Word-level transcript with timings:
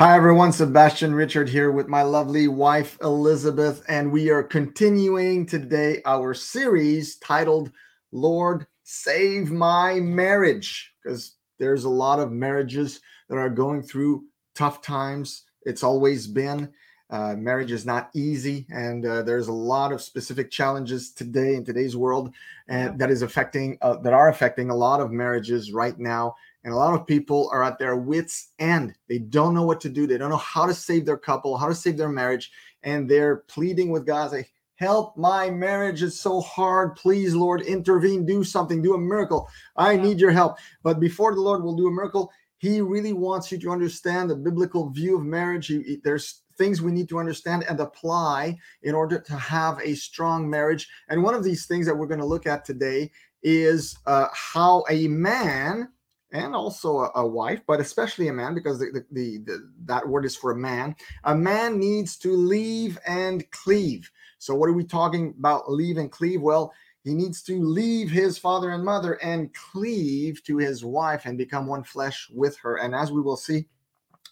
Hi, 0.00 0.16
everyone. 0.16 0.50
Sebastian 0.50 1.14
Richard 1.14 1.46
here 1.46 1.70
with 1.70 1.86
my 1.86 2.00
lovely 2.00 2.48
wife, 2.48 2.96
Elizabeth, 3.02 3.84
and 3.86 4.10
we 4.10 4.30
are 4.30 4.42
continuing 4.42 5.44
today 5.44 6.00
our 6.06 6.32
series 6.32 7.16
titled 7.16 7.70
Lord, 8.10 8.66
Save 8.82 9.50
My 9.50 10.00
Marriage, 10.00 10.94
because 11.04 11.36
there's 11.58 11.84
a 11.84 11.90
lot 11.90 12.18
of 12.18 12.32
marriages 12.32 13.02
that 13.28 13.36
are 13.36 13.50
going 13.50 13.82
through 13.82 14.24
tough 14.54 14.80
times. 14.80 15.42
It's 15.64 15.82
always 15.82 16.26
been. 16.26 16.72
Uh, 17.10 17.34
marriage 17.36 17.70
is 17.70 17.84
not 17.84 18.08
easy, 18.14 18.66
and 18.70 19.04
uh, 19.04 19.22
there's 19.22 19.48
a 19.48 19.52
lot 19.52 19.92
of 19.92 20.00
specific 20.00 20.50
challenges 20.50 21.12
today 21.12 21.56
in 21.56 21.64
today's 21.64 21.94
world, 21.94 22.32
and 22.68 22.98
that 22.98 23.10
is 23.10 23.20
affecting 23.20 23.76
uh, 23.82 23.98
that 23.98 24.14
are 24.14 24.30
affecting 24.30 24.70
a 24.70 24.74
lot 24.74 25.00
of 25.00 25.10
marriages 25.10 25.74
right 25.74 25.98
now 25.98 26.34
and 26.64 26.72
a 26.72 26.76
lot 26.76 26.94
of 26.94 27.06
people 27.06 27.48
are 27.52 27.62
at 27.62 27.78
their 27.78 27.96
wits' 27.96 28.52
end. 28.58 28.94
They 29.08 29.18
don't 29.18 29.54
know 29.54 29.62
what 29.62 29.80
to 29.82 29.88
do. 29.88 30.06
They 30.06 30.18
don't 30.18 30.30
know 30.30 30.36
how 30.36 30.66
to 30.66 30.74
save 30.74 31.06
their 31.06 31.16
couple, 31.16 31.56
how 31.56 31.68
to 31.68 31.74
save 31.74 31.96
their 31.96 32.08
marriage. 32.08 32.50
And 32.82 33.08
they're 33.08 33.38
pleading 33.48 33.90
with 33.90 34.06
God, 34.06 34.32
like, 34.32 34.52
help 34.76 35.16
my 35.16 35.50
marriage 35.50 36.02
is 36.02 36.18
so 36.18 36.40
hard. 36.40 36.96
Please, 36.96 37.34
Lord, 37.34 37.62
intervene, 37.62 38.24
do 38.24 38.42
something, 38.44 38.82
do 38.82 38.94
a 38.94 38.98
miracle. 38.98 39.48
I 39.76 39.96
need 39.96 40.18
your 40.18 40.30
help. 40.30 40.58
But 40.82 41.00
before 41.00 41.34
the 41.34 41.40
Lord 41.40 41.62
will 41.62 41.76
do 41.76 41.88
a 41.88 41.92
miracle, 41.92 42.30
He 42.58 42.80
really 42.80 43.12
wants 43.12 43.52
you 43.52 43.58
to 43.58 43.70
understand 43.70 44.28
the 44.28 44.36
biblical 44.36 44.90
view 44.90 45.16
of 45.16 45.24
marriage. 45.24 45.66
He, 45.66 45.98
there's 46.02 46.42
things 46.56 46.82
we 46.82 46.92
need 46.92 47.08
to 47.08 47.18
understand 47.18 47.64
and 47.68 47.80
apply 47.80 48.58
in 48.82 48.94
order 48.94 49.18
to 49.18 49.36
have 49.36 49.78
a 49.82 49.94
strong 49.94 50.48
marriage. 50.48 50.88
And 51.08 51.22
one 51.22 51.34
of 51.34 51.42
these 51.42 51.64
things 51.64 51.86
that 51.86 51.94
we're 51.94 52.06
going 52.06 52.20
to 52.20 52.26
look 52.26 52.46
at 52.46 52.66
today 52.66 53.10
is 53.42 53.96
uh, 54.06 54.28
how 54.32 54.84
a 54.90 55.08
man 55.08 55.88
and 56.32 56.54
also 56.54 56.98
a, 56.98 57.10
a, 57.16 57.26
wife, 57.26 57.60
but 57.66 57.80
especially 57.80 58.28
a 58.28 58.32
man, 58.32 58.54
because 58.54 58.78
the, 58.78 59.04
the, 59.10 59.38
the, 59.44 59.70
that 59.84 60.06
word 60.06 60.24
is 60.24 60.36
for 60.36 60.52
a 60.52 60.56
man. 60.56 60.94
A 61.24 61.34
man 61.34 61.78
needs 61.78 62.16
to 62.18 62.32
leave 62.32 62.98
and 63.06 63.48
cleave. 63.50 64.10
So, 64.38 64.54
what 64.54 64.68
are 64.68 64.74
we 64.74 64.84
talking 64.84 65.34
about? 65.38 65.70
Leave 65.70 65.96
and 65.96 66.10
cleave? 66.10 66.40
Well, 66.40 66.72
he 67.04 67.14
needs 67.14 67.42
to 67.44 67.60
leave 67.60 68.10
his 68.10 68.38
father 68.38 68.70
and 68.70 68.84
mother 68.84 69.14
and 69.22 69.52
cleave 69.54 70.42
to 70.44 70.58
his 70.58 70.84
wife 70.84 71.22
and 71.24 71.38
become 71.38 71.66
one 71.66 71.82
flesh 71.82 72.28
with 72.32 72.56
her. 72.58 72.76
And 72.76 72.94
as 72.94 73.10
we 73.10 73.22
will 73.22 73.36
see, 73.36 73.66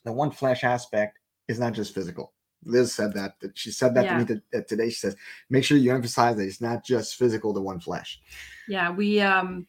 the 0.04 0.12
one 0.12 0.30
flesh 0.30 0.64
aspect 0.64 1.18
is 1.48 1.58
not 1.58 1.72
just 1.72 1.94
physical. 1.94 2.32
Liz 2.64 2.92
said 2.92 3.14
that. 3.14 3.34
She 3.54 3.70
said 3.70 3.94
that 3.94 4.04
yeah. 4.04 4.18
to 4.18 4.34
me 4.34 4.40
to, 4.52 4.62
today. 4.64 4.90
She 4.90 4.96
says, 4.96 5.16
"Make 5.48 5.64
sure 5.64 5.78
you 5.78 5.94
emphasize 5.94 6.36
that 6.36 6.46
it's 6.46 6.60
not 6.60 6.84
just 6.84 7.16
physical, 7.16 7.52
the 7.52 7.62
one 7.62 7.80
flesh." 7.80 8.20
Yeah, 8.68 8.90
we 8.90 9.20
um 9.20 9.66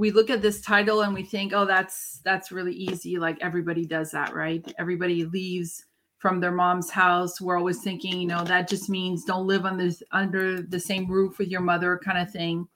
we 0.00 0.10
look 0.10 0.30
at 0.30 0.40
this 0.40 0.62
title 0.62 1.02
and 1.02 1.12
we 1.12 1.22
think, 1.22 1.52
oh, 1.52 1.66
that's 1.66 2.20
that's 2.24 2.50
really 2.50 2.72
easy. 2.72 3.18
Like 3.18 3.36
everybody 3.42 3.84
does 3.84 4.10
that, 4.12 4.34
right? 4.34 4.64
Everybody 4.78 5.26
leaves 5.26 5.84
from 6.16 6.40
their 6.40 6.52
mom's 6.52 6.88
house. 6.88 7.38
We're 7.38 7.58
always 7.58 7.82
thinking, 7.82 8.18
you 8.18 8.26
know, 8.26 8.42
that 8.44 8.66
just 8.66 8.88
means 8.88 9.24
don't 9.24 9.46
live 9.46 9.66
on 9.66 9.76
this 9.76 10.02
under 10.10 10.62
the 10.62 10.80
same 10.80 11.06
roof 11.06 11.38
with 11.38 11.48
your 11.48 11.60
mother, 11.60 12.00
kind 12.02 12.16
of 12.16 12.32
thing. 12.32 12.66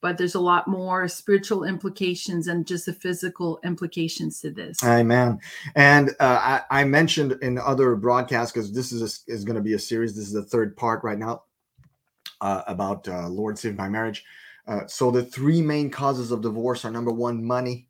But 0.00 0.18
there's 0.18 0.34
a 0.34 0.40
lot 0.40 0.66
more 0.66 1.06
spiritual 1.06 1.62
implications 1.62 2.48
and 2.48 2.66
just 2.66 2.86
the 2.86 2.92
physical 2.92 3.60
implications 3.64 4.40
to 4.40 4.50
this. 4.50 4.82
Amen. 4.82 5.38
And 5.76 6.10
uh, 6.18 6.60
I, 6.70 6.80
I, 6.80 6.84
mentioned 6.84 7.38
in 7.42 7.58
other 7.58 7.94
broadcasts 7.94 8.52
because 8.52 8.72
this 8.72 8.92
is 8.92 9.02
a, 9.02 9.32
is 9.32 9.44
going 9.44 9.56
to 9.56 9.62
be 9.62 9.74
a 9.74 9.78
series. 9.78 10.14
This 10.16 10.26
is 10.26 10.32
the 10.32 10.44
third 10.44 10.76
part 10.76 11.02
right 11.02 11.18
now 11.18 11.44
uh, 12.40 12.62
about 12.66 13.08
uh, 13.08 13.28
Lord 13.28 13.56
Save 13.56 13.76
My 13.76 13.88
Marriage 13.88 14.24
uh, 14.66 14.86
so 14.86 15.10
the 15.10 15.22
three 15.22 15.62
main 15.62 15.90
causes 15.90 16.32
of 16.32 16.42
divorce 16.42 16.84
are 16.84 16.90
number 16.90 17.12
one, 17.12 17.44
money, 17.44 17.88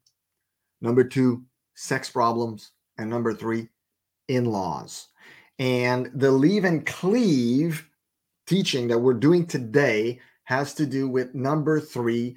number 0.80 1.04
two, 1.04 1.42
sex 1.74 2.10
problems, 2.10 2.72
and 2.98 3.08
number 3.08 3.32
three, 3.32 3.68
in-laws. 4.28 5.08
And 5.58 6.10
the 6.14 6.30
leave 6.30 6.64
and 6.64 6.84
cleave 6.84 7.88
teaching 8.46 8.88
that 8.88 8.98
we're 8.98 9.14
doing 9.14 9.46
today 9.46 10.20
has 10.44 10.74
to 10.74 10.86
do 10.86 11.08
with 11.08 11.34
number 11.34 11.80
three, 11.80 12.36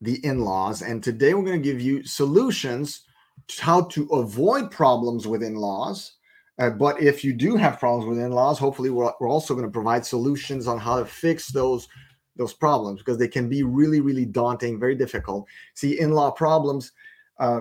the 0.00 0.24
in-laws. 0.24 0.82
And 0.82 1.02
today 1.02 1.34
we're 1.34 1.44
going 1.44 1.62
to 1.62 1.68
give 1.72 1.80
you 1.80 2.04
solutions 2.04 3.02
to 3.48 3.62
how 3.62 3.82
to 3.82 4.06
avoid 4.08 4.70
problems 4.70 5.26
with 5.26 5.42
in-laws. 5.42 6.12
Uh, 6.58 6.70
but 6.70 7.00
if 7.02 7.24
you 7.24 7.32
do 7.32 7.56
have 7.56 7.80
problems 7.80 8.06
with 8.08 8.18
in-laws, 8.18 8.58
hopefully 8.58 8.90
we're, 8.90 9.12
we're 9.20 9.28
also 9.28 9.54
going 9.54 9.66
to 9.66 9.72
provide 9.72 10.06
solutions 10.06 10.66
on 10.66 10.78
how 10.78 10.98
to 10.98 11.04
fix 11.04 11.48
those 11.48 11.88
those 12.36 12.52
problems 12.52 13.00
because 13.00 13.18
they 13.18 13.28
can 13.28 13.48
be 13.48 13.62
really 13.62 14.00
really 14.00 14.24
daunting 14.24 14.78
very 14.78 14.94
difficult. 14.94 15.46
See 15.74 15.98
in-law 15.98 16.32
problems 16.32 16.92
uh, 17.38 17.60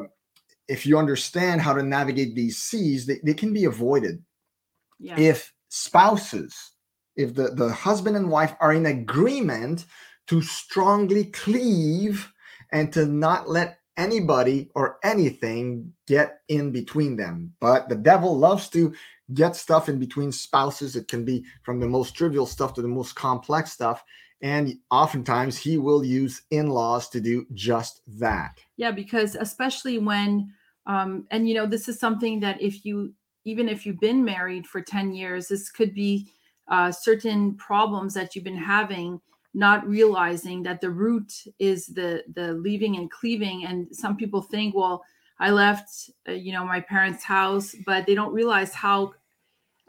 if 0.68 0.86
you 0.86 0.98
understand 0.98 1.62
how 1.62 1.74
to 1.74 1.84
navigate 1.84 2.36
these 2.36 2.58
seas 2.58 3.06
they, 3.06 3.20
they 3.24 3.34
can 3.34 3.54
be 3.54 3.66
avoided. 3.66 4.24
Yeah. 5.00 5.20
if 5.20 5.54
spouses 5.68 6.74
if 7.16 7.36
the, 7.36 7.50
the 7.50 7.72
husband 7.72 8.16
and 8.16 8.30
wife 8.30 8.56
are 8.60 8.74
in 8.74 8.86
agreement 8.86 9.86
to 10.28 10.42
strongly 10.42 11.26
cleave 11.26 12.32
and 12.72 12.92
to 12.94 13.06
not 13.06 13.50
let 13.50 13.80
anybody 13.98 14.70
or 14.74 14.98
anything 15.04 15.94
get 16.08 16.40
in 16.48 16.72
between 16.72 17.16
them. 17.16 17.54
But 17.60 17.90
the 17.90 17.96
devil 17.96 18.38
loves 18.38 18.70
to 18.70 18.94
get 19.34 19.56
stuff 19.56 19.90
in 19.90 20.00
between 20.00 20.32
spouses. 20.32 20.96
It 20.96 21.08
can 21.08 21.24
be 21.24 21.46
from 21.64 21.80
the 21.80 21.88
most 21.88 22.16
trivial 22.16 22.46
stuff 22.46 22.74
to 22.74 22.82
the 22.82 22.88
most 22.88 23.16
complex 23.16 23.72
stuff 23.72 24.04
and 24.44 24.78
oftentimes 24.92 25.58
he 25.58 25.78
will 25.78 26.04
use 26.04 26.42
in 26.52 26.68
laws 26.68 27.08
to 27.10 27.22
do 27.22 27.48
just 27.54 28.02
that. 28.20 28.60
Yeah, 28.76 28.92
because 28.92 29.36
especially 29.36 29.98
when, 30.00 30.54
um, 30.86 31.26
and 31.32 31.48
you 31.48 31.56
know, 31.56 31.66
this 31.66 31.88
is 31.88 31.98
something 31.98 32.42
that 32.42 32.62
if 32.62 32.86
you, 32.86 33.14
even 33.46 33.70
if 33.70 33.86
you've 33.86 34.02
been 34.02 34.24
married 34.24 34.68
for 34.68 34.82
10 34.82 35.14
years, 35.14 35.48
this 35.48 35.72
could 35.72 35.94
be 35.94 36.28
uh, 36.68 36.92
certain 36.92 37.56
problems 37.56 38.14
that 38.14 38.36
you've 38.36 38.44
been 38.44 38.58
having 38.58 39.20
not 39.56 39.88
realizing 39.88 40.64
that 40.64 40.82
the 40.82 40.90
root 40.90 41.32
is 41.60 41.86
the 41.86 42.24
the 42.34 42.54
leaving 42.54 42.96
and 42.96 43.12
cleaving 43.12 43.66
and 43.66 43.86
some 43.96 44.18
people 44.18 44.42
think 44.42 44.74
well 44.74 45.04
i 45.40 45.52
left 45.52 46.10
uh, 46.28 46.32
you 46.32 46.52
know 46.52 46.66
my 46.66 46.80
parents 46.80 47.24
house 47.24 47.76
but 47.86 48.04
they 48.08 48.16
don't 48.16 48.34
realize 48.34 48.74
how 48.74 49.14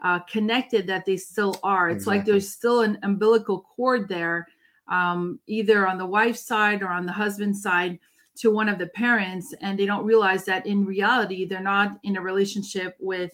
uh, 0.03 0.19
connected 0.19 0.87
that 0.87 1.05
they 1.05 1.17
still 1.17 1.55
are. 1.63 1.89
It's 1.89 2.03
exactly. 2.03 2.17
like 2.17 2.25
there's 2.25 2.51
still 2.51 2.81
an 2.81 2.99
umbilical 3.03 3.61
cord 3.61 4.07
there, 4.07 4.47
um, 4.87 5.39
either 5.47 5.87
on 5.87 5.97
the 5.97 6.05
wife's 6.05 6.45
side 6.45 6.81
or 6.81 6.89
on 6.89 7.05
the 7.05 7.11
husband's 7.11 7.61
side 7.61 7.99
to 8.37 8.51
one 8.51 8.69
of 8.69 8.77
the 8.77 8.87
parents, 8.87 9.53
and 9.61 9.79
they 9.79 9.85
don't 9.85 10.05
realize 10.05 10.45
that 10.45 10.65
in 10.65 10.85
reality 10.85 11.45
they're 11.45 11.61
not 11.61 11.99
in 12.03 12.17
a 12.17 12.21
relationship 12.21 12.95
with, 12.99 13.31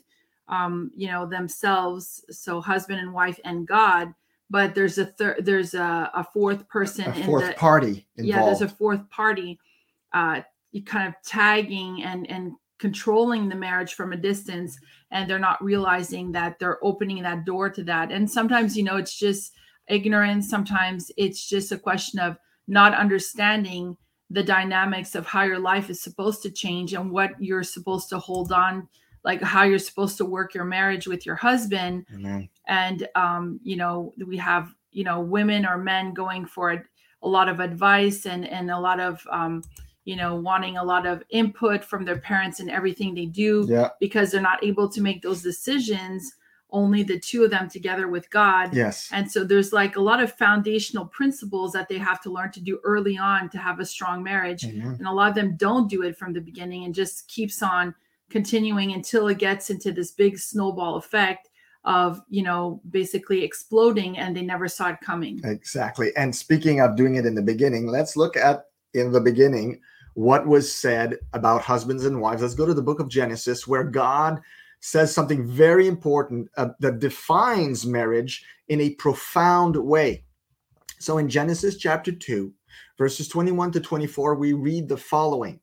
um, 0.48 0.92
you 0.96 1.08
know, 1.08 1.26
themselves. 1.26 2.24
So 2.30 2.62
husband 2.62 3.00
and 3.00 3.14
wife 3.14 3.40
and 3.44 3.68
God, 3.68 4.14
but 4.50 4.76
there's 4.76 4.98
a 4.98 5.06
third, 5.06 5.44
there's 5.44 5.74
a, 5.74 6.12
a, 6.14 6.24
fourth 6.24 6.68
person, 6.68 7.10
a 7.10 7.26
fourth 7.26 7.48
the, 7.48 7.54
party. 7.54 8.06
Involved. 8.18 8.30
Yeah, 8.30 8.46
there's 8.46 8.62
a 8.62 8.70
fourth 8.70 9.10
party, 9.10 9.60
uh, 10.14 10.42
kind 10.86 11.08
of 11.08 11.16
tagging 11.24 12.04
and 12.04 12.30
and 12.30 12.54
controlling 12.82 13.48
the 13.48 13.56
marriage 13.56 13.94
from 13.94 14.12
a 14.12 14.18
distance 14.18 14.80
and 15.12 15.30
they're 15.30 15.38
not 15.38 15.64
realizing 15.64 16.32
that 16.32 16.58
they're 16.58 16.84
opening 16.84 17.22
that 17.22 17.46
door 17.46 17.70
to 17.70 17.84
that 17.84 18.12
and 18.12 18.30
sometimes 18.30 18.76
you 18.76 18.82
know 18.82 18.98
it's 18.98 19.18
just 19.18 19.54
ignorance 19.88 20.50
sometimes 20.50 21.12
it's 21.18 21.48
just 21.48 21.72
a 21.72 21.78
question 21.78 22.20
of 22.20 22.38
not 22.68 22.94
understanding 22.94 23.98
the 24.30 24.44
dynamics 24.44 25.16
of 25.16 25.26
how 25.26 25.44
your 25.44 25.60
life 25.60 25.90
is 25.90 26.02
supposed 26.02 26.42
to 26.42 26.50
change 26.50 26.94
and 26.94 27.12
what 27.12 27.32
you're 27.40 27.64
supposed 27.64 28.10
to 28.10 28.18
hold 28.18 28.52
on 28.52 28.88
like 29.24 29.42
how 29.42 29.64
you're 29.64 29.80
supposed 29.80 30.18
to 30.18 30.26
work 30.26 30.54
your 30.54 30.66
marriage 30.66 31.08
with 31.08 31.26
your 31.26 31.36
husband 31.36 32.06
Amen. 32.14 32.50
and 32.68 33.08
um 33.16 33.60
you 33.64 33.76
know 33.76 34.14
we 34.26 34.38
have 34.38 34.74
you 34.92 35.04
know 35.04 35.20
women 35.20 35.66
or 35.66 35.78
men 35.78 36.14
going 36.14 36.46
for 36.46 36.72
a, 36.72 36.84
a 37.24 37.28
lot 37.28 37.50
of 37.50 37.60
advice 37.60 38.26
and 38.26 38.48
and 38.48 38.72
a 38.72 38.80
lot 38.80 39.00
of 39.00 39.26
um 39.30 39.62
you 40.04 40.16
know, 40.16 40.36
wanting 40.36 40.78
a 40.78 40.84
lot 40.84 41.06
of 41.06 41.24
input 41.30 41.84
from 41.84 42.06
their 42.06 42.18
parents 42.18 42.60
and 42.60 42.70
everything 42.70 43.14
they 43.14 43.28
do 43.28 43.66
yeah. 43.70 43.90
because 44.00 44.32
they're 44.32 44.42
not 44.42 44.64
able 44.64 44.90
to 44.90 45.02
make 45.02 45.22
those 45.22 45.42
decisions 45.42 46.34
only 46.72 47.04
the 47.04 47.20
two 47.20 47.44
of 47.44 47.52
them 47.52 47.70
together 47.70 48.08
with 48.08 48.30
God. 48.30 48.74
Yes. 48.74 49.10
And 49.12 49.30
so 49.30 49.44
there's 49.44 49.74
like 49.74 49.98
a 49.98 50.02
lot 50.02 50.22
of 50.22 50.32
foundational 50.34 51.06
principles 51.06 51.74
that 51.74 51.90
they 51.90 51.98
have 51.98 52.22
to 52.22 52.32
learn 52.32 52.52
to 52.54 52.62
do 52.62 52.80
early 52.84 53.18
on 53.18 53.50
to 53.50 53.58
have 53.58 53.80
a 53.80 53.86
strong 53.86 54.24
marriage. 54.24 54.64
And 54.64 55.06
a 55.06 55.12
lot 55.12 55.30
of 55.30 55.36
them 55.36 55.58
don't 55.58 55.90
do 55.90 56.04
it 56.04 56.18
from 56.18 56.34
the 56.34 56.42
beginning 56.42 56.86
and 56.86 56.96
just 56.96 57.28
keeps 57.28 57.62
on 57.62 57.94
continuing 58.30 58.94
until 58.94 59.28
it 59.28 59.38
gets 59.38 59.70
into 59.70 59.92
this 59.92 60.12
big 60.12 60.38
snowball 60.38 60.96
effect 60.96 61.50
of, 61.84 62.22
you 62.30 62.44
know, 62.44 62.82
basically 62.90 63.44
exploding 63.44 64.18
and 64.18 64.36
they 64.36 64.42
never 64.42 64.68
saw 64.68 64.90
it 64.90 65.02
coming. 65.02 65.42
Exactly. 65.44 66.16
And 66.16 66.34
speaking 66.34 66.80
of 66.80 66.96
doing 66.96 67.16
it 67.16 67.26
in 67.26 67.36
the 67.36 67.42
beginning, 67.42 67.88
let's 67.88 68.16
look 68.16 68.38
at 68.38 68.66
in 68.94 69.12
the 69.12 69.20
beginning 69.20 69.82
what 70.14 70.46
was 70.46 70.72
said 70.72 71.18
about 71.34 71.62
husbands 71.62 72.06
and 72.06 72.22
wives. 72.22 72.42
Let's 72.42 72.54
go 72.54 72.66
to 72.66 72.74
the 72.74 72.82
book 72.82 73.00
of 73.00 73.08
Genesis, 73.08 73.68
where 73.68 73.84
God 73.84 74.40
says 74.82 75.14
something 75.14 75.48
very 75.48 75.88
important 75.88 76.50
uh, 76.58 76.70
that 76.80 77.00
defines 77.00 77.86
marriage 77.86 78.44
in 78.68 78.82
a 78.82 78.96
profound 78.96 79.76
way. 79.78 80.26
So 81.00 81.18
in 81.18 81.30
Genesis 81.30 81.78
chapter 81.78 82.12
2, 82.12 82.54
verses 82.98 83.28
21 83.28 83.72
to 83.72 83.80
24, 83.80 84.36
we 84.36 84.54
read 84.54 84.88
the 84.88 84.98
following 84.98 85.60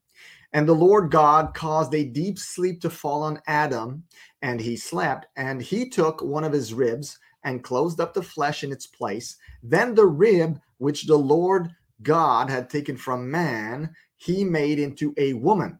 And 0.52 0.68
the 0.68 0.74
Lord 0.74 1.10
God 1.10 1.54
caused 1.54 1.94
a 1.94 2.04
deep 2.04 2.38
sleep 2.38 2.80
to 2.80 2.90
fall 2.90 3.22
on 3.22 3.40
Adam, 3.46 4.04
and 4.42 4.60
he 4.60 4.76
slept. 4.76 5.26
And 5.36 5.60
he 5.60 5.88
took 5.88 6.22
one 6.22 6.44
of 6.44 6.52
his 6.52 6.72
ribs 6.72 7.18
and 7.44 7.62
closed 7.62 8.00
up 8.00 8.14
the 8.14 8.22
flesh 8.22 8.64
in 8.64 8.72
its 8.72 8.86
place. 8.86 9.36
Then 9.62 9.94
the 9.94 10.06
rib 10.06 10.60
which 10.78 11.06
the 11.06 11.16
Lord 11.16 11.70
God 12.02 12.50
had 12.50 12.70
taken 12.70 12.96
from 12.96 13.30
man, 13.30 13.94
he 14.16 14.44
made 14.44 14.78
into 14.78 15.14
a 15.16 15.34
woman 15.34 15.78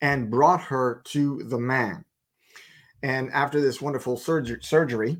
and 0.00 0.30
brought 0.30 0.62
her 0.62 1.02
to 1.04 1.42
the 1.44 1.58
man. 1.58 2.05
And 3.06 3.30
after 3.30 3.60
this 3.60 3.80
wonderful 3.80 4.16
surgery, 4.16 4.58
surgery 4.62 5.16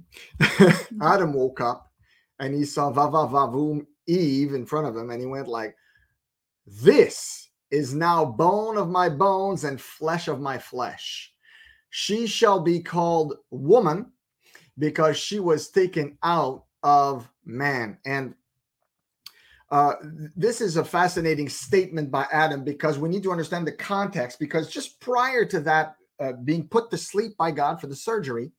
Adam 1.01 1.33
woke 1.33 1.61
up 1.61 1.93
and 2.41 2.53
he 2.53 2.65
saw 2.65 2.91
Vava 2.91 3.33
Vavum 3.33 3.87
Eve 4.09 4.55
in 4.55 4.67
front 4.67 4.89
of 4.89 4.97
him, 4.97 5.11
and 5.11 5.21
he 5.21 5.27
went 5.27 5.47
like, 5.47 5.77
This 6.67 7.49
is 7.71 7.95
now 7.95 8.25
bone 8.25 8.77
of 8.77 8.89
my 8.89 9.09
bones 9.09 9.63
and 9.63 9.81
flesh 9.81 10.27
of 10.27 10.41
my 10.41 10.59
flesh. 10.59 11.33
She 11.91 12.27
shall 12.27 12.59
be 12.59 12.81
called 12.81 13.37
woman 13.51 14.11
because 14.77 15.17
she 15.17 15.39
was 15.39 15.71
taken 15.71 16.19
out 16.25 16.65
of 16.83 17.31
man. 17.45 17.99
And 18.05 18.35
uh, 19.71 19.95
this 20.35 20.61
is 20.61 20.77
a 20.77 20.85
fascinating 20.85 21.49
statement 21.49 22.11
by 22.11 22.27
Adam 22.33 22.65
because 22.65 22.99
we 22.99 23.09
need 23.09 23.23
to 23.23 23.31
understand 23.33 23.65
the 23.65 23.73
context. 23.73 24.41
Because 24.41 24.69
just 24.69 24.99
prior 25.01 25.45
to 25.45 25.61
that 25.61 25.96
uh, 26.21 26.33
being 26.45 26.67
put 26.69 26.91
to 26.91 26.99
sleep 26.99 27.37
by 27.37 27.51
God 27.51 27.81
for 27.81 27.87
the 27.87 27.97
surgery, 27.97 28.51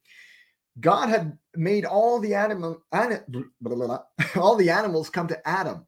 God 0.80 1.10
had 1.10 1.38
made 1.56 1.86
all 1.86 2.20
the 2.20 2.36
animal, 2.36 2.84
all 4.36 4.56
the 4.56 4.70
animals 4.70 5.10
come 5.10 5.28
to 5.28 5.48
Adam 5.48 5.86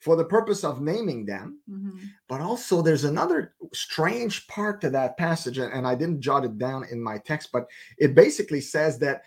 for 0.00 0.14
the 0.14 0.24
purpose 0.24 0.62
of 0.62 0.80
naming 0.80 1.26
them. 1.26 1.60
Mm-hmm. 1.68 1.98
But 2.28 2.40
also, 2.40 2.82
there's 2.82 3.04
another 3.04 3.54
strange 3.72 4.46
part 4.46 4.80
to 4.82 4.90
that 4.90 5.16
passage, 5.16 5.58
and 5.58 5.86
I 5.86 5.94
didn't 5.94 6.20
jot 6.20 6.44
it 6.44 6.58
down 6.58 6.84
in 6.90 7.02
my 7.02 7.18
text, 7.18 7.50
but 7.52 7.66
it 7.98 8.14
basically 8.14 8.60
says 8.60 8.98
that 9.00 9.22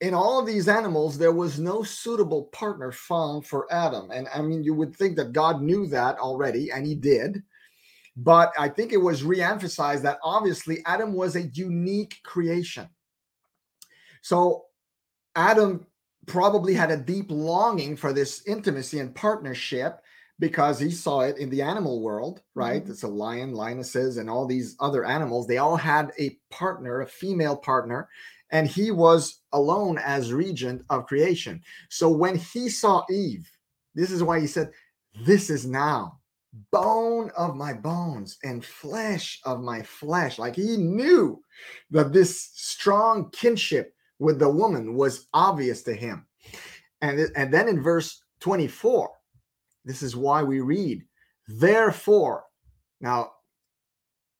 in 0.00 0.14
all 0.14 0.38
of 0.38 0.46
these 0.46 0.68
animals, 0.68 1.18
there 1.18 1.32
was 1.32 1.58
no 1.58 1.82
suitable 1.82 2.44
partner 2.44 2.92
found 2.92 3.46
for 3.46 3.70
Adam. 3.72 4.10
And 4.10 4.28
I 4.32 4.40
mean, 4.42 4.62
you 4.62 4.72
would 4.74 4.94
think 4.94 5.16
that 5.16 5.32
God 5.32 5.60
knew 5.60 5.86
that 5.88 6.18
already, 6.18 6.70
and 6.70 6.86
he 6.86 6.94
did. 6.94 7.42
But 8.20 8.52
I 8.58 8.68
think 8.68 8.92
it 8.92 8.96
was 8.96 9.22
reemphasized 9.22 10.02
that 10.02 10.18
obviously 10.24 10.82
Adam 10.86 11.12
was 11.12 11.36
a 11.36 11.42
unique 11.42 12.16
creation. 12.24 12.88
So 14.22 14.64
Adam 15.36 15.86
probably 16.26 16.74
had 16.74 16.90
a 16.90 16.96
deep 16.96 17.26
longing 17.30 17.96
for 17.96 18.12
this 18.12 18.42
intimacy 18.48 18.98
and 18.98 19.14
partnership 19.14 20.00
because 20.40 20.80
he 20.80 20.90
saw 20.90 21.20
it 21.20 21.38
in 21.38 21.48
the 21.48 21.62
animal 21.62 22.02
world, 22.02 22.42
right? 22.56 22.82
Mm-hmm. 22.82 22.90
It's 22.90 23.04
a 23.04 23.08
lion, 23.08 23.52
lionesses, 23.52 24.16
and 24.16 24.28
all 24.28 24.46
these 24.46 24.74
other 24.80 25.04
animals. 25.04 25.46
They 25.46 25.58
all 25.58 25.76
had 25.76 26.10
a 26.18 26.36
partner, 26.50 27.02
a 27.02 27.06
female 27.06 27.56
partner, 27.56 28.08
and 28.50 28.66
he 28.66 28.90
was 28.90 29.42
alone 29.52 29.96
as 30.04 30.32
regent 30.32 30.82
of 30.90 31.06
creation. 31.06 31.62
So 31.88 32.08
when 32.08 32.36
he 32.36 32.68
saw 32.68 33.04
Eve, 33.08 33.48
this 33.94 34.10
is 34.10 34.24
why 34.24 34.40
he 34.40 34.48
said, 34.48 34.72
This 35.24 35.50
is 35.50 35.66
now 35.66 36.18
bone 36.70 37.30
of 37.36 37.56
my 37.56 37.72
bones 37.72 38.38
and 38.42 38.64
flesh 38.64 39.40
of 39.44 39.60
my 39.60 39.82
flesh. 39.82 40.38
Like 40.38 40.56
he 40.56 40.76
knew 40.76 41.42
that 41.90 42.12
this 42.12 42.50
strong 42.54 43.30
kinship 43.30 43.94
with 44.18 44.38
the 44.38 44.48
woman 44.48 44.94
was 44.94 45.28
obvious 45.32 45.82
to 45.82 45.94
him. 45.94 46.26
And, 47.00 47.30
and 47.36 47.52
then 47.52 47.68
in 47.68 47.82
verse 47.82 48.22
24, 48.40 49.10
this 49.84 50.02
is 50.02 50.16
why 50.16 50.42
we 50.42 50.60
read, 50.60 51.04
therefore. 51.46 52.44
Now, 53.00 53.32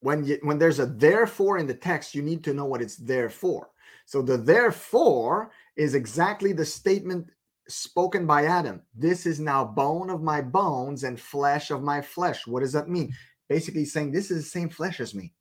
when 0.00 0.25
you, 0.25 0.38
when 0.43 0.58
there's 0.58 0.78
a 0.78 0.87
therefore 0.87 1.58
in 1.58 1.66
the 1.66 1.75
text, 1.75 2.14
you 2.14 2.22
need 2.22 2.44
to 2.44 2.54
know 2.54 2.64
what 2.64 2.82
it's 2.82 2.96
there 2.96 3.31
for. 3.31 3.70
So 4.06 4.22
the 4.22 4.37
therefore 4.37 5.50
is 5.76 5.94
exactly 5.94 6.52
the 6.52 6.64
statement 6.64 7.28
spoken 7.68 8.26
by 8.26 8.46
Adam. 8.46 8.82
This 8.94 9.26
is 9.26 9.40
now 9.40 9.64
bone 9.64 10.10
of 10.10 10.22
my 10.22 10.40
bones 10.40 11.04
and 11.04 11.20
flesh 11.20 11.70
of 11.70 11.82
my 11.82 12.00
flesh. 12.00 12.46
What 12.46 12.60
does 12.60 12.72
that 12.72 12.88
mean? 12.88 13.14
Basically 13.48 13.84
saying 13.84 14.12
this 14.12 14.30
is 14.30 14.44
the 14.44 14.50
same 14.50 14.68
flesh 14.68 15.00
as 15.00 15.14
me. 15.14 15.32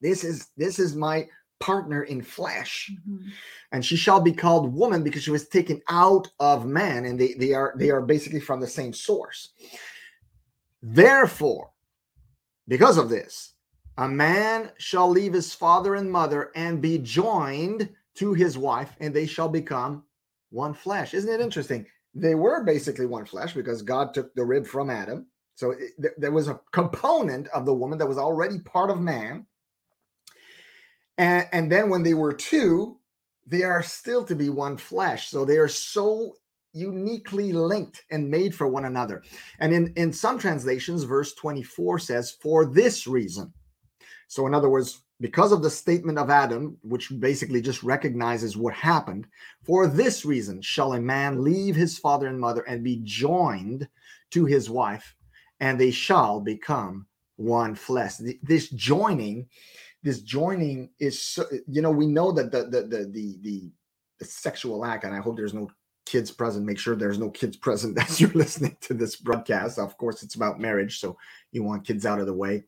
This 0.00 0.24
is 0.24 0.48
this 0.56 0.78
is 0.78 0.94
my 0.94 1.28
partner 1.60 2.04
in 2.04 2.22
flesh. 2.22 2.90
Mm-hmm. 3.08 3.28
And 3.72 3.84
she 3.84 3.96
shall 3.96 4.20
be 4.20 4.32
called 4.32 4.72
woman 4.72 5.02
because 5.02 5.22
she 5.22 5.30
was 5.30 5.48
taken 5.48 5.82
out 5.88 6.28
of 6.38 6.66
man 6.66 7.04
and 7.04 7.18
they, 7.18 7.34
they 7.34 7.52
are 7.52 7.74
they 7.76 7.90
are 7.90 8.02
basically 8.02 8.40
from 8.40 8.60
the 8.60 8.66
same 8.66 8.92
source. 8.92 9.50
Therefore, 10.82 11.70
because 12.68 12.98
of 12.98 13.08
this, 13.08 13.54
a 13.96 14.08
man 14.08 14.70
shall 14.78 15.08
leave 15.08 15.32
his 15.32 15.52
father 15.52 15.96
and 15.96 16.10
mother 16.10 16.52
and 16.54 16.80
be 16.80 16.98
joined 16.98 17.90
to 18.14 18.34
his 18.34 18.58
wife, 18.58 18.94
and 19.00 19.14
they 19.14 19.26
shall 19.26 19.48
become 19.48 20.04
one 20.50 20.74
flesh. 20.74 21.14
Isn't 21.14 21.32
it 21.32 21.40
interesting? 21.40 21.86
They 22.14 22.34
were 22.34 22.64
basically 22.64 23.06
one 23.06 23.26
flesh 23.26 23.54
because 23.54 23.82
God 23.82 24.14
took 24.14 24.34
the 24.34 24.44
rib 24.44 24.66
from 24.66 24.90
Adam. 24.90 25.26
So 25.54 25.72
it, 25.72 25.90
th- 26.00 26.14
there 26.16 26.32
was 26.32 26.48
a 26.48 26.60
component 26.72 27.48
of 27.48 27.66
the 27.66 27.74
woman 27.74 27.98
that 27.98 28.08
was 28.08 28.18
already 28.18 28.58
part 28.60 28.90
of 28.90 29.00
man. 29.00 29.46
And, 31.16 31.46
and 31.52 31.72
then 31.72 31.90
when 31.90 32.02
they 32.02 32.14
were 32.14 32.32
two, 32.32 32.98
they 33.46 33.62
are 33.62 33.82
still 33.82 34.24
to 34.24 34.34
be 34.34 34.50
one 34.50 34.76
flesh. 34.76 35.28
So 35.28 35.44
they 35.44 35.56
are 35.56 35.68
so 35.68 36.34
uniquely 36.72 37.52
linked 37.52 38.04
and 38.10 38.30
made 38.30 38.54
for 38.54 38.68
one 38.68 38.84
another. 38.84 39.22
And 39.58 39.72
in, 39.72 39.92
in 39.96 40.12
some 40.12 40.38
translations, 40.38 41.02
verse 41.02 41.34
24 41.34 41.98
says, 41.98 42.36
For 42.40 42.66
this 42.66 43.06
reason, 43.06 43.52
so, 44.28 44.46
in 44.46 44.54
other 44.54 44.68
words, 44.68 45.02
because 45.20 45.50
of 45.52 45.62
the 45.62 45.70
statement 45.70 46.18
of 46.18 46.30
Adam, 46.30 46.76
which 46.82 47.12
basically 47.18 47.60
just 47.60 47.82
recognizes 47.82 48.56
what 48.56 48.74
happened, 48.74 49.26
for 49.64 49.86
this 49.86 50.24
reason 50.24 50.62
shall 50.62 50.92
a 50.92 51.00
man 51.00 51.42
leave 51.42 51.74
his 51.74 51.98
father 51.98 52.28
and 52.28 52.40
mother 52.40 52.62
and 52.62 52.84
be 52.84 53.00
joined 53.02 53.88
to 54.30 54.44
his 54.44 54.70
wife, 54.70 55.14
and 55.60 55.78
they 55.78 55.90
shall 55.90 56.40
become 56.40 57.06
one 57.36 57.74
flesh. 57.74 58.14
This 58.42 58.68
joining, 58.70 59.48
this 60.02 60.20
joining 60.20 60.90
is, 61.00 61.20
so, 61.20 61.44
you 61.66 61.82
know, 61.82 61.90
we 61.90 62.06
know 62.06 62.30
that 62.32 62.52
the 62.52 62.64
the 62.64 62.82
the 62.82 63.04
the 63.06 63.38
the, 63.42 63.70
the 64.20 64.24
sexual 64.24 64.84
act, 64.84 65.04
and 65.04 65.14
I 65.14 65.18
hope 65.18 65.36
there's 65.36 65.54
no 65.54 65.68
kids 66.06 66.30
present. 66.30 66.64
Make 66.64 66.78
sure 66.78 66.94
there's 66.94 67.18
no 67.18 67.30
kids 67.30 67.56
present 67.56 67.98
as 68.08 68.20
you're 68.20 68.30
listening 68.30 68.76
to 68.82 68.94
this 68.94 69.16
broadcast. 69.16 69.80
Of 69.80 69.96
course, 69.96 70.22
it's 70.22 70.36
about 70.36 70.60
marriage, 70.60 71.00
so 71.00 71.16
you 71.50 71.64
want 71.64 71.86
kids 71.86 72.06
out 72.06 72.20
of 72.20 72.26
the 72.26 72.34
way 72.34 72.62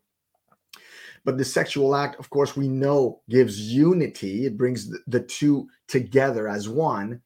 but 1.25 1.39
the 1.39 1.45
sexual 1.45 1.95
act, 1.95 2.19
of 2.19 2.31
course, 2.31 2.57
we 2.57 2.69
know 2.69 3.21
gives 3.29 3.61
unity. 3.61 4.47
It 4.47 4.57
brings 4.57 4.91
the 5.07 5.21
two 5.21 5.69
together 5.91 6.49
as 6.49 6.69
one 6.69 7.21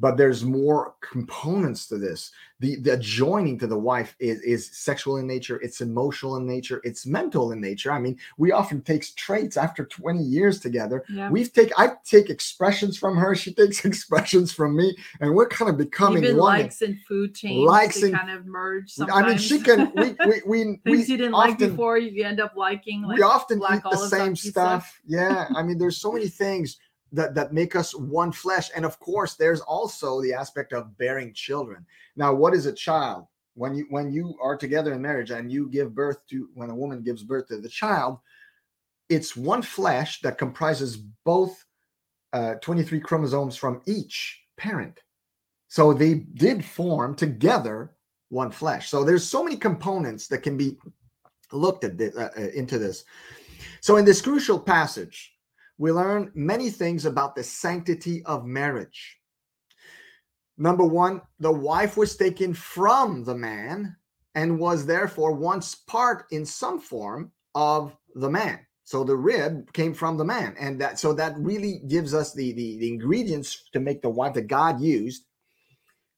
but 0.00 0.16
there's 0.16 0.42
more 0.42 0.94
components 1.02 1.86
to 1.88 1.98
this. 1.98 2.32
The 2.60 2.76
the 2.76 2.96
joining 2.96 3.58
to 3.58 3.66
the 3.66 3.78
wife 3.78 4.16
is 4.18 4.40
is 4.40 4.70
sexual 4.72 5.18
in 5.18 5.26
nature 5.26 5.60
it's 5.62 5.80
emotional 5.82 6.36
in 6.36 6.46
nature 6.46 6.80
it's 6.84 7.06
mental 7.06 7.52
in 7.52 7.60
nature. 7.60 7.92
I 7.92 7.98
mean 7.98 8.18
we 8.38 8.50
often 8.50 8.80
take 8.80 9.04
traits 9.16 9.56
after 9.56 9.84
20 9.84 10.22
years 10.22 10.58
together. 10.58 11.04
Yeah. 11.08 11.28
we've 11.30 11.52
take 11.52 11.70
i 11.76 11.90
take 12.04 12.30
expressions 12.30 12.96
from 12.96 13.16
her 13.16 13.34
she 13.34 13.52
takes 13.52 13.84
expressions 13.90 14.52
from 14.52 14.74
me 14.76 14.96
and 15.20 15.34
we're 15.34 15.48
kind 15.48 15.70
of 15.70 15.76
becoming 15.76 16.24
Even 16.24 16.36
one. 16.38 16.60
likes 16.60 16.82
and 16.82 16.98
food 17.06 17.34
change 17.34 17.66
likes 17.66 18.02
and 18.02 18.14
kind 18.14 18.30
of 18.30 18.46
merge 18.46 18.90
sometimes. 18.90 19.24
i 19.24 19.28
mean 19.28 19.38
she 19.38 19.60
can 19.60 19.92
we 19.96 20.14
we, 20.26 20.42
we 20.46 20.62
things 20.64 20.80
we 20.84 20.98
you 20.98 21.16
didn't 21.16 21.34
often, 21.34 21.50
like 21.50 21.58
before 21.58 21.98
you 21.98 22.24
end 22.24 22.40
up 22.40 22.54
liking 22.56 23.02
like 23.02 23.16
we 23.18 23.22
often 23.22 23.60
eat 23.72 23.82
the 23.90 23.96
same 23.96 24.34
stuff. 24.36 25.00
Yeah 25.04 25.48
i 25.56 25.62
mean 25.62 25.78
there's 25.78 25.98
so 25.98 26.12
many 26.12 26.28
things 26.28 26.78
that 27.12 27.34
that 27.34 27.52
make 27.52 27.76
us 27.76 27.94
one 27.94 28.32
flesh. 28.32 28.70
And 28.74 28.84
of 28.84 28.98
course 29.00 29.34
there's 29.34 29.60
also 29.60 30.20
the 30.20 30.32
aspect 30.32 30.72
of 30.72 30.96
bearing 30.98 31.32
children. 31.34 31.84
Now 32.16 32.32
what 32.32 32.54
is 32.54 32.66
a 32.66 32.72
child? 32.72 33.26
When 33.54 33.74
you 33.74 33.86
when 33.90 34.12
you 34.12 34.36
are 34.40 34.56
together 34.56 34.92
in 34.92 35.02
marriage 35.02 35.30
and 35.30 35.50
you 35.50 35.68
give 35.68 35.94
birth 35.94 36.18
to 36.30 36.48
when 36.54 36.70
a 36.70 36.74
woman 36.74 37.02
gives 37.02 37.22
birth 37.22 37.48
to 37.48 37.58
the 37.58 37.68
child 37.68 38.18
it's 39.10 39.36
one 39.36 39.60
flesh 39.60 40.20
that 40.22 40.38
comprises 40.38 40.96
both 40.96 41.64
uh, 42.32 42.54
23 42.62 43.00
chromosomes 43.00 43.56
from 43.56 43.82
each 43.86 44.40
parent. 44.56 45.00
So 45.68 45.92
they 45.92 46.14
did 46.14 46.64
form 46.64 47.16
together 47.16 47.96
one 48.28 48.52
flesh. 48.52 48.88
So 48.88 49.04
there's 49.04 49.26
so 49.26 49.42
many 49.42 49.56
components 49.56 50.28
that 50.28 50.38
can 50.38 50.56
be 50.56 50.78
looked 51.52 51.82
at 51.82 52.00
uh, 52.16 52.30
into 52.54 52.78
this. 52.78 53.04
So 53.80 53.96
in 53.96 54.04
this 54.04 54.22
crucial 54.22 54.58
passage 54.58 55.32
we 55.80 55.90
learn 55.90 56.30
many 56.34 56.68
things 56.68 57.06
about 57.06 57.34
the 57.34 57.42
sanctity 57.42 58.22
of 58.26 58.44
marriage. 58.44 59.16
Number 60.58 60.84
one, 60.84 61.22
the 61.38 61.50
wife 61.50 61.96
was 61.96 62.16
taken 62.16 62.52
from 62.52 63.24
the 63.24 63.34
man 63.34 63.96
and 64.34 64.60
was 64.60 64.84
therefore 64.84 65.32
once 65.32 65.74
part 65.74 66.26
in 66.32 66.44
some 66.44 66.80
form 66.80 67.32
of 67.54 67.96
the 68.14 68.28
man. 68.28 68.60
So 68.84 69.04
the 69.04 69.16
rib 69.16 69.72
came 69.72 69.94
from 69.94 70.18
the 70.18 70.24
man. 70.24 70.54
And 70.60 70.78
that 70.82 70.98
so 70.98 71.14
that 71.14 71.38
really 71.38 71.80
gives 71.88 72.12
us 72.12 72.34
the, 72.34 72.52
the, 72.52 72.76
the 72.76 72.88
ingredients 72.88 73.70
to 73.72 73.80
make 73.80 74.02
the 74.02 74.10
wife 74.10 74.34
that 74.34 74.48
God 74.48 74.82
used 74.82 75.24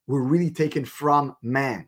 were 0.08 0.24
really 0.24 0.50
taken 0.50 0.84
from 0.84 1.36
man. 1.40 1.86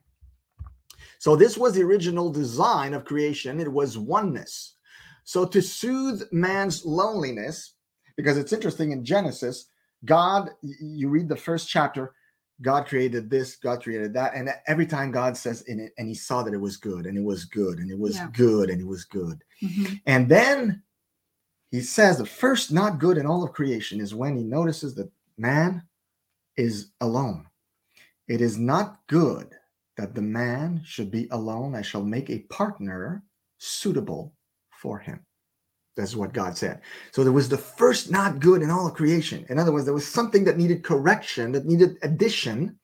So 1.19 1.35
this 1.35 1.59
was 1.59 1.75
the 1.75 1.83
original 1.83 2.31
design 2.31 2.95
of 2.95 3.05
creation. 3.05 3.59
It 3.59 3.73
was 3.73 3.99
oneness. 3.99 4.77
So, 5.25 5.47
to 5.47 5.63
soothe 5.63 6.23
man's 6.33 6.85
loneliness, 6.85 7.75
because 8.17 8.37
it's 8.37 8.53
interesting 8.53 8.93
in 8.93 9.05
Genesis, 9.05 9.67
God, 10.05 10.51
you 10.63 11.09
read 11.09 11.29
the 11.29 11.37
first 11.37 11.69
chapter, 11.69 12.15
God 12.63 12.87
created 12.87 13.31
this, 13.31 13.57
God 13.57 13.83
created 13.83 14.13
that. 14.15 14.35
And 14.35 14.51
every 14.67 14.87
time 14.87 15.11
God 15.11 15.37
says 15.37 15.63
in 15.63 15.81
it, 15.81 15.93
and 15.99 16.07
he 16.09 16.15
saw 16.15 16.43
that 16.43 16.55
it 16.55 16.61
was 16.61 16.77
good, 16.77 17.07
and 17.07 17.17
it 17.17 17.25
was 17.25 17.47
good, 17.47 17.79
and 17.79 17.91
it 17.91 17.99
was 17.99 18.17
Yeah. 18.17 18.29
good, 18.33 18.71
and 18.71 18.81
it 18.81 18.87
was 18.87 19.05
good. 19.05 19.43
Mhm. 19.63 20.01
And 20.07 20.29
then 20.29 20.83
he 21.71 21.81
says 21.81 22.19
the 22.19 22.27
first 22.27 22.71
not 22.71 23.01
good 23.01 23.19
in 23.19 23.27
all 23.27 23.43
of 23.43 23.53
creation 23.53 24.01
is 24.01 24.15
when 24.15 24.37
he 24.37 24.45
notices 24.45 24.95
that 24.95 25.11
man 25.37 25.83
is 26.57 26.93
alone. 27.01 27.49
It 28.29 28.41
is 28.41 28.57
not 28.59 29.07
good 29.09 29.55
that 29.97 30.15
the 30.15 30.23
man 30.23 30.83
should 30.85 31.11
be 31.11 31.29
alone. 31.31 31.75
I 31.75 31.83
shall 31.83 32.05
make 32.05 32.31
a 32.31 32.41
partner 32.41 33.25
suitable 33.59 34.37
for 34.85 34.99
him. 34.99 35.25
That's 35.97 36.15
what 36.15 36.35
God 36.35 36.59
said. 36.59 36.83
So 37.13 37.25
there 37.25 37.33
was 37.33 37.49
the 37.49 37.57
first 37.57 38.11
not 38.11 38.39
good 38.39 38.61
in 38.61 38.71
all 38.71 38.91
creation. 38.91 39.47
In 39.49 39.59
other 39.59 39.73
words, 39.73 39.87
there 39.87 39.95
was 39.95 40.07
something 40.07 40.45
that 40.45 40.59
needed 40.59 40.85
correction, 40.85 41.53
that 41.53 41.65
needed 41.65 41.97
addition. 42.03 42.79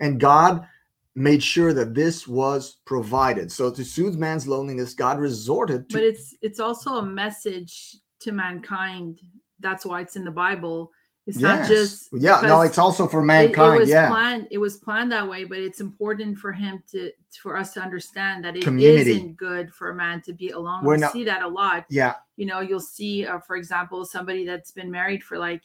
And 0.00 0.20
God 0.20 0.66
made 1.14 1.42
sure 1.42 1.72
that 1.72 1.94
this 1.94 2.28
was 2.28 2.76
provided. 2.84 3.50
So 3.50 3.70
to 3.70 3.84
soothe 3.84 4.16
man's 4.16 4.46
loneliness, 4.46 4.92
God 4.92 5.18
resorted 5.18 5.88
to 5.88 5.96
but 5.96 6.02
it's 6.02 6.36
it's 6.42 6.60
also 6.60 6.96
a 6.96 7.06
message 7.06 7.96
to 8.20 8.32
mankind 8.32 9.20
that's 9.60 9.86
why 9.86 10.00
it's 10.00 10.16
in 10.16 10.24
the 10.24 10.36
bible 10.46 10.90
it's 11.26 11.38
not 11.38 11.66
just 11.66 12.08
yeah, 12.12 12.40
no, 12.42 12.60
it's 12.60 12.76
also 12.76 13.06
for 13.08 13.20
it- 13.20 13.24
mankind. 13.26 13.76
it, 13.76 13.80
was 13.80 13.88
yeah. 13.88 14.08
planned 14.08 14.46
it 14.50 14.58
was 14.58 14.76
planned 14.76 15.10
that 15.10 15.26
way 15.28 15.44
but 15.44 15.58
it's 15.58 15.80
important 15.80 16.36
for 16.38 16.52
him 16.52 16.82
to 16.90 17.10
for 17.40 17.56
us 17.56 17.72
to 17.72 17.80
understand 17.80 18.44
that 18.44 18.56
it 18.56 18.62
Community. 18.62 19.22
not 19.22 19.36
good 19.36 19.72
for 19.72 19.90
a 19.90 19.94
man 19.94 20.20
to 20.22 20.32
be 20.32 20.50
alone 20.50 20.84
We're 20.84 20.94
we 20.96 21.00
not- 21.00 21.12
see 21.12 21.24
that 21.24 21.42
a 21.42 21.48
lot 21.48 21.86
yeah. 21.88 22.14
you 22.36 22.46
know 22.46 22.60
you'll 22.60 22.78
see 22.80 23.26
uh, 23.26 23.38
for 23.38 23.56
example 23.56 24.04
somebody 24.04 24.44
that's 24.44 24.70
been 24.72 24.90
married 24.90 25.22
for 25.24 25.38
like 25.38 25.62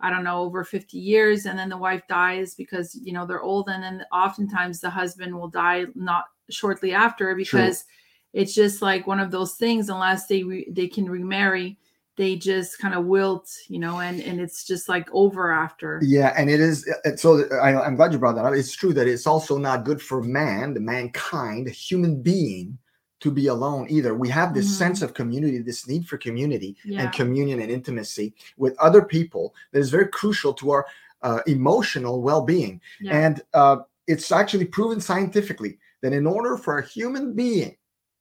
i 0.00 0.08
don't 0.08 0.24
know 0.24 0.38
over 0.40 0.64
50 0.64 0.96
years 0.98 1.44
and 1.46 1.58
then 1.58 1.68
the 1.68 1.76
wife 1.76 2.02
dies 2.08 2.54
because 2.54 2.94
you 2.94 3.12
know 3.12 3.26
they're 3.26 3.42
old 3.42 3.68
and 3.68 3.82
then 3.82 4.04
oftentimes 4.12 4.80
the 4.80 4.90
husband 4.90 5.34
will 5.38 5.48
die 5.48 5.84
not 5.94 6.24
shortly 6.50 6.92
after 6.94 7.34
because 7.34 7.84
it's 8.32 8.54
just 8.54 8.80
like 8.80 9.06
one 9.06 9.20
of 9.20 9.30
those 9.30 9.54
things 9.56 9.90
unless 9.90 10.26
they 10.26 10.42
re- 10.42 10.66
they 10.70 10.88
can 10.88 11.04
remarry 11.04 11.76
they 12.16 12.36
just 12.36 12.78
kind 12.78 12.94
of 12.94 13.06
wilt 13.06 13.48
you 13.68 13.78
know 13.78 14.00
and 14.00 14.20
and 14.20 14.40
it's 14.40 14.64
just 14.64 14.88
like 14.88 15.08
over 15.12 15.50
after 15.50 16.00
Yeah, 16.04 16.32
and 16.36 16.50
it 16.50 16.60
is 16.60 16.88
uh, 17.04 17.16
so. 17.16 17.44
I, 17.60 17.80
I'm 17.84 17.96
glad 17.96 18.12
you 18.12 18.18
brought 18.18 18.34
that 18.36 18.44
up. 18.44 18.54
It's 18.54 18.74
true 18.74 18.92
that 18.94 19.08
it's 19.08 19.26
also 19.26 19.56
not 19.58 19.84
good 19.84 20.00
for 20.02 20.22
man, 20.22 20.74
the 20.74 20.80
mankind, 20.80 21.68
human 21.68 22.20
being, 22.22 22.78
to 23.20 23.30
be 23.30 23.46
alone 23.46 23.86
either. 23.88 24.14
We 24.14 24.28
have 24.30 24.52
this 24.52 24.66
Mhm. 24.68 24.78
sense 24.78 25.02
of 25.02 25.14
community, 25.14 25.58
this 25.58 25.86
need 25.86 26.06
for 26.08 26.18
community 26.18 26.76
yeah 26.84 27.02
and 27.04 27.12
communion 27.12 27.60
and 27.60 27.70
intimacy 27.70 28.34
with 28.56 28.74
other 28.78 29.02
people 29.02 29.54
that 29.72 29.80
is 29.80 29.90
very 29.90 30.08
crucial 30.08 30.52
to 30.54 30.70
our 30.72 30.86
uh, 31.22 31.40
emotional 31.46 32.20
well-being. 32.20 32.80
yeah 33.00 33.24
And 33.24 33.40
uh, 33.54 33.76
it's 34.06 34.32
actually 34.32 34.66
proven 34.66 35.00
scientifically 35.00 35.78
that 36.02 36.12
in 36.12 36.26
order 36.26 36.56
for 36.56 36.78
a 36.78 36.86
human 36.86 37.32
being, 37.32 37.76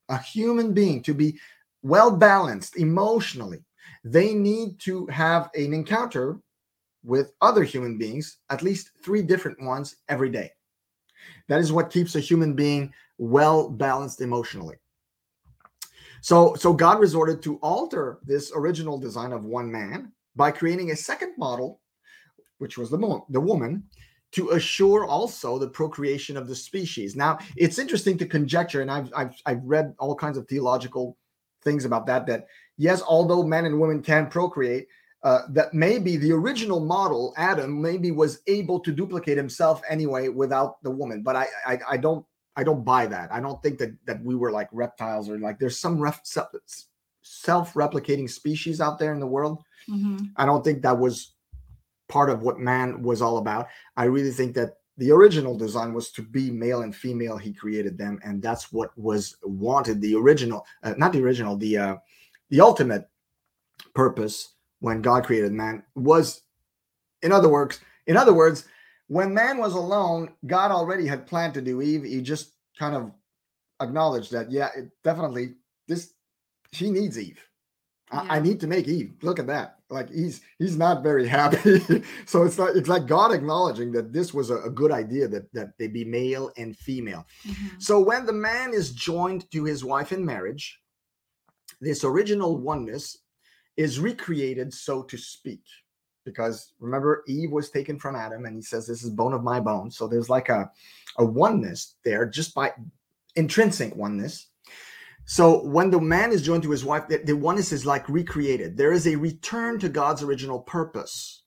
a 0.09 0.19
human 0.19 0.71
being 0.73 1.01
to 1.03 1.13
be 1.15 1.39
well 1.81 2.11
balanced 2.15 2.77
emotionally, 2.77 3.63
they 4.03 4.33
need 4.33 4.79
to 4.79 5.05
have 5.07 5.49
an 5.55 5.73
encounter 5.73 6.39
with 7.03 7.33
other 7.41 7.63
human 7.63 7.97
beings, 7.97 8.37
at 8.49 8.61
least 8.61 8.91
three 9.03 9.21
different 9.21 9.61
ones 9.61 9.97
every 10.09 10.29
day. 10.29 10.51
That 11.47 11.59
is 11.59 11.71
what 11.71 11.91
keeps 11.91 12.15
a 12.15 12.19
human 12.19 12.53
being 12.53 12.93
well 13.17 13.69
balanced 13.69 14.21
emotionally. 14.21 14.77
So, 16.21 16.53
so 16.55 16.71
God 16.73 16.99
resorted 16.99 17.41
to 17.43 17.57
alter 17.57 18.19
this 18.23 18.51
original 18.55 18.99
design 18.99 19.31
of 19.31 19.43
one 19.43 19.71
man 19.71 20.11
by 20.35 20.51
creating 20.51 20.91
a 20.91 20.95
second 20.95 21.33
model, 21.37 21.81
which 22.59 22.77
was 22.77 22.91
the, 22.91 22.97
mo- 22.97 23.25
the 23.29 23.41
woman, 23.41 23.83
to 24.33 24.51
assure 24.51 25.05
also 25.05 25.57
the 25.57 25.67
procreation 25.67 26.37
of 26.37 26.47
the 26.47 26.55
species. 26.55 27.15
Now, 27.15 27.39
it's 27.57 27.79
interesting 27.79 28.17
to 28.19 28.25
conjecture, 28.25 28.81
and 28.81 28.91
I've, 28.91 29.11
I've, 29.15 29.33
I've 29.45 29.63
read 29.63 29.93
all 29.99 30.15
kinds 30.15 30.37
of 30.37 30.47
theological 30.47 31.17
things 31.63 31.85
about 31.85 32.05
that, 32.05 32.25
that 32.27 32.45
yes, 32.81 33.03
although 33.07 33.43
men 33.43 33.65
and 33.65 33.79
women 33.79 34.01
can 34.01 34.25
procreate, 34.27 34.87
uh, 35.23 35.41
that 35.49 35.71
maybe 35.71 36.17
the 36.17 36.31
original 36.31 36.79
model, 36.79 37.31
Adam, 37.37 37.79
maybe 37.79 38.09
was 38.09 38.41
able 38.47 38.79
to 38.79 38.91
duplicate 38.91 39.37
himself 39.37 39.83
anyway 39.87 40.29
without 40.29 40.81
the 40.81 40.89
woman. 40.89 41.21
But 41.21 41.35
I, 41.35 41.45
I, 41.65 41.79
I 41.91 41.97
don't, 41.97 42.25
I 42.55 42.63
don't 42.63 42.83
buy 42.83 43.05
that. 43.05 43.31
I 43.31 43.39
don't 43.39 43.61
think 43.61 43.77
that 43.77 43.91
that 44.07 44.23
we 44.23 44.35
were 44.35 44.51
like 44.51 44.67
reptiles 44.71 45.29
or 45.29 45.37
like 45.37 45.59
there's 45.59 45.77
some 45.77 45.99
ref, 46.01 46.21
self-replicating 47.21 48.29
species 48.29 48.81
out 48.81 48.97
there 48.97 49.13
in 49.13 49.19
the 49.19 49.33
world. 49.35 49.63
Mhm. 49.87 50.31
I 50.35 50.45
don't 50.47 50.63
think 50.63 50.81
that 50.81 50.97
was 50.97 51.35
part 52.09 52.29
of 52.31 52.41
what 52.41 52.59
man 52.59 53.03
was 53.03 53.21
all 53.21 53.37
about. 53.37 53.67
I 53.95 54.05
really 54.05 54.31
think 54.31 54.55
that 54.55 54.71
the 54.97 55.11
original 55.11 55.55
design 55.55 55.93
was 55.93 56.11
to 56.11 56.21
be 56.23 56.51
male 56.51 56.81
and 56.81 56.95
female. 56.95 57.37
He 57.37 57.53
created 57.53 57.97
them, 57.97 58.19
and 58.23 58.41
that's 58.41 58.73
what 58.73 58.89
was 58.97 59.37
wanted. 59.43 60.01
The 60.01 60.15
original, 60.15 60.65
uh, 60.83 60.95
not 60.97 61.13
the 61.13 61.23
original, 61.23 61.55
the 61.55 61.77
uh, 61.77 61.95
the 62.51 62.61
ultimate 62.61 63.09
purpose 63.95 64.53
when 64.79 65.01
God 65.01 65.25
created 65.25 65.51
man 65.51 65.83
was, 65.95 66.43
in 67.23 67.31
other 67.31 67.49
words, 67.49 67.79
in 68.07 68.17
other 68.17 68.33
words, 68.33 68.65
when 69.07 69.33
man 69.33 69.57
was 69.57 69.73
alone, 69.73 70.29
God 70.45 70.71
already 70.71 71.07
had 71.07 71.25
planned 71.25 71.53
to 71.55 71.61
do 71.61 71.81
Eve. 71.81 72.03
He 72.03 72.21
just 72.21 72.53
kind 72.77 72.95
of 72.95 73.11
acknowledged 73.81 74.31
that, 74.31 74.51
yeah, 74.51 74.69
it 74.75 74.89
definitely 75.03 75.55
this 75.87 76.13
she 76.73 76.89
needs 76.89 77.17
Eve. 77.19 77.43
I, 78.11 78.37
I 78.37 78.39
need 78.39 78.59
to 78.61 78.67
make 78.67 78.87
Eve. 78.87 79.13
Look 79.21 79.39
at 79.39 79.47
that. 79.47 79.79
Like 79.89 80.09
he's 80.09 80.41
he's 80.57 80.77
not 80.77 81.03
very 81.03 81.27
happy. 81.39 81.81
so 82.25 82.43
it's 82.43 82.57
like 82.57 82.75
it's 82.75 82.89
like 82.89 83.05
God 83.07 83.33
acknowledging 83.33 83.91
that 83.93 84.13
this 84.13 84.33
was 84.33 84.49
a, 84.49 84.57
a 84.61 84.69
good 84.69 84.91
idea 84.91 85.27
that 85.27 85.51
that 85.53 85.77
they 85.77 85.87
be 85.87 86.05
male 86.05 86.51
and 86.57 86.75
female. 86.77 87.25
Mhm. 87.45 87.81
So 87.81 87.99
when 87.99 88.25
the 88.25 88.33
man 88.33 88.73
is 88.73 88.91
joined 88.91 89.49
to 89.51 89.63
his 89.63 89.83
wife 89.83 90.11
in 90.11 90.25
marriage, 90.25 90.80
this 91.81 92.03
original 92.03 92.57
oneness 92.57 93.17
is 93.75 93.99
recreated, 93.99 94.73
so 94.73 95.03
to 95.03 95.17
speak. 95.17 95.63
Because 96.23 96.73
remember, 96.79 97.23
Eve 97.27 97.51
was 97.51 97.71
taken 97.71 97.97
from 97.97 98.15
Adam, 98.15 98.45
and 98.45 98.55
he 98.55 98.61
says, 98.61 98.85
This 98.85 99.03
is 99.03 99.09
bone 99.09 99.33
of 99.33 99.43
my 99.43 99.59
bone. 99.59 99.89
So 99.89 100.07
there's 100.07 100.29
like 100.29 100.49
a, 100.49 100.69
a 101.17 101.25
oneness 101.25 101.95
there 102.05 102.27
just 102.27 102.53
by 102.53 102.71
intrinsic 103.35 103.95
oneness. 103.95 104.47
So 105.25 105.63
when 105.65 105.89
the 105.89 105.99
man 105.99 106.31
is 106.31 106.41
joined 106.41 106.63
to 106.63 106.71
his 106.71 106.85
wife, 106.85 107.07
the, 107.07 107.17
the 107.19 107.35
oneness 107.35 107.71
is 107.71 107.85
like 107.85 108.07
recreated. 108.09 108.77
There 108.77 108.91
is 108.91 109.07
a 109.07 109.15
return 109.15 109.79
to 109.79 109.89
God's 109.89 110.21
original 110.23 110.59
purpose 110.59 111.43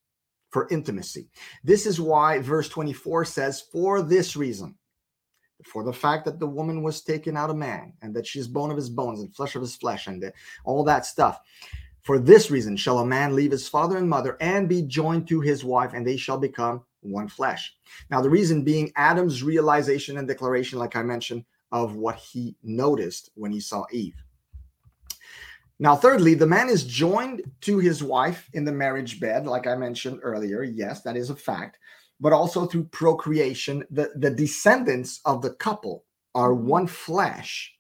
for 0.51 0.69
intimacy. 0.71 1.29
This 1.63 1.87
is 1.87 2.01
why 2.01 2.39
verse 2.39 2.69
24 2.69 3.25
says, 3.27 3.61
For 3.73 4.03
this 4.03 4.37
reason, 4.37 4.77
for 5.65 5.83
the 5.83 5.93
fact 5.93 6.25
that 6.25 6.39
the 6.39 6.47
woman 6.47 6.83
was 6.83 7.01
taken 7.01 7.37
out 7.37 7.51
of 7.51 7.57
man 7.57 7.93
and 8.03 8.15
that 8.15 8.27
she's 8.27 8.47
bone 8.47 8.71
of 8.71 8.77
his 8.77 8.91
bones 8.91 9.21
and 9.21 9.35
flesh 9.35 9.55
of 9.55 9.63
his 9.63 9.77
flesh 9.77 10.07
and 10.07 10.33
all 10.65 10.85
that 10.85 11.07
stuff. 11.07 11.41
For 12.03 12.19
this 12.19 12.51
reason 12.51 12.77
shall 12.77 12.99
a 12.99 13.07
man 13.07 13.35
leave 13.35 13.51
his 13.51 13.67
father 13.67 13.97
and 13.97 14.09
mother 14.09 14.37
and 14.41 14.69
be 14.69 14.83
joined 14.83 15.27
to 15.29 15.41
his 15.41 15.65
wife, 15.65 15.95
and 15.95 16.07
they 16.07 16.19
shall 16.19 16.39
become 16.39 16.85
one 17.01 17.29
flesh. 17.29 17.75
Now, 18.11 18.21
the 18.21 18.29
reason 18.29 18.63
being 18.63 18.93
Adam's 18.97 19.43
realization 19.43 20.19
and 20.19 20.29
declaration, 20.29 20.79
like 20.79 20.97
I 20.97 21.03
mentioned, 21.03 21.45
of 21.73 21.97
what 21.97 22.17
he 22.17 22.57
noticed 22.63 23.31
when 23.35 23.53
he 23.53 23.61
saw 23.61 23.87
Eve. 23.91 24.23
Now, 25.79 25.97
thirdly, 25.97 26.35
the 26.35 26.47
man 26.47 26.69
is 26.69 26.85
joined 26.85 27.43
to 27.63 27.79
his 27.79 28.03
wife 28.03 28.49
in 28.53 28.65
the 28.65 28.73
marriage 28.73 29.19
bed, 29.19 29.47
like 29.47 29.67
I 29.67 29.75
mentioned 29.75 30.21
earlier. 30.23 30.63
Yes, 30.63 31.01
that 31.03 31.17
is 31.17 31.31
a 31.31 31.37
fact. 31.37 31.79
But 32.21 32.33
also 32.33 32.67
through 32.67 32.85
procreation, 32.85 33.85
the, 33.91 34.11
the 34.17 34.31
descendants 34.31 35.21
of 35.25 35.43
the 35.43 35.55
couple 35.55 36.05
are 36.35 36.53
Mhm. 36.53 36.63
one 36.63 36.87
flesh. 36.87 37.77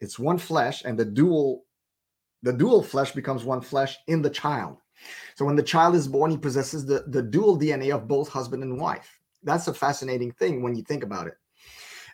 It's 0.00 0.18
one 0.18 0.38
flesh, 0.38 0.84
and 0.84 0.98
the 0.98 1.04
dual 1.04 1.64
the 2.42 2.52
dual 2.52 2.82
flesh 2.82 3.12
becomes 3.12 3.42
one 3.42 3.62
flesh 3.62 3.96
in 4.06 4.20
the 4.20 4.28
child. 4.28 4.76
So 5.34 5.46
when 5.46 5.56
the 5.56 5.62
child 5.62 5.94
is 5.94 6.06
born, 6.06 6.30
he 6.30 6.36
possesses 6.36 6.84
the, 6.84 7.04
the 7.08 7.22
dual 7.22 7.58
DNA 7.58 7.90
of 7.90 8.06
both 8.06 8.28
husband 8.28 8.62
and 8.62 8.78
wife. 8.78 9.18
That's 9.42 9.66
a 9.66 9.72
fascinating 9.72 10.32
thing 10.32 10.62
when 10.62 10.76
you 10.76 10.82
think 10.82 11.02
about 11.04 11.26
it. 11.26 11.34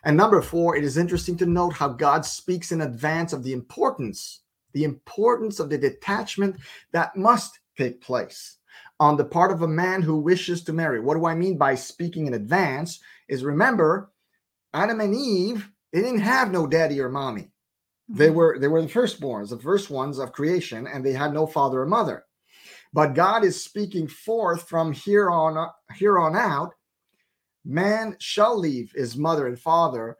And 0.05 0.15
number 0.15 0.41
four, 0.41 0.77
it 0.77 0.85
is 0.85 0.97
interesting 0.97 1.37
to 1.37 1.45
note 1.45 1.73
how 1.73 1.89
God 1.89 2.25
speaks 2.25 2.71
in 2.71 2.81
advance 2.81 3.33
of 3.33 3.43
the 3.43 3.51
importance, 3.51 4.43
the 4.71 4.85
importance 4.85 5.59
of 5.59 5.69
the 5.69 5.77
detachment 5.77 6.55
that 6.93 7.17
must 7.17 7.59
take 7.77 7.99
place 8.01 8.57
on 9.01 9.17
the 9.17 9.25
part 9.25 9.51
of 9.51 9.63
a 9.63 9.67
man 9.67 10.03
who 10.03 10.15
wishes 10.15 10.63
to 10.63 10.71
marry. 10.73 10.99
What 10.99 11.15
do 11.15 11.25
I 11.25 11.33
mean 11.33 11.57
by 11.57 11.73
speaking 11.73 12.27
in 12.27 12.35
advance? 12.35 12.99
Is 13.27 13.43
remember, 13.43 14.11
Adam 14.75 15.01
and 15.01 15.15
Eve, 15.15 15.71
they 15.91 16.01
didn't 16.01 16.19
have 16.19 16.51
no 16.51 16.67
daddy 16.67 17.01
or 17.01 17.09
mommy. 17.09 17.51
They 18.07 18.29
Mhm. 18.29 18.35
were 18.35 18.59
they 18.59 18.67
were 18.67 18.81
the 18.83 18.87
firstborns, 18.87 19.49
the 19.49 19.57
first 19.57 19.89
ones 19.89 20.19
of 20.19 20.33
creation, 20.33 20.85
and 20.85 21.03
they 21.03 21.13
had 21.13 21.33
no 21.33 21.47
father 21.47 21.81
or 21.81 21.87
mother. 21.87 22.25
But 22.93 23.15
God 23.15 23.43
is 23.43 23.63
speaking 23.63 24.07
forth 24.07 24.69
from 24.69 24.91
here 24.91 25.31
on 25.31 25.67
here 25.95 26.19
on 26.19 26.35
out. 26.35 26.75
Man 27.65 28.17
shall 28.19 28.55
leave 28.55 28.91
his 28.91 29.17
mother 29.17 29.47
and 29.47 29.59
father 29.59 30.15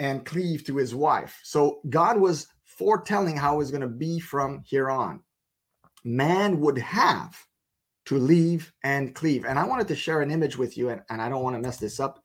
and 0.00 0.26
cleave 0.26 0.64
to 0.64 0.76
his 0.76 0.96
wife. 0.96 1.38
So 1.44 1.80
God 1.88 2.18
was 2.18 2.48
foretelling 2.64 3.36
how 3.36 3.60
it's 3.60 3.70
going 3.70 3.82
to 3.82 3.86
be 3.86 4.18
from 4.18 4.62
here 4.64 4.90
on. 4.90 5.22
Man 6.02 6.58
would 6.58 6.78
have 6.78 7.36
to 8.10 8.18
leave 8.18 8.72
and 8.82 9.14
cleave. 9.14 9.44
And 9.44 9.56
I 9.56 9.62
wanted 9.62 9.86
to 9.86 9.94
share 9.94 10.20
an 10.20 10.32
image 10.32 10.58
with 10.58 10.76
you, 10.76 10.88
and, 10.88 11.00
and 11.10 11.22
I 11.22 11.28
don't 11.28 11.44
want 11.44 11.54
to 11.54 11.62
mess 11.62 11.76
this 11.76 12.00
up. 12.00 12.20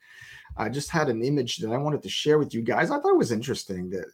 I 0.57 0.67
just 0.67 0.89
had 0.89 1.09
an 1.09 1.21
image 1.21 1.57
that 1.57 1.71
I 1.71 1.77
wanted 1.77 2.01
to 2.01 2.09
share 2.09 2.39
with 2.39 2.55
you 2.55 2.63
guys. 2.63 2.89
I 2.89 2.99
thought 2.99 3.13
it 3.13 3.19
was 3.19 3.31
interesting. 3.31 3.91
That 3.91 4.05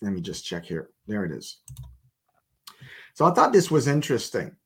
let 0.00 0.14
me 0.14 0.22
just 0.22 0.46
check 0.46 0.64
here. 0.64 0.88
There 1.06 1.26
it 1.26 1.32
is. 1.32 1.58
So 3.12 3.26
I 3.26 3.32
thought 3.32 3.52
this 3.52 3.70
was 3.70 3.86
interesting. 3.86 4.56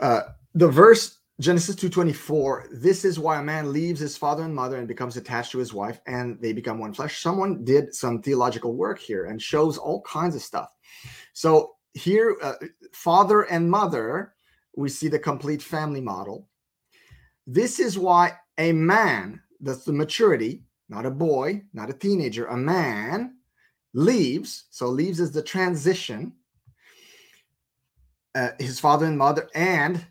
Uh, 0.00 0.22
the 0.54 0.68
verse 0.68 1.18
Genesis 1.38 1.76
2:24, 1.76 2.68
this 2.72 3.04
is 3.04 3.18
why 3.18 3.40
a 3.40 3.42
man 3.42 3.74
leaves 3.74 4.00
his 4.00 4.16
father 4.16 4.44
and 4.44 4.54
mother 4.54 4.78
and 4.78 4.88
becomes 4.88 5.18
attached 5.18 5.52
to 5.52 5.58
his 5.58 5.74
wife 5.74 6.00
and 6.06 6.40
they 6.40 6.54
become 6.54 6.78
one 6.78 6.94
flesh. 6.94 7.20
Someone 7.20 7.62
did 7.62 7.94
some 7.94 8.22
theological 8.22 8.74
work 8.74 8.98
here 8.98 9.26
and 9.26 9.42
shows 9.42 9.76
all 9.76 10.00
kinds 10.00 10.34
of 10.34 10.40
stuff. 10.40 10.70
So 11.34 11.73
here 11.94 12.36
uh, 12.42 12.54
father 12.92 13.42
and 13.42 13.70
mother, 13.70 14.34
we 14.76 14.88
see 14.88 15.08
the 15.08 15.18
complete 15.18 15.62
family 15.62 16.00
model. 16.00 16.48
This 17.46 17.78
is 17.78 17.98
why 17.98 18.32
a 18.58 18.72
man, 18.72 19.40
that's 19.60 19.84
the 19.84 19.92
maturity, 19.92 20.64
not 20.88 21.06
a 21.06 21.10
boy, 21.10 21.62
not 21.72 21.90
a 21.90 21.94
teenager, 21.94 22.46
a 22.46 22.56
man 22.56 23.36
leaves. 23.94 24.64
So 24.70 24.88
leaves 24.88 25.20
is 25.20 25.32
the 25.32 25.42
transition. 25.42 26.32
Uh, 28.34 28.50
his 28.58 28.80
father 28.80 29.06
and 29.06 29.16
mother 29.16 29.48
and 29.54 30.04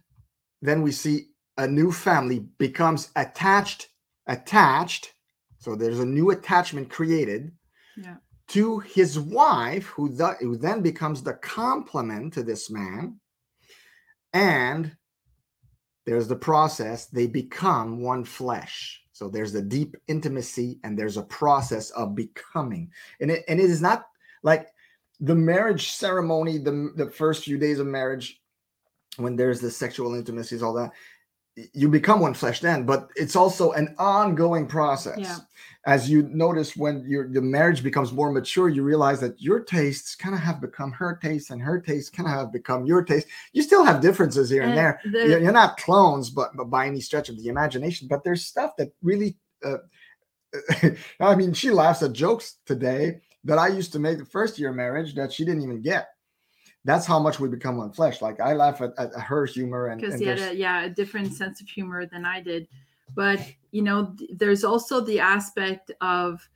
then 0.62 0.82
we 0.82 0.94
see 0.94 1.28
a 1.58 1.68
new 1.68 1.92
family 1.92 2.40
becomes 2.58 3.12
attached 3.18 3.90
attached 4.27 5.14
so 5.60 5.75
there's 5.75 6.00
a 6.00 6.05
new 6.05 6.31
attachment 6.31 6.90
created 6.90 7.51
yeah. 7.98 8.16
To 8.53 8.77
his 8.79 9.20
wife 9.20 9.87
who, 9.87 10.09
the, 10.09 10.35
who 10.39 10.55
then 10.55 10.81
becomes 10.81 11.24
the 11.24 11.33
complement 11.33 12.33
to 12.33 12.44
this 12.44 12.70
man. 12.70 13.20
And 14.31 14.96
there's 16.05 16.27
the 16.27 16.35
process 16.35 17.07
they 17.07 17.25
become 17.25 18.00
one 18.00 18.24
flesh. 18.24 19.01
So 19.11 19.27
there's 19.27 19.53
the 19.53 19.61
deep 19.63 19.98
intimacy 20.07 20.79
and 20.83 20.98
there's 20.98 21.18
a 21.18 21.24
process 21.24 21.89
of 21.92 22.13
becoming. 22.13 22.92
And 23.20 23.31
it, 23.31 23.44
and 23.48 23.59
it 23.59 23.72
is 23.72 23.81
not 23.81 24.05
like 24.44 24.68
the 25.20 25.35
marriage 25.35 25.92
ceremony 25.92 26.59
the, 26.59 26.92
the 26.96 27.09
first 27.09 27.46
few 27.46 27.57
days 27.57 27.79
of 27.79 27.87
marriage 27.87 28.39
when 29.18 29.35
there's 29.35 29.61
the 29.61 29.72
sexual 29.72 30.13
intimacies, 30.13 30.61
all 30.61 30.74
that, 30.74 30.92
you 31.74 31.89
become 31.89 32.20
one 32.20 32.33
flesh 32.33 32.59
then, 32.59 32.85
but 32.85 33.09
it's 33.16 33.35
also 33.35 33.72
an 33.74 33.96
ongoing 33.98 34.66
process. 34.68 35.20
Yeah. 35.20 35.37
As 35.85 36.09
you 36.09 36.24
notice 36.24 36.77
when 36.77 37.03
your 37.05 37.27
the 37.27 37.42
marriage 37.42 37.83
becomes 37.83 38.13
more 38.13 38.31
mature, 38.31 38.70
you 38.70 38.83
realize 38.83 39.20
that 39.20 39.39
your 39.42 39.59
tastes 39.59 40.16
kind 40.16 40.33
of 40.33 40.42
have 40.42 40.61
become 40.61 40.92
her 40.94 41.20
tastes 41.22 41.50
and 41.50 41.61
her 41.61 41.81
tastes 41.81 42.09
kind 42.09 42.27
of 42.27 42.33
have 42.33 42.53
become 42.53 42.85
your 42.85 43.03
taste. 43.03 43.27
You 43.51 43.61
still 43.61 43.83
have 43.83 44.01
differences 44.01 44.50
here 44.50 44.61
and, 44.61 44.72
and 44.72 44.77
there. 44.77 45.01
The, 45.11 45.42
you're, 45.42 45.51
not 45.51 45.77
clones, 45.77 46.29
but, 46.29 46.55
but 46.55 46.70
by 46.70 46.87
any 46.87 47.01
stretch 47.01 47.27
of 47.27 47.37
the 47.37 47.50
imagination, 47.50 48.07
but 48.07 48.24
there's 48.24 48.46
stuff 48.46 48.72
that 48.77 48.94
really 49.01 49.37
uh, 49.63 49.77
I 51.20 51.35
mean, 51.35 51.53
she 51.53 51.70
laughs 51.70 52.03
at 52.03 52.13
jokes 52.13 52.57
today 52.66 53.22
that 53.44 53.57
I 53.57 53.68
used 53.68 53.92
to 53.94 54.00
make 54.00 54.18
the 54.18 54.25
first 54.25 54.57
year 54.57 54.70
of 54.70 54.75
marriage 54.75 55.16
that 55.16 55.33
she 55.33 55.46
didn't 55.46 55.63
even 55.63 55.81
get 55.81 56.07
that's 56.85 57.05
how 57.05 57.19
much 57.19 57.39
we 57.39 57.48
become 57.48 57.77
one 57.77 57.91
flesh. 57.91 58.22
Like 58.22 58.39
I 58.39 58.53
laugh 58.53 58.81
at, 58.81 58.93
at 58.98 59.13
her 59.13 59.46
humor 59.46 59.87
and 59.87 60.01
because 60.01 60.19
he 60.19 60.25
had 60.25 60.39
a 60.39 60.55
yeah 60.55 60.83
a 60.83 60.89
different 60.89 61.33
sense 61.33 61.61
of 61.61 61.67
humor 61.67 62.05
than 62.05 62.25
I 62.25 62.41
did, 62.41 62.67
but 63.15 63.39
you 63.72 63.81
know 63.81 64.15
there's 64.31 64.63
also 64.63 65.00
the 65.01 65.19
aspect 65.19 65.91
of 66.01 66.48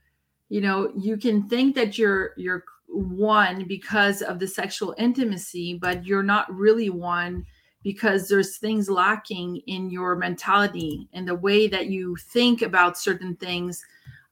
you 0.49 0.61
know 0.61 0.91
you 0.97 1.17
can 1.17 1.47
think 1.47 1.75
that 1.75 1.97
you're 1.97 2.33
you're 2.37 2.63
one 2.87 3.65
because 3.65 4.21
of 4.21 4.39
the 4.39 4.47
sexual 4.47 4.95
intimacy, 4.97 5.75
but 5.75 6.05
you're 6.05 6.23
not 6.23 6.53
really 6.53 6.89
one 6.89 7.45
because 7.83 8.27
there's 8.27 8.57
things 8.57 8.89
lacking 8.89 9.57
in 9.67 9.89
your 9.89 10.15
mentality 10.15 11.07
and 11.13 11.27
the 11.27 11.35
way 11.35 11.67
that 11.67 11.87
you 11.87 12.15
think 12.17 12.61
about 12.61 12.97
certain 12.97 13.35
things. 13.35 13.83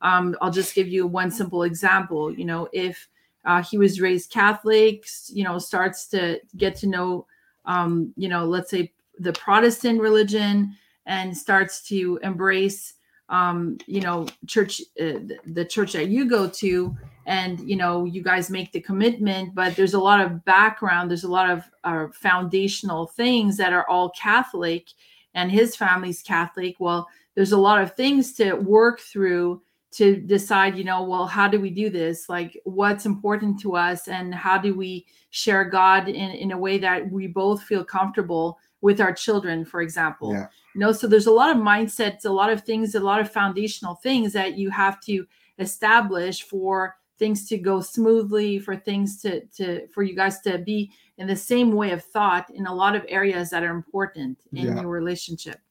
Um, 0.01 0.35
I'll 0.41 0.51
just 0.51 0.75
give 0.75 0.87
you 0.87 1.07
one 1.07 1.31
simple 1.31 1.63
example. 1.63 2.33
You 2.33 2.45
know, 2.45 2.67
if 2.73 3.07
uh, 3.45 3.61
he 3.61 3.77
was 3.77 4.01
raised 4.01 4.31
Catholic, 4.31 5.05
you 5.27 5.43
know, 5.43 5.59
starts 5.59 6.07
to 6.07 6.39
get 6.57 6.75
to 6.77 6.87
know, 6.87 7.27
um, 7.65 8.13
you 8.17 8.27
know, 8.27 8.45
let's 8.45 8.71
say 8.71 8.91
the 9.19 9.33
Protestant 9.33 10.01
religion 10.01 10.75
and 11.05 11.37
starts 11.37 11.81
to 11.87 12.19
embrace, 12.23 12.93
um, 13.29 13.77
you 13.85 14.01
know, 14.01 14.27
church, 14.47 14.81
uh, 14.99 15.19
the 15.45 15.65
church 15.65 15.93
that 15.93 16.07
you 16.07 16.27
go 16.27 16.47
to. 16.47 16.95
And, 17.27 17.59
you 17.67 17.75
know, 17.75 18.05
you 18.05 18.21
guys 18.21 18.51
make 18.51 18.71
the 18.71 18.81
commitment, 18.81 19.55
but 19.55 19.75
there's 19.75 19.95
a 19.95 19.99
lot 19.99 20.21
of 20.21 20.45
background, 20.45 21.09
there's 21.09 21.23
a 21.23 21.31
lot 21.31 21.49
of 21.49 21.63
uh, 21.83 22.07
foundational 22.13 23.07
things 23.07 23.57
that 23.57 23.73
are 23.73 23.89
all 23.89 24.11
Catholic, 24.11 24.89
and 25.33 25.51
his 25.51 25.75
family's 25.75 26.21
Catholic. 26.21 26.75
Well, 26.79 27.07
there's 27.33 27.51
a 27.51 27.57
lot 27.57 27.81
of 27.81 27.95
things 27.95 28.33
to 28.33 28.53
work 28.53 28.99
through 28.99 29.63
to 29.95 30.17
decide 30.17 30.77
you 30.77 30.83
know 30.83 31.03
well 31.03 31.25
how 31.25 31.47
do 31.47 31.59
we 31.59 31.69
do 31.69 31.89
this 31.89 32.27
like 32.27 32.59
what's 32.65 33.05
important 33.05 33.59
to 33.59 33.75
us 33.75 34.09
and 34.09 34.35
how 34.35 34.57
do 34.57 34.75
we 34.75 35.05
share 35.29 35.63
god 35.63 36.09
in, 36.09 36.31
in 36.31 36.51
a 36.51 36.57
way 36.57 36.77
that 36.77 37.09
we 37.09 37.27
both 37.27 37.63
feel 37.63 37.83
comfortable 37.83 38.59
with 38.81 38.99
our 38.99 39.13
children 39.13 39.63
for 39.63 39.81
example 39.81 40.33
yeah. 40.33 40.47
you 40.73 40.81
know 40.81 40.91
so 40.91 41.07
there's 41.07 41.27
a 41.27 41.31
lot 41.31 41.49
of 41.49 41.61
mindsets 41.61 42.25
a 42.25 42.29
lot 42.29 42.51
of 42.51 42.61
things 42.63 42.93
a 42.93 42.99
lot 42.99 43.21
of 43.21 43.31
foundational 43.31 43.95
things 43.95 44.33
that 44.33 44.57
you 44.57 44.69
have 44.69 44.99
to 44.99 45.25
establish 45.59 46.43
for 46.43 46.97
things 47.17 47.47
to 47.47 47.57
go 47.57 47.79
smoothly 47.79 48.59
for 48.59 48.75
things 48.75 49.21
to 49.21 49.45
to 49.47 49.87
for 49.87 50.03
you 50.03 50.13
guys 50.13 50.41
to 50.41 50.57
be 50.57 50.91
in 51.17 51.25
the 51.27 51.35
same 51.35 51.71
way 51.71 51.91
of 51.91 52.03
thought 52.03 52.49
in 52.53 52.67
a 52.67 52.75
lot 52.75 52.95
of 52.95 53.05
areas 53.07 53.49
that 53.49 53.63
are 53.63 53.73
important 53.73 54.37
in 54.51 54.67
yeah. 54.67 54.81
your 54.81 54.89
relationship 54.89 55.61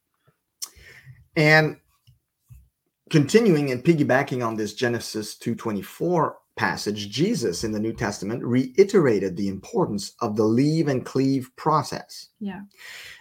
and 1.36 1.76
continuing 3.14 3.70
and 3.70 3.84
piggybacking 3.84 4.44
on 4.44 4.56
this 4.56 4.74
Genesis 4.74 5.36
2:24 5.36 6.34
passage, 6.56 7.10
Jesus 7.10 7.62
in 7.62 7.70
the 7.70 7.78
New 7.78 7.92
Testament 7.92 8.42
reiterated 8.42 9.36
the 9.36 9.46
importance 9.46 10.14
of 10.20 10.34
the 10.34 10.42
leave 10.42 10.88
and 10.88 11.06
cleave 11.06 11.48
process. 11.54 12.30
Yeah. 12.40 12.62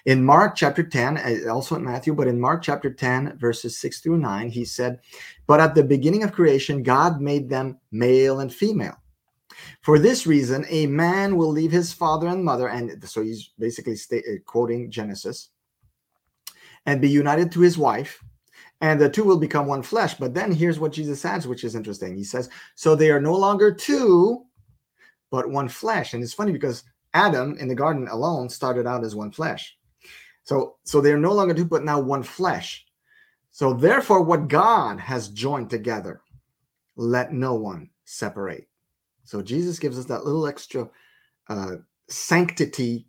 In 0.07 0.25
Mark 0.25 0.55
chapter 0.55 0.81
10, 0.81 1.17
uh, 1.17 1.53
also 1.53 1.75
in 1.75 1.83
Matthew, 1.83 2.15
but 2.15 2.27
in 2.27 2.39
Mark 2.39 2.63
chapter 2.63 2.91
10, 2.91 3.37
verses 3.37 3.77
6 3.77 3.99
through 3.99 4.17
9, 4.17 4.49
he 4.49 4.65
said, 4.65 4.99
But 5.45 5.59
at 5.59 5.75
the 5.75 5.83
beginning 5.83 6.23
of 6.23 6.31
creation, 6.31 6.81
God 6.81 7.21
made 7.21 7.47
them 7.47 7.77
male 7.91 8.39
and 8.39 8.51
female. 8.51 8.97
For 9.81 9.99
this 9.99 10.25
reason, 10.25 10.65
a 10.69 10.87
man 10.87 11.37
will 11.37 11.51
leave 11.51 11.71
his 11.71 11.93
father 11.93 12.29
and 12.29 12.43
mother, 12.43 12.67
and 12.67 13.07
so 13.07 13.21
he's 13.21 13.51
basically 13.59 13.95
sta- 13.95 14.25
uh, 14.27 14.39
quoting 14.43 14.89
Genesis, 14.89 15.49
and 16.87 16.99
be 16.99 17.11
united 17.11 17.51
to 17.51 17.59
his 17.59 17.77
wife 17.77 18.23
and 18.83 18.99
the 18.99 19.09
two 19.09 19.23
will 19.23 19.39
become 19.39 19.65
one 19.65 19.81
flesh. 19.81 20.15
But 20.15 20.33
then 20.33 20.51
here's 20.51 20.77
what 20.77 20.91
Jesus 20.91 21.23
adds, 21.23 21.47
which 21.47 21.63
is 21.63 21.73
interesting. 21.73 22.17
He 22.17 22.25
says, 22.25 22.49
So 22.75 22.95
they 22.95 23.11
are 23.11 23.21
no 23.21 23.33
longer 23.33 23.73
two, 23.73 24.43
but 25.31 25.49
one 25.49 25.69
flesh. 25.69 26.13
And 26.13 26.21
it's 26.21 26.33
funny 26.33 26.51
because 26.51 26.83
Adam 27.13 27.57
in 27.59 27.69
the 27.69 27.75
garden 27.75 28.09
alone 28.09 28.49
started 28.49 28.85
out 28.85 29.05
as 29.05 29.15
one 29.15 29.31
flesh. 29.31 29.77
So, 30.43 30.75
so 30.83 30.99
they 30.99 31.13
are 31.13 31.17
no 31.17 31.31
longer 31.31 31.53
two, 31.53 31.63
but 31.63 31.85
now 31.85 31.97
one 31.97 32.23
flesh. 32.23 32.85
So 33.51 33.71
therefore, 33.73 34.21
what 34.21 34.49
God 34.49 34.99
has 34.99 35.29
joined 35.29 35.69
together, 35.69 36.19
let 36.97 37.31
no 37.31 37.53
one 37.55 37.89
separate. 38.03 38.67
So 39.23 39.41
Jesus 39.41 39.79
gives 39.79 39.97
us 39.97 40.05
that 40.05 40.25
little 40.25 40.45
extra 40.45 40.89
uh, 41.47 41.75
sanctity 42.09 43.07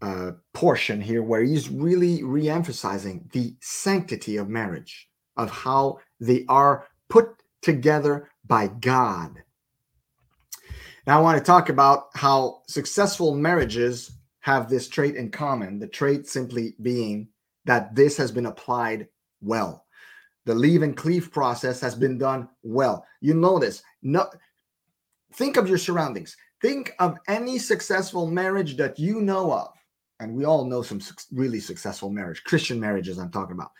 uh, 0.00 0.32
portion 0.52 1.00
here 1.00 1.22
where 1.22 1.42
he's 1.42 1.68
really 1.68 2.22
re-emphasizing 2.22 3.28
the 3.32 3.54
sanctity 3.60 4.36
of 4.36 4.48
marriage, 4.48 5.08
of 5.36 5.50
how 5.50 5.98
they 6.20 6.44
are 6.48 6.86
put 7.08 7.30
together 7.62 8.30
by 8.46 8.68
God. 8.68 9.42
Now, 11.06 11.18
I 11.18 11.22
want 11.22 11.38
to 11.38 11.44
talk 11.44 11.68
about 11.68 12.08
how 12.14 12.62
successful 12.68 13.34
marriages 13.34 14.12
have 14.40 14.68
this 14.68 14.88
trait 14.88 15.16
in 15.16 15.30
common. 15.30 15.78
The 15.78 15.88
trait 15.88 16.26
simply 16.26 16.74
being 16.82 17.28
that 17.64 17.94
this 17.94 18.16
has 18.16 18.30
been 18.30 18.46
applied 18.46 19.08
well. 19.40 19.84
The 20.44 20.54
leave 20.54 20.82
and 20.82 20.96
cleave 20.96 21.32
process 21.32 21.80
has 21.80 21.94
been 21.94 22.18
done 22.18 22.48
well. 22.62 23.04
You 23.20 23.34
know 23.34 23.58
this. 23.58 23.82
No, 24.02 24.28
think 25.34 25.56
of 25.56 25.68
your 25.68 25.78
surroundings. 25.78 26.36
Think 26.60 26.92
of 26.98 27.18
any 27.28 27.58
successful 27.58 28.26
marriage 28.26 28.76
that 28.76 28.98
you 28.98 29.20
know 29.20 29.52
of 29.52 29.77
and 30.20 30.34
we 30.34 30.44
all 30.44 30.64
know 30.64 30.82
some 30.82 31.00
really 31.32 31.60
successful 31.60 32.10
marriage, 32.10 32.42
Christian 32.44 32.80
marriages 32.80 33.18
I'm 33.18 33.30
talking 33.30 33.54
about. 33.54 33.70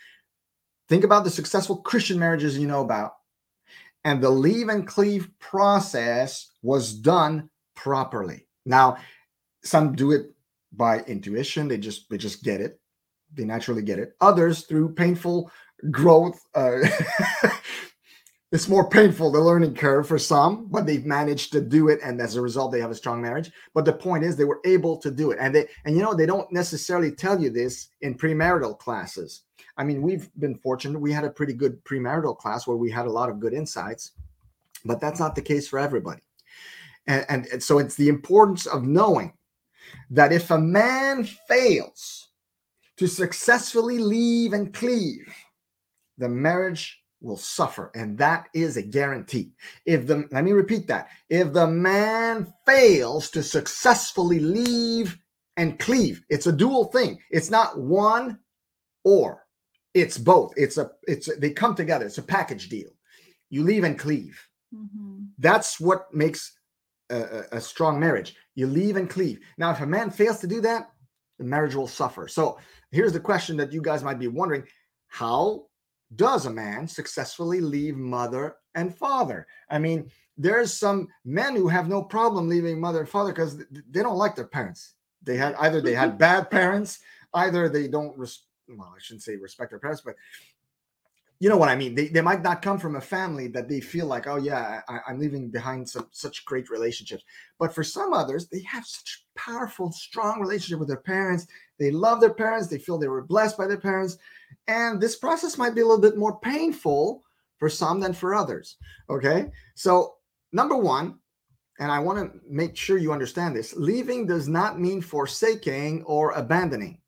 Think 0.88 1.04
about 1.04 1.24
the 1.24 1.30
successful 1.30 1.76
Christian 1.76 2.18
marriages 2.18 2.58
you 2.58 2.66
know 2.66 2.80
about. 2.80 3.14
And 4.04 4.22
the 4.22 4.30
leave 4.30 4.68
and 4.68 4.86
cleave 4.86 5.28
process 5.38 6.50
was 6.62 6.94
done 6.94 7.50
properly. 7.74 8.46
Now, 8.64 8.98
some 9.64 9.94
do 9.94 10.12
it 10.12 10.30
by 10.72 11.00
intuition, 11.00 11.68
they 11.68 11.78
just 11.78 12.08
they 12.08 12.18
just 12.18 12.44
get 12.44 12.60
it. 12.60 12.80
They 13.34 13.44
naturally 13.44 13.82
get 13.82 13.98
it. 13.98 14.14
Others 14.20 14.62
through 14.62 14.94
painful 14.94 15.50
growth 15.90 16.40
uh, 16.54 16.78
it's 18.50 18.68
more 18.68 18.88
painful 18.88 19.30
the 19.30 19.38
learning 19.38 19.74
curve 19.74 20.08
for 20.08 20.18
some 20.18 20.66
but 20.70 20.86
they've 20.86 21.04
managed 21.04 21.52
to 21.52 21.60
do 21.60 21.88
it 21.88 22.00
and 22.02 22.20
as 22.20 22.36
a 22.36 22.40
result 22.40 22.72
they 22.72 22.80
have 22.80 22.90
a 22.90 22.94
strong 22.94 23.20
marriage. 23.20 23.50
But 23.74 23.84
the 23.84 23.92
point 23.92 24.24
is 24.24 24.36
they 24.36 24.44
were 24.44 24.60
able 24.64 24.96
to 24.98 25.10
do 25.10 25.30
it. 25.30 25.38
And 25.40 25.54
they 25.54 25.68
and 25.84 25.96
you 25.96 26.02
know 26.02 26.14
they 26.14 26.26
don't 26.26 26.50
necessarily 26.52 27.12
tell 27.12 27.40
you 27.40 27.50
this 27.50 27.88
in 28.00 28.16
premarital 28.16 28.78
classes. 28.78 29.42
I 29.76 29.84
mean 29.84 30.02
we've 30.02 30.30
been 30.38 30.56
fortunate. 30.56 30.98
We 30.98 31.12
had 31.12 31.24
a 31.24 31.30
pretty 31.30 31.52
good 31.52 31.82
premarital 31.84 32.38
class 32.38 32.66
where 32.66 32.76
we 32.76 32.90
had 32.90 33.06
a 33.06 33.12
lot 33.12 33.28
of 33.28 33.40
good 33.40 33.52
insights 33.52 34.12
but 34.84 35.00
that's 35.00 35.20
not 35.20 35.34
the 35.34 35.42
case 35.42 35.68
for 35.68 35.78
everybody. 35.78 36.22
And, 37.06 37.24
and, 37.28 37.46
and 37.46 37.62
so 37.62 37.78
it's 37.78 37.96
the 37.96 38.08
importance 38.08 38.66
of 38.66 38.84
knowing 38.84 39.32
that 40.10 40.32
if 40.32 40.50
a 40.50 40.58
man 40.58 41.24
fails 41.48 42.28
to 42.96 43.06
successfully 43.06 43.98
leave 43.98 44.52
and 44.52 44.72
cleave 44.74 45.34
the 46.18 46.28
marriage 46.28 46.97
will 47.20 47.36
suffer 47.36 47.90
and 47.94 48.16
that 48.18 48.48
is 48.54 48.76
a 48.76 48.82
guarantee. 48.82 49.52
If 49.84 50.06
the 50.06 50.28
let 50.30 50.44
me 50.44 50.52
repeat 50.52 50.86
that. 50.88 51.08
If 51.28 51.52
the 51.52 51.66
man 51.66 52.52
fails 52.66 53.30
to 53.30 53.42
successfully 53.42 54.38
leave 54.38 55.18
and 55.56 55.78
cleave 55.78 56.22
it's 56.28 56.46
a 56.46 56.52
dual 56.52 56.84
thing. 56.86 57.18
It's 57.30 57.50
not 57.50 57.78
one 57.78 58.38
or 59.04 59.44
it's 59.94 60.18
both. 60.18 60.52
It's 60.56 60.78
a 60.78 60.90
it's 61.04 61.28
a, 61.28 61.34
they 61.36 61.50
come 61.50 61.74
together. 61.74 62.06
It's 62.06 62.18
a 62.18 62.22
package 62.22 62.68
deal. 62.68 62.90
You 63.50 63.62
leave 63.64 63.84
and 63.84 63.98
cleave. 63.98 64.40
Mhm. 64.74 65.28
that's 65.38 65.80
what 65.80 66.12
makes 66.12 66.52
a, 67.08 67.44
a 67.52 67.60
strong 67.60 67.98
marriage. 67.98 68.36
You 68.54 68.66
leave 68.66 68.96
and 68.96 69.08
cleave. 69.08 69.40
Now 69.56 69.70
if 69.70 69.80
a 69.80 69.86
man 69.86 70.10
fails 70.10 70.40
to 70.40 70.46
do 70.46 70.60
that 70.60 70.90
the 71.38 71.44
marriage 71.44 71.74
will 71.74 71.86
suffer. 71.88 72.28
So 72.28 72.58
here's 72.90 73.12
the 73.12 73.20
question 73.20 73.56
that 73.56 73.72
you 73.72 73.80
guys 73.80 74.04
might 74.04 74.18
be 74.18 74.28
wondering. 74.28 74.64
How 75.06 75.67
does 76.16 76.46
a 76.46 76.50
man 76.50 76.88
successfully 76.88 77.60
leave 77.60 77.96
mother 77.96 78.56
and 78.74 78.94
father? 78.94 79.46
I 79.70 79.78
mean, 79.78 80.10
there's 80.36 80.72
some 80.72 81.08
men 81.24 81.56
who 81.56 81.68
have 81.68 81.88
no 81.88 82.02
problem 82.02 82.48
leaving 82.48 82.80
mother 82.80 83.00
and 83.00 83.08
father 83.08 83.32
because 83.32 83.58
they 83.90 84.02
don't 84.02 84.16
like 84.16 84.36
their 84.36 84.46
parents. 84.46 84.94
They 85.22 85.36
had 85.36 85.54
either 85.56 85.80
they 85.80 85.94
had 85.94 86.10
mm-hmm. 86.10 86.18
bad 86.18 86.50
parents, 86.50 87.00
either 87.34 87.68
they 87.68 87.88
don't 87.88 88.16
res- 88.16 88.44
well, 88.68 88.94
I 88.94 89.00
shouldn't 89.00 89.22
say 89.22 89.36
respect 89.36 89.70
their 89.70 89.78
parents, 89.78 90.02
but 90.04 90.14
you 91.40 91.48
know 91.48 91.56
what 91.56 91.68
I 91.68 91.76
mean. 91.76 91.94
They, 91.94 92.08
they 92.08 92.20
might 92.20 92.42
not 92.42 92.62
come 92.62 92.78
from 92.78 92.96
a 92.96 93.00
family 93.00 93.46
that 93.48 93.68
they 93.68 93.80
feel 93.80 94.06
like, 94.06 94.26
oh 94.26 94.36
yeah, 94.36 94.80
I, 94.88 94.98
I'm 95.06 95.20
leaving 95.20 95.50
behind 95.50 95.88
some 95.88 96.08
such 96.10 96.44
great 96.44 96.68
relationships. 96.68 97.22
But 97.58 97.72
for 97.72 97.84
some 97.84 98.12
others, 98.12 98.48
they 98.48 98.62
have 98.62 98.84
such 98.84 99.24
powerful, 99.36 99.92
strong 99.92 100.40
relationship 100.40 100.80
with 100.80 100.88
their 100.88 100.96
parents. 100.96 101.46
They 101.78 101.92
love 101.92 102.20
their 102.20 102.34
parents. 102.34 102.66
They 102.66 102.78
feel 102.78 102.98
they 102.98 103.06
were 103.06 103.22
blessed 103.22 103.56
by 103.56 103.68
their 103.68 103.78
parents. 103.78 104.18
And 104.66 105.00
this 105.00 105.16
process 105.16 105.56
might 105.56 105.76
be 105.76 105.80
a 105.80 105.86
little 105.86 106.02
bit 106.02 106.18
more 106.18 106.40
painful 106.40 107.22
for 107.58 107.68
some 107.68 108.00
than 108.00 108.14
for 108.14 108.34
others. 108.34 108.76
Okay. 109.08 109.46
So, 109.76 110.16
number 110.52 110.76
one, 110.76 111.18
and 111.78 111.92
I 111.92 112.00
want 112.00 112.18
to 112.18 112.40
make 112.48 112.76
sure 112.76 112.98
you 112.98 113.12
understand 113.12 113.54
this 113.54 113.74
leaving 113.76 114.26
does 114.26 114.48
not 114.48 114.80
mean 114.80 115.00
forsaking 115.00 116.02
or 116.02 116.32
abandoning. 116.32 117.00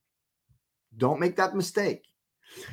Don't 0.96 1.18
make 1.18 1.36
that 1.36 1.56
mistake. 1.56 2.04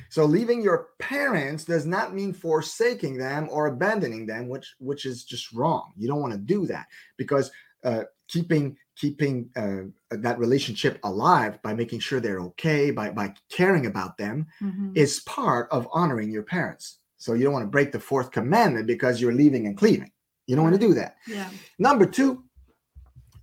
So 0.09 0.25
leaving 0.25 0.61
your 0.61 0.87
parents 0.99 1.63
does 1.65 1.85
not 1.85 2.13
mean 2.13 2.33
forsaking 2.33 3.17
them 3.17 3.47
or 3.51 3.67
abandoning 3.67 4.25
them, 4.25 4.47
which 4.49 4.75
which 4.79 5.05
is 5.05 5.23
just 5.23 5.51
wrong. 5.53 5.93
You 5.97 6.07
don't 6.07 6.21
want 6.21 6.33
to 6.33 6.39
do 6.39 6.65
that 6.67 6.87
because 7.17 7.51
uh, 7.83 8.03
keeping 8.27 8.75
keeping 8.95 9.49
uh, 9.55 9.83
that 10.09 10.39
relationship 10.39 10.99
alive 11.03 11.61
by 11.61 11.73
making 11.73 11.99
sure 11.99 12.19
they're 12.19 12.39
okay, 12.41 12.89
by 12.91 13.11
by 13.11 13.33
caring 13.49 13.85
about 13.85 14.17
them, 14.17 14.47
Mhm. 14.61 14.97
is 14.97 15.19
part 15.21 15.69
of 15.71 15.87
honoring 15.91 16.31
your 16.31 16.43
parents. 16.43 16.99
So 17.17 17.33
you 17.33 17.43
don't 17.43 17.53
want 17.53 17.63
to 17.65 17.69
break 17.77 17.91
the 17.91 17.99
fourth 17.99 18.31
commandment 18.31 18.87
because 18.87 19.21
you're 19.21 19.33
leaving 19.33 19.67
and 19.67 19.77
cleaving. 19.77 20.11
You 20.47 20.55
don't 20.55 20.63
want 20.65 20.79
to 20.79 20.87
do 20.87 20.93
that. 20.95 21.17
yeah. 21.27 21.49
Number 21.77 22.05
two, 22.05 22.43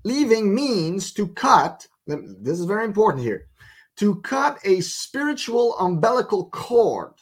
leaving 0.05 0.55
means 0.55 1.12
to 1.12 1.29
cut. 1.29 1.87
This 2.07 2.59
is 2.59 2.64
very 2.66 2.85
important 2.85 3.23
here. 3.25 3.47
To 3.99 4.17
cut 4.23 4.59
a 4.65 4.81
spiritual 4.81 5.79
umbilical 5.79 6.51
cord. 6.51 7.13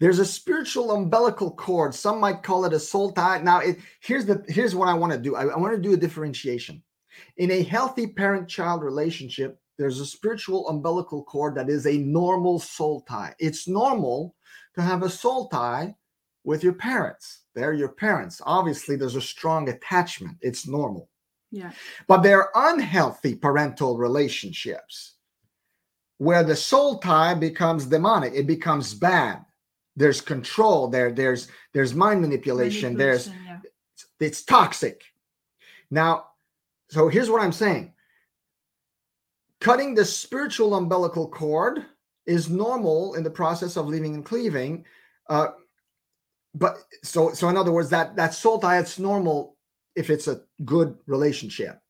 There's 0.00 0.18
a 0.18 0.24
spiritual 0.24 0.92
umbilical 0.92 1.50
cord. 1.50 1.94
Some 1.94 2.20
might 2.20 2.42
call 2.42 2.64
it 2.64 2.72
a 2.72 2.78
soul 2.78 3.12
tie. 3.12 3.40
Now, 3.40 3.60
it, 3.60 3.78
here's 4.00 4.26
the 4.26 4.44
here's 4.48 4.74
what 4.74 4.88
I 4.88 4.94
want 4.94 5.12
to 5.12 5.18
do. 5.18 5.34
I, 5.34 5.46
I 5.46 5.56
want 5.56 5.74
to 5.74 5.80
do 5.80 5.94
a 5.94 5.96
differentiation. 5.96 6.82
In 7.38 7.50
a 7.50 7.62
healthy 7.62 8.06
parent-child 8.06 8.82
relationship, 8.82 9.58
there's 9.76 9.98
a 9.98 10.06
spiritual 10.06 10.68
umbilical 10.68 11.24
cord 11.24 11.54
that 11.56 11.68
is 11.68 11.86
a 11.86 11.98
normal 11.98 12.58
soul 12.58 13.00
tie. 13.08 13.34
It's 13.38 13.66
normal 13.66 14.36
to 14.74 14.82
have 14.82 15.02
a 15.02 15.10
soul 15.10 15.48
tie 15.48 15.94
with 16.44 16.62
your 16.62 16.74
parents. 16.74 17.42
They're 17.54 17.74
your 17.74 17.90
parents. 17.90 18.40
Obviously, 18.44 18.94
there's 18.94 19.16
a 19.16 19.20
strong 19.20 19.68
attachment. 19.68 20.36
It's 20.42 20.68
normal. 20.68 21.08
Yeah. 21.50 21.72
But 22.06 22.22
there 22.22 22.54
are 22.54 22.72
unhealthy 22.72 23.34
parental 23.34 23.96
relationships 23.96 25.14
where 26.18 26.44
the 26.44 26.56
soul 26.56 26.98
tie 26.98 27.34
becomes 27.34 27.86
demonic. 27.86 28.34
It 28.34 28.46
becomes 28.46 28.92
bad. 28.92 29.44
There's 29.96 30.20
control. 30.20 30.88
There, 30.88 31.10
there's 31.10 31.48
there's 31.72 31.94
mind 31.94 32.20
manipulation. 32.20 32.96
There's 32.96 33.28
Manipulation, 33.28 33.62
it's 34.20 34.42
toxic. 34.42 35.02
Now, 35.90 36.26
so 36.90 37.08
here's 37.08 37.30
what 37.30 37.42
I'm 37.42 37.52
saying. 37.52 37.92
Cutting 39.60 39.94
the 39.94 40.04
spiritual 40.04 40.74
umbilical 40.74 41.28
cord 41.28 41.84
is 42.26 42.48
normal 42.48 43.14
in 43.14 43.22
the 43.22 43.30
process 43.30 43.76
of 43.76 43.86
leaving 43.86 44.14
and 44.14 44.24
cleaving. 44.24 44.84
Uh, 45.28 45.48
but 46.54 46.78
so 47.02 47.32
so 47.32 47.48
in 47.48 47.56
other 47.56 47.72
words, 47.72 47.90
that 47.90 48.16
that 48.16 48.34
soul 48.34 48.58
tie 48.58 48.78
it's 48.78 48.98
normal 48.98 49.56
if 49.98 50.10
it's 50.10 50.28
a 50.28 50.42
good 50.64 50.96
relationship. 51.06 51.80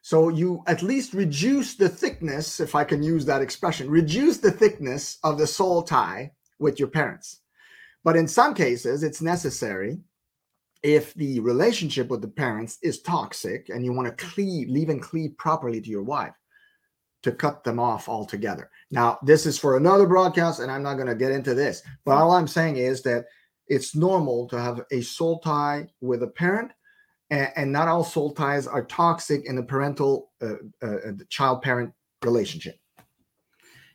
So 0.00 0.30
you 0.30 0.62
at 0.66 0.82
least 0.82 1.12
reduce 1.12 1.74
the 1.74 1.88
thickness, 1.88 2.60
if 2.60 2.74
I 2.74 2.84
can 2.84 3.02
use 3.02 3.26
that 3.26 3.42
expression, 3.42 3.90
reduce 3.90 4.38
the 4.38 4.50
thickness 4.50 5.18
of 5.22 5.36
the 5.36 5.46
soul 5.46 5.82
tie 5.82 6.32
with 6.58 6.78
your 6.78 6.88
parents. 6.88 7.42
But 8.04 8.16
in 8.16 8.26
some 8.26 8.54
cases, 8.54 9.02
it's 9.02 9.20
necessary 9.20 9.98
if 10.82 11.12
the 11.14 11.40
relationship 11.40 12.08
with 12.08 12.22
the 12.22 12.28
parents 12.28 12.78
is 12.82 13.02
toxic 13.02 13.68
and 13.68 13.84
you 13.84 13.92
want 13.92 14.08
to 14.08 14.26
cleave, 14.26 14.68
leave 14.68 14.88
and 14.88 15.02
cleave 15.02 15.36
properly 15.36 15.80
to 15.80 15.90
your 15.90 16.04
wife, 16.04 16.34
to 17.24 17.32
cut 17.32 17.64
them 17.64 17.80
off 17.80 18.08
altogether. 18.08 18.70
Now, 18.90 19.18
this 19.22 19.44
is 19.44 19.58
for 19.58 19.76
another 19.76 20.06
broadcast, 20.06 20.60
and 20.60 20.70
I'm 20.70 20.84
not 20.84 20.94
going 20.94 21.08
to 21.08 21.16
get 21.16 21.32
into 21.32 21.52
this. 21.52 21.82
But 22.04 22.16
all 22.16 22.30
I'm 22.30 22.48
saying 22.48 22.76
is 22.76 23.02
that 23.02 23.26
it's 23.66 23.96
normal 23.96 24.48
to 24.48 24.60
have 24.60 24.82
a 24.92 25.02
soul 25.02 25.40
tie 25.40 25.88
with 26.00 26.22
a 26.22 26.28
parent, 26.28 26.70
and, 27.30 27.52
and 27.56 27.72
not 27.72 27.88
all 27.88 28.04
soul 28.04 28.32
ties 28.32 28.66
are 28.66 28.84
toxic 28.84 29.46
in 29.46 29.56
the 29.56 29.62
parental 29.62 30.30
uh, 30.42 30.54
uh, 30.82 31.12
child 31.28 31.62
parent 31.62 31.92
relationship. 32.24 32.78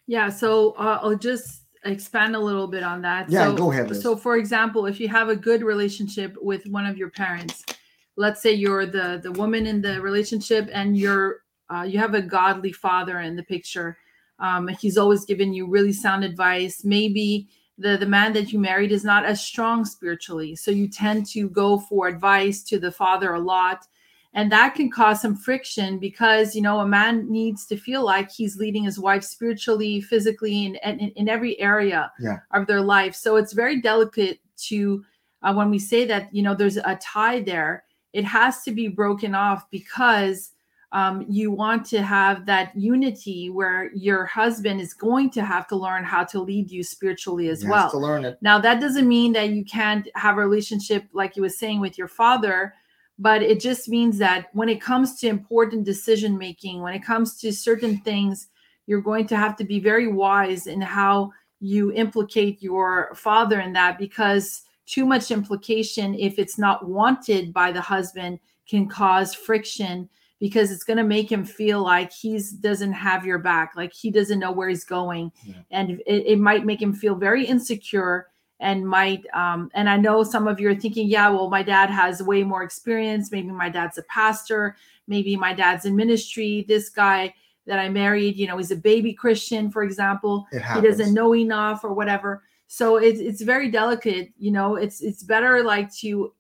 Yeah, 0.07 0.29
so 0.29 0.71
uh, 0.71 0.99
I'll 1.01 1.15
just 1.15 1.63
expand 1.85 2.35
a 2.35 2.39
little 2.39 2.67
bit 2.67 2.83
on 2.83 3.01
that. 3.01 3.29
Yeah, 3.29 3.45
so, 3.45 3.55
go 3.55 3.71
ahead, 3.71 3.89
Liz. 3.89 4.01
So, 4.01 4.15
for 4.15 4.37
example, 4.37 4.85
if 4.85 4.99
you 4.99 5.07
have 5.07 5.29
a 5.29 5.35
good 5.35 5.63
relationship 5.63 6.35
with 6.41 6.65
one 6.67 6.85
of 6.85 6.97
your 6.97 7.09
parents, 7.09 7.63
let's 8.15 8.41
say 8.41 8.51
you're 8.51 8.85
the 8.85 9.19
the 9.23 9.31
woman 9.31 9.65
in 9.65 9.81
the 9.81 10.01
relationship, 10.01 10.69
and 10.71 10.97
you're 10.97 11.43
uh, 11.73 11.83
you 11.83 11.99
have 11.99 12.13
a 12.13 12.21
godly 12.21 12.71
father 12.71 13.19
in 13.19 13.35
the 13.35 13.43
picture. 13.43 13.97
Um, 14.39 14.67
he's 14.67 14.97
always 14.97 15.25
given 15.25 15.53
you 15.53 15.67
really 15.67 15.93
sound 15.93 16.23
advice. 16.23 16.83
Maybe 16.83 17.47
the 17.77 17.97
the 17.97 18.05
man 18.05 18.33
that 18.33 18.51
you 18.53 18.59
married 18.59 18.91
is 18.91 19.03
not 19.03 19.25
as 19.25 19.43
strong 19.43 19.85
spiritually, 19.85 20.55
so 20.55 20.71
you 20.71 20.87
tend 20.87 21.25
to 21.27 21.49
go 21.49 21.79
for 21.79 22.07
advice 22.07 22.63
to 22.63 22.79
the 22.79 22.91
father 22.91 23.33
a 23.33 23.39
lot. 23.39 23.85
And 24.35 24.51
that 24.51 24.73
can 24.73 24.89
cause 24.89 25.21
some 25.21 25.35
friction 25.35 25.99
because 25.99 26.55
you 26.55 26.61
know 26.61 26.79
a 26.79 26.87
man 26.87 27.31
needs 27.31 27.65
to 27.67 27.77
feel 27.77 28.03
like 28.03 28.31
he's 28.31 28.57
leading 28.57 28.83
his 28.83 28.99
wife 28.99 29.23
spiritually 29.23 30.01
physically 30.01 30.65
and, 30.65 30.79
and 30.83 30.99
in, 31.01 31.09
in 31.09 31.29
every 31.29 31.59
area 31.59 32.11
Yeah. 32.19 32.37
of 32.51 32.65
their 32.67 32.81
life. 32.81 33.15
So 33.15 33.35
it's 33.35 33.53
very 33.53 33.81
delicate 33.81 34.39
to 34.69 35.03
uh, 35.43 35.53
when 35.53 35.69
we 35.69 35.79
say 35.79 36.05
that 36.05 36.33
you 36.33 36.41
know 36.41 36.55
there's 36.55 36.77
a 36.77 36.97
tie 37.01 37.41
there 37.41 37.83
it 38.13 38.23
has 38.23 38.63
to 38.63 38.71
be 38.71 38.87
broken 38.87 39.33
off 39.35 39.69
because 39.71 40.51
um, 40.93 41.25
you 41.27 41.49
want 41.49 41.85
to 41.87 42.03
have 42.03 42.45
that 42.45 42.71
unity 42.75 43.49
where 43.49 43.91
your 43.95 44.25
husband 44.25 44.79
is 44.79 44.93
going 44.93 45.31
to 45.31 45.43
have 45.43 45.67
to 45.67 45.75
learn 45.75 46.03
how 46.03 46.23
to 46.25 46.39
lead 46.39 46.69
you 46.69 46.83
spiritually 46.83 47.49
as 47.49 47.61
He 47.61 47.67
has 47.67 47.71
well 47.71 47.91
to 47.91 47.97
learn 47.97 48.25
it. 48.25 48.37
now, 48.41 48.59
that 48.59 48.79
doesn't 48.79 49.07
mean 49.07 49.33
that 49.33 49.49
you 49.49 49.65
can't 49.65 50.07
have 50.13 50.37
a 50.37 50.41
relationship 50.41 51.05
like 51.11 51.35
you 51.35 51.41
was 51.41 51.57
saying 51.57 51.79
with 51.79 51.97
your 51.97 52.07
father, 52.07 52.75
but 53.17 53.41
it 53.41 53.59
just 53.59 53.89
means 53.89 54.19
that 54.19 54.49
when 54.53 54.69
it 54.69 54.81
comes 54.81 55.19
to 55.19 55.27
important 55.27 55.83
decision 55.83 56.37
making, 56.37 56.81
when 56.81 56.93
it 56.93 57.03
comes 57.03 57.39
to 57.39 57.51
certain 57.51 57.97
things, 58.01 58.49
you're 58.85 59.01
going 59.01 59.25
to 59.27 59.35
have 59.35 59.55
to 59.57 59.63
be 59.63 59.79
very 59.79 60.07
wise 60.07 60.67
in 60.67 60.79
how 60.79 61.31
you 61.59 61.91
implicate 61.93 62.61
your 62.61 63.11
father 63.15 63.61
in 63.61 63.73
that 63.73 63.97
because 63.97 64.61
too 64.85 65.05
much 65.05 65.31
implication, 65.31 66.13
if 66.13 66.37
it's 66.37 66.59
not 66.59 66.87
wanted 66.87 67.51
by 67.51 67.71
the 67.71 67.81
husband, 67.81 68.37
can 68.67 68.87
cause 68.87 69.33
friction 69.33 70.07
because 70.43 70.71
it's 70.71 70.83
going 70.83 70.97
to 70.97 71.05
make 71.05 71.31
him 71.31 71.45
feel 71.45 71.81
like 71.81 72.11
he's 72.11 72.51
doesn't 72.51 72.91
have 72.91 73.25
your 73.25 73.39
back 73.39 73.71
like 73.77 73.93
he 73.93 74.11
doesn't 74.11 74.39
know 74.39 74.51
where 74.51 74.67
he's 74.67 74.83
going. 74.83 75.31
Yeah. 75.45 75.55
and 75.71 75.91
it, 76.05 76.33
it 76.33 76.37
might 76.37 76.65
make 76.65 76.81
him 76.81 76.91
feel 76.93 77.15
very 77.15 77.45
insecure 77.45 78.27
and 78.59 78.85
might 78.85 79.25
um, 79.33 79.71
and 79.73 79.89
i 79.89 79.95
know 79.95 80.21
some 80.21 80.45
of 80.49 80.59
you 80.59 80.67
are 80.69 80.75
thinking 80.75 81.07
yeah 81.07 81.29
well 81.29 81.49
my 81.49 81.63
dad 81.63 81.89
has 81.89 82.21
way 82.21 82.43
more 82.43 82.61
experience. 82.61 83.31
Maybe 83.31 83.51
my 83.51 83.69
dad's 83.69 83.97
a 83.97 84.03
pastor. 84.03 84.75
Maybe 85.07 85.37
my 85.37 85.53
dad's 85.53 85.85
in 85.85 85.95
ministry. 85.95 86.65
This 86.67 86.89
guy 86.89 87.33
that 87.65 87.79
i 87.79 87.87
married 87.87 88.35
you 88.35 88.45
know 88.45 88.57
he's 88.57 88.71
a 88.71 88.75
baby 88.75 89.13
christian 89.13 89.71
for 89.71 89.83
example. 89.83 90.45
He 90.75 90.81
doesn't 90.81 91.13
know 91.13 91.33
enough 91.33 91.85
or 91.85 91.93
whatever. 91.93 92.43
So 92.67 92.97
it's 92.97 93.21
it's 93.21 93.41
very 93.41 93.71
delicate 93.71 94.33
you 94.37 94.51
know. 94.51 94.75
It's 94.75 94.99
it's 95.01 95.23
better 95.23 95.63
like 95.63 95.89
to 96.01 96.33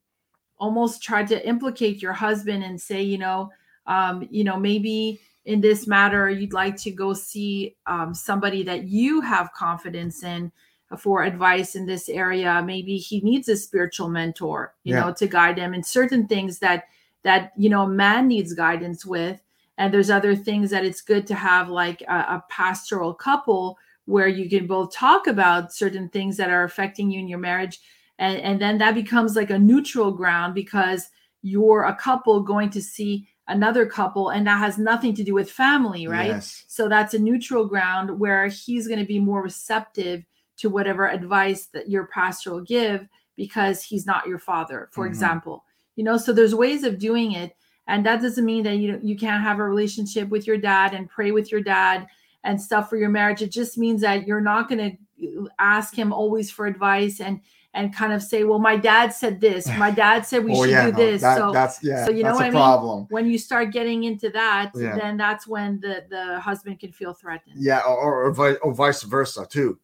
almost 0.57 1.01
try 1.01 1.23
to 1.23 1.47
implicate 1.47 2.01
your 2.01 2.11
husband 2.11 2.65
and 2.65 2.81
say 2.81 3.01
you 3.01 3.17
know 3.17 3.49
um 3.87 4.27
you 4.31 4.43
know 4.43 4.57
maybe 4.57 5.19
in 5.45 5.59
this 5.61 5.87
matter 5.87 6.29
you'd 6.29 6.53
like 6.53 6.75
to 6.77 6.91
go 6.91 7.13
see 7.13 7.75
um, 7.85 8.13
somebody 8.13 8.63
that 8.63 8.85
you 8.87 9.19
have 9.21 9.51
confidence 9.53 10.23
in 10.23 10.51
for 10.97 11.23
advice 11.23 11.75
in 11.75 11.85
this 11.87 12.07
area. 12.07 12.61
Maybe 12.63 12.97
he 12.97 13.19
needs 13.21 13.49
a 13.49 13.57
spiritual 13.57 14.09
mentor 14.09 14.75
you 14.83 14.93
Yeah. 14.93 15.01
know 15.01 15.13
to 15.13 15.27
guide 15.27 15.57
him 15.57 15.73
in 15.73 15.83
certain 15.83 16.27
things 16.27 16.59
that 16.59 16.85
that 17.23 17.51
you 17.57 17.69
know 17.69 17.83
a 17.83 17.87
man 17.87 18.27
needs 18.27 18.53
guidance 18.53 19.05
with. 19.05 19.41
And 19.77 19.91
there's 19.93 20.11
other 20.11 20.35
things 20.35 20.69
that 20.69 20.85
it's 20.85 21.01
good 21.01 21.25
to 21.27 21.35
have 21.35 21.67
like 21.69 22.01
a, 22.03 22.13
a 22.37 22.43
pastoral 22.49 23.13
couple 23.13 23.77
where 24.05 24.27
you 24.27 24.47
can 24.49 24.67
both 24.67 24.93
talk 24.93 25.25
about 25.27 25.73
certain 25.73 26.09
things 26.09 26.37
that 26.37 26.49
are 26.51 26.63
affecting 26.63 27.09
you 27.09 27.19
in 27.19 27.27
your 27.27 27.39
marriage. 27.39 27.79
And, 28.19 28.39
and 28.41 28.61
then 28.61 28.77
that 28.77 28.93
becomes 28.93 29.35
like 29.35 29.49
a 29.49 29.57
neutral 29.57 30.11
ground 30.11 30.53
because 30.53 31.09
you're 31.41 31.85
a 31.85 31.95
couple 31.95 32.41
going 32.41 32.69
to 32.69 32.81
see 32.81 33.27
another 33.47 33.85
couple 33.85 34.29
and 34.29 34.47
that 34.47 34.57
has 34.59 34.77
nothing 34.77 35.13
to 35.13 35.23
do 35.23 35.33
with 35.33 35.51
family 35.51 36.07
right 36.07 36.27
Yes. 36.29 36.63
so 36.67 36.87
that's 36.87 37.13
a 37.13 37.19
neutral 37.19 37.65
ground 37.65 38.19
where 38.19 38.47
he's 38.47 38.87
going 38.87 38.99
to 38.99 39.05
be 39.05 39.19
more 39.19 39.41
receptive 39.43 40.23
to 40.57 40.69
whatever 40.69 41.07
advice 41.09 41.65
that 41.67 41.89
your 41.89 42.05
pastor 42.07 42.51
will 42.51 42.61
give 42.61 43.07
because 43.35 43.81
he's 43.83 44.05
not 44.05 44.27
your 44.27 44.37
father, 44.37 44.87
for 44.91 45.05
Mhm. 45.05 45.09
example. 45.09 45.65
You 45.95 46.03
know, 46.03 46.17
so 46.17 46.31
there's 46.31 46.53
ways 46.53 46.83
of 46.83 46.99
doing 46.99 47.31
it. 47.31 47.55
And 47.87 48.05
that 48.05 48.21
doesn't 48.21 48.45
mean 48.45 48.63
that 48.63 48.77
you 48.77 48.99
you 49.03 49.17
can't 49.17 49.43
have 49.43 49.59
a 49.59 49.63
relationship 49.63 50.29
with 50.29 50.45
your 50.47 50.57
dad 50.57 50.93
and 50.93 51.09
pray 51.09 51.31
with 51.31 51.51
your 51.51 51.59
dad 51.61 52.07
and 52.43 52.61
stuff 52.61 52.89
for 52.89 52.97
your 52.97 53.09
marriage. 53.09 53.41
It 53.41 53.51
just 53.51 53.77
means 53.77 54.01
that 54.01 54.27
you're 54.27 54.41
not 54.41 54.69
going 54.69 54.97
to 55.19 55.49
ask 55.59 55.95
him 55.95 56.13
always 56.13 56.51
for 56.51 56.65
advice 56.67 57.19
and 57.19 57.41
and 57.75 57.93
kind 57.95 58.13
of 58.13 58.21
say, 58.21 58.43
"Well, 58.43 58.59
my 58.59 58.75
dad 58.77 59.09
said 59.13 59.41
this. 59.41 59.67
My 59.77 59.89
dad 59.91 60.25
said 60.25 60.45
we 60.45 60.51
oh 60.55 60.63
should 60.63 60.71
yeah, 60.71 60.85
do 60.85 60.91
no, 60.91 60.97
this." 60.97 61.21
that- 61.21 61.37
so 61.37 61.51
that's 61.51 61.83
yeah, 61.83 62.05
so 62.05 62.11
you 62.11 62.23
know 62.23 62.33
what 62.33 62.41
I 62.43 62.49
mean? 62.49 62.53
problem. 62.53 63.07
when 63.09 63.25
you 63.27 63.37
start 63.37 63.71
getting 63.71 64.03
into 64.03 64.29
that, 64.29 64.71
Yeah. 64.75 64.95
then 64.97 65.17
that's 65.17 65.47
when 65.47 65.79
the 65.79 66.05
the 66.09 66.39
husband 66.39 66.79
can 66.79 66.91
feel 66.91 67.13
threatened. 67.13 67.55
Yeah, 67.57 67.79
or, 67.87 68.29
or, 68.29 68.57
or, 68.63 68.73
vice 68.73 69.01
versa 69.03 69.45
too. 69.49 69.79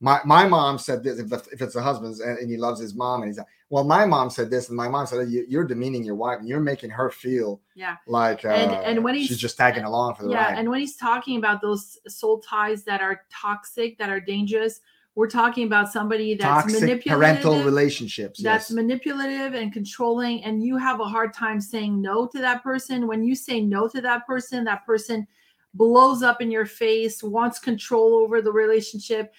My 0.00 0.20
my 0.24 0.46
mom 0.46 0.78
said 0.78 1.02
this. 1.02 1.18
If, 1.18 1.28
the- 1.28 1.48
if 1.52 1.60
it's 1.62 1.76
a 1.76 1.82
husband's 1.82 2.20
and, 2.20 2.38
and 2.38 2.50
he 2.50 2.56
loves 2.56 2.80
his 2.80 2.94
mom, 2.94 3.22
and 3.22 3.28
he's 3.30 3.38
like, 3.38 3.46
well, 3.70 3.82
my 3.84 4.04
mom 4.04 4.28
said 4.30 4.50
this, 4.50 4.68
and 4.68 4.76
my 4.76 4.86
mom 4.86 5.06
said 5.06 5.28
you, 5.28 5.44
you're 5.48 5.64
demeaning 5.64 6.04
your 6.04 6.14
wife, 6.14 6.38
and 6.38 6.48
you're 6.48 6.60
making 6.60 6.90
her 6.90 7.10
feel 7.10 7.60
Yeah. 7.74 7.96
like 8.06 8.44
uh, 8.44 8.48
And- 8.50 8.72
and 8.84 9.04
when 9.04 9.14
he's- 9.16 9.28
she's 9.28 9.38
just 9.38 9.56
tagging 9.56 9.84
along 9.84 10.14
for 10.16 10.24
the 10.24 10.30
yeah 10.30 10.50
ride. 10.50 10.58
and 10.58 10.68
when 10.70 10.78
he's 10.80 10.96
talking 10.96 11.38
about 11.38 11.60
those 11.62 11.98
soul 12.06 12.38
ties 12.40 12.84
that 12.84 13.00
are 13.00 13.22
toxic 13.32 13.98
that 13.98 14.10
are 14.10 14.20
dangerous 14.20 14.80
we're 15.14 15.28
talking 15.28 15.66
about 15.66 15.92
somebody 15.92 16.34
that's 16.34 16.64
Toxic 16.64 16.80
manipulative 16.80 17.20
parental 17.20 17.62
relationships. 17.62 18.42
that's 18.42 18.70
yes. 18.70 18.74
manipulative 18.74 19.54
and 19.54 19.72
controlling 19.72 20.42
and 20.44 20.62
you 20.62 20.76
have 20.76 21.00
a 21.00 21.04
hard 21.04 21.32
time 21.32 21.60
saying 21.60 22.00
no 22.00 22.26
to 22.26 22.40
that 22.40 22.62
person 22.62 23.06
when 23.06 23.22
you 23.22 23.34
say 23.34 23.60
no 23.60 23.88
to 23.88 24.00
that 24.00 24.26
person 24.26 24.64
that 24.64 24.84
person 24.84 25.26
blows 25.74 26.22
up 26.22 26.40
in 26.40 26.50
your 26.50 26.66
face 26.66 27.22
wants 27.22 27.58
control 27.58 28.14
over 28.14 28.40
the 28.40 28.52
relationship 28.52 29.32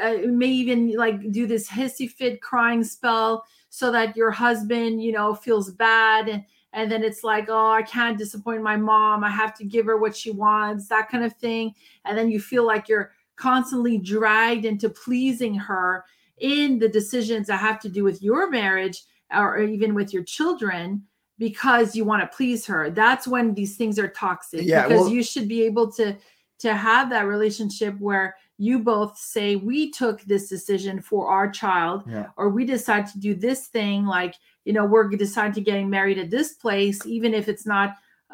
uh, 0.00 0.16
may 0.26 0.46
even 0.46 0.92
like 0.96 1.32
do 1.32 1.46
this 1.46 1.68
hissy 1.68 2.10
fit 2.10 2.40
crying 2.40 2.84
spell 2.84 3.44
so 3.70 3.90
that 3.90 4.16
your 4.16 4.30
husband 4.30 5.02
you 5.02 5.12
know 5.12 5.34
feels 5.34 5.70
bad 5.70 6.28
and 6.28 6.44
and 6.72 6.90
then 6.90 7.02
it's 7.02 7.24
like 7.24 7.46
oh 7.48 7.72
i 7.72 7.82
can't 7.82 8.18
disappoint 8.18 8.62
my 8.62 8.76
mom 8.76 9.24
i 9.24 9.30
have 9.30 9.54
to 9.54 9.64
give 9.64 9.86
her 9.86 9.96
what 9.96 10.16
she 10.16 10.30
wants 10.30 10.86
that 10.88 11.08
kind 11.08 11.24
of 11.24 11.32
thing 11.34 11.74
and 12.04 12.16
then 12.16 12.30
you 12.30 12.40
feel 12.40 12.64
like 12.64 12.88
you're 12.88 13.12
constantly 13.40 13.96
dragged 13.98 14.64
into 14.64 14.88
pleasing 14.88 15.54
her 15.54 16.04
in 16.38 16.78
the 16.78 16.88
decisions 16.88 17.46
that 17.46 17.58
have 17.58 17.80
to 17.80 17.88
do 17.88 18.02
with 18.04 18.22
your 18.22 18.50
marriage 18.50 18.98
or 19.34 19.58
even 19.62 19.94
with 19.94 20.12
your 20.14 20.24
children 20.24 21.02
because 21.38 21.96
you 21.96 22.04
want 22.04 22.22
to 22.22 22.36
please 22.36 22.66
her 22.66 22.90
that's 22.90 23.26
when 23.26 23.54
these 23.54 23.76
things 23.76 23.98
are 23.98 24.08
toxic 24.08 24.62
Yeah, 24.64 24.86
because 24.86 25.02
well- 25.04 25.10
you 25.16 25.22
should 25.22 25.48
be 25.48 25.62
able 25.62 25.90
to 25.92 26.16
to 26.60 26.74
have 26.74 27.08
that 27.10 27.26
relationship 27.26 27.94
where 27.98 28.34
you 28.58 28.78
both 28.78 29.16
say 29.16 29.56
we 29.56 29.90
took 29.90 30.20
this 30.22 30.48
decision 30.50 31.00
for 31.00 31.22
our 31.28 31.48
child 31.50 32.04
Yeah. 32.06 32.26
or 32.36 32.50
we 32.50 32.66
decide 32.66 33.06
to 33.12 33.18
do 33.18 33.34
this 33.34 33.68
thing 33.68 34.04
like 34.04 34.34
you 34.66 34.72
know 34.74 34.84
we're 34.84 35.08
decide 35.08 35.54
to 35.54 35.62
getting 35.62 35.88
married 35.88 36.18
at 36.18 36.30
this 36.30 36.52
place 36.64 36.98
even 37.06 37.32
if 37.40 37.48
it's 37.48 37.66
not 37.66 37.88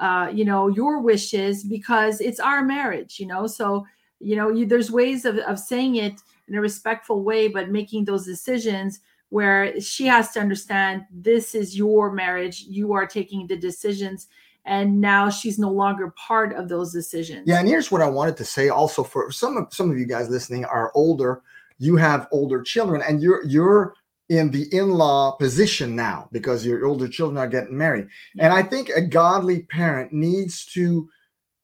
uh 0.05 0.27
you 0.39 0.45
know 0.45 0.63
your 0.69 1.01
wishes 1.01 1.63
because 1.77 2.21
it's 2.21 2.41
our 2.41 2.63
marriage 2.65 3.13
you 3.21 3.27
know 3.33 3.47
so 3.47 3.87
you 4.21 4.37
know 4.37 4.51
you, 4.51 4.67
there's 4.67 4.91
ways 4.91 5.25
of, 5.25 5.39
of 5.39 5.59
saying 5.59 5.97
it 5.97 6.21
in 6.49 6.55
a 6.55 6.61
respectful 6.61 7.23
way 7.23 7.49
but 7.49 7.71
making 7.71 8.05
those 8.05 8.25
decisions 8.25 9.01
where 9.31 9.81
she 9.81 10.07
has 10.07 10.31
to 10.31 10.41
understand 10.41 11.05
this 11.11 11.55
is 11.55 11.77
your 11.77 12.13
marriage 12.13 12.65
you 12.69 12.93
are 12.93 13.07
taking 13.07 13.47
the 13.47 13.57
decisions 13.57 14.29
and 14.67 15.01
now 15.01 15.31
she's 15.31 15.59
no 15.59 15.71
longer 15.71 16.13
part 16.17 16.53
of 16.55 16.69
those 16.69 16.93
decisions 16.93 17.45
Yeah, 17.47 17.61
and 17.61 17.69
here's 17.69 17.91
what 17.91 18.03
I 18.03 18.09
wanted 18.09 18.37
to 18.39 18.45
say 18.45 18.69
also 18.69 19.03
for 19.03 19.31
some 19.31 19.57
of 19.57 19.73
some 19.73 19.91
of 19.91 19.99
you 19.99 20.07
guys 20.07 20.29
listening 20.29 20.65
are 20.65 20.93
older, 20.95 21.43
you 21.79 21.97
have 21.97 22.29
older 22.33 22.63
children 22.63 23.03
and 23.07 23.23
you're 23.23 23.45
you're 23.45 23.95
in 24.29 24.51
the 24.51 24.67
in-law 24.77 25.33
position 25.37 25.95
now 25.95 26.29
because 26.33 26.67
your 26.67 26.85
older 26.85 27.07
children 27.07 27.39
are 27.39 27.47
getting 27.47 27.79
married. 27.79 28.09
And 28.41 28.53
I 28.53 28.63
think 28.63 28.89
a 28.89 29.01
godly 29.01 29.63
parent 29.63 30.13
needs 30.13 30.65
to 30.67 31.09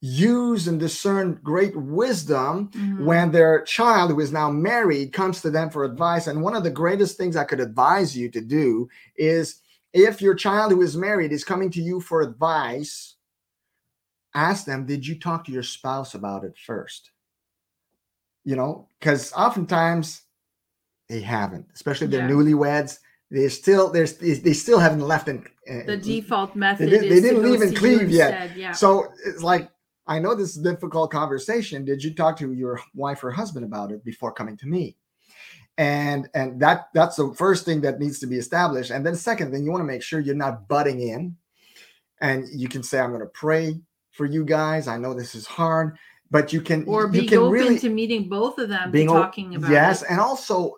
use 0.04 0.66
and 0.66 0.80
discern 0.80 1.38
great 1.44 1.76
wisdom 1.76 2.68
Mhm. 2.74 3.04
when 3.04 3.30
their 3.30 3.62
child 3.62 4.10
who 4.10 4.18
is 4.18 4.32
now 4.32 4.50
married 4.50 5.12
comes 5.12 5.40
to 5.40 5.48
them 5.48 5.70
for 5.70 5.84
advice. 5.84 6.26
And 6.26 6.42
one 6.42 6.56
of 6.56 6.64
the 6.64 6.70
greatest 6.70 7.16
things 7.16 7.36
I 7.36 7.44
could 7.44 7.60
advise 7.60 8.16
you 8.16 8.28
to 8.30 8.40
do 8.40 8.88
is 9.16 9.60
if 9.92 10.20
your 10.20 10.34
child 10.34 10.72
who 10.72 10.82
is 10.82 10.96
married 10.96 11.30
is 11.32 11.44
coming 11.44 11.70
to 11.70 11.80
you 11.80 12.00
for 12.00 12.20
advice, 12.20 13.14
ask 14.34 14.64
them, 14.64 14.86
Did 14.86 15.06
you 15.06 15.18
talk 15.20 15.44
to 15.44 15.52
your 15.52 15.62
spouse 15.62 16.14
about 16.14 16.42
it 16.42 16.56
first? 16.58 17.12
You 18.44 18.56
know, 18.56 18.88
because 18.98 19.32
oftentimes 19.34 20.22
they 21.08 21.20
haven't, 21.20 21.66
especially 21.74 22.08
they're 22.08 22.22
Yeah. 22.28 22.34
newlyweds. 22.34 22.98
They 23.30 23.48
still 23.48 23.88
there's 23.90 24.14
they 24.18 24.52
still 24.52 24.80
haven't 24.80 25.00
left 25.06 25.28
in 25.28 25.46
uh, 25.70 25.86
the 25.86 25.96
default 25.96 26.56
method 26.56 26.90
they 26.90 26.96
is 26.96 27.02
to 27.02 27.20
didn't 27.20 27.42
leave 27.42 27.62
in 27.62 27.68
see 27.70 28.04
yet. 28.16 28.56
yeah 28.56 28.72
so 28.72 29.12
it's 29.24 29.42
like 29.42 29.70
I 30.06 30.18
know 30.18 30.34
this 30.34 30.56
is 30.56 30.64
a 30.64 30.70
difficult 30.70 31.10
conversation. 31.10 31.84
Did 31.84 32.02
you 32.02 32.14
talk 32.14 32.36
to 32.38 32.52
your 32.52 32.80
wife 32.94 33.22
or 33.22 33.30
husband 33.30 33.64
about 33.64 33.92
it 33.92 34.04
before 34.04 34.32
coming 34.32 34.56
to 34.58 34.66
me? 34.66 34.96
And 35.78 36.28
and 36.34 36.60
that 36.60 36.88
that's 36.92 37.16
the 37.16 37.32
first 37.34 37.64
thing 37.64 37.80
that 37.82 37.98
needs 37.98 38.18
to 38.20 38.26
be 38.26 38.36
established. 38.36 38.90
And 38.90 39.06
then 39.06 39.14
second 39.14 39.52
thing, 39.52 39.64
you 39.64 39.70
want 39.70 39.80
to 39.80 39.86
make 39.86 40.02
sure 40.02 40.20
you're 40.20 40.34
not 40.34 40.68
butting 40.68 41.00
in. 41.00 41.36
And 42.20 42.46
you 42.52 42.68
can 42.68 42.82
say, 42.82 43.00
I'm 43.00 43.10
going 43.10 43.20
to 43.20 43.26
pray 43.26 43.80
for 44.10 44.26
you 44.26 44.44
guys. 44.44 44.86
I 44.86 44.98
know 44.98 45.14
this 45.14 45.34
is 45.34 45.46
hard, 45.46 45.96
but 46.30 46.52
you 46.52 46.60
can 46.60 46.84
or 46.86 47.10
you 47.12 47.26
can 47.26 47.38
open 47.38 47.52
really 47.52 47.78
to 47.78 47.88
meeting 47.88 48.28
both 48.28 48.58
of 48.58 48.68
them 48.68 48.90
being 48.90 49.08
talking 49.08 49.54
about 49.54 49.70
yes, 49.70 50.02
it. 50.02 50.08
and 50.10 50.20
also 50.20 50.76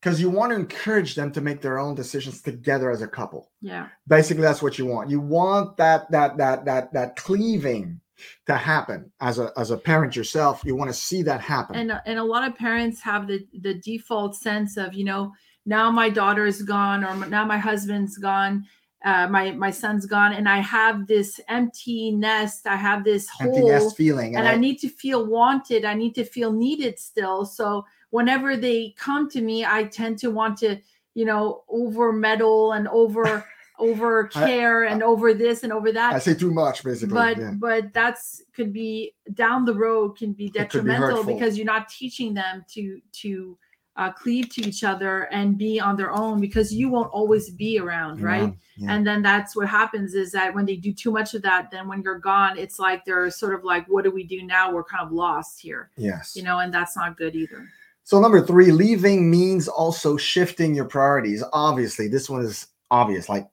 because 0.00 0.20
you 0.20 0.30
want 0.30 0.52
to 0.52 0.56
encourage 0.56 1.14
them 1.14 1.32
to 1.32 1.40
make 1.40 1.60
their 1.60 1.78
own 1.78 1.94
decisions 1.94 2.42
together 2.42 2.90
as 2.90 3.02
a 3.02 3.08
couple 3.08 3.50
yeah 3.60 3.88
basically 4.06 4.42
that's 4.42 4.62
what 4.62 4.78
you 4.78 4.86
want 4.86 5.10
you 5.10 5.20
want 5.20 5.76
that 5.76 6.10
that 6.10 6.36
that 6.36 6.64
that 6.64 6.92
that 6.92 7.16
cleaving 7.16 8.00
to 8.46 8.56
happen 8.56 9.10
as 9.20 9.38
a 9.38 9.52
as 9.56 9.70
a 9.70 9.76
parent 9.76 10.16
yourself 10.16 10.62
you 10.64 10.74
want 10.74 10.90
to 10.90 10.94
see 10.94 11.22
that 11.22 11.40
happen 11.40 11.76
and 11.76 11.92
uh, 11.92 12.00
and 12.06 12.18
a 12.18 12.24
lot 12.24 12.46
of 12.46 12.56
parents 12.56 13.00
have 13.00 13.26
the 13.26 13.46
the 13.60 13.74
default 13.74 14.34
sense 14.34 14.76
of 14.76 14.94
you 14.94 15.04
know 15.04 15.32
now 15.66 15.90
my 15.90 16.08
daughter 16.08 16.46
is 16.46 16.62
gone 16.62 17.04
or 17.04 17.14
now 17.26 17.44
my 17.44 17.58
husband's 17.58 18.18
gone 18.18 18.64
uh, 19.04 19.28
my 19.28 19.52
my 19.52 19.70
son's 19.70 20.06
gone 20.06 20.32
and 20.32 20.48
i 20.48 20.58
have 20.58 21.06
this 21.06 21.40
empty 21.48 22.10
nest 22.10 22.66
i 22.66 22.74
have 22.74 23.04
this 23.04 23.28
empty 23.40 23.60
hole 23.60 23.68
nest 23.68 23.96
feeling 23.96 24.34
and 24.34 24.48
I 24.48 24.56
need 24.56 24.78
to 24.80 24.88
feel 24.88 25.26
wanted. 25.26 25.84
I 25.84 25.94
need 25.94 26.14
to 26.16 26.24
feel 26.24 26.52
needed 26.52 26.98
still. 26.98 27.44
So 27.44 27.84
whenever 28.10 28.56
they 28.56 28.94
come 28.98 29.28
to 29.30 29.40
me, 29.40 29.64
I 29.64 29.84
tend 29.84 30.18
to 30.20 30.30
want 30.30 30.58
to, 30.58 30.78
you 31.14 31.24
know, 31.24 31.64
over 31.68 32.12
meddle 32.12 32.72
and 32.72 32.88
over 32.88 33.44
over 33.78 34.26
care 34.26 34.84
and 34.84 35.02
over 35.04 35.32
this 35.32 35.62
and 35.62 35.72
over 35.72 35.92
that. 35.92 36.12
I 36.12 36.18
say 36.18 36.34
too 36.34 36.50
much 36.50 36.82
basically 36.82 37.14
But 37.14 37.38
yeah. 37.38 37.52
but 37.54 37.92
that's 37.92 38.42
could 38.52 38.72
be 38.72 39.14
down 39.34 39.64
the 39.64 39.74
road 39.74 40.16
can 40.16 40.32
be 40.32 40.48
could 40.48 40.54
be 40.54 40.58
detrimental 40.60 41.22
because 41.24 41.56
you're 41.56 41.66
not 41.66 41.88
teaching 41.88 42.34
them 42.34 42.64
to 42.72 43.00
to 43.12 43.56
uh, 43.96 44.12
cleave 44.12 44.48
to 44.50 44.62
each 44.62 44.84
other 44.84 45.22
and 45.32 45.58
be 45.58 45.80
on 45.80 45.96
their 45.96 46.12
own 46.12 46.40
because 46.40 46.72
you 46.72 46.88
won't 46.88 47.10
always 47.10 47.50
be 47.50 47.80
around, 47.80 48.20
right? 48.20 48.42
Yeah, 48.42 48.50
yeah. 48.78 48.94
and 48.94 49.06
then 49.06 49.22
that's 49.22 49.56
what 49.56 49.68
happens 49.68 50.14
is 50.14 50.30
that 50.32 50.54
when 50.54 50.64
they 50.64 50.76
do 50.76 50.92
too 50.92 51.10
much 51.10 51.34
of 51.34 51.42
that 51.42 51.70
then 51.70 51.88
when 51.88 52.00
you're 52.02 52.18
gone 52.18 52.56
it's 52.56 52.78
like 52.78 53.04
they're 53.04 53.30
sort 53.30 53.54
of 53.54 53.64
like 53.64 53.84
what 53.88 54.04
do 54.04 54.10
we 54.10 54.22
do 54.22 54.42
now 54.42 54.72
we're 54.72 54.84
kind 54.84 55.04
of 55.04 55.12
lost 55.12 55.60
here 55.60 55.90
yes 55.96 56.36
you 56.36 56.42
know 56.44 56.60
and 56.60 56.72
that's 56.72 56.96
not 56.96 57.16
good 57.16 57.34
either 57.34 57.68
So 58.08 58.18
number 58.18 58.40
three, 58.40 58.72
leaving 58.72 59.30
means 59.30 59.68
also 59.68 60.16
shifting 60.16 60.74
your 60.74 60.86
priorities. 60.86 61.44
Obviously, 61.52 62.08
this 62.08 62.30
one 62.30 62.42
is 62.42 62.68
obvious. 62.90 63.28
Like 63.28 63.46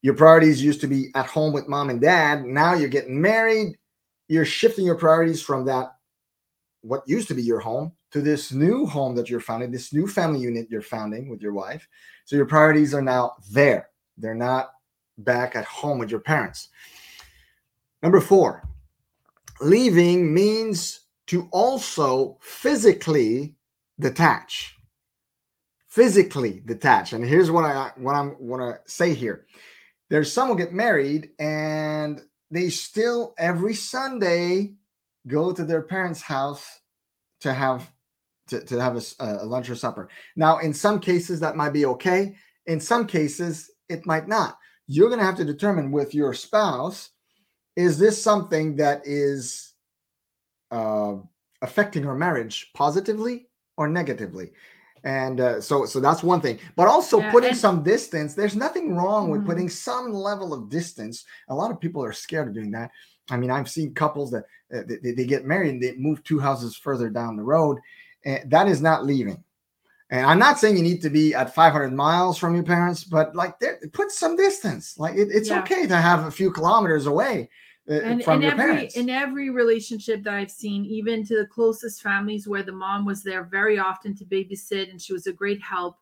your 0.00 0.14
priorities 0.14 0.64
used 0.64 0.80
to 0.80 0.86
be 0.86 1.10
at 1.14 1.26
home 1.26 1.52
with 1.52 1.68
mom 1.68 1.90
and 1.90 2.00
dad. 2.00 2.46
Now 2.46 2.72
you're 2.72 2.88
getting 2.88 3.20
married. 3.20 3.76
You're 4.28 4.46
shifting 4.46 4.86
your 4.86 4.94
priorities 4.94 5.42
from 5.42 5.66
that, 5.66 5.88
what 6.80 7.02
used 7.06 7.28
to 7.28 7.34
be 7.34 7.42
your 7.42 7.60
home, 7.60 7.92
to 8.12 8.22
this 8.22 8.50
new 8.50 8.86
home 8.86 9.14
that 9.14 9.28
you're 9.28 9.40
founding, 9.40 9.70
this 9.70 9.92
new 9.92 10.06
family 10.06 10.40
unit 10.40 10.68
you're 10.70 10.80
founding 10.80 11.28
with 11.28 11.42
your 11.42 11.52
wife. 11.52 11.86
So 12.24 12.34
your 12.34 12.46
priorities 12.46 12.94
are 12.94 13.02
now 13.02 13.34
there. 13.50 13.90
They're 14.16 14.34
not 14.34 14.70
back 15.18 15.54
at 15.54 15.66
home 15.66 15.98
with 15.98 16.10
your 16.10 16.20
parents. 16.20 16.70
Number 18.02 18.22
four, 18.22 18.66
leaving 19.60 20.32
means 20.32 21.00
to 21.26 21.46
also 21.52 22.38
physically 22.40 23.54
detach. 24.00 24.74
Physically 25.88 26.62
detach. 26.64 27.12
And 27.12 27.24
here's 27.24 27.50
what 27.50 27.64
i 27.64 27.90
what 27.96 28.14
i'm 28.14 28.36
want 28.38 28.62
to 28.62 28.92
say 28.92 29.14
here. 29.14 29.46
There's 30.10 30.32
someone 30.32 30.56
get 30.56 30.72
married 30.72 31.30
and 31.38 32.20
they 32.50 32.70
still 32.70 33.34
every 33.38 33.74
sunday 33.74 34.74
go 35.26 35.52
to 35.52 35.64
their 35.64 35.82
parents 35.82 36.22
house 36.22 36.80
to 37.40 37.52
have 37.52 37.90
to, 38.48 38.64
to 38.64 38.80
have 38.80 38.96
a, 38.96 39.02
a 39.24 39.44
lunch 39.44 39.68
or 39.68 39.74
supper. 39.74 40.08
Now 40.36 40.58
in 40.58 40.72
some 40.72 41.00
cases 41.00 41.40
that 41.40 41.56
might 41.56 41.72
be 41.72 41.86
okay. 41.86 42.36
In 42.66 42.80
some 42.80 43.06
cases 43.06 43.70
it 43.88 44.06
might 44.06 44.28
not. 44.28 44.58
You're 44.86 45.08
going 45.08 45.20
to 45.20 45.26
have 45.26 45.36
to 45.36 45.44
determine 45.44 45.90
with 45.90 46.14
your 46.14 46.32
spouse 46.32 47.10
is 47.76 47.98
this 47.98 48.20
something 48.20 48.76
that 48.76 49.02
is 49.04 49.74
uh, 50.70 51.14
affecting 51.62 52.06
our 52.06 52.16
marriage 52.16 52.70
positively 52.74 53.47
or 53.78 53.88
negatively. 53.88 54.52
And 55.04 55.40
uh, 55.40 55.60
so 55.60 55.86
so 55.86 56.00
that's 56.00 56.22
one 56.24 56.40
thing. 56.40 56.58
But 56.76 56.88
also 56.88 57.20
Yeah, 57.20 57.30
putting 57.30 57.50
and- 57.50 57.58
some 57.58 57.82
distance 57.84 58.34
there's 58.34 58.56
nothing 58.56 58.96
wrong 58.96 59.30
with 59.30 59.42
Mhm. 59.42 59.46
putting 59.46 59.68
some 59.70 60.12
level 60.12 60.52
of 60.52 60.68
distance. 60.68 61.24
A 61.48 61.54
lot 61.54 61.70
of 61.70 61.80
people 61.80 62.02
are 62.04 62.12
scared 62.12 62.48
of 62.48 62.54
doing 62.54 62.72
that. 62.72 62.90
I 63.30 63.36
mean 63.36 63.50
i've 63.50 63.70
seen 63.70 63.94
couples 63.94 64.30
that 64.32 64.44
uh, 64.74 64.82
they, 64.88 65.12
they 65.12 65.24
get 65.26 65.44
married 65.46 65.70
and 65.74 65.82
they 65.82 65.94
move 65.96 66.22
two 66.24 66.40
houses 66.40 66.76
further 66.76 67.08
down 67.10 67.36
the 67.36 67.42
road 67.54 67.78
and 68.24 68.50
that 68.50 68.66
is 68.68 68.80
not 68.82 69.06
leaving. 69.06 69.38
And 70.10 70.24
i'm 70.26 70.38
not 70.46 70.58
saying 70.58 70.76
you 70.76 70.82
need 70.90 71.02
to 71.02 71.10
be 71.10 71.26
at 71.34 71.54
500 71.54 71.92
miles 71.92 72.36
from 72.38 72.54
your 72.56 72.64
parents 72.64 73.04
but 73.04 73.36
like 73.36 73.54
put 73.92 74.10
some 74.10 74.34
distance. 74.34 74.98
Like 74.98 75.14
it, 75.22 75.28
it's 75.30 75.50
Yeah. 75.50 75.60
okay 75.60 75.86
to 75.86 75.96
have 76.08 76.20
a 76.26 76.30
few 76.40 76.50
kilometers 76.50 77.06
away 77.06 77.48
and 77.88 78.22
from 78.22 78.36
in 78.36 78.42
your 78.42 78.52
every 78.52 78.64
parents 78.64 78.96
in 78.96 79.10
every 79.10 79.50
relationship 79.50 80.22
that 80.24 80.34
I've 80.34 80.50
seen, 80.50 80.84
even 80.84 81.24
to 81.26 81.36
the 81.36 81.46
closest 81.46 82.02
families 82.02 82.46
where 82.46 82.62
the 82.62 82.72
mom 82.72 83.04
was 83.04 83.22
there 83.22 83.44
very 83.44 83.78
often 83.78 84.14
to 84.16 84.24
babysit 84.24 84.90
and 84.90 85.00
she 85.00 85.12
was 85.12 85.26
a 85.26 85.32
great 85.32 85.62
help. 85.62 85.98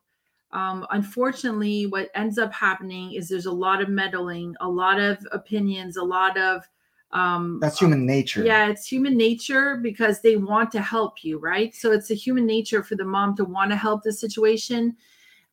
Um, 0.51 0.85
unfortunately, 0.91 1.87
what 1.87 2.09
ends 2.15 2.37
up 2.37 2.53
happening 2.53 3.13
is 3.13 3.27
there's 3.27 3.47
a 3.47 3.51
lot 3.51 3.81
of 3.81 3.89
meddling, 3.89 4.55
a 4.61 4.67
lot 4.67 4.99
of 4.99 5.17
opinions, 5.31 5.97
a 5.97 6.03
lot 6.03 6.37
of 6.37 6.63
um, 7.11 7.59
that's 7.61 7.79
human 7.79 8.05
nature 8.05 8.43
yeah, 8.43 8.67
it's 8.67 8.85
human 8.85 9.15
nature 9.15 9.77
because 9.77 10.21
they 10.21 10.35
want 10.35 10.71
to 10.73 10.81
help 10.81 11.23
you, 11.23 11.39
right? 11.39 11.73
So 11.73 11.91
it's 11.93 12.11
a 12.11 12.15
human 12.15 12.45
nature 12.45 12.83
for 12.83 12.95
the 12.95 13.05
mom 13.05 13.35
to 13.37 13.45
want 13.45 13.71
to 13.71 13.77
help 13.77 14.03
the 14.03 14.11
situation, 14.11 14.95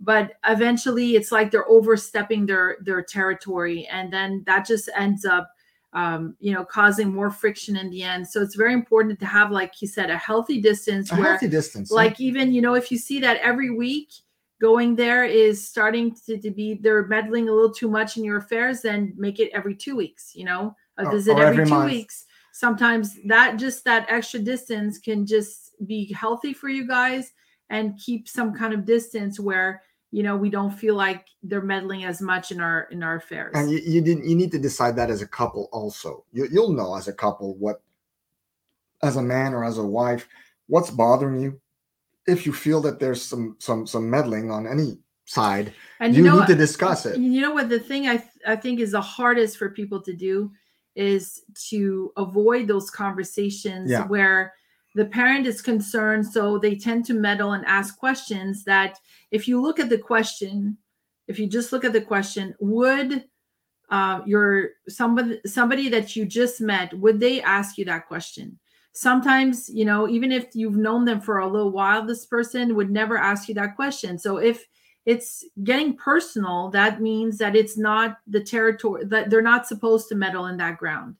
but 0.00 0.32
eventually 0.46 1.14
it's 1.14 1.30
like 1.30 1.52
they're 1.52 1.68
overstepping 1.68 2.46
their 2.46 2.78
their 2.80 3.02
territory, 3.02 3.86
and 3.86 4.12
then 4.12 4.42
that 4.46 4.66
just 4.66 4.90
ends 4.96 5.24
up, 5.24 5.53
um, 5.94 6.36
you 6.40 6.52
know, 6.52 6.64
causing 6.64 7.12
more 7.12 7.30
friction 7.30 7.76
in 7.76 7.88
the 7.90 8.02
end. 8.02 8.26
So 8.26 8.42
it's 8.42 8.56
very 8.56 8.72
important 8.74 9.18
to 9.20 9.26
have, 9.26 9.50
like 9.50 9.80
you 9.80 9.88
said, 9.88 10.10
a 10.10 10.18
healthy 10.18 10.60
distance 10.60 11.10
a 11.12 11.14
where, 11.14 11.30
healthy 11.30 11.48
distance 11.48 11.90
yeah. 11.90 11.96
like, 11.96 12.20
even 12.20 12.52
you 12.52 12.60
know, 12.60 12.74
if 12.74 12.90
you 12.90 12.98
see 12.98 13.20
that 13.20 13.38
every 13.38 13.70
week 13.70 14.10
going 14.60 14.96
there 14.96 15.24
is 15.24 15.66
starting 15.66 16.14
to, 16.26 16.38
to 16.38 16.50
be 16.50 16.74
they're 16.74 17.06
meddling 17.06 17.48
a 17.48 17.52
little 17.52 17.72
too 17.72 17.88
much 17.88 18.16
in 18.16 18.24
your 18.24 18.38
affairs, 18.38 18.82
then 18.82 19.14
make 19.16 19.38
it 19.38 19.50
every 19.52 19.74
two 19.74 19.96
weeks. 19.96 20.32
You 20.34 20.44
know, 20.44 20.74
a 20.98 21.06
Or- 21.06 21.12
visit 21.12 21.32
or 21.36 21.42
every, 21.44 21.62
every 21.62 21.64
two 21.66 21.70
month. 21.70 21.90
weeks 21.92 22.26
sometimes 22.54 23.18
that 23.26 23.56
just 23.56 23.84
that 23.84 24.06
extra 24.08 24.38
distance 24.38 24.98
can 24.98 25.26
just 25.26 25.72
be 25.86 26.12
healthy 26.12 26.54
for 26.54 26.68
you 26.68 26.86
guys 26.86 27.32
and 27.68 27.98
keep 27.98 28.28
some 28.28 28.54
kind 28.54 28.72
of 28.72 28.84
distance 28.84 29.40
where 29.40 29.82
you 30.14 30.22
know 30.22 30.36
we 30.36 30.48
don't 30.48 30.70
feel 30.70 30.94
like 30.94 31.26
they're 31.42 31.60
meddling 31.60 32.04
as 32.04 32.20
much 32.20 32.52
in 32.52 32.60
our 32.60 32.82
in 32.92 33.02
our 33.02 33.16
affairs. 33.16 33.50
And 33.56 33.68
you, 33.68 33.78
you 33.78 34.00
didn't 34.00 34.28
you 34.28 34.36
need 34.36 34.52
to 34.52 34.60
decide 34.60 34.94
that 34.94 35.10
as 35.10 35.22
a 35.22 35.26
couple 35.26 35.68
also. 35.72 36.24
You, 36.32 36.46
you'll 36.52 36.72
know 36.72 36.94
as 36.94 37.08
a 37.08 37.12
couple 37.12 37.56
what 37.56 37.82
as 39.02 39.16
a 39.16 39.22
man 39.22 39.52
or 39.52 39.64
as 39.64 39.78
a 39.78 39.82
wife 39.84 40.28
what's 40.68 40.90
bothering 40.90 41.40
you. 41.40 41.60
If 42.28 42.46
you 42.46 42.52
feel 42.52 42.80
that 42.82 43.00
there's 43.00 43.22
some 43.22 43.56
some 43.58 43.88
some 43.88 44.08
meddling 44.08 44.52
on 44.52 44.68
any 44.68 44.98
side 45.24 45.74
and 45.98 46.14
you, 46.14 46.22
you 46.22 46.30
know 46.30 46.38
need 46.38 46.46
to 46.46 46.54
discuss 46.54 47.06
it. 47.06 47.18
you 47.18 47.40
know 47.40 47.52
what 47.52 47.68
the 47.68 47.80
thing 47.80 48.06
I, 48.06 48.18
th- 48.18 48.42
I 48.46 48.54
think 48.54 48.78
is 48.78 48.92
the 48.92 49.00
hardest 49.00 49.56
for 49.56 49.70
people 49.70 50.00
to 50.02 50.12
do 50.12 50.52
is 50.94 51.42
to 51.70 52.12
avoid 52.16 52.68
those 52.68 52.88
conversations 52.88 53.90
Yeah. 53.90 54.06
where 54.06 54.52
the 54.94 55.06
parent 55.06 55.46
is 55.46 55.60
concerned 55.60 56.26
so 56.26 56.58
they 56.58 56.74
tend 56.74 57.04
to 57.04 57.14
meddle 57.14 57.52
and 57.52 57.64
ask 57.66 57.98
questions 57.98 58.64
that 58.64 58.98
if 59.30 59.48
you 59.48 59.60
look 59.60 59.78
at 59.78 59.88
the 59.88 59.98
question 59.98 60.76
if 61.26 61.38
you 61.38 61.46
just 61.46 61.72
look 61.72 61.84
at 61.84 61.92
the 61.92 62.00
question 62.00 62.54
would 62.60 63.24
uh, 63.90 64.20
your 64.26 64.70
somebody 64.88 65.40
somebody 65.46 65.88
that 65.88 66.16
you 66.16 66.24
just 66.24 66.60
met 66.60 66.92
would 66.98 67.20
they 67.20 67.42
ask 67.42 67.76
you 67.78 67.84
that 67.84 68.08
question? 68.08 68.58
Sometimes 68.92 69.68
you 69.68 69.84
know 69.84 70.08
even 70.08 70.32
if 70.32 70.54
you've 70.54 70.76
known 70.76 71.04
them 71.04 71.20
for 71.20 71.38
a 71.38 71.48
little 71.48 71.70
while 71.70 72.04
this 72.04 72.26
person 72.26 72.74
would 72.76 72.90
never 72.90 73.16
ask 73.16 73.48
you 73.48 73.54
that 73.54 73.76
question. 73.76 74.18
So 74.18 74.38
if 74.38 74.66
it's 75.06 75.44
getting 75.62 75.96
personal 75.96 76.70
that 76.70 77.02
means 77.02 77.36
that 77.38 77.54
it's 77.54 77.76
not 77.76 78.18
the 78.26 78.42
territory 78.42 79.04
that 79.04 79.28
they're 79.28 79.42
not 79.42 79.66
supposed 79.66 80.08
to 80.08 80.14
meddle 80.14 80.46
in 80.46 80.56
that 80.56 80.78
ground 80.78 81.16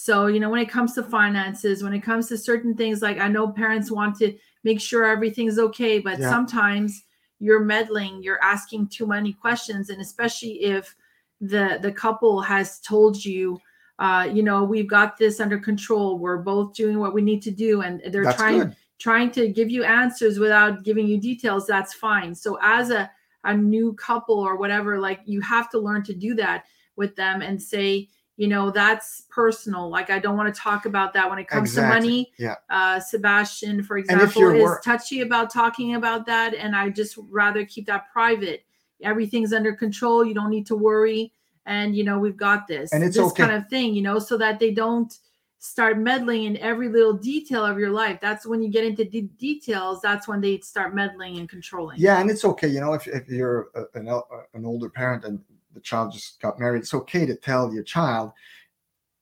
so 0.00 0.28
you 0.28 0.38
know 0.38 0.48
when 0.48 0.60
it 0.60 0.70
comes 0.70 0.94
to 0.94 1.02
finances 1.02 1.82
when 1.82 1.92
it 1.92 2.04
comes 2.04 2.28
to 2.28 2.38
certain 2.38 2.72
things 2.72 3.02
like 3.02 3.18
i 3.18 3.26
know 3.26 3.48
parents 3.48 3.90
want 3.90 4.16
to 4.16 4.32
make 4.62 4.80
sure 4.80 5.04
everything's 5.04 5.58
okay 5.58 5.98
but 5.98 6.20
Yeah. 6.20 6.30
sometimes 6.30 7.02
you're 7.40 7.64
meddling 7.64 8.22
you're 8.22 8.40
asking 8.40 8.86
too 8.88 9.08
many 9.08 9.32
questions 9.32 9.90
and 9.90 10.00
especially 10.00 10.62
if 10.62 10.94
the 11.40 11.80
the 11.82 11.90
couple 11.90 12.40
has 12.40 12.78
told 12.78 13.24
you 13.24 13.58
uh 13.98 14.28
you 14.32 14.44
know 14.44 14.62
we've 14.62 14.88
got 14.88 15.18
this 15.18 15.40
under 15.40 15.58
control 15.58 16.18
we're 16.20 16.38
both 16.38 16.74
doing 16.74 17.00
what 17.00 17.12
we 17.12 17.20
need 17.20 17.42
to 17.42 17.50
do 17.50 17.82
and 17.82 18.00
they're 18.12 18.22
that's 18.22 18.36
trying 18.36 18.60
good 18.60 18.76
trying 19.00 19.30
to 19.32 19.48
give 19.48 19.68
you 19.70 19.82
answers 19.82 20.38
without 20.38 20.84
giving 20.84 21.08
you 21.08 21.18
details 21.20 21.66
that's 21.66 21.92
fine 21.94 22.34
so 22.36 22.56
as 22.62 22.90
a 22.90 23.10
a 23.44 23.56
new 23.56 23.92
couple 23.94 24.38
or 24.38 24.56
whatever 24.56 24.98
like 25.00 25.20
you 25.24 25.40
have 25.40 25.68
to 25.70 25.78
learn 25.78 26.04
to 26.04 26.14
do 26.14 26.34
that 26.36 26.64
with 26.94 27.16
them 27.16 27.42
and 27.42 27.60
say 27.60 28.08
you 28.38 28.46
know 28.46 28.70
that's 28.70 29.22
personal. 29.28 29.90
Like 29.90 30.08
i 30.10 30.18
don't 30.20 30.36
want 30.36 30.54
to 30.54 30.58
talk 30.58 30.86
about 30.86 31.12
that 31.12 31.28
when 31.28 31.38
it 31.40 31.48
comes 31.48 31.70
Exactly. 31.70 32.00
to 32.00 32.00
money. 32.00 32.32
Yeah. 32.38 32.54
Uh 32.70 33.00
sebastian 33.00 33.82
for 33.82 33.98
example 33.98 34.50
is 34.54 34.60
wor- 34.60 34.80
touchy 34.82 35.20
about 35.22 35.52
talking 35.52 35.96
about 35.96 36.24
that 36.26 36.54
and 36.54 36.74
i 36.74 36.88
just 36.88 37.18
rather 37.28 37.66
keep 37.66 37.84
that 37.86 38.10
private. 38.12 38.64
Everything's 39.02 39.52
under 39.52 39.74
control. 39.74 40.24
You 40.24 40.34
don't 40.34 40.50
need 40.50 40.66
to 40.68 40.76
worry. 40.76 41.32
And 41.66 41.94
you 41.96 42.04
know 42.04 42.18
we've 42.20 42.36
got 42.36 42.66
this 42.68 42.92
And 42.92 43.02
it's 43.04 43.16
this 43.16 43.26
okay. 43.32 43.42
kind 43.42 43.54
of 43.56 43.68
thing 43.68 43.92
you 43.92 44.02
know 44.02 44.18
so 44.20 44.38
that 44.38 44.58
they 44.60 44.70
don't 44.72 45.12
start 45.58 45.98
meddling 45.98 46.44
in 46.44 46.56
every 46.58 46.88
little 46.88 47.12
detail 47.14 47.64
of 47.66 47.76
your 47.76 47.90
life. 47.90 48.20
That's 48.20 48.46
when 48.46 48.62
you 48.62 48.68
get 48.70 48.84
into 48.84 49.04
de- 49.04 49.32
details 49.36 50.00
that's 50.00 50.28
when 50.28 50.40
they 50.40 50.60
start 50.60 50.94
meddling 50.94 51.38
and 51.38 51.48
controlling. 51.48 51.98
Yeah 51.98 52.20
and 52.20 52.30
it's 52.30 52.44
okay 52.44 52.68
you 52.68 52.80
know 52.80 52.92
if, 52.94 53.08
if 53.08 53.28
you're 53.28 53.70
a, 53.74 53.82
an, 53.98 54.06
an 54.54 54.64
older 54.64 54.88
parent 54.88 55.24
and 55.24 55.40
the 55.74 55.80
child 55.80 56.12
just 56.12 56.40
got 56.40 56.58
married. 56.58 56.80
It's 56.80 56.94
okay 56.94 57.26
to 57.26 57.34
tell 57.34 57.72
your 57.72 57.84
child 57.84 58.32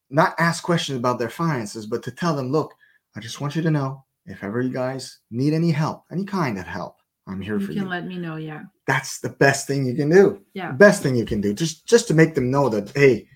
not 0.09 0.34
ask 0.38 0.62
questions 0.62 0.99
about 0.99 1.18
their 1.18 1.28
finances 1.30 1.86
but 1.86 2.03
to 2.03 2.11
tell 2.11 2.36
them 2.36 2.53
look 2.53 2.72
i 3.16 3.20
just 3.20 3.40
want 3.40 3.57
you 3.57 3.62
to 3.62 3.72
know 3.72 4.05
if 4.26 4.42
ever 4.44 4.61
you 4.61 4.72
guys 4.72 5.18
need 5.30 5.53
any 5.53 5.70
help 5.70 6.05
any 6.12 6.24
kind 6.24 6.59
of 6.59 6.64
help 6.64 6.99
i'm 7.26 7.40
here 7.40 7.59
you 7.59 7.61
for 7.61 7.66
can 7.72 7.74
you. 7.74 7.80
can 7.82 7.90
let 7.90 8.07
me 8.07 8.16
know 8.16 8.36
yeah. 8.36 8.62
That's 8.86 9.18
the 9.18 9.30
best 9.30 9.66
thing 9.66 9.84
you 9.84 9.94
can 9.94 10.09
do. 10.09 10.40
Yeah. 10.55 10.70
best 10.70 11.03
thing 11.03 11.16
you 11.16 11.24
can 11.24 11.40
do. 11.40 11.53
Just 11.53 11.86
just 11.86 12.07
to 12.09 12.14
make 12.14 12.36
them 12.36 12.51
know 12.53 12.68
that 12.68 12.92
hey 12.94 13.26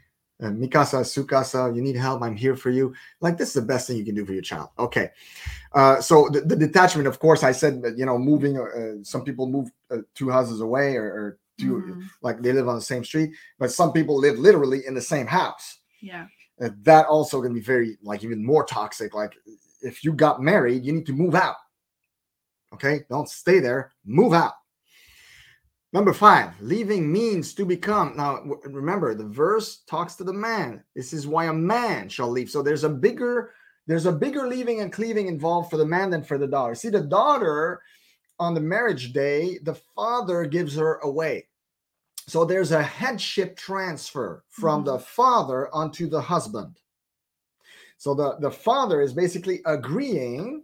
uh, 0.40 0.46
mikasa 0.46 1.02
sukasa 1.02 1.74
you 1.74 1.82
need 1.82 1.96
help 1.96 2.22
i'm 2.22 2.36
here 2.36 2.54
for 2.54 2.70
you. 2.70 2.94
Like 3.20 3.36
this 3.36 3.48
is 3.48 3.54
the 3.54 3.62
best 3.62 3.88
thing 3.88 3.96
you 3.96 4.04
can 4.04 4.14
do 4.14 4.24
for 4.24 4.32
your 4.32 4.42
child. 4.42 4.68
Okay. 4.78 5.11
Uh, 5.72 6.00
so 6.00 6.28
the, 6.30 6.40
the 6.40 6.54
detachment 6.54 7.08
of 7.08 7.18
course 7.18 7.42
i 7.42 7.50
said 7.52 7.82
you 7.96 8.06
know 8.06 8.16
moving 8.16 8.58
uh, 8.58 9.02
some 9.02 9.24
people 9.24 9.48
move 9.48 9.70
uh, 9.90 9.98
two 10.14 10.30
houses 10.30 10.61
away 10.61 10.96
or, 10.96 11.04
or 11.04 11.38
2 11.61 11.74
Mhm. 11.74 12.08
like 12.22 12.40
they 12.40 12.52
live 12.52 12.68
on 12.68 12.74
the 12.76 12.80
same 12.80 13.04
street 13.04 13.30
but 13.58 13.70
some 13.72 13.92
people 13.92 14.16
live 14.18 14.38
literally 14.38 14.86
in 14.86 14.94
the 14.94 15.00
same 15.00 15.26
house. 15.26 15.80
Yeah. 16.00 16.26
Uh, 16.62 16.70
that 16.82 17.06
also 17.06 17.40
can 17.42 17.52
be 17.54 17.61
very 17.61 17.96
like 18.02 18.22
even 18.24 18.44
more 18.44 18.64
toxic. 18.64 19.14
Like 19.14 19.34
if 19.82 20.04
you 20.04 20.12
got 20.12 20.42
married 20.42 20.84
you 20.84 20.92
need 20.92 21.06
to 21.06 21.12
move 21.12 21.34
out. 21.34 21.56
Okay? 22.74 23.04
Don't 23.08 23.28
stay 23.28 23.58
there. 23.61 23.92
Move 24.04 24.32
out. 24.32 24.54
Number 25.92 26.12
five 26.12 26.50
leaving 26.61 27.11
means 27.11 27.52
to 27.54 27.64
become. 27.64 28.16
Now 28.16 28.36
w- 28.36 28.61
remember 28.64 29.14
the 29.14 29.26
verse 29.26 29.78
talks 29.88 30.14
to 30.16 30.24
the 30.24 30.32
man. 30.32 30.84
This 30.94 31.12
is 31.12 31.26
why 31.26 31.46
a 31.46 31.52
man 31.52 32.08
shall 32.08 32.30
leave. 32.30 32.48
So 32.50 32.62
there's 32.62 32.84
a 32.84 32.88
bigger 32.88 33.50
there's 33.86 34.06
a 34.06 34.12
bigger 34.12 34.46
leaving 34.46 34.80
and 34.82 34.92
cleaving 34.92 35.26
involved 35.26 35.68
for 35.68 35.76
the 35.76 35.86
man 35.86 36.11
than 36.11 36.22
for 36.22 36.38
the 36.38 36.46
daughter. 36.46 36.76
See 36.76 36.90
the 36.90 37.00
daughter 37.00 37.82
on 38.38 38.54
the 38.54 38.61
marriage 38.61 39.12
day, 39.12 39.58
the 39.64 39.74
father 39.96 40.44
gives 40.44 40.76
her 40.76 40.98
away. 40.98 41.48
So 42.30 42.44
there's 42.44 42.70
a 42.70 42.82
headship 42.82 43.56
transfer 43.56 44.44
from 44.50 44.82
Mhm. 44.82 44.84
the 44.86 44.98
father 45.00 45.68
onto 45.74 46.08
the 46.08 46.20
husband. 46.20 46.78
So 47.98 48.14
the, 48.14 48.36
the 48.38 48.52
father 48.52 49.00
is 49.02 49.12
basically 49.12 49.60
agreeing, 49.66 50.62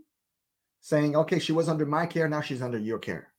saying, 0.80 1.16
okay, 1.16 1.40
she 1.40 1.50
was 1.52 1.68
under 1.68 1.84
my 1.84 2.06
care, 2.06 2.28
now 2.28 2.40
she's 2.40 2.62
under 2.62 2.78
your 2.78 3.00
care. 3.00 3.32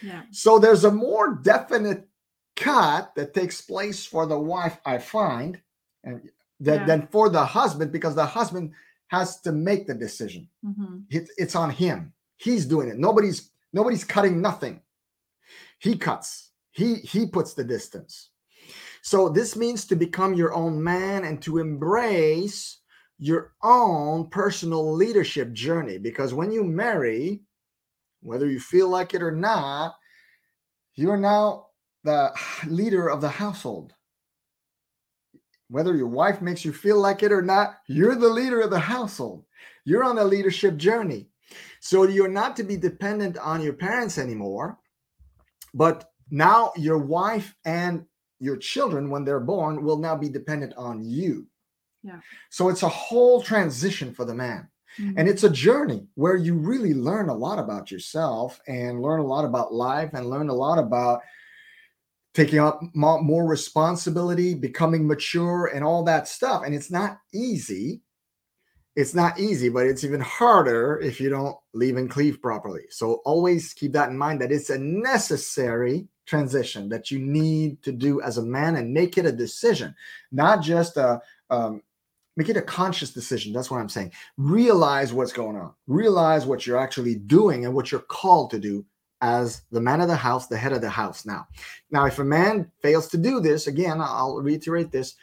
Yeah. 0.00 0.22
So 0.30 0.60
there's 0.60 0.84
a 0.84 0.90
more 0.92 1.34
definite 1.34 2.08
cut 2.54 3.12
that 3.16 3.34
takes 3.34 3.60
place 3.60 4.06
for 4.06 4.24
the 4.26 4.38
wife, 4.38 4.78
I 4.86 4.98
find, 4.98 5.60
and 6.04 6.30
than, 6.60 6.78
Yeah. 6.80 6.86
than 6.86 7.08
for 7.08 7.28
the 7.28 7.44
husband, 7.44 7.90
because 7.90 8.14
the 8.14 8.24
husband 8.24 8.72
has 9.08 9.40
to 9.40 9.50
make 9.50 9.88
the 9.88 9.94
decision. 9.94 10.48
hmm 10.62 11.00
It's, 11.10 11.30
it's 11.36 11.56
on 11.56 11.70
him. 11.70 12.12
He's 12.36 12.66
doing 12.66 12.88
it. 12.88 12.98
Nobody's 12.98 13.50
nobody's 13.72 14.04
cutting 14.04 14.40
nothing. 14.40 14.80
He 15.80 15.96
cuts. 15.98 16.43
He 16.74 16.96
he 16.96 17.26
puts 17.26 17.54
the 17.54 17.64
distance. 17.64 18.30
So 19.02 19.28
this 19.28 19.54
means 19.54 19.86
to 19.86 19.96
become 19.96 20.34
your 20.34 20.52
own 20.54 20.82
man 20.82 21.24
and 21.24 21.40
to 21.42 21.58
embrace 21.58 22.80
your 23.18 23.52
own 23.62 24.28
personal 24.28 24.92
leadership 24.92 25.52
journey 25.52 25.98
because 25.98 26.34
when 26.34 26.50
you 26.50 26.64
marry, 26.64 27.42
whether 28.22 28.50
you 28.50 28.58
feel 28.58 28.88
like 28.88 29.14
it 29.14 29.22
or 29.22 29.30
not, 29.30 29.94
you're 30.94 31.16
now 31.16 31.66
the 32.02 32.32
leader 32.66 33.08
of 33.08 33.20
the 33.20 33.28
household. 33.28 33.92
Whether 35.68 35.94
your 35.94 36.08
wife 36.08 36.42
makes 36.42 36.64
you 36.64 36.72
feel 36.72 36.98
like 36.98 37.22
it 37.22 37.30
or 37.30 37.42
not, 37.42 37.76
you're 37.86 38.16
the 38.16 38.28
leader 38.28 38.60
of 38.60 38.70
the 38.70 38.80
household. 38.80 39.44
You're 39.84 40.04
on 40.04 40.18
a 40.18 40.24
leadership 40.24 40.76
journey. 40.76 41.28
So 41.80 42.04
you're 42.04 42.28
not 42.28 42.56
to 42.56 42.64
be 42.64 42.76
dependent 42.76 43.38
on 43.38 43.62
your 43.62 43.74
parents 43.74 44.18
anymore, 44.18 44.78
but 45.72 46.10
now 46.30 46.72
your 46.76 46.98
wife 46.98 47.54
and 47.64 48.04
your 48.40 48.56
children, 48.56 49.10
when 49.10 49.24
they're 49.24 49.40
born, 49.40 49.82
will 49.82 49.98
now 49.98 50.16
be 50.16 50.28
dependent 50.28 50.74
on 50.76 51.02
you. 51.02 51.46
Yeah. 52.02 52.20
So 52.50 52.68
it's 52.68 52.82
a 52.82 52.88
whole 52.88 53.42
transition 53.42 54.12
for 54.12 54.24
the 54.24 54.34
man. 54.34 54.68
Mhm. 54.98 55.14
And 55.16 55.28
it's 55.28 55.44
a 55.44 55.50
journey 55.50 56.06
where 56.14 56.36
you 56.36 56.54
really 56.54 56.94
learn 56.94 57.28
a 57.28 57.34
lot 57.34 57.58
about 57.58 57.90
yourself 57.90 58.60
and 58.66 59.02
learn 59.02 59.20
a 59.20 59.26
lot 59.26 59.44
about 59.44 59.72
life 59.72 60.10
and 60.12 60.28
learn 60.28 60.48
a 60.48 60.54
lot 60.54 60.78
about 60.78 61.22
taking 62.34 62.58
up 62.58 62.80
more 62.94 63.46
responsibility, 63.46 64.54
becoming 64.54 65.06
mature, 65.06 65.66
and 65.66 65.84
all 65.84 66.02
that 66.02 66.28
stuff. 66.28 66.62
And 66.64 66.74
it's 66.74 66.90
not 66.90 67.18
easy. 67.32 68.02
It's 68.96 69.14
not 69.14 69.38
easy, 69.38 69.68
but 69.68 69.86
it's 69.86 70.04
even 70.04 70.20
harder 70.20 71.00
if 71.00 71.20
you 71.20 71.28
don't 71.28 71.56
leave 71.72 71.96
and 71.96 72.10
cleave 72.10 72.40
properly. 72.42 72.82
So 72.90 73.14
always 73.24 73.72
keep 73.72 73.92
that 73.92 74.10
in 74.10 74.18
mind 74.18 74.40
that 74.40 74.52
it's 74.52 74.70
a 74.70 74.78
necessary 74.78 76.08
transition 76.26 76.88
that 76.88 77.10
you 77.10 77.18
need 77.18 77.82
to 77.82 77.92
do 77.92 78.20
as 78.20 78.38
a 78.38 78.42
man 78.42 78.76
and 78.76 78.92
make 78.92 79.18
it 79.18 79.26
a 79.26 79.32
decision, 79.32 79.94
not 80.32 80.62
just 80.62 80.96
a 80.96 81.20
um, 81.50 81.82
make 82.36 82.48
it 82.48 82.56
a 82.56 82.62
conscious 82.62 83.12
decision. 83.12 83.52
That's 83.52 83.70
what 83.70 83.80
I'm 83.80 83.88
saying. 83.88 84.12
Realize 84.36 85.12
what's 85.12 85.32
going 85.32 85.56
on. 85.56 85.72
Realize 85.86 86.46
what 86.46 86.66
you're 86.66 86.78
actually 86.78 87.14
doing 87.14 87.64
and 87.64 87.74
what 87.74 87.92
you're 87.92 88.00
called 88.00 88.50
to 88.50 88.58
do 88.58 88.84
as 89.20 89.62
the 89.70 89.80
man 89.80 90.00
of 90.00 90.08
the 90.08 90.16
house, 90.16 90.48
the 90.48 90.56
head 90.56 90.72
of 90.72 90.80
the 90.80 90.90
house. 90.90 91.24
Now, 91.24 91.46
now, 91.90 92.06
if 92.06 92.18
a 92.18 92.24
man 92.24 92.70
fails 92.82 93.08
to 93.08 93.16
do 93.16 93.40
this, 93.40 93.66
again, 93.66 94.00
I'll 94.00 94.36
reiterate 94.36 94.90
this, 94.90 95.14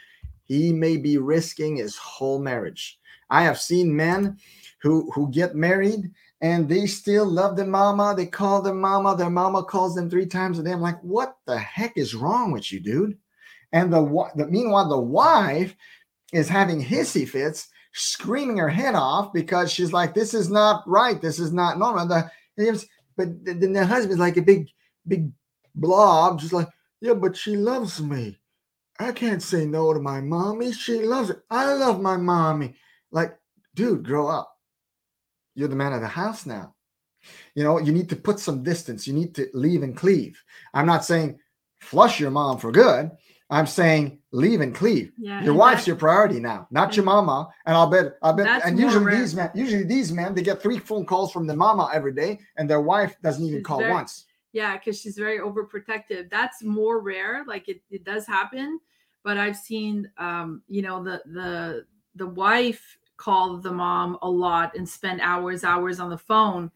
he 0.44 0.72
may 0.72 0.96
be 0.96 1.18
risking 1.18 1.76
his 1.76 1.96
whole 1.96 2.38
marriage. 2.38 2.98
I 3.30 3.42
have 3.42 3.60
seen 3.60 3.94
men 3.94 4.38
who 4.80 5.10
who 5.12 5.30
get 5.30 5.54
married 5.54 6.10
and 6.42 6.68
they 6.68 6.86
still 6.86 7.24
love 7.24 7.56
their 7.56 7.66
mama. 7.66 8.14
They 8.16 8.26
call 8.26 8.60
their 8.60 8.74
mama. 8.74 9.16
Their 9.16 9.30
mama 9.30 9.62
calls 9.62 9.94
them 9.94 10.10
three 10.10 10.26
times 10.26 10.58
a 10.58 10.62
day. 10.64 10.72
I'm 10.72 10.80
like, 10.80 11.00
what 11.00 11.36
the 11.46 11.56
heck 11.56 11.96
is 11.96 12.16
wrong 12.16 12.50
with 12.50 12.72
you, 12.72 12.80
dude? 12.80 13.16
And 13.72 13.92
the, 13.92 14.02
the 14.34 14.48
meanwhile, 14.48 14.88
the 14.88 14.98
wife 14.98 15.74
is 16.32 16.48
having 16.48 16.84
hissy 16.84 17.26
fits, 17.26 17.68
screaming 17.94 18.58
her 18.58 18.68
head 18.68 18.94
off 18.94 19.32
because 19.32 19.72
she's 19.72 19.92
like, 19.92 20.14
"This 20.14 20.34
is 20.34 20.50
not 20.50 20.82
right. 20.86 21.20
This 21.22 21.38
is 21.38 21.52
not 21.52 21.78
normal." 21.78 22.06
The, 22.06 22.30
but 23.16 23.28
then 23.44 23.72
the 23.72 23.86
husband's 23.86 24.20
like 24.20 24.36
a 24.36 24.42
big, 24.42 24.68
big 25.06 25.30
blob, 25.74 26.40
just 26.40 26.52
like, 26.52 26.68
"Yeah, 27.00 27.14
but 27.14 27.36
she 27.36 27.56
loves 27.56 28.02
me. 28.02 28.38
I 28.98 29.12
can't 29.12 29.42
say 29.42 29.64
no 29.64 29.94
to 29.94 30.00
my 30.00 30.20
mommy. 30.20 30.72
She 30.72 31.00
loves 31.00 31.30
it. 31.30 31.42
I 31.50 31.72
love 31.72 32.00
my 32.00 32.18
mommy." 32.18 32.74
Like, 33.10 33.38
dude, 33.74 34.04
grow 34.04 34.28
up. 34.28 34.51
You're 35.54 35.68
the 35.68 35.76
man 35.76 35.92
of 35.92 36.00
the 36.00 36.08
house 36.08 36.46
now. 36.46 36.74
You 37.54 37.62
know, 37.64 37.78
you 37.78 37.92
need 37.92 38.08
to 38.10 38.16
put 38.16 38.38
some 38.40 38.62
distance. 38.62 39.06
You 39.06 39.12
need 39.14 39.34
to 39.36 39.48
leave 39.54 39.82
and 39.82 39.96
cleave. 39.96 40.42
I'm 40.74 40.86
not 40.86 41.04
saying 41.04 41.38
flush 41.80 42.18
your 42.20 42.30
mom 42.30 42.58
for 42.58 42.72
good. 42.72 43.10
I'm 43.50 43.66
saying 43.66 44.20
leave 44.32 44.62
and 44.62 44.74
cleave 44.74 45.12
Yeah. 45.18 45.44
your 45.44 45.52
wife's 45.54 45.86
your 45.86 45.96
priority 45.96 46.40
now, 46.40 46.66
not 46.70 46.96
your 46.96 47.04
mama. 47.04 47.48
And 47.66 47.76
I'll 47.76 47.86
bet, 47.90 48.14
I 48.22 48.32
bet, 48.32 48.64
and 48.64 48.78
usually 48.78 49.04
rare. 49.04 49.18
these 49.18 49.34
men, 49.34 49.50
usually 49.54 49.84
these 49.84 50.10
men, 50.10 50.34
they 50.34 50.42
get 50.42 50.62
three 50.62 50.78
phone 50.78 51.04
calls 51.04 51.30
from 51.32 51.46
the 51.46 51.54
mama 51.54 51.90
every 51.92 52.14
day, 52.14 52.40
and 52.56 52.68
their 52.68 52.80
wife 52.80 53.14
doesn't 53.22 53.44
even 53.44 53.58
She's 53.58 53.66
call 53.66 53.80
very- 53.80 53.92
once. 53.92 54.24
yeah 54.54 54.76
because 54.78 54.98
she's 55.00 55.16
very 55.16 55.38
overprotective 55.38 56.28
that's 56.30 56.62
more 56.62 57.00
rare 57.00 57.42
like 57.46 57.68
it, 57.70 57.80
it 57.90 58.04
does 58.04 58.26
happen 58.26 58.78
but 59.24 59.38
i've 59.38 59.56
seen 59.56 60.10
um 60.18 60.60
you 60.68 60.82
know 60.82 61.02
the 61.02 61.22
the 61.38 61.86
the 62.16 62.26
wife 62.26 62.98
call 63.22 63.56
the 63.56 63.72
mom 63.72 64.18
a 64.22 64.28
lot 64.28 64.76
and 64.76 64.88
spend 64.88 65.20
hours 65.20 65.64
hours 65.64 66.00
on 66.00 66.10
the 66.10 66.18
phone 66.18 66.70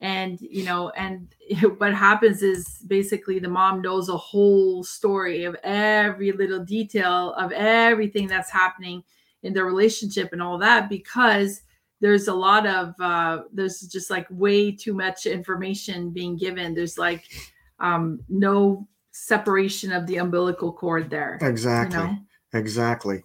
and 0.00 0.40
you 0.40 0.64
know 0.64 0.90
and 0.90 1.34
what 1.78 1.92
happens 1.94 2.42
is 2.42 2.78
basically 2.86 3.38
the 3.38 3.48
mom 3.48 3.82
knows 3.82 4.08
a 4.08 4.16
whole 4.16 4.82
story 4.82 5.44
of 5.44 5.54
every 5.62 6.32
little 6.32 6.64
detail 6.64 7.34
of 7.34 7.52
everything 7.52 8.26
that's 8.26 8.50
happening 8.50 9.02
in 9.42 9.52
their 9.52 9.66
relationship 9.66 10.32
and 10.32 10.42
all 10.42 10.58
that 10.58 10.88
because 10.88 11.62
there's 12.00 12.28
a 12.28 12.34
lot 12.34 12.66
of 12.66 12.94
uh 13.00 13.42
there's 13.52 13.80
just 13.82 14.10
like 14.10 14.26
way 14.30 14.72
too 14.72 14.94
much 14.94 15.26
information 15.26 16.10
being 16.10 16.36
given 16.36 16.74
there's 16.74 16.96
like 16.96 17.24
um 17.78 18.20
no 18.28 18.86
separation 19.12 19.92
of 19.92 20.06
the 20.06 20.16
umbilical 20.16 20.72
cord 20.72 21.10
there 21.10 21.36
Exactly. 21.42 21.98
you 21.98 22.04
know 22.04 22.16
Exactly. 22.52 23.22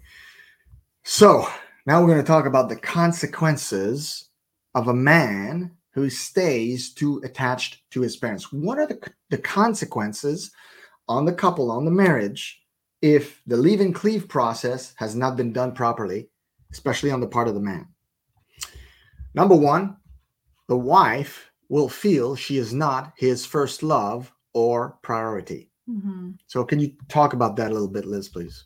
So 1.04 1.48
now 1.86 2.02
we're 2.02 2.08
going 2.08 2.22
to 2.22 2.24
talk 2.24 2.46
about 2.46 2.70
the 2.70 2.76
consequences 2.76 4.30
of 4.74 4.88
a 4.88 4.94
man 4.94 5.72
who 5.92 6.10
stays 6.10 6.94
too 6.94 7.22
attached 7.24 7.90
to 7.92 8.02
his 8.02 8.18
parents. 8.18 8.52
What 8.52 8.78
are 8.80 8.88
the, 8.88 9.00
the 9.30 9.38
consequences 9.38 10.52
on 11.08 11.26
the 11.26 11.34
couple, 11.34 11.72
on 11.72 11.86
the 11.86 11.92
marriage, 11.92 12.62
if 13.02 13.42
the 13.46 13.56
leave 13.56 13.80
and 13.82 13.96
cleave 13.96 14.28
process 14.28 14.94
has 14.98 15.16
not 15.16 15.38
been 15.38 15.54
done 15.54 15.74
properly, 15.74 16.30
especially 16.72 17.12
on 17.12 17.22
the 17.22 17.28
part 17.28 17.48
of 17.48 17.54
the 17.54 17.62
man? 17.62 17.88
Number 19.34 19.56
one, 19.56 19.98
the 20.68 20.78
wife 20.78 21.52
will 21.70 21.90
feel 21.90 22.36
she 22.36 22.58
is 22.58 22.74
not 22.74 23.14
his 23.18 23.46
first 23.46 23.84
love 23.84 24.32
or 24.54 24.98
priority. 25.02 25.70
Mhm. 25.90 26.38
So, 26.48 26.64
can 26.64 26.80
you 26.80 26.94
talk 27.10 27.34
about 27.34 27.56
that 27.58 27.70
a 27.70 27.74
little 27.74 27.88
bit, 27.88 28.06
Liz, 28.06 28.28
please? 28.30 28.66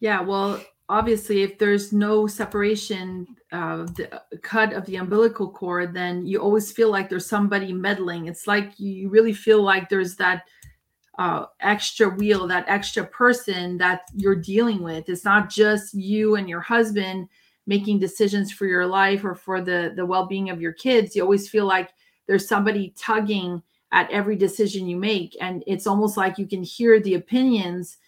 yeah 0.00 0.20
well 0.20 0.60
obviously 0.90 1.42
if 1.42 1.58
there's 1.58 1.92
no 1.92 2.26
separation 2.26 3.26
the 3.50 4.22
cut 4.42 4.72
of 4.72 4.84
the 4.86 4.96
umbilical 4.96 5.50
cord 5.50 5.94
then 5.94 6.26
you 6.26 6.38
always 6.38 6.70
feel 6.70 6.90
like 6.90 7.08
there's 7.08 7.26
somebody 7.26 7.72
meddling 7.72 8.26
it's 8.26 8.46
like 8.46 8.78
you 8.78 9.08
really 9.08 9.32
feel 9.32 9.62
like 9.62 9.88
there's 9.88 10.16
that 10.16 10.42
uh, 11.20 11.44
extra 11.60 12.08
wheel, 12.08 12.46
that 12.46 12.64
extra 12.66 13.04
person 13.04 13.76
that 13.76 14.04
you're 14.14 14.34
dealing 14.34 14.82
with. 14.82 15.06
It's 15.06 15.24
not 15.24 15.50
just 15.50 15.92
you 15.92 16.36
and 16.36 16.48
your 16.48 16.62
husband 16.62 17.28
making 17.66 17.98
decisions 17.98 18.50
for 18.50 18.64
your 18.64 18.86
life 18.86 19.22
or 19.22 19.34
for 19.34 19.60
the 19.60 19.92
the 19.94 20.06
well-being 20.06 20.48
of 20.48 20.62
your 20.62 20.72
kids. 20.72 21.14
You 21.14 21.22
always 21.22 21.46
feel 21.46 21.66
like 21.66 21.90
there's 22.26 22.48
somebody 22.48 22.94
tugging 22.96 23.62
at 23.92 24.10
every 24.10 24.34
decision 24.34 24.86
you 24.86 24.96
make, 24.96 25.36
and 25.42 25.62
it's 25.66 25.86
almost 25.86 26.16
like 26.16 26.38
you 26.38 26.46
can 26.46 26.62
hear 26.62 26.98
the 27.00 27.14
opinions 27.16 27.98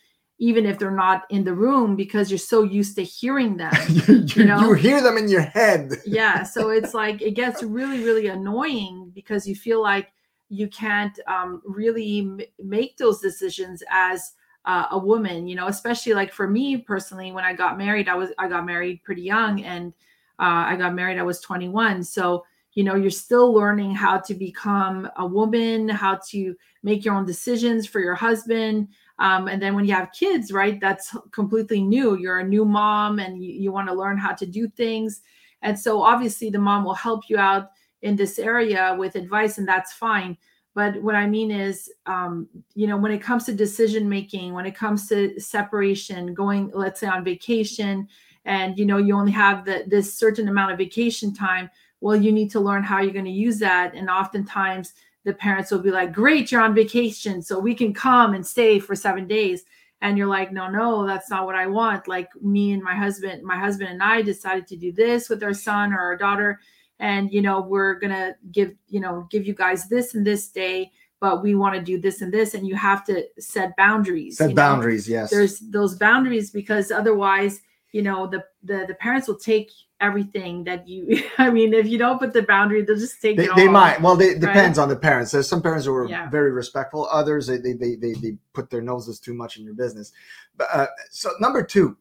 even 0.42 0.66
if 0.66 0.76
they're 0.76 0.90
not 0.90 1.22
in 1.30 1.44
the 1.44 1.54
room 1.54 1.94
because 1.94 2.28
you're 2.28 2.36
so 2.36 2.64
used 2.64 2.96
to 2.96 3.04
hearing 3.04 3.56
them. 3.56 3.72
you, 3.88 4.24
you, 4.34 4.44
know? 4.44 4.60
you 4.60 4.72
hear 4.74 5.00
them 5.00 5.16
in 5.16 5.28
your 5.28 5.42
head. 5.42 5.92
yeah 6.04 6.42
so 6.42 6.70
it's 6.70 6.94
like 6.94 7.22
it 7.22 7.32
gets 7.32 7.62
really 7.62 8.02
really 8.02 8.26
annoying 8.26 9.12
because 9.14 9.46
you 9.46 9.54
feel 9.54 9.80
like 9.80 10.12
you 10.48 10.66
can't 10.68 11.18
um, 11.28 11.62
really 11.64 12.18
m- 12.20 12.40
make 12.62 12.96
those 12.96 13.20
decisions 13.20 13.84
as 13.90 14.32
uh, 14.64 14.86
a 14.90 14.98
woman 14.98 15.46
you 15.46 15.54
know 15.54 15.68
especially 15.68 16.12
like 16.12 16.32
for 16.32 16.48
me 16.48 16.76
personally 16.76 17.32
when 17.32 17.44
i 17.44 17.52
got 17.52 17.78
married 17.78 18.08
i 18.08 18.14
was 18.14 18.30
i 18.38 18.48
got 18.48 18.66
married 18.66 19.02
pretty 19.04 19.22
young 19.22 19.62
and 19.64 19.92
uh, 20.38 20.64
i 20.66 20.76
got 20.76 20.94
married 20.94 21.18
i 21.18 21.22
was 21.22 21.40
21 21.40 22.02
so 22.02 22.44
you 22.74 22.84
know 22.84 22.94
you're 22.94 23.10
still 23.10 23.52
learning 23.52 23.94
how 23.94 24.18
to 24.18 24.34
become 24.34 25.08
a 25.16 25.26
woman 25.26 25.88
how 25.88 26.18
to 26.28 26.54
make 26.82 27.04
your 27.04 27.14
own 27.14 27.26
decisions 27.26 27.86
for 27.86 28.00
your 28.00 28.14
husband 28.14 28.88
um, 29.22 29.46
and 29.46 29.62
then 29.62 29.76
when 29.76 29.84
you 29.84 29.94
have 29.94 30.10
kids 30.10 30.50
right 30.52 30.80
that's 30.80 31.16
completely 31.30 31.80
new. 31.80 32.18
You're 32.18 32.40
a 32.40 32.44
new 32.44 32.64
mom 32.64 33.20
and 33.20 33.42
you, 33.42 33.52
you 33.52 33.72
want 33.72 33.88
to 33.88 33.94
learn 33.94 34.18
how 34.18 34.32
to 34.32 34.44
do 34.44 34.66
things. 34.68 35.22
And 35.62 35.78
so 35.78 36.02
obviously 36.02 36.50
the 36.50 36.58
mom 36.58 36.84
will 36.84 36.94
help 36.94 37.28
you 37.28 37.38
out 37.38 37.70
in 38.02 38.16
this 38.16 38.40
area 38.40 38.96
with 38.98 39.14
advice 39.14 39.58
and 39.58 39.66
that's 39.66 39.92
fine. 39.92 40.36
But 40.74 41.00
what 41.02 41.14
i 41.14 41.26
mean 41.26 41.50
is 41.50 41.90
um, 42.06 42.48
you 42.74 42.86
know 42.86 42.96
when 42.96 43.12
it 43.12 43.22
comes 43.22 43.44
to 43.44 43.52
decision 43.54 44.08
making 44.08 44.54
when 44.54 44.66
it 44.66 44.74
comes 44.74 45.06
to 45.10 45.38
separation 45.38 46.34
going 46.34 46.70
let's 46.74 46.98
say 47.00 47.06
on 47.06 47.22
vacation 47.22 48.08
and 48.46 48.78
you 48.78 48.86
know 48.86 48.96
you 48.96 49.14
only 49.14 49.32
have 49.32 49.66
the, 49.66 49.84
this 49.86 50.14
certain 50.14 50.48
amount 50.48 50.72
of 50.72 50.78
vacation 50.78 51.34
time 51.34 51.68
well 52.00 52.16
you 52.16 52.32
need 52.32 52.50
to 52.50 52.60
learn 52.60 52.82
how 52.82 53.00
you're 53.00 53.12
going 53.12 53.24
to 53.24 53.30
use 53.30 53.58
that. 53.58 53.94
And 53.94 54.08
oftentimes 54.10 54.94
the 55.24 55.32
parents 55.32 55.70
will 55.70 55.78
be 55.78 55.90
like 55.90 56.12
great 56.12 56.50
you're 56.50 56.60
on 56.60 56.74
vacation 56.74 57.42
so 57.42 57.58
we 57.58 57.74
can 57.74 57.94
come 57.94 58.34
and 58.34 58.46
stay 58.46 58.78
for 58.78 58.94
seven 58.94 59.26
days. 59.26 59.64
And 60.00 60.18
you're 60.18 60.26
like 60.26 60.52
no 60.52 60.68
no 60.68 61.06
that's 61.06 61.30
not 61.30 61.46
what 61.46 61.54
i 61.54 61.66
want. 61.66 62.08
Like 62.08 62.28
me 62.40 62.72
and 62.72 62.82
my 62.82 62.94
husband 62.94 63.42
my 63.44 63.56
husband 63.58 63.90
and 63.90 64.02
i 64.02 64.20
decided 64.22 64.66
to 64.68 64.76
do 64.76 64.92
this 64.92 65.28
with 65.28 65.42
our 65.42 65.54
son 65.54 65.92
or 65.92 65.98
our 65.98 66.16
daughter. 66.16 66.60
And 66.98 67.32
you 67.32 67.42
know 67.42 67.60
we're 67.60 67.94
gonna 67.94 68.34
give 68.50 68.74
you 68.88 69.00
know 69.00 69.26
give 69.30 69.46
you 69.46 69.54
guys 69.54 69.88
this 69.88 70.14
and 70.14 70.26
this 70.26 70.48
day 70.48 70.90
but 71.20 71.40
we 71.40 71.54
want 71.54 71.72
to 71.72 71.80
do 71.80 72.00
this 72.00 72.20
and 72.20 72.34
this 72.34 72.54
and 72.54 72.66
you 72.66 72.74
have 72.74 73.04
to 73.04 73.24
set 73.38 73.76
boundaries 73.76 74.38
set 74.38 74.56
boundaries 74.56 75.08
know? 75.08 75.14
yes. 75.14 75.30
There's 75.30 75.60
those 75.60 75.94
boundaries 75.94 76.50
because 76.50 76.90
otherwise 76.90 77.60
you 77.92 78.02
know 78.02 78.26
the 78.26 78.44
the, 78.64 78.84
the 78.88 78.94
parents 78.94 79.28
will 79.28 79.38
take 79.38 79.70
everything 80.02 80.64
that 80.64 80.86
you 80.86 81.22
i 81.38 81.48
mean 81.48 81.72
if 81.72 81.86
you 81.86 81.96
don't 81.96 82.18
put 82.18 82.32
the 82.32 82.42
boundary 82.42 82.82
they'll 82.82 82.96
just 82.96 83.22
take 83.22 83.36
they, 83.36 83.44
it 83.44 83.56
they 83.56 83.68
might. 83.68 84.00
Well 84.02 84.20
it 84.20 84.40
depends 84.40 84.78
on 84.78 84.88
the 84.88 84.96
parents. 84.96 85.30
There's 85.30 85.48
some 85.48 85.62
parents 85.62 85.86
who 85.86 85.94
are 85.94 86.08
Yeah. 86.08 86.28
very 86.28 86.50
respectful. 86.50 87.08
Others 87.10 87.46
they, 87.46 87.58
they 87.58 87.74
they 87.74 87.94
they 87.94 88.12
they 88.14 88.36
put 88.52 88.68
their 88.68 88.82
noses 88.82 89.20
too 89.20 89.32
much 89.32 89.56
in 89.56 89.64
your 89.64 89.74
business. 89.74 90.12
But 90.56 90.68
uh, 90.72 90.86
so 91.10 91.30
number 91.40 91.62
two 91.62 91.96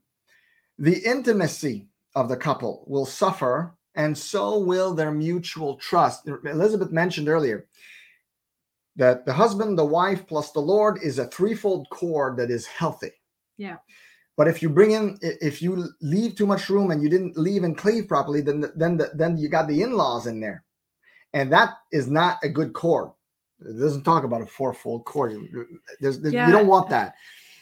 the 0.79 0.97
intimacy 0.99 1.87
of 2.15 2.27
the 2.27 2.35
couple 2.37 2.83
will 2.87 3.05
suffer 3.05 3.75
and 3.95 4.17
so 4.17 4.57
will 4.57 4.93
their 4.93 5.11
mutual 5.11 5.75
trust. 5.75 6.27
Elizabeth 6.27 6.91
mentioned 6.91 7.29
earlier 7.29 7.67
that 8.95 9.25
the 9.25 9.33
husband 9.33 9.77
the 9.77 9.85
wife 9.85 10.25
plus 10.27 10.51
the 10.51 10.59
lord 10.59 10.97
is 11.03 11.19
a 11.19 11.27
threefold 11.27 11.87
cord 11.89 12.37
that 12.37 12.49
is 12.49 12.65
healthy. 12.65 13.11
Yeah. 13.57 13.77
But 14.37 14.47
if 14.47 14.61
you 14.61 14.69
bring 14.69 14.91
in 14.91 15.17
if 15.21 15.61
you 15.61 15.89
leave 16.01 16.35
too 16.35 16.45
much 16.47 16.69
room 16.69 16.91
and 16.91 17.01
you 17.03 17.09
didn't 17.09 17.37
leave 17.37 17.63
and 17.63 17.77
cleave 17.77 18.07
properly 18.07 18.41
then 18.41 18.65
then 18.75 18.97
the, 18.97 19.11
then 19.13 19.37
you 19.37 19.49
got 19.49 19.67
the 19.67 19.81
in-laws 19.81 20.27
in 20.27 20.39
there. 20.39 20.63
And 21.33 21.51
that 21.53 21.75
is 21.91 22.07
not 22.09 22.37
a 22.43 22.49
good 22.49 22.73
cord 22.73 23.11
it 23.61 23.79
doesn't 23.79 24.03
talk 24.03 24.23
about 24.23 24.41
a 24.41 24.45
fourfold 24.47 25.05
cord 25.05 25.31
You- 25.33 25.79
there's, 25.99 26.19
there's- 26.19 26.33
Yeah. 26.33 26.47
you 26.47 26.51
don't 26.53 26.67
want 26.67 26.89
that. 26.89 27.13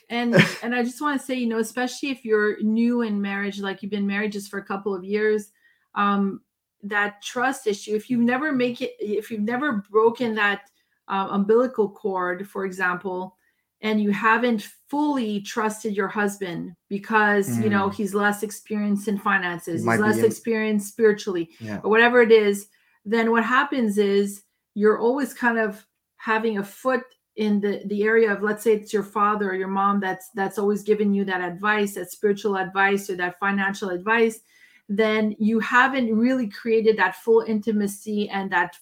And 0.10 0.34
and 0.64 0.74
i 0.74 0.82
just 0.84 1.02
want 1.02 1.20
to 1.20 1.26
say 1.26 1.36
you 1.36 1.48
know 1.48 1.60
especially 1.60 2.10
if 2.10 2.24
you're 2.26 2.62
new 2.64 3.02
in 3.02 3.22
marriage 3.22 3.60
like 3.60 3.82
you've 3.84 3.92
been 3.92 4.08
married 4.08 4.32
just 4.32 4.50
for 4.50 4.60
a 4.60 4.66
couple 4.66 4.96
of 4.96 5.04
years 5.04 5.52
um 5.96 6.42
that 6.82 7.22
trust 7.22 7.68
issue 7.68 7.94
if 7.96 8.10
you've 8.10 8.22
never 8.22 8.52
make 8.54 8.82
it 8.82 8.94
if 9.00 9.30
you've 9.30 9.42
never 9.42 9.84
broken 9.92 10.34
that 10.36 10.62
uh, 11.10 11.28
umbilical 11.32 11.90
cord 11.90 12.48
for 12.48 12.64
example 12.66 13.36
and 13.82 14.02
you 14.02 14.12
haven't 14.12 14.68
fully 14.90 15.40
trusted 15.42 15.96
your 15.96 16.08
husband 16.08 16.74
because 16.90 17.58
you 17.60 17.70
know 17.70 17.90
he's 17.90 18.14
less 18.14 18.44
experienced 18.44 19.08
in 19.08 19.18
finances 19.18 19.84
Mm. 19.86 19.92
he's 19.92 20.00
less 20.02 20.18
in- 20.20 20.26
experienced 20.26 20.88
spiritually 20.90 21.50
Yeah. 21.60 21.80
or 21.84 21.90
whatever 21.90 22.22
it 22.22 22.32
is 22.32 22.68
then 23.06 23.32
what 23.32 23.44
happens 23.44 23.98
is 23.98 24.44
you're 24.76 25.00
always 25.00 25.34
kind 25.34 25.58
of 25.58 25.86
having 26.18 26.58
a 26.58 26.64
foot 26.64 27.04
in 27.38 27.62
the 27.62 27.82
the 27.86 28.04
area 28.04 28.34
of 28.34 28.42
let's 28.44 28.64
say 28.64 28.74
it's 28.74 28.92
your 28.92 29.04
father 29.04 29.50
or 29.50 29.56
your 29.56 29.70
mom 29.70 30.00
that's 30.02 30.30
that's 30.36 30.58
always 30.60 30.84
giving 30.84 31.14
you 31.14 31.24
that 31.24 31.42
advice 31.42 31.94
that 31.96 32.12
spiritual 32.12 32.58
advice 32.58 33.10
or 33.10 33.16
that 33.16 33.40
financial 33.40 33.90
advice 33.90 34.42
then 34.90 35.36
you 35.40 35.60
haven't 35.60 36.14
really 36.14 36.48
created 36.50 36.98
that 36.98 37.16
full 37.16 37.42
intimacy 37.48 38.28
and 38.30 38.52
that 38.52 38.76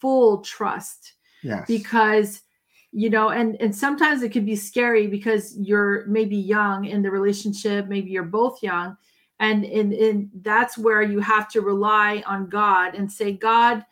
full 0.00 0.42
trust 0.42 1.14
yes 1.42 1.64
because 1.66 2.42
you 2.94 3.10
know 3.10 3.30
and 3.30 3.60
and 3.60 3.74
sometimes 3.74 4.22
it 4.22 4.30
can 4.30 4.44
be 4.44 4.54
scary 4.54 5.08
because 5.08 5.58
you're 5.58 6.06
maybe 6.06 6.36
young 6.36 6.84
in 6.84 7.02
the 7.02 7.10
relationship 7.10 7.88
maybe 7.88 8.08
you're 8.08 8.22
both 8.22 8.62
young 8.62 8.96
and 9.40 9.64
and, 9.64 9.92
and 9.92 10.30
that's 10.42 10.78
where 10.78 11.02
you 11.02 11.18
have 11.18 11.48
to 11.48 11.60
rely 11.60 12.22
on 12.24 12.48
god 12.48 12.94
and 12.94 13.10
say 13.10 13.32
god 13.32 13.84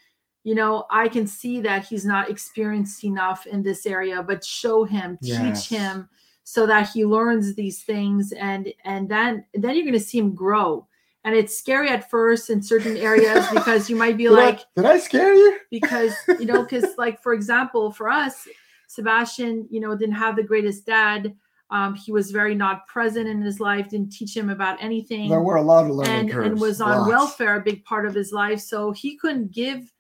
you 0.45 0.55
know 0.55 0.87
i 0.89 1.09
can 1.09 1.27
see 1.27 1.61
that 1.61 1.85
he's 1.85 2.05
not 2.05 2.31
experienced 2.31 3.03
enough 3.03 3.45
in 3.47 3.61
this 3.61 3.87
area 3.87 4.23
but 4.23 4.45
show 4.45 4.85
him 4.85 5.19
Yes. 5.21 5.67
teach 5.67 5.79
him 5.79 6.09
so 6.45 6.65
that 6.67 6.89
he 6.91 7.05
learns 7.05 7.57
these 7.57 7.83
things 7.83 8.31
and 8.33 8.73
and 8.85 9.09
then 9.09 9.45
then 9.55 9.75
you're 9.75 9.85
going 9.85 9.93
to 9.93 10.01
see 10.01 10.19
him 10.19 10.33
grow 10.33 10.87
and 11.25 11.35
it's 11.35 11.57
scary 11.57 11.89
at 11.89 12.09
first 12.09 12.51
in 12.51 12.63
certain 12.63 12.97
areas 12.97 13.45
because 13.53 13.91
you 13.91 13.97
might 13.97 14.17
be 14.17 14.25
did, 14.25 14.33
like 14.33 14.61
I, 14.61 14.65
did 14.77 14.85
i 14.85 14.99
scare 14.99 15.35
you 15.35 15.59
because 15.73 16.13
you 16.39 16.47
know 16.47 16.63
because 16.63 16.95
like 16.99 17.21
for 17.21 17.35
example 17.35 17.91
for 17.91 18.09
us 18.09 18.47
sebastian 18.93 19.67
you 19.71 19.81
know 19.81 19.97
didn't 19.97 20.15
have 20.15 20.37
the 20.37 20.43
greatest 20.43 20.87
dad. 20.87 21.35
Um, 21.71 21.95
he 21.95 22.13
was 22.13 22.31
very 22.31 22.55
not 22.55 22.87
present 22.87 23.27
in 23.27 23.41
his 23.41 23.59
life 23.59 23.89
didn't 23.89 24.13
teach 24.13 24.37
him 24.37 24.51
about 24.51 24.77
anything 24.83 25.31
there 25.31 25.41
were 25.41 25.57
a 25.57 25.63
lot 25.63 25.87
of 25.87 25.93
learning 25.93 26.13
and, 26.13 26.31
curves 26.31 26.47
and 26.47 26.61
was 26.61 26.83
on 26.83 26.99
lots. 26.99 27.09
welfare 27.09 27.57
a 27.57 27.63
big 27.63 27.83
part 27.85 28.05
of 28.05 28.15
his 28.15 28.31
life 28.31 28.61
so 28.61 28.93
he 28.93 29.17
couldn't 29.17 29.51
give 29.53 29.91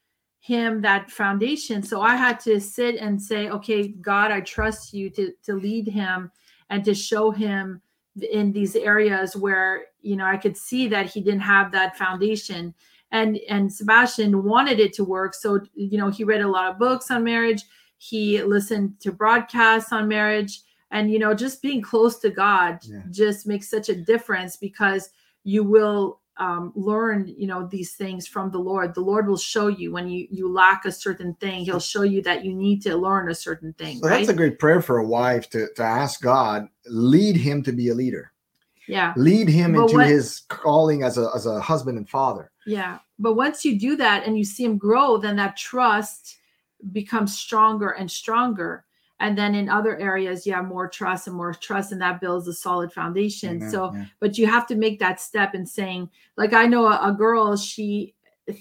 him 0.41 0.83
that 0.83 1.11
foundation. 1.11 1.83
So 1.83 2.03
i 2.03 2.15
had 2.15 2.39
to 2.41 2.61
sit 2.61 2.97
and 2.97 3.21
say 3.21 3.49
okay 3.49 3.89
god 3.89 4.31
i 4.31 4.41
trust 4.41 4.93
you 4.93 5.09
to 5.11 5.33
to 5.45 5.55
lead 5.55 5.89
him 5.89 6.31
and 6.69 6.85
to 6.85 6.95
show 6.95 7.31
him 7.31 7.81
in 8.31 8.53
these 8.53 8.77
areas 8.77 9.35
where 9.35 9.85
you 10.03 10.17
know 10.17 10.27
i 10.27 10.37
could 10.37 10.57
see 10.57 10.89
that 10.89 11.07
he 11.07 11.21
didn't 11.23 11.41
have 11.41 11.73
that 11.73 11.97
foundation. 11.97 12.75
And 13.13 13.39
and 13.49 13.73
sebastian 13.73 14.43
wanted 14.43 14.79
it 14.81 14.93
to 14.95 15.05
work 15.05 15.35
so 15.35 15.61
you 15.75 15.97
know 15.99 16.11
he 16.11 16.25
read 16.25 16.43
a 16.43 16.49
lot 16.49 16.71
of 16.71 16.79
books 16.79 17.11
on 17.11 17.25
marriage 17.25 17.63
he 18.11 18.43
listened 18.43 18.99
to 19.01 19.13
broadcasts 19.13 19.93
on 19.93 20.09
marriage. 20.09 20.61
And 20.91 21.11
you 21.11 21.19
know 21.19 21.33
just 21.35 21.63
being 21.63 21.81
close 21.81 22.19
to 22.19 22.29
god 22.31 22.81
Yeah. 22.83 23.01
just 23.11 23.47
makes 23.47 23.71
such 23.71 23.89
a 23.89 23.95
difference 24.13 24.57
because 24.57 25.09
you 25.43 25.65
will 25.65 26.21
um, 26.39 26.73
learn 26.75 27.33
you 27.43 27.47
know 27.47 27.67
these 27.67 27.93
things 27.95 28.27
from 28.27 28.51
the 28.51 28.59
lord. 28.59 28.95
The 28.95 29.01
lord 29.13 29.27
will 29.29 29.39
show 29.55 29.69
you 29.69 29.93
when 29.93 30.07
you 30.09 30.27
you 30.31 30.53
lack 30.53 30.85
a 30.85 30.93
certain 30.93 31.33
thing. 31.43 31.65
He'll 31.65 31.81
show 31.95 32.03
you 32.03 32.21
that 32.23 32.45
you 32.45 32.53
need 32.55 32.83
to 32.83 32.97
learn 32.97 33.31
a 33.31 33.35
certain 33.35 33.73
thing 33.75 33.95
so 34.01 34.09
right? 34.09 34.17
that's 34.19 34.29
a 34.29 34.35
great 34.43 34.59
prayer 34.59 34.83
for 34.83 34.99
a 34.99 35.07
wife 35.07 35.49
to, 35.51 35.69
to 35.77 35.83
ask 35.83 36.21
god 36.21 36.69
lead 36.87 37.37
him 37.37 37.63
to 37.63 37.73
be 37.73 37.89
a 37.89 37.95
leader. 37.95 38.33
Yeah. 38.89 39.15
Lead 39.17 39.49
him 39.49 39.73
But 39.75 39.83
into 39.83 39.97
what- 39.99 40.09
his 40.09 40.41
calling 40.49 41.05
as 41.05 41.17
a 41.17 41.27
as 41.37 41.47
a 41.47 41.61
husband 41.61 41.97
and 41.99 42.09
father. 42.09 42.51
Yeah. 42.67 42.99
But 43.19 43.35
once 43.35 43.65
you 43.65 43.79
do 43.79 43.97
that 43.97 44.27
and 44.27 44.37
you 44.37 44.45
see 44.45 44.65
him 44.69 44.77
grow 44.77 45.17
then 45.25 45.37
that 45.37 45.57
trust 45.57 46.37
becomes 46.93 47.39
stronger 47.39 47.91
and 47.91 48.11
stronger. 48.11 48.85
And 49.21 49.39
then 49.39 49.55
in 49.55 49.69
other 49.69 49.97
areas 49.99 50.47
you 50.47 50.53
have 50.53 50.67
more 50.67 50.89
trust 50.89 51.29
and 51.29 51.37
more 51.37 51.55
trust 51.55 51.93
and 51.93 52.01
that 52.01 52.21
builds 52.21 52.49
a 52.49 52.53
solid 52.53 52.93
foundation. 52.93 53.59
Amen, 53.59 53.71
so 53.71 53.93
yeah. 53.95 54.07
but 54.19 54.37
you 54.37 54.47
have 54.47 54.67
to 54.67 54.75
make 54.75 54.99
that 54.99 55.21
step 55.21 55.55
in 55.55 55.65
saying 55.65 56.11
like 56.37 56.53
i 56.53 56.67
know 56.67 56.87
a, 56.87 57.11
a 57.11 57.13
girl 57.13 57.57
she 57.57 58.15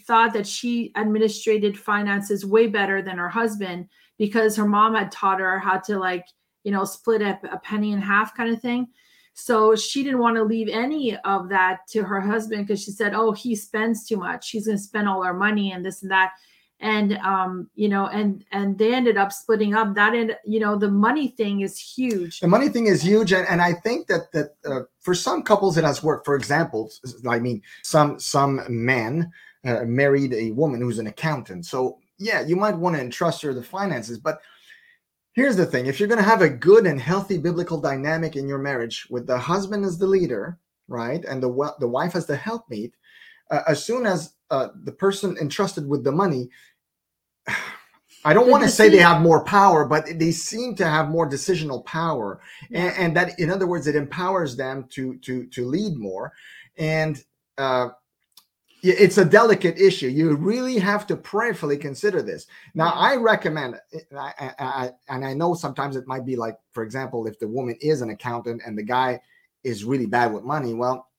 thought 0.06 0.34
that 0.34 0.48
she 0.48 0.92
administrated 0.96 1.78
finances 1.78 2.46
way 2.46 2.68
better 2.68 3.02
than 3.02 3.18
her 3.18 3.30
husband 3.30 3.88
because 4.18 4.56
her 4.56 4.68
mom 4.68 4.94
had 4.94 5.12
taught 5.12 5.40
her 5.40 5.60
how 5.60 5.78
to 5.80 5.98
like 5.98 6.26
you 6.64 6.72
know 6.72 6.86
split 6.86 7.22
up 7.22 7.44
a 7.52 7.58
penny 7.58 7.92
in 7.92 8.02
half 8.02 8.36
kind 8.36 8.54
of 8.54 8.62
thing. 8.62 8.88
So 9.34 9.76
she 9.76 10.04
didn't 10.04 10.20
want 10.20 10.36
to 10.36 10.44
leave 10.44 10.68
any 10.68 11.18
of 11.20 11.50
that 11.50 11.88
to 11.92 12.04
her 12.04 12.20
husband 12.20 12.68
because 12.68 12.84
she 12.84 12.92
said 12.92 13.14
oh 13.14 13.32
he 13.32 13.56
spends 13.56 14.06
too 14.06 14.18
much. 14.18 14.52
He's 14.52 14.68
going 14.68 14.78
to 14.78 14.84
spend 14.84 15.08
all 15.08 15.24
our 15.24 15.34
money 15.34 15.72
and 15.72 15.84
this 15.84 16.04
and 16.04 16.12
that 16.12 16.34
and 16.82 17.18
um 17.20 17.70
you 17.76 17.88
know 17.88 18.08
and 18.08 18.44
and 18.52 18.78
they 18.78 18.94
ended 18.94 19.18
up 19.18 19.32
splitting 19.32 19.74
up. 19.74 19.96
That 19.96 20.14
end 20.14 20.36
you 20.46 20.60
know 20.60 20.78
the 20.78 20.90
money 20.90 21.30
thing 21.30 21.62
is 21.62 21.78
huge. 21.80 22.40
The 22.40 22.48
money 22.48 22.70
thing 22.70 22.88
is 22.88 23.02
huge. 23.02 23.32
And, 23.32 23.48
and 23.48 23.62
i 23.62 23.74
think 23.74 24.08
that 24.08 24.32
that 24.34 24.56
uh, 24.66 24.82
for 25.00 25.14
some 25.14 25.44
couples 25.44 25.78
it 25.78 25.84
has 25.84 26.04
worked. 26.04 26.26
For 26.26 26.36
example 26.36 26.92
I 27.30 27.40
mean 27.40 27.62
some 27.84 28.20
some 28.20 28.62
men 28.68 29.32
uh, 29.64 29.84
married 29.86 30.34
a 30.34 30.52
woman 30.52 30.82
who's 30.82 31.00
an 31.00 31.08
accountant. 31.08 31.66
So 31.66 32.00
yeah 32.18 32.42
you 32.42 32.56
might 32.56 32.78
want 32.78 32.96
to 32.96 33.02
entrust 33.02 33.42
her 33.44 33.54
the 33.54 33.64
finances. 33.64 34.18
But 34.18 34.42
here's 35.34 35.56
the 35.56 35.66
thing. 35.66 35.86
If 35.86 36.00
you're 36.00 36.10
going 36.10 36.24
to 36.24 36.30
have 36.30 36.42
a 36.42 36.50
good 36.50 36.86
and 36.86 37.00
healthy 37.00 37.38
biblical 37.38 37.80
dynamic 37.80 38.36
in 38.36 38.48
your 38.48 38.58
marriage 38.58 39.08
with 39.10 39.28
the 39.28 39.38
husband 39.38 39.86
as 39.86 39.98
the 39.98 40.08
leader 40.08 40.58
right 40.88 41.24
and 41.26 41.42
the 41.42 41.74
the 41.80 41.88
wife 41.88 42.16
as 42.16 42.26
the 42.26 42.36
helpmeet 42.36 42.94
uh, 43.52 43.62
as 43.68 43.84
soon 43.84 44.06
as 44.06 44.34
uh, 44.50 44.70
the 44.84 44.92
person 44.92 45.38
entrusted 45.40 45.88
with 45.88 46.04
the 46.04 46.12
money 46.12 46.50
I 48.24 48.34
don't 48.34 48.46
The 48.46 48.52
want 48.52 48.64
to 48.64 48.70
say 48.70 48.88
they 48.90 48.98
have 48.98 49.22
more 49.22 49.44
power, 49.44 49.84
but 49.86 50.06
they 50.20 50.32
seem 50.32 50.76
to 50.76 50.86
have 50.86 51.10
more 51.10 51.28
decisional 51.28 51.84
power, 51.86 52.40
Yeah. 52.70 52.84
and, 52.86 52.98
and 52.98 53.18
that, 53.18 53.40
in 53.40 53.50
other 53.50 53.66
words, 53.66 53.88
it 53.88 53.96
empowers 53.96 54.56
them 54.56 54.86
to 54.92 55.18
to 55.20 55.48
to 55.48 55.66
lead 55.66 55.98
more. 55.98 56.32
And 56.78 57.24
uh, 57.58 57.90
it's 58.84 59.18
a 59.20 59.26
delicate 59.26 59.78
issue. 59.80 60.08
You 60.08 60.36
really 60.36 60.80
have 60.80 61.06
to 61.08 61.16
prayerfully 61.16 61.78
consider 61.78 62.22
this. 62.24 62.48
Now, 62.74 62.90
I 62.96 63.16
recommend, 63.16 63.76
and 64.10 64.20
I, 64.20 64.34
I, 64.58 64.90
and 65.08 65.24
I 65.24 65.34
know 65.36 65.54
sometimes 65.54 65.96
it 65.96 66.08
might 66.08 66.26
be 66.26 66.36
like, 66.36 66.58
for 66.72 66.82
example, 66.84 67.28
if 67.28 67.38
the 67.38 67.48
woman 67.48 67.76
is 67.82 68.02
an 68.02 68.10
accountant 68.10 68.62
and 68.66 68.76
the 68.76 68.82
guy 68.84 69.20
is 69.64 69.84
really 69.84 70.08
bad 70.08 70.34
with 70.34 70.44
money, 70.44 70.74
well, 70.74 71.10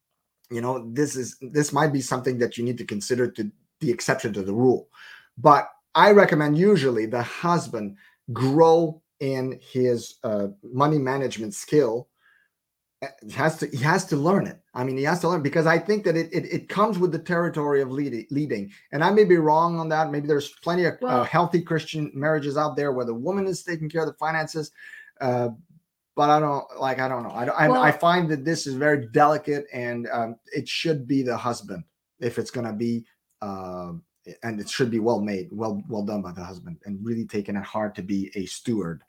you 0.51 0.61
know, 0.61 0.91
this 0.93 1.15
is 1.17 1.37
this 1.41 1.73
might 1.73 1.93
be 1.93 2.01
something 2.01 2.39
that 2.39 2.59
you 2.59 2.65
need 2.65 2.79
to 2.79 2.85
consider 2.85 3.31
to 3.33 3.51
the 3.81 3.91
exception 3.91 4.33
to 4.35 4.43
the 4.43 4.55
rule. 4.55 4.89
but 5.37 5.69
I 5.95 6.11
recommend 6.11 6.57
usually 6.57 7.07
the 7.07 7.23
husband 7.23 7.97
grow 8.33 9.03
in 9.21 9.59
his 9.61 10.15
uh, 10.25 10.49
money 10.63 10.99
management 10.99 11.55
skill. 11.55 12.09
Uh, 13.03 13.09
he 13.27 13.33
has 13.33 13.59
to 13.59 13.67
he 13.67 13.79
has 13.79 14.05
to 14.07 14.17
learn 14.17 14.47
it. 14.47 14.61
I 14.75 14.85
mean, 14.85 14.97
he 14.97 15.05
has 15.05 15.21
to 15.21 15.29
learn 15.29 15.43
because 15.43 15.67
I 15.67 15.79
think 15.79 16.05
that 16.05 16.17
it 16.17 16.33
it, 16.33 16.45
it 16.47 16.69
comes 16.69 16.99
with 16.99 17.13
the 17.13 17.19
territory 17.19 17.83
of 17.83 17.91
leading, 17.91 18.27
leading. 18.31 18.71
And 18.93 19.05
I 19.05 19.11
may 19.11 19.25
be 19.25 19.37
wrong 19.37 19.79
on 19.79 19.89
that. 19.91 20.11
Maybe 20.11 20.27
there's 20.27 20.51
plenty 20.63 20.85
of 20.85 20.95
uh, 20.95 20.99
well, 21.03 21.21
uh, 21.21 21.25
healthy 21.25 21.61
Christian 21.63 22.11
marriages 22.15 22.57
out 22.57 22.77
there 22.77 22.93
where 22.93 23.07
the 23.07 23.15
woman 23.15 23.47
is 23.47 23.63
taking 23.63 23.91
care 23.91 24.03
of 24.03 24.09
the 24.09 24.15
finances. 24.15 24.71
Uh, 25.21 25.51
but 26.15 26.31
I 26.31 26.41
don't 26.41 26.65
like. 26.79 26.99
I 26.99 27.09
don't 27.09 27.23
know. 27.23 27.31
I 27.31 27.45
I, 27.47 27.69
well, 27.69 27.83
I 27.83 27.91
find 27.91 28.29
that 28.31 28.45
this 28.45 28.67
is 28.67 28.75
very 28.75 29.07
delicate, 29.09 29.67
and 29.73 30.09
um, 30.13 30.37
it 30.53 30.69
should 30.69 31.07
be 31.07 31.23
the 31.23 31.37
husband 31.37 31.85
if 32.21 32.39
it's 32.39 32.51
going 32.51 32.67
to 32.67 32.73
be. 32.73 33.05
Uh, 33.41 33.93
and 34.43 34.61
it 34.61 34.69
should 34.69 34.91
be 34.91 35.01
well 35.01 35.21
made, 35.21 35.49
well 35.53 35.83
well 35.89 36.03
done 36.03 36.23
by 36.23 36.33
the 36.33 36.45
husband, 36.45 36.79
and 36.85 37.05
really 37.05 37.27
taken 37.27 37.57
at 37.57 37.65
heart 37.65 37.95
to 37.97 38.03
be 38.03 38.31
a 38.35 38.47
steward. 38.47 39.03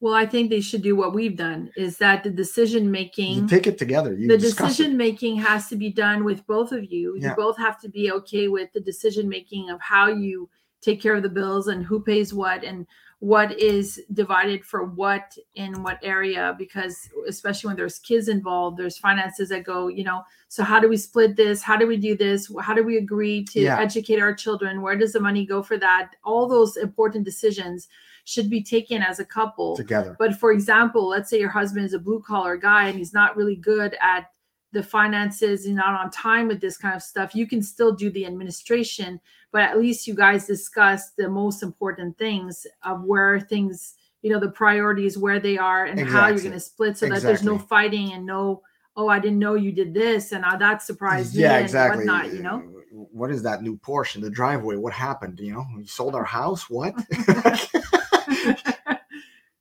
Well, 0.00 0.14
I 0.14 0.26
think 0.26 0.50
they 0.50 0.60
should 0.60 0.82
do 0.82 0.96
what 0.96 1.14
we've 1.14 1.36
done 1.36 1.70
is 1.76 1.96
that 1.98 2.24
the 2.24 2.30
decision 2.30 2.90
making 2.90 3.34
you 3.34 3.48
take 3.48 3.66
it 3.66 3.78
together. 3.78 4.14
You 4.14 4.28
the 4.28 4.36
decision 4.36 4.96
making 4.96 5.36
has 5.36 5.68
to 5.68 5.76
be 5.76 5.90
done 5.90 6.24
with 6.24 6.46
both 6.46 6.72
of 6.72 6.84
you. 6.84 7.16
Yeah. 7.18 7.30
You 7.30 7.36
both 7.36 7.56
have 7.56 7.80
to 7.80 7.88
be 7.88 8.12
okay 8.12 8.48
with 8.48 8.72
the 8.72 8.80
decision 8.80 9.28
making 9.28 9.70
of 9.70 9.80
how 9.80 10.08
you 10.08 10.50
take 10.82 11.00
care 11.00 11.14
of 11.14 11.22
the 11.22 11.28
bills 11.28 11.68
and 11.68 11.84
who 11.84 12.00
pays 12.00 12.34
what 12.34 12.64
and 12.64 12.86
what 13.24 13.58
is 13.58 14.02
divided 14.12 14.62
for 14.64 14.84
what 14.84 15.34
in 15.54 15.82
what 15.82 15.98
area 16.02 16.54
because 16.58 17.08
especially 17.26 17.68
when 17.68 17.76
there's 17.76 17.98
kids 18.00 18.28
involved 18.28 18.76
there's 18.76 18.98
finances 18.98 19.48
that 19.48 19.64
go 19.64 19.88
you 19.88 20.04
know 20.04 20.20
so 20.54 20.62
how 20.62 20.78
do 20.78 20.88
we 20.88 20.96
split 20.96 21.34
this? 21.34 21.64
How 21.64 21.76
do 21.76 21.84
we 21.84 21.96
do 21.96 22.16
this? 22.16 22.48
How 22.60 22.74
do 22.74 22.84
we 22.84 22.96
agree 22.96 23.44
to 23.46 23.60
yeah. 23.60 23.80
educate 23.80 24.20
our 24.20 24.32
children? 24.32 24.82
Where 24.82 24.96
does 24.96 25.12
the 25.12 25.18
money 25.18 25.44
go 25.44 25.64
for 25.64 25.76
that? 25.78 26.10
All 26.22 26.46
those 26.46 26.76
important 26.76 27.24
decisions 27.24 27.88
should 28.24 28.48
be 28.48 28.62
taken 28.62 29.02
as 29.02 29.18
a 29.18 29.24
couple. 29.24 29.74
Together. 29.74 30.14
But 30.16 30.36
for 30.36 30.52
example 30.52 31.08
let's 31.08 31.28
say 31.28 31.40
your 31.40 31.50
husband 31.50 31.86
is 31.86 31.92
a 31.92 31.98
blue 31.98 32.22
collar 32.24 32.56
guy 32.56 32.86
and 32.86 32.96
he's 32.96 33.12
not 33.12 33.36
really 33.36 33.56
good 33.56 33.96
at 34.00 34.30
the 34.74 34.82
finances 34.82 35.66
you're 35.66 35.74
not 35.74 35.98
on 35.98 36.10
time 36.10 36.48
with 36.48 36.60
this 36.60 36.76
kind 36.76 36.94
of 36.94 37.02
stuff 37.02 37.34
you 37.34 37.46
can 37.46 37.62
still 37.62 37.92
do 37.92 38.10
the 38.10 38.26
administration 38.26 39.20
but 39.52 39.62
at 39.62 39.78
least 39.78 40.06
you 40.06 40.14
guys 40.14 40.46
discuss 40.46 41.12
the 41.12 41.28
most 41.28 41.62
important 41.62 42.16
things 42.18 42.66
of 42.82 43.02
where 43.04 43.40
things 43.40 43.94
you 44.22 44.30
know 44.30 44.40
the 44.40 44.50
priorities 44.50 45.16
where 45.16 45.40
they 45.40 45.56
are 45.56 45.86
and 45.86 45.98
exactly. 45.98 46.20
how 46.20 46.28
you're 46.28 46.38
going 46.38 46.52
to 46.52 46.60
split 46.60 46.98
so 46.98 47.08
that 47.08 47.22
there's 47.22 47.42
no 47.42 47.58
fighting 47.58 48.12
and 48.12 48.26
no 48.26 48.62
oh 48.96 49.08
i 49.08 49.18
didn't 49.18 49.38
know 49.38 49.54
you 49.54 49.72
did 49.72 49.94
this 49.94 50.32
and 50.32 50.44
uh, 50.44 50.56
that 50.56 50.82
surprised 50.82 51.34
me. 51.34 51.42
yeah, 51.42 51.58
exactly. 51.58 52.04
whatnot 52.04 52.32
you 52.32 52.42
know 52.42 52.62
what 52.94 53.30
is 53.30 53.42
that 53.42 53.62
new 53.62 53.76
Porsche 53.76 54.16
in 54.16 54.22
the 54.22 54.30
driveway? 54.30 54.76
What 54.76 54.92
happened? 54.92 55.40
You 55.40 55.54
know, 55.54 55.66
we 55.76 55.86
sold 55.86 56.14
our 56.14 56.24
house. 56.24 56.70
What? 56.70 56.94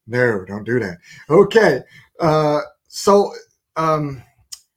no, 0.07 0.45
don't 0.45 0.63
do 0.63 0.79
that. 0.79 0.97
Okay. 1.29 1.81
Uh, 2.19 2.61
so, 2.87 3.31
um, 3.75 4.23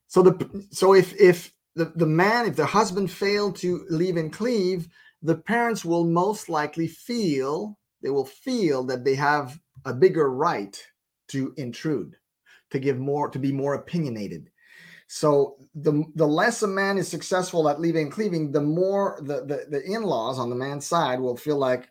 so 0.08 0.22
the 0.22 0.66
so 0.70 0.94
if 0.94 1.14
if 1.20 1.52
the, 1.74 1.92
the 1.94 2.06
man, 2.06 2.46
if 2.46 2.56
the 2.56 2.66
husband 2.66 3.10
failed 3.10 3.56
to 3.56 3.84
leave 3.90 4.16
and 4.16 4.32
cleave, 4.32 4.88
the 5.22 5.36
parents 5.36 5.84
will 5.84 6.04
most 6.04 6.48
likely 6.48 6.88
feel 6.88 7.78
they 8.02 8.10
will 8.10 8.26
feel 8.26 8.84
that 8.84 9.04
they 9.04 9.14
have 9.14 9.58
a 9.84 9.92
bigger 9.92 10.30
right 10.30 10.80
to 11.28 11.52
intrude, 11.56 12.16
to 12.70 12.78
give 12.78 12.98
more, 12.98 13.28
to 13.28 13.38
be 13.38 13.52
more 13.52 13.74
opinionated. 13.74 14.50
So 15.08 15.56
the 15.74 16.04
the 16.14 16.26
less 16.26 16.62
a 16.62 16.66
man 16.66 16.98
is 16.98 17.08
successful 17.08 17.68
at 17.68 17.80
leaving 17.80 18.04
and 18.04 18.12
cleaving, 18.12 18.52
the 18.52 18.60
more 18.60 19.18
the 19.22 19.44
the, 19.44 19.66
the 19.68 19.82
in-laws 19.84 20.38
on 20.38 20.50
the 20.50 20.56
man's 20.56 20.86
side 20.86 21.20
will 21.20 21.36
feel 21.36 21.58
like 21.58 21.88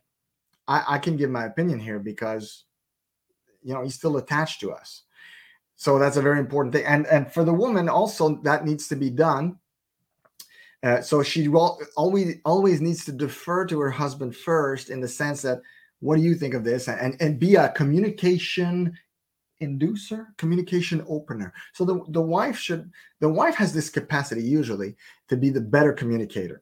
I, 0.68 0.84
I 0.88 0.98
can 0.98 1.16
give 1.16 1.30
my 1.30 1.46
opinion 1.46 1.80
here 1.80 2.00
because 2.00 2.66
you 3.64 3.74
know 3.74 3.84
he's 3.84 3.96
still 3.96 4.18
attached 4.18 4.60
to 4.62 4.72
us. 4.72 5.04
So 5.76 6.00
that's 6.00 6.18
a 6.18 6.22
very 6.22 6.40
important 6.40 6.74
thing. 6.74 6.86
And 6.86 7.06
and 7.08 7.32
for 7.32 7.44
the 7.44 7.54
woman 7.54 7.90
also 7.90 8.36
that 8.44 8.66
needs 8.66 8.88
to 8.90 8.96
be 8.96 9.10
done. 9.10 9.60
Uh, 10.84 11.02
so 11.02 11.24
she 11.24 11.48
will 11.48 11.80
always 11.98 12.38
always 12.46 12.82
needs 12.82 13.06
to 13.06 13.12
defer 13.12 13.66
to 13.66 13.80
her 13.80 13.90
husband 13.90 14.36
first 14.36 14.90
in 14.90 15.02
the 15.02 15.08
sense 15.08 15.42
that 15.42 15.62
what 16.00 16.16
do 16.16 16.22
you 16.22 16.36
think 16.36 16.54
of 16.54 16.64
this 16.64 16.88
and 16.88 17.16
and 17.20 17.40
be 17.40 17.56
a 17.56 17.70
communication 17.70 18.96
inducer 19.62 20.28
communication 20.38 21.04
opener 21.08 21.54
so 21.74 21.86
the, 21.86 22.04
the 22.10 22.22
wife 22.22 22.58
should 22.58 22.92
the 23.22 23.30
wife 23.30 23.56
has 23.56 23.74
this 23.74 23.90
capacity 23.90 24.44
usually 24.44 24.96
to 25.30 25.38
be 25.38 25.50
the 25.50 25.62
better 25.62 25.94
communicator 25.94 26.62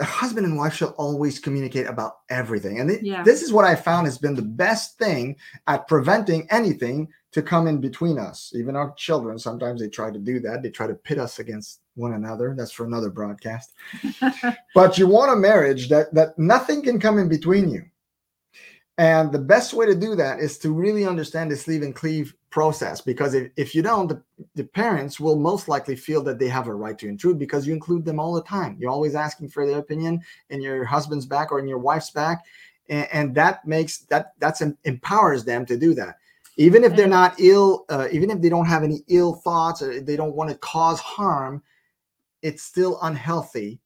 the 0.00 0.06
husband 0.06 0.46
and 0.46 0.56
wife 0.56 0.72
should 0.72 0.94
always 0.96 1.38
communicate 1.38 1.86
about 1.86 2.20
everything. 2.30 2.80
And 2.80 2.90
it, 2.90 3.02
yeah. 3.02 3.22
this 3.22 3.42
is 3.42 3.52
what 3.52 3.66
I 3.66 3.74
found 3.74 4.06
has 4.06 4.16
been 4.16 4.34
the 4.34 4.40
best 4.40 4.96
thing 4.96 5.36
at 5.66 5.86
preventing 5.88 6.48
anything 6.50 7.06
to 7.32 7.42
come 7.42 7.66
in 7.66 7.82
between 7.82 8.18
us. 8.18 8.50
Even 8.54 8.76
our 8.76 8.94
children, 8.94 9.38
sometimes 9.38 9.78
they 9.78 9.90
try 9.90 10.10
to 10.10 10.18
do 10.18 10.40
that. 10.40 10.62
They 10.62 10.70
try 10.70 10.86
to 10.86 10.94
pit 10.94 11.18
us 11.18 11.38
against 11.38 11.80
one 11.96 12.14
another. 12.14 12.54
That's 12.56 12.72
for 12.72 12.86
another 12.86 13.10
broadcast. 13.10 13.74
but 14.74 14.96
you 14.96 15.06
want 15.06 15.34
a 15.34 15.36
marriage 15.36 15.90
that 15.90 16.14
that 16.14 16.38
nothing 16.38 16.82
can 16.82 16.98
come 16.98 17.18
in 17.18 17.28
between 17.28 17.68
you. 17.68 17.84
And 18.98 19.32
the 19.32 19.38
best 19.38 19.72
way 19.72 19.86
to 19.86 19.94
do 19.94 20.14
that 20.16 20.40
is 20.40 20.58
to 20.58 20.72
really 20.72 21.06
understand 21.06 21.50
this 21.50 21.66
leave 21.66 21.82
and 21.82 21.94
cleave 21.94 22.34
process 22.50 23.00
because 23.00 23.32
if, 23.32 23.50
if 23.56 23.74
you 23.74 23.82
don't, 23.82 24.08
the, 24.08 24.22
the 24.56 24.64
parents 24.64 25.18
will 25.18 25.38
most 25.38 25.68
likely 25.68 25.96
feel 25.96 26.22
that 26.24 26.38
they 26.38 26.48
have 26.48 26.66
a 26.66 26.74
right 26.74 26.98
to 26.98 27.08
intrude 27.08 27.38
because 27.38 27.66
you 27.66 27.72
include 27.72 28.04
them 28.04 28.20
all 28.20 28.34
the 28.34 28.42
time. 28.42 28.76
You're 28.78 28.90
always 28.90 29.14
asking 29.14 29.48
for 29.48 29.66
their 29.66 29.78
opinion 29.78 30.20
in 30.50 30.60
your 30.60 30.84
husband's 30.84 31.24
back 31.24 31.50
or 31.50 31.60
in 31.60 31.68
your 31.68 31.78
wife's 31.78 32.10
back. 32.10 32.44
And, 32.88 33.08
and 33.12 33.34
that 33.36 33.66
makes 33.66 33.98
that 34.10 34.34
that's 34.38 34.60
an, 34.60 34.76
empowers 34.84 35.44
them 35.44 35.64
to 35.66 35.78
do 35.78 35.94
that. 35.94 36.16
Even 36.56 36.84
if 36.84 36.94
they're 36.94 37.06
not 37.06 37.40
ill, 37.40 37.86
uh, 37.88 38.08
even 38.12 38.28
if 38.28 38.42
they 38.42 38.50
don't 38.50 38.66
have 38.66 38.82
any 38.82 39.02
ill 39.08 39.34
thoughts 39.34 39.80
or 39.80 40.00
they 40.00 40.16
don't 40.16 40.34
want 40.34 40.50
to 40.50 40.56
cause 40.58 41.00
harm, 41.00 41.62
it's 42.42 42.62
still 42.62 42.98
unhealthy 43.00 43.80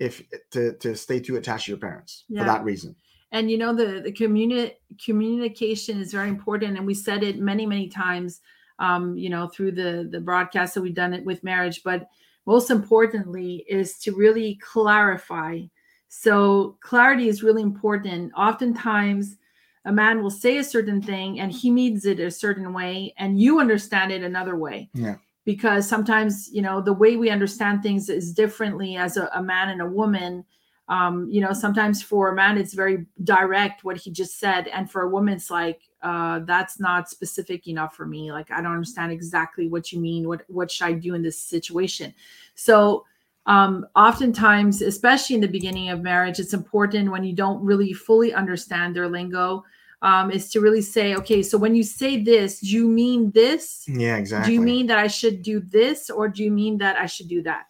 if 0.00 0.22
to, 0.50 0.72
to 0.78 0.96
stay 0.96 1.20
too 1.20 1.36
attached 1.36 1.66
to 1.66 1.72
your 1.72 1.78
parents 1.78 2.24
yeah. 2.28 2.40
for 2.40 2.46
that 2.46 2.64
reason 2.64 2.96
and 3.32 3.50
you 3.50 3.58
know 3.58 3.74
the 3.74 4.00
the 4.00 4.12
communi- 4.12 4.74
communication 5.02 6.00
is 6.00 6.12
very 6.12 6.28
important 6.28 6.76
and 6.76 6.86
we 6.86 6.94
said 6.94 7.22
it 7.22 7.38
many 7.38 7.66
many 7.66 7.88
times 7.88 8.40
um, 8.78 9.16
you 9.16 9.30
know 9.30 9.46
through 9.48 9.72
the 9.72 10.08
the 10.10 10.20
broadcast 10.20 10.74
that 10.74 10.82
we've 10.82 10.94
done 10.94 11.12
it 11.12 11.24
with 11.24 11.44
marriage. 11.44 11.82
But 11.84 12.08
most 12.46 12.70
importantly 12.70 13.64
is 13.68 13.98
to 13.98 14.16
really 14.16 14.58
clarify. 14.62 15.60
So 16.08 16.78
clarity 16.80 17.28
is 17.28 17.42
really 17.42 17.62
important. 17.62 18.32
Oftentimes 18.36 19.36
a 19.84 19.92
man 19.92 20.22
will 20.22 20.30
say 20.30 20.58
a 20.58 20.64
certain 20.64 21.00
thing 21.00 21.40
and 21.40 21.52
he 21.52 21.70
means 21.70 22.04
it 22.04 22.18
a 22.20 22.30
certain 22.30 22.72
way 22.72 23.14
and 23.18 23.40
you 23.40 23.60
understand 23.60 24.10
it 24.10 24.22
another 24.22 24.56
way. 24.56 24.90
Yeah. 24.94 25.16
Because 25.44 25.88
sometimes 25.88 26.48
you 26.52 26.62
know 26.62 26.80
the 26.80 26.92
way 26.92 27.16
we 27.16 27.30
understand 27.30 27.82
things 27.82 28.08
is 28.08 28.32
differently 28.32 28.96
as 28.96 29.16
a, 29.16 29.30
a 29.34 29.42
man 29.42 29.68
and 29.68 29.80
a 29.80 29.86
woman 29.86 30.44
um, 30.90 31.28
you 31.30 31.40
know 31.40 31.52
sometimes 31.52 32.02
for 32.02 32.32
a 32.32 32.34
man 32.34 32.58
it's 32.58 32.74
very 32.74 33.06
direct 33.24 33.84
what 33.84 33.96
he 33.96 34.10
just 34.10 34.38
said. 34.38 34.68
And 34.68 34.90
for 34.90 35.02
a 35.02 35.08
woman 35.08 35.34
it's 35.34 35.50
like 35.50 35.80
uh, 36.02 36.40
that's 36.40 36.80
not 36.80 37.08
specific 37.08 37.68
enough 37.68 37.94
for 37.94 38.04
me. 38.04 38.32
Like 38.32 38.50
i 38.50 38.56
don't 38.60 38.72
understand 38.72 39.12
exactly 39.12 39.68
what 39.68 39.92
you 39.92 40.00
mean. 40.00 40.28
What 40.28 40.42
what 40.48 40.70
should 40.70 40.86
i 40.88 40.92
do 40.92 41.14
in 41.14 41.22
this 41.22 41.40
situation? 41.40 42.12
So 42.54 43.06
um, 43.46 43.86
oftentimes 43.96 44.82
especially 44.82 45.36
in 45.36 45.40
the 45.40 45.48
beginning 45.48 45.88
of 45.88 46.02
marriage 46.02 46.38
it's 46.38 46.52
important 46.52 47.10
when 47.10 47.24
you 47.24 47.34
don't 47.34 47.64
really 47.64 47.92
fully 47.92 48.34
understand 48.34 48.94
their 48.94 49.08
lingo 49.08 49.64
um, 50.02 50.30
is 50.30 50.50
to 50.50 50.60
really 50.60 50.82
say 50.82 51.14
okay 51.14 51.42
so 51.42 51.56
when 51.56 51.74
you 51.74 51.82
say 51.82 52.22
this 52.22 52.60
do 52.60 52.68
you 52.68 52.86
mean 52.86 53.30
this? 53.30 53.84
Yeah 53.88 54.18
exactly 54.18 54.48
do 54.48 54.54
you 54.54 54.60
mean 54.60 54.86
that 54.88 54.98
i 54.98 55.06
should 55.06 55.42
do 55.42 55.60
this 55.60 56.10
or 56.10 56.28
do 56.28 56.44
you 56.44 56.50
mean 56.50 56.78
that 56.78 56.96
i 56.96 57.06
should 57.06 57.28
do 57.28 57.42
that 57.42 57.69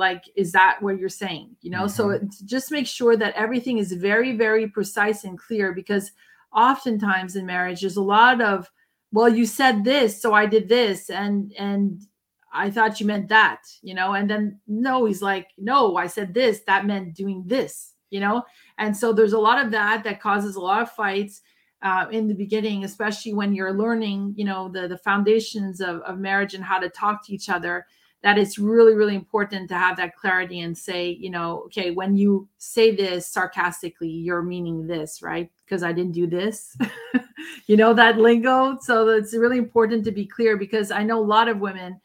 like 0.00 0.24
is 0.34 0.50
that 0.50 0.78
what 0.80 0.98
you're 0.98 1.08
saying 1.08 1.54
you 1.60 1.70
know? 1.70 1.84
Mm-hmm. 1.84 2.26
so 2.28 2.44
just 2.44 2.72
make 2.72 2.88
sure 2.88 3.16
that 3.16 3.34
everything 3.34 3.78
is 3.78 3.92
very 3.92 4.36
very 4.36 4.66
precise 4.66 5.22
and 5.22 5.38
clear 5.38 5.72
because 5.72 6.10
oftentimes 6.52 7.36
in 7.36 7.46
marriage 7.46 7.82
there's 7.82 7.96
a 7.96 8.02
lot 8.02 8.40
of 8.40 8.68
well 9.12 9.28
you 9.28 9.46
said 9.46 9.84
this 9.84 10.20
so 10.20 10.32
i 10.34 10.46
did 10.46 10.68
this 10.68 11.10
and 11.10 11.52
and 11.56 12.00
i 12.52 12.68
thought 12.68 12.98
you 12.98 13.06
meant 13.06 13.28
that 13.28 13.60
you 13.82 13.94
know? 13.94 14.14
And 14.14 14.28
then 14.28 14.58
no 14.66 15.04
he's 15.04 15.22
like 15.22 15.48
no 15.56 15.96
i 15.96 16.08
said 16.08 16.34
this 16.34 16.60
that 16.66 16.86
meant 16.86 17.14
doing 17.14 17.44
this 17.46 17.92
you 18.10 18.18
know? 18.18 18.42
And 18.78 18.96
so 18.96 19.12
there's 19.12 19.34
a 19.34 19.38
lot 19.38 19.64
of 19.64 19.70
that 19.70 20.02
that 20.02 20.20
causes 20.20 20.56
a 20.56 20.60
lot 20.60 20.82
of 20.82 20.90
fights 20.90 21.42
uh, 21.82 22.06
in 22.10 22.26
the 22.26 22.34
beginning 22.34 22.84
especially 22.84 23.32
when 23.32 23.54
you're 23.54 23.72
learning 23.72 24.34
you 24.36 24.44
know 24.44 24.68
the 24.68 24.88
the 24.88 24.98
foundations 24.98 25.80
of, 25.80 26.00
of 26.02 26.18
marriage 26.18 26.54
and 26.54 26.64
how 26.64 26.78
to 26.78 26.90
talk 26.90 27.24
to 27.24 27.32
each 27.32 27.48
other 27.48 27.86
that 28.22 28.38
it's 28.38 28.58
really 28.58 28.94
really 28.94 29.14
important 29.14 29.68
to 29.68 29.74
have 29.74 29.96
that 29.96 30.16
clarity 30.16 30.60
and 30.60 30.76
say 30.76 31.10
you 31.10 31.30
know 31.30 31.62
okay 31.66 31.90
when 31.90 32.16
you 32.16 32.48
say 32.58 32.94
this 32.94 33.26
sarcastically 33.26 34.08
you're 34.08 34.42
meaning 34.42 34.86
this 34.86 35.22
right? 35.22 35.50
Because 35.64 35.82
i 35.82 35.92
didn't 35.92 36.12
do 36.12 36.26
this. 36.26 36.76
You 37.66 37.78
know 37.78 37.94
that 37.94 38.18
lingo? 38.18 38.78
So 38.80 39.08
it's 39.08 39.32
really 39.32 39.56
important 39.56 40.04
to 40.04 40.12
be 40.12 40.26
clear 40.26 40.56
because 40.56 40.90
i 40.90 41.02
know 41.02 41.18
a 41.18 41.24
lot 41.24 41.48
of 41.48 41.58
women 41.58 42.00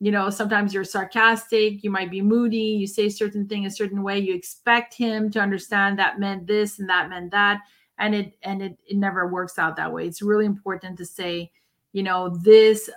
you 0.00 0.10
know 0.10 0.30
sometimes 0.30 0.72
you're 0.72 0.84
sarcastic 0.84 1.84
you 1.84 1.90
might 1.90 2.10
be 2.10 2.22
moody 2.22 2.56
you 2.56 2.86
say 2.86 3.08
certain 3.08 3.46
thing 3.46 3.66
a 3.66 3.70
certain 3.70 4.02
way 4.02 4.18
you 4.18 4.34
expect 4.34 4.94
him 4.94 5.28
to 5.30 5.40
understand 5.40 5.98
that 5.98 6.20
meant 6.20 6.46
this 6.46 6.78
and 6.78 6.88
that 6.88 7.10
meant 7.10 7.30
that 7.32 7.60
and 7.98 8.14
it 8.14 8.36
and 8.42 8.62
it, 8.62 8.78
it 8.86 8.96
never 8.96 9.26
works 9.26 9.58
out 9.58 9.76
that 9.76 9.92
way. 9.92 10.06
It's 10.06 10.22
really 10.22 10.46
important 10.46 10.96
to 10.98 11.04
say 11.04 11.50
you 11.92 12.02
know 12.02 12.28
this 12.28 12.88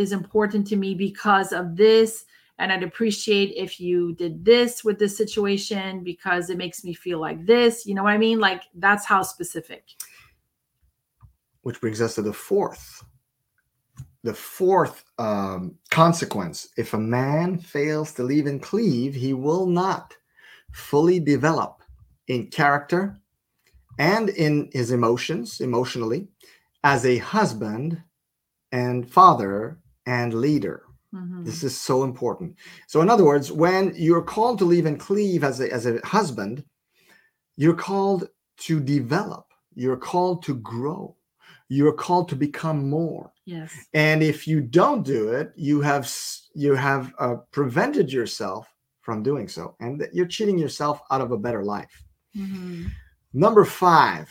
is 0.00 0.12
important 0.12 0.66
to 0.68 0.76
me 0.76 0.94
because 0.94 1.52
of 1.52 1.76
this. 1.76 2.24
And 2.58 2.70
i'd 2.72 2.82
appreciate 2.82 3.54
if 3.56 3.80
you 3.80 4.12
did 4.14 4.44
this 4.44 4.84
with 4.84 4.98
this 4.98 5.16
situation 5.16 6.04
because 6.04 6.50
it 6.50 6.58
makes 6.58 6.84
me 6.84 6.92
feel 6.92 7.18
like 7.18 7.46
this. 7.46 7.86
You 7.86 7.94
know 7.94 8.02
what 8.02 8.12
i 8.12 8.18
mean? 8.18 8.38
Like 8.38 8.64
that's 8.74 9.06
how 9.06 9.22
specific. 9.22 9.84
Which 11.62 11.80
brings 11.80 12.00
us 12.00 12.14
to 12.16 12.22
the 12.22 12.32
fourth 12.32 13.04
the 14.22 14.34
fourth 14.34 15.04
um, 15.18 15.76
consequence. 15.90 16.68
If 16.76 16.92
a 16.92 16.98
man 16.98 17.58
fails 17.58 18.12
to 18.14 18.22
leave 18.22 18.46
and 18.46 18.60
cleave 18.60 19.14
he 19.14 19.32
will 19.32 19.66
not 19.66 20.14
fully 20.72 21.18
develop 21.18 21.82
in 22.28 22.46
character 22.46 23.18
and 23.98 24.28
in 24.30 24.70
his 24.72 24.92
emotions 24.92 25.60
emotionally 25.60 26.28
as 26.84 27.04
a 27.04 27.18
husband 27.18 28.02
and 28.72 29.10
father 29.10 29.78
and 30.06 30.34
leader. 30.34 30.84
Mhm. 31.14 31.44
this 31.44 31.64
is 31.64 31.76
so 31.76 32.04
important. 32.04 32.54
So 32.86 33.00
in 33.00 33.10
other 33.10 33.24
words 33.24 33.50
when 33.50 33.92
you're 33.96 34.22
called 34.22 34.58
to 34.60 34.64
leave 34.64 34.86
and 34.86 34.98
cleave 35.00 35.42
as 35.42 35.60
a, 35.60 35.72
as 35.72 35.84
a 35.86 35.98
husband 36.06 36.64
you're 37.56 37.74
called 37.74 38.28
to 38.58 38.78
develop. 38.78 39.46
You're 39.74 39.96
called 39.96 40.42
to 40.44 40.54
grow. 40.54 41.16
You're 41.68 41.92
called 41.92 42.28
to 42.28 42.36
become 42.36 42.88
more. 42.88 43.32
Yes. 43.44 43.72
And 43.92 44.22
if 44.22 44.46
you 44.46 44.60
don't 44.60 45.02
do 45.02 45.30
it 45.30 45.52
you 45.56 45.80
have 45.80 46.08
you 46.54 46.74
have 46.76 47.12
uh, 47.18 47.36
prevented 47.50 48.12
yourself 48.12 48.72
from 49.00 49.22
doing 49.24 49.48
so 49.48 49.74
and 49.80 50.06
you're 50.12 50.26
cheating 50.26 50.58
yourself 50.58 51.00
out 51.10 51.20
of 51.20 51.32
a 51.32 51.38
better 51.38 51.64
life. 51.64 52.04
Mhm. 52.36 52.88
number 53.32 53.64
five 53.64 54.28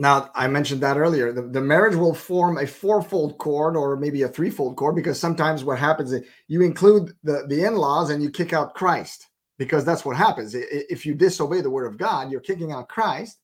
now 0.00 0.30
i 0.34 0.48
mentioned 0.48 0.80
that 0.80 0.96
earlier. 0.96 1.32
The, 1.32 1.42
the 1.42 1.60
marriage 1.60 1.94
will 1.94 2.14
form 2.14 2.58
a 2.58 2.66
fourfold 2.66 3.38
cord 3.38 3.76
or 3.76 3.96
maybe 3.96 4.22
a 4.22 4.28
threefold 4.28 4.76
cord 4.76 4.96
because 4.96 5.20
sometimes 5.20 5.62
what 5.62 5.78
happens 5.78 6.12
is 6.12 6.24
you 6.48 6.62
include 6.62 7.12
the, 7.22 7.44
the 7.46 7.64
in-laws 7.64 8.10
and 8.10 8.22
you 8.22 8.30
kick 8.30 8.52
out 8.52 8.74
christ 8.74 9.28
because 9.58 9.84
that's 9.84 10.06
what 10.06 10.16
happens. 10.16 10.54
If 10.54 11.04
you 11.04 11.14
disobey 11.14 11.60
the 11.60 11.70
word 11.70 11.86
of 11.86 11.98
god 11.98 12.32
you're 12.32 12.40
kicking 12.40 12.72
out 12.72 12.88
christ 12.88 13.38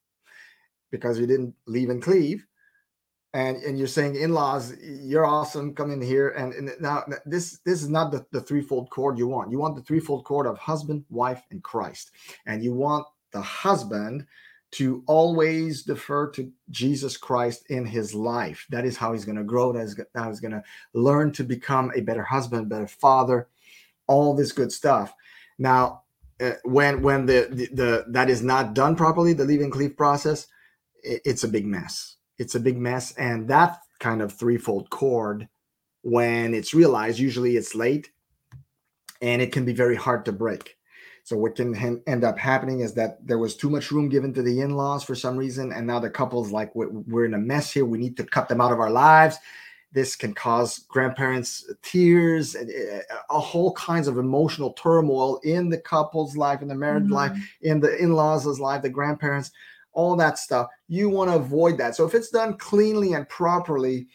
because 0.90 1.18
you 1.18 1.26
didn't 1.26 1.54
leave 1.66 1.90
and 1.90 2.02
cleave. 2.02 2.46
And 3.34 3.58
and 3.58 3.78
you're 3.78 3.86
saying 3.86 4.16
in-laws 4.16 4.74
you're 4.80 5.26
awesome. 5.26 5.74
Come 5.74 5.90
in 5.90 6.00
here. 6.00 6.30
And, 6.30 6.54
and 6.54 6.70
now 6.80 7.04
this 7.26 7.58
this 7.66 7.82
is 7.82 7.90
not 7.90 8.10
the, 8.10 8.24
the 8.32 8.40
threefold 8.40 8.88
cord 8.88 9.18
you 9.18 9.26
want. 9.26 9.50
You 9.50 9.58
want 9.58 9.76
the 9.76 9.82
threefold 9.82 10.24
cord 10.24 10.46
of 10.46 10.56
husband 10.56 11.04
wife 11.10 11.42
and 11.50 11.62
christ. 11.62 12.12
And 12.46 12.64
you 12.64 12.72
want 12.72 13.06
the 13.32 13.42
husband 13.42 14.26
to 14.76 15.04
always 15.06 15.84
defer 15.84 16.30
to 16.32 16.50
jesus 16.70 17.16
christ 17.16 17.64
in 17.70 17.86
his 17.86 18.14
life. 18.14 18.66
That 18.70 18.86
is 18.86 18.96
how 18.96 19.12
he's 19.14 19.26
going 19.26 19.38
to 19.38 19.44
grow. 19.44 19.72
That 19.72 19.84
is 19.84 20.00
how 20.14 20.28
he's 20.28 20.40
going 20.40 20.52
to 20.52 20.64
learn 20.94 21.32
to 21.34 21.44
become 21.44 21.92
a 21.96 22.02
better 22.02 22.24
husband 22.24 22.70
better 22.70 22.88
father 22.88 23.48
all 24.08 24.34
this 24.34 24.52
good 24.52 24.72
stuff. 24.72 25.14
Now 25.58 26.02
uh, 26.40 26.52
when 26.64 27.02
when 27.02 27.26
the, 27.26 27.48
the 27.52 27.66
the 27.74 28.04
that 28.10 28.30
is 28.30 28.42
not 28.42 28.74
done 28.74 28.96
properly 28.96 29.32
the 29.34 29.44
leave 29.44 29.62
and 29.62 29.72
cleave 29.72 29.96
process 29.96 30.46
i- 31.04 31.20
it's 31.24 31.44
a 31.44 31.48
big 31.48 31.66
mess. 31.66 32.16
It's 32.38 32.54
a 32.56 32.60
big 32.60 32.78
mess 32.78 33.12
and 33.14 33.48
that 33.48 33.78
kind 34.00 34.22
of 34.22 34.32
threefold 34.32 34.90
cord 34.90 35.48
when 36.02 36.54
it's 36.54 36.74
realized 36.74 37.18
usually 37.18 37.56
it's 37.56 37.74
late 37.74 38.10
and 39.22 39.42
it 39.42 39.52
can 39.52 39.64
be 39.64 39.72
very 39.74 39.96
hard 39.96 40.24
to 40.26 40.32
break 40.32 40.75
so 41.26 41.36
what 41.36 41.56
can 41.56 41.74
hen- 41.74 42.00
end 42.06 42.22
up 42.22 42.38
happening 42.38 42.80
is 42.80 42.94
that 42.94 43.18
there 43.26 43.38
was 43.38 43.56
too 43.56 43.68
much 43.68 43.90
room 43.90 44.08
given 44.08 44.32
to 44.32 44.42
the 44.42 44.60
in-laws 44.60 45.02
for 45.02 45.16
some 45.16 45.36
reason 45.36 45.72
and 45.72 45.84
now 45.84 45.98
the 45.98 46.08
couple's 46.08 46.52
like 46.52 46.72
"We- 46.76 46.86
we're 46.86 47.24
in 47.24 47.34
a 47.34 47.38
mess 47.38 47.72
here 47.72 47.84
we 47.84 47.98
need 47.98 48.16
to 48.18 48.24
cut 48.24 48.48
them 48.48 48.60
out 48.60 48.72
of 48.72 48.78
our 48.78 48.90
lives 48.90 49.36
this 49.92 50.14
can 50.14 50.32
cause 50.34 50.78
grandparents 50.88 51.68
tears 51.82 52.54
and 52.54 52.70
uh, 52.70 53.00
a 53.30 53.40
whole 53.40 53.72
kinds 53.72 54.06
of 54.06 54.18
emotional 54.18 54.72
turmoil 54.74 55.40
in 55.42 55.68
the 55.68 55.78
couple's 55.78 56.36
life 56.36 56.62
in 56.62 56.68
the 56.68 56.74
married 56.76 57.10
life 57.10 57.32
Mhm. 57.32 57.42
in 57.62 57.80
the 57.80 57.96
in-laws' 57.96 58.60
life, 58.60 58.82
the 58.82 58.88
grandparents, 58.90 59.50
all 59.92 60.14
that 60.16 60.38
stuff. 60.38 60.68
You 60.86 61.08
want 61.08 61.30
to 61.30 61.36
avoid 61.36 61.78
that. 61.78 61.96
So 61.96 62.04
if 62.06 62.14
it's 62.14 62.30
done 62.30 62.56
cleanly 62.58 63.14
and 63.14 63.28
properly 63.28 64.06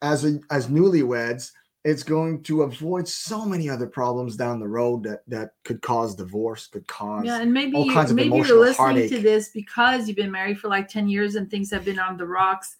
as 0.00 0.24
a, 0.24 0.38
as 0.50 0.68
newlyweds, 0.68 1.50
it's 1.84 2.02
going 2.02 2.42
to 2.42 2.62
avoid 2.62 3.06
so 3.06 3.44
many 3.44 3.68
other 3.68 3.86
problems 3.86 4.36
down 4.36 4.58
the 4.58 4.68
road 4.68 5.04
that 5.04 5.20
that 5.28 5.50
could 5.64 5.80
cause 5.80 6.14
divorce, 6.14 6.66
could 6.66 6.86
cause 6.88 7.24
Yeah, 7.24 7.40
and 7.40 7.52
maybe 7.52 7.76
all 7.76 7.86
you, 7.86 7.92
kinds 7.92 8.10
of 8.10 8.16
maybe 8.16 8.36
you're 8.36 8.58
listening 8.58 9.08
to 9.08 9.20
this 9.20 9.50
because 9.50 10.08
you've 10.08 10.16
been 10.16 10.30
married 10.30 10.58
for 10.58 10.68
like 10.68 10.88
10 10.88 11.08
years 11.08 11.36
and 11.36 11.50
things 11.50 11.70
have 11.70 11.84
been 11.84 11.98
on 11.98 12.16
the 12.16 12.26
rocks. 12.26 12.76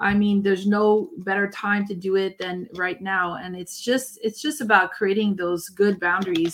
I 0.00 0.14
mean, 0.14 0.42
there's 0.42 0.66
no 0.66 1.10
better 1.18 1.48
time 1.48 1.86
to 1.86 1.94
do 1.94 2.16
it 2.16 2.36
than 2.38 2.68
right 2.74 3.00
now. 3.00 3.36
And 3.36 3.54
it's 3.54 3.80
just 3.80 4.18
it's 4.22 4.42
just 4.42 4.60
about 4.60 4.90
creating 4.90 5.36
those 5.36 5.68
good 5.68 6.00
boundaries. 6.00 6.52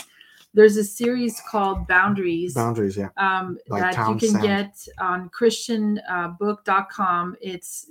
There's 0.54 0.76
a 0.76 0.84
series 0.84 1.40
called 1.50 1.86
Boundaries 1.86 2.54
boundaries. 2.54 2.96
Yeah, 2.96 3.08
um, 3.16 3.58
By 3.68 3.80
that 3.80 4.08
you 4.08 4.16
can 4.16 4.30
Sound. 4.30 4.44
get 4.44 4.88
on 4.98 5.30
christianbook.com. 5.30 7.36
It's 7.40 7.86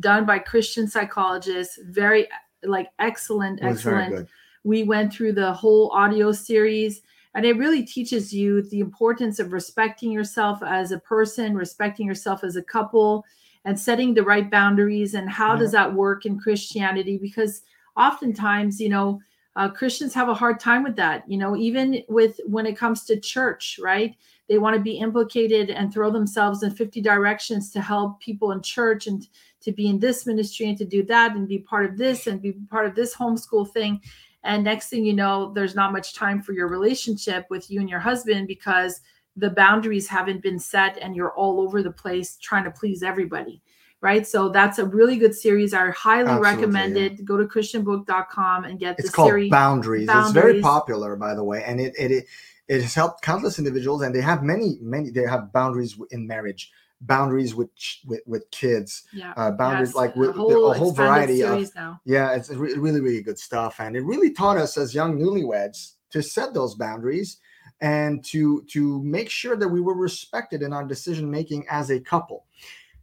done 0.00 0.26
by 0.26 0.38
Christian 0.38 0.88
psychologists, 0.88 1.78
very 1.86 2.28
like 2.62 2.88
excellent, 2.98 3.60
it 3.60 3.66
was 3.66 3.82
very 3.82 4.04
excellent. 4.04 4.28
we 4.64 4.82
went 4.82 5.12
through 5.12 5.32
the 5.32 5.52
whole 5.52 5.90
audio 5.92 6.32
series 6.32 7.02
and 7.34 7.44
it 7.44 7.56
really 7.56 7.82
teaches 7.84 8.32
you 8.32 8.62
the 8.62 8.80
importance 8.80 9.38
of 9.38 9.52
respecting 9.52 10.10
yourself 10.10 10.62
as 10.62 10.92
a 10.92 10.98
person 10.98 11.54
respecting 11.54 12.06
yourself 12.06 12.42
as 12.42 12.56
a 12.56 12.62
couple 12.62 13.24
and 13.64 13.78
setting 13.78 14.14
the 14.14 14.22
right 14.22 14.50
boundaries 14.50 15.14
and 15.14 15.28
how 15.28 15.54
does 15.54 15.72
that 15.72 15.92
work 15.92 16.26
in 16.26 16.38
christianity? 16.38 17.18
Because 17.18 17.62
oftentimes 17.96 18.80
you 18.80 18.88
know 18.88 19.20
uh, 19.56 19.68
christians 19.68 20.14
have 20.14 20.28
a 20.28 20.34
hard 20.34 20.60
time 20.60 20.84
with 20.84 20.94
that 20.94 21.28
you 21.28 21.36
know 21.36 21.56
even 21.56 22.02
with 22.08 22.40
when 22.46 22.64
it 22.66 22.76
comes 22.76 23.04
to 23.04 23.18
church 23.18 23.78
right? 23.82 24.16
They 24.48 24.58
want 24.58 24.74
to 24.76 24.80
be 24.80 24.98
implicated 24.98 25.68
and 25.70 25.92
throw 25.92 26.10
themselves 26.10 26.62
in 26.62 26.70
50 26.70 27.02
directions 27.02 27.70
to 27.72 27.80
help 27.82 28.18
people 28.20 28.52
in 28.52 28.62
church 28.62 29.06
and 29.06 29.26
to 29.60 29.72
be 29.72 29.88
in 29.88 29.98
this 29.98 30.26
ministry 30.26 30.68
and 30.68 30.78
to 30.78 30.84
do 30.84 31.02
that 31.04 31.34
and 31.34 31.48
be 31.48 31.58
part 31.58 31.84
of 31.84 31.96
this 31.96 32.26
and 32.26 32.40
be 32.40 32.52
part 32.70 32.86
of 32.86 32.94
this 32.94 33.14
homeschool 33.14 33.70
thing 33.70 34.00
and 34.44 34.64
next 34.64 34.88
thing 34.88 35.04
you 35.04 35.12
know 35.12 35.52
there's 35.52 35.74
not 35.74 35.92
much 35.92 36.14
time 36.14 36.40
for 36.40 36.52
your 36.52 36.68
relationship 36.68 37.46
with 37.50 37.70
you 37.70 37.80
and 37.80 37.90
your 37.90 38.00
husband 38.00 38.46
because 38.46 39.00
the 39.36 39.50
boundaries 39.50 40.08
haven't 40.08 40.42
been 40.42 40.58
set 40.58 40.98
and 40.98 41.14
you're 41.14 41.32
all 41.32 41.60
over 41.60 41.82
the 41.82 41.90
place 41.90 42.36
trying 42.36 42.64
to 42.64 42.70
please 42.70 43.02
everybody 43.02 43.60
right 44.00 44.26
so 44.26 44.48
that's 44.48 44.78
a 44.78 44.84
really 44.84 45.16
good 45.16 45.34
series 45.34 45.74
i 45.74 45.90
highly 45.90 46.28
Absolutely, 46.28 46.50
recommend 46.50 46.96
yeah. 46.96 47.04
it 47.04 47.24
go 47.24 47.36
to 47.36 47.44
christianbook.com 47.44 48.64
and 48.64 48.78
get 48.78 48.98
It's 48.98 49.10
the 49.10 49.14
called 49.14 49.30
series 49.30 49.50
boundaries. 49.50 50.08
It's 50.10 50.30
very 50.32 50.60
popular, 50.60 51.16
by 51.16 51.34
the 51.34 51.44
way, 51.44 51.64
and 51.64 51.80
it 51.80 51.94
it 51.98 52.10
it, 52.10 52.24
it 52.68 52.82
has 52.82 52.94
helped 52.94 53.22
countless 53.22 53.58
individuals, 53.58 54.02
and 54.02 54.14
they 54.14 54.20
have 54.20 54.42
many 54.42 54.78
many. 54.80 55.10
They 55.10 55.22
have 55.22 55.52
boundaries 55.52 55.98
in 56.10 56.26
marriage, 56.26 56.70
boundaries 57.00 57.54
with 57.54 57.70
with, 58.06 58.20
with 58.26 58.50
kids, 58.50 59.04
yeah 59.12 59.32
uh, 59.36 59.50
boundaries 59.50 59.90
Yes, 59.90 59.96
like 59.96 60.16
with 60.16 60.30
a 60.30 60.32
whole, 60.32 60.70
a 60.70 60.74
whole 60.74 60.92
variety 60.92 61.42
of 61.42 61.74
now 61.74 62.00
Yeah, 62.04 62.34
it's 62.34 62.50
re- 62.50 62.74
really, 62.74 63.00
really 63.00 63.22
good 63.22 63.38
stuff. 63.38 63.80
And 63.80 63.96
it 63.96 64.02
really 64.02 64.32
taught 64.32 64.56
us 64.56 64.76
as 64.76 64.94
young 64.94 65.18
newlyweds 65.18 65.94
to 66.10 66.22
set 66.22 66.54
those 66.54 66.74
boundaries 66.74 67.38
and 67.80 68.24
to 68.24 68.62
to 68.70 69.02
make 69.02 69.30
sure 69.30 69.56
that 69.56 69.68
we 69.68 69.80
were 69.80 69.94
respected 69.94 70.62
in 70.62 70.72
our 70.72 70.84
decision 70.84 71.30
making 71.30 71.66
as 71.70 71.90
a 71.90 72.00
couple. 72.00 72.44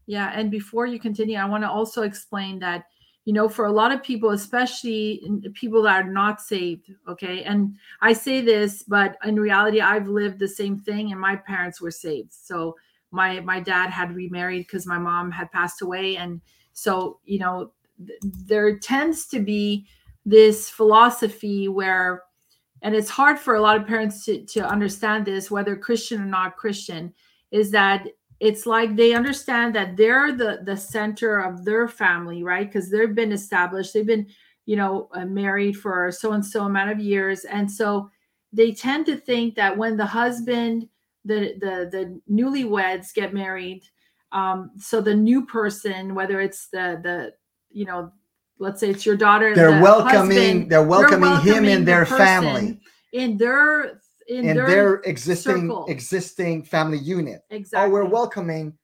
Yeah, 0.08 0.32
and 0.34 0.52
before 0.52 0.86
you 0.86 1.00
continue, 1.00 1.38
I 1.38 1.46
want 1.46 1.64
to 1.64 1.70
also 1.70 2.04
explain 2.04 2.60
that 2.60 2.86
you 3.24 3.34
know 3.34 3.48
for 3.48 3.66
a 3.66 3.72
lot 3.72 3.92
of 3.92 4.04
people, 4.04 4.32
especially 4.32 5.24
people 5.54 5.82
that 5.84 6.04
are 6.04 6.10
not 6.10 6.42
saved, 6.42 6.92
okay, 7.08 7.44
and 7.44 7.76
I 8.02 8.14
say 8.14 8.42
this, 8.42 8.84
but 8.84 9.18
in 9.24 9.40
reality, 9.40 9.82
I've 9.82 10.08
lived 10.08 10.40
the 10.40 10.48
same 10.48 10.78
thing, 10.78 11.12
and 11.12 11.20
my 11.20 11.36
parents 11.36 11.82
were 11.82 11.92
saved. 11.92 12.34
So 12.34 12.76
my 13.12 13.40
my 13.42 13.60
dad 13.60 13.90
had 13.90 14.16
remarried 14.16 14.64
because 14.68 14.86
my 14.86 14.98
mom 14.98 15.32
had 15.32 15.52
passed 15.52 15.82
away, 15.82 16.18
and 16.18 16.42
so 16.74 17.20
you 17.26 17.40
know 17.40 17.72
th- 18.06 18.20
there 18.22 18.78
tends 18.78 19.28
to 19.28 19.40
be 19.40 19.88
this 20.26 20.70
philosophy 20.70 21.68
where 21.68 22.24
and 22.82 22.94
it's 22.96 23.10
hard 23.10 23.40
for 23.40 23.56
a 23.56 23.62
lot 23.62 23.78
of 23.78 23.88
parents 23.88 24.26
to, 24.26 24.44
to 24.46 24.68
understand 24.68 25.24
this 25.24 25.52
whether 25.52 25.76
christian 25.76 26.20
or 26.20 26.26
not 26.26 26.58
christian 26.58 27.14
is 27.52 27.70
that 27.70 28.08
it's 28.40 28.66
like 28.66 28.96
they 28.96 29.14
understand 29.14 29.74
that 29.76 29.96
they're 29.96 30.32
the 30.32 30.60
the 30.64 30.76
center 30.76 31.40
of 31.40 31.64
their 31.64 31.88
family 31.88 32.44
right? 32.44 32.68
Because 32.68 32.90
they've 32.90 33.16
been 33.16 33.32
established. 33.32 33.94
They've 33.94 34.06
been 34.06 34.28
you 34.66 34.76
know 34.76 35.10
uh, 35.14 35.26
married 35.26 35.78
for 35.78 36.12
so 36.12 36.34
and 36.34 36.46
so 36.46 36.66
amount 36.66 36.92
of 36.92 37.00
years. 37.00 37.46
And 37.46 37.72
so 37.72 38.10
they 38.52 38.72
tend 38.72 39.06
to 39.08 39.18
think 39.18 39.56
that 39.56 39.78
when 39.78 39.98
the 39.98 40.06
husband 40.06 40.88
the 41.26 41.56
the 41.60 41.90
the 41.92 42.22
newlyweds 42.32 43.14
get 43.14 43.34
married 43.34 43.84
um 44.32 44.72
so 44.78 45.02
the 45.02 45.14
new 45.14 45.46
person 45.46 46.16
whether 46.16 46.40
it's 46.40 46.68
the 46.68 47.00
the 47.04 47.34
you 47.72 47.86
know 47.86 48.12
let's 48.60 48.80
say 48.80 48.90
it's 48.90 49.06
your 49.06 49.18
daughter 49.18 49.54
they're 49.54 49.78
the 49.78 49.82
welcoming 49.82 50.38
husband, 50.38 50.72
they're 50.72 50.84
welcoming 50.84 51.30
him 51.30 51.46
welcoming 51.46 51.70
in 51.72 51.80
the 51.80 51.86
their 51.86 52.06
family. 52.06 52.80
in 53.14 53.38
their 53.38 54.00
in, 54.28 54.50
in 54.50 54.56
their, 54.56 54.68
their 54.68 54.96
existing 55.02 55.68
circle. 55.68 55.86
existing 55.88 56.64
family 56.64 56.98
unit. 56.98 57.42
Exactly 57.50 57.88
oh 57.88 57.94
we're 57.94 58.06
welcoming 58.06 58.78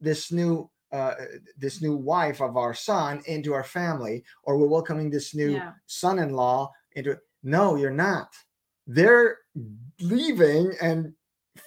this 0.00 0.32
new 0.32 0.68
uh, 0.92 1.14
this 1.56 1.80
new 1.80 1.96
wife 1.96 2.42
of 2.42 2.58
our 2.58 2.74
son 2.74 3.22
into 3.26 3.54
our 3.54 3.64
family 3.64 4.22
or 4.42 4.58
we're 4.58 4.68
welcoming 4.68 5.08
this 5.08 5.34
new 5.34 5.52
yeah. 5.52 5.72
son-in-law 5.86 6.70
into 6.96 7.16
no 7.42 7.76
you're 7.76 7.90
not. 7.90 8.28
They're 8.86 9.38
leaving 10.00 10.72
and 10.82 11.14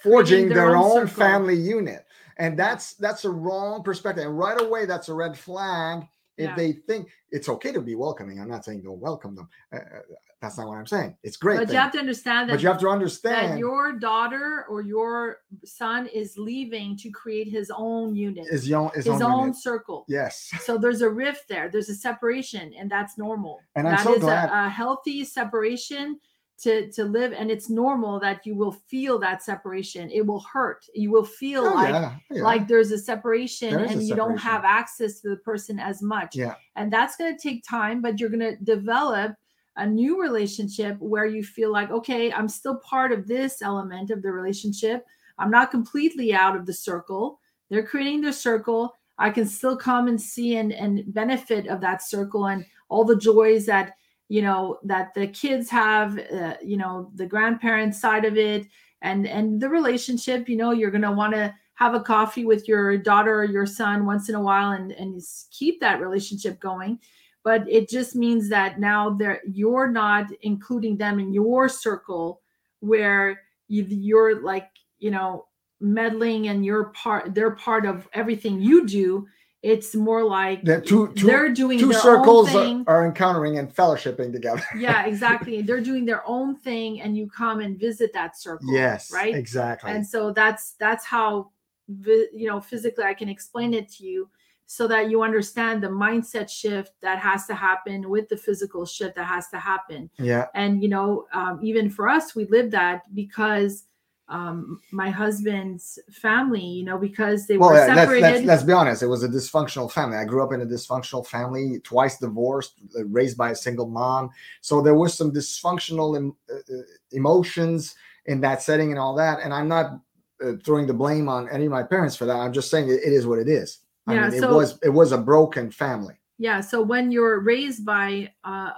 forging 0.02 0.48
their 0.48 0.56
their, 0.68 0.76
own 0.76 1.00
own, 1.02 1.06
family 1.06 1.56
unit. 1.56 2.04
And 2.38 2.58
that's 2.58 2.94
that's 2.94 3.24
a 3.24 3.30
wrong 3.30 3.82
perspective. 3.82 4.24
And 4.26 4.38
right 4.38 4.60
away 4.60 4.84
that's 4.86 5.08
a 5.08 5.14
red 5.14 5.36
flag 5.38 6.02
if 6.36 6.50
Yeah. 6.50 6.54
they 6.54 6.72
think 6.72 7.08
it's 7.30 7.48
okay 7.48 7.72
to 7.72 7.80
be 7.80 7.94
welcoming. 7.94 8.40
I'm 8.40 8.48
not 8.48 8.64
saying 8.64 8.82
don't 8.82 9.00
welcome 9.00 9.34
them. 9.34 9.48
Uh, 9.72 9.76
uh, 9.76 10.00
that's 10.42 10.58
not 10.58 10.68
what 10.68 10.76
i'm 10.76 10.86
saying. 10.86 11.16
It's 11.22 11.38
great 11.38 11.56
but 11.56 11.68
thing. 11.68 11.74
you 11.74 11.80
have 11.80 11.92
to 11.92 11.98
understand 11.98 12.50
that 12.50 12.54
but 12.54 12.62
you 12.62 12.68
have 12.68 12.78
to 12.80 12.84
that 12.84 12.90
understand 12.92 13.58
your 13.58 13.92
daughter 13.92 14.66
or 14.68 14.82
your 14.82 15.38
son 15.64 16.06
is 16.08 16.36
leaving 16.36 16.94
to 16.98 17.10
create 17.10 17.48
his 17.48 17.72
own 17.74 18.14
unit 18.14 18.46
is 18.50 18.68
your 18.68 18.90
his, 18.90 19.06
his 19.06 19.22
own, 19.22 19.32
own 19.32 19.54
circle. 19.54 20.04
Yes. 20.08 20.50
So 20.60 20.76
there's 20.76 21.00
a 21.00 21.08
rift 21.08 21.48
there. 21.48 21.70
There's 21.70 21.88
a 21.88 21.94
separation 21.94 22.74
and 22.78 22.90
that's 22.90 23.16
normal. 23.16 23.60
And 23.76 23.88
I'm 23.88 23.96
That 23.96 24.04
so 24.04 24.14
is 24.16 24.20
glad- 24.20 24.50
a, 24.50 24.66
a 24.66 24.68
healthy 24.68 25.24
separation 25.24 26.20
to 26.62 26.90
to 26.92 27.04
live 27.04 27.32
and 27.32 27.50
it's 27.50 27.68
normal 27.68 28.18
that 28.20 28.46
you 28.46 28.54
will 28.56 28.72
feel 28.72 29.18
that 29.18 29.42
separation. 29.42 30.10
It 30.10 30.26
will 30.26 30.40
hurt. 30.40 30.86
You 30.94 31.10
will 31.10 31.24
feel 31.24 31.64
Oh, 31.66 31.74
like 31.74 31.92
yeah, 31.94 32.14
yeah. 32.30 32.42
like 32.42 32.66
there's 32.66 32.90
a 32.92 32.98
separation 32.98 33.70
There 33.74 33.84
and 33.84 34.00
a 34.00 34.04
you 34.04 34.14
don't 34.14 34.38
have 34.38 34.64
access 34.64 35.20
to 35.20 35.28
the 35.28 35.36
person 35.36 35.78
as 35.78 36.00
much. 36.02 36.34
Yeah. 36.36 36.54
and 36.76 36.90
that's 36.92 37.16
going 37.16 37.36
to 37.36 37.42
take 37.42 37.62
time 37.68 38.00
but 38.00 38.18
you're 38.18 38.30
going 38.30 38.40
to 38.40 38.56
develop 38.64 39.34
a 39.76 39.86
new 39.86 40.20
relationship 40.22 40.96
where 41.00 41.26
you 41.26 41.44
feel 41.44 41.70
like 41.70 41.90
okay 41.90 42.32
i'm 42.32 42.48
still 42.48 42.76
part 42.78 43.12
of 43.12 43.26
this 43.26 43.60
element 43.62 44.10
of 44.10 44.22
the 44.22 44.30
relationship. 44.30 45.04
I'm 45.38 45.50
not 45.50 45.70
completely 45.70 46.32
out 46.32 46.56
of 46.56 46.64
the 46.64 46.72
circle. 46.72 47.38
They're 47.68 47.86
creating 47.86 48.22
their 48.22 48.32
circle. 48.32 48.94
I 49.18 49.28
can 49.28 49.46
still 49.46 49.76
come 49.76 50.08
and 50.08 50.18
see 50.18 50.56
and, 50.56 50.72
and 50.72 51.04
benefit 51.12 51.66
of 51.68 51.82
that 51.82 52.00
circle 52.02 52.46
and 52.46 52.64
all 52.88 53.04
the 53.04 53.16
joys 53.16 53.66
that 53.66 53.92
you 54.28 54.42
know 54.42 54.78
that 54.82 55.14
the 55.14 55.26
kids 55.28 55.70
have 55.70 56.18
uh, 56.18 56.54
you 56.62 56.76
know 56.76 57.10
the 57.14 57.26
grandparents 57.26 58.00
side 58.00 58.24
of 58.24 58.36
it 58.36 58.66
and 59.02 59.26
and 59.26 59.60
the 59.60 59.68
relationship 59.68 60.48
you 60.48 60.56
know 60.56 60.72
you're 60.72 60.90
going 60.90 61.02
to 61.02 61.12
want 61.12 61.32
to 61.32 61.54
have 61.76 61.94
a 61.94 62.00
coffee 62.00 62.44
with 62.44 62.66
your 62.66 62.96
daughter 62.96 63.34
or 63.34 63.44
your 63.44 63.66
son 63.66 64.06
once 64.06 64.28
in 64.28 64.34
a 64.34 64.40
while 64.40 64.72
and 64.72 64.92
and 64.92 65.22
keep 65.50 65.80
that 65.80 66.00
relationship 66.00 66.58
going. 66.58 66.98
But 67.44 67.68
it 67.68 67.88
just 67.88 68.16
means 68.16 68.48
that 68.48 68.80
now 68.80 69.10
they're 69.10 69.40
you're 69.46 69.88
not 69.88 70.26
including 70.42 70.96
them 70.96 71.20
in 71.20 71.32
your 71.32 71.68
circle 71.68 72.40
where 72.80 73.42
you, 73.68 73.84
you're 73.88 74.42
like 74.42 74.68
you 74.98 75.10
know 75.10 75.46
meddling 75.80 76.48
and 76.48 76.64
you're 76.64 76.86
part 76.86 77.34
they're 77.34 77.54
part 77.54 77.84
of 77.84 78.08
everything 78.14 78.60
you 78.60 78.86
do 78.86 79.26
it's 79.62 79.94
more 79.94 80.22
like 80.22 80.62
The 80.64 80.80
two- 80.80 81.12
two- 81.14 81.26
they're 81.26 81.52
doing 81.52 81.78
two 81.78 81.92
circles 81.92 82.54
are, 82.54 82.84
are 82.86 83.06
encountering 83.06 83.58
and 83.58 83.74
fellowshipping 83.74 84.32
together. 84.32 84.62
Yeah 84.76 85.06
exactly. 85.06 85.62
They're 85.62 85.80
doing 85.80 86.04
their 86.04 86.22
own 86.26 86.56
thing 86.56 87.00
and 87.00 87.16
you 87.16 87.28
come 87.28 87.60
and 87.60 87.78
visit 87.78 88.12
that 88.12 88.38
circle 88.38 88.72
yes 88.72 89.10
right? 89.12 89.34
exactly. 89.34 89.90
And 89.90 90.06
so 90.06 90.32
that's 90.32 90.72
that's 90.78 91.04
how 91.04 91.50
you 91.88 92.48
know 92.48 92.60
physically 92.60 93.04
i 93.04 93.14
can 93.14 93.28
explain 93.28 93.72
it 93.72 93.88
to 93.88 94.04
you 94.04 94.28
so 94.66 94.88
that 94.88 95.08
you 95.08 95.22
understand 95.22 95.80
the 95.80 95.86
mindset 95.86 96.50
shift 96.50 96.92
that 97.00 97.20
has 97.20 97.46
to 97.46 97.54
happen 97.54 98.10
with 98.10 98.28
the 98.28 98.36
physical 98.36 98.84
shift 98.84 99.14
that 99.14 99.26
has 99.26 99.46
to 99.50 99.58
happen. 99.60 100.10
Yeah. 100.18 100.46
And 100.54 100.82
you 100.82 100.88
know 100.88 101.26
um, 101.32 101.60
even 101.62 101.88
for 101.88 102.08
us 102.08 102.34
we 102.34 102.46
live 102.46 102.70
that 102.72 103.02
because 103.14 103.84
um, 104.28 104.80
my 104.90 105.08
husband's 105.10 105.98
family 106.10 106.60
you 106.64 106.84
know 106.84 106.98
because 106.98 107.46
they 107.46 107.58
well 107.58 107.70
were 107.70 107.76
yeah, 107.76 107.86
let's, 107.94 108.00
separated. 108.00 108.22
let's, 108.22 108.44
let's 108.46 108.62
be 108.64 108.72
honest. 108.72 109.02
It 109.02 109.06
was 109.06 109.22
a 109.22 109.28
dysfunctional 109.28 109.90
family. 109.90 110.16
I 110.16 110.24
grew 110.24 110.42
up 110.42 110.52
in 110.52 110.60
a 110.62 110.66
dysfunctional 110.66 111.26
family 111.26 111.80
twice 111.84 112.18
divorced 112.18 112.74
uh, 112.98 113.04
raised 113.06 113.36
by 113.36 113.50
a 113.50 113.54
single 113.54 113.86
mom. 113.86 114.30
So 114.60 114.80
there 114.80 114.94
was 114.94 115.14
some 115.14 115.32
dysfunctional 115.32 116.16
em- 116.16 116.36
uh, 116.50 116.56
uh, 116.56 116.82
emotions 117.12 117.94
in 118.26 118.40
that 118.40 118.62
setting 118.62 118.90
and 118.90 118.98
all 118.98 119.14
that. 119.14 119.40
And 119.42 119.54
i'm 119.54 119.68
not 119.68 120.00
uh, 120.44 120.52
throwing 120.64 120.86
the 120.86 120.94
blame 120.94 121.28
on 121.28 121.48
any 121.48 121.64
of 121.64 121.72
my 121.72 121.82
parents 121.82 122.16
for 122.16 122.26
that. 122.26 122.36
I'm 122.36 122.52
just 122.52 122.70
saying 122.70 122.88
it, 122.88 123.00
it 123.04 123.12
is 123.12 123.26
what 123.26 123.38
it 123.38 123.48
is. 123.48 123.78
I 124.06 124.14
Yeah, 124.14 124.28
mean 124.28 124.42
it 124.42 124.50
was 124.50 124.78
it 124.82 124.90
was 124.90 125.12
a 125.12 125.18
broken 125.18 125.70
family. 125.70 126.14
Yeah 126.38 126.60
so 126.60 126.82
when 126.82 127.10
you're 127.10 127.40
raised 127.40 127.84
by 127.86 128.30
uh, 128.44 128.70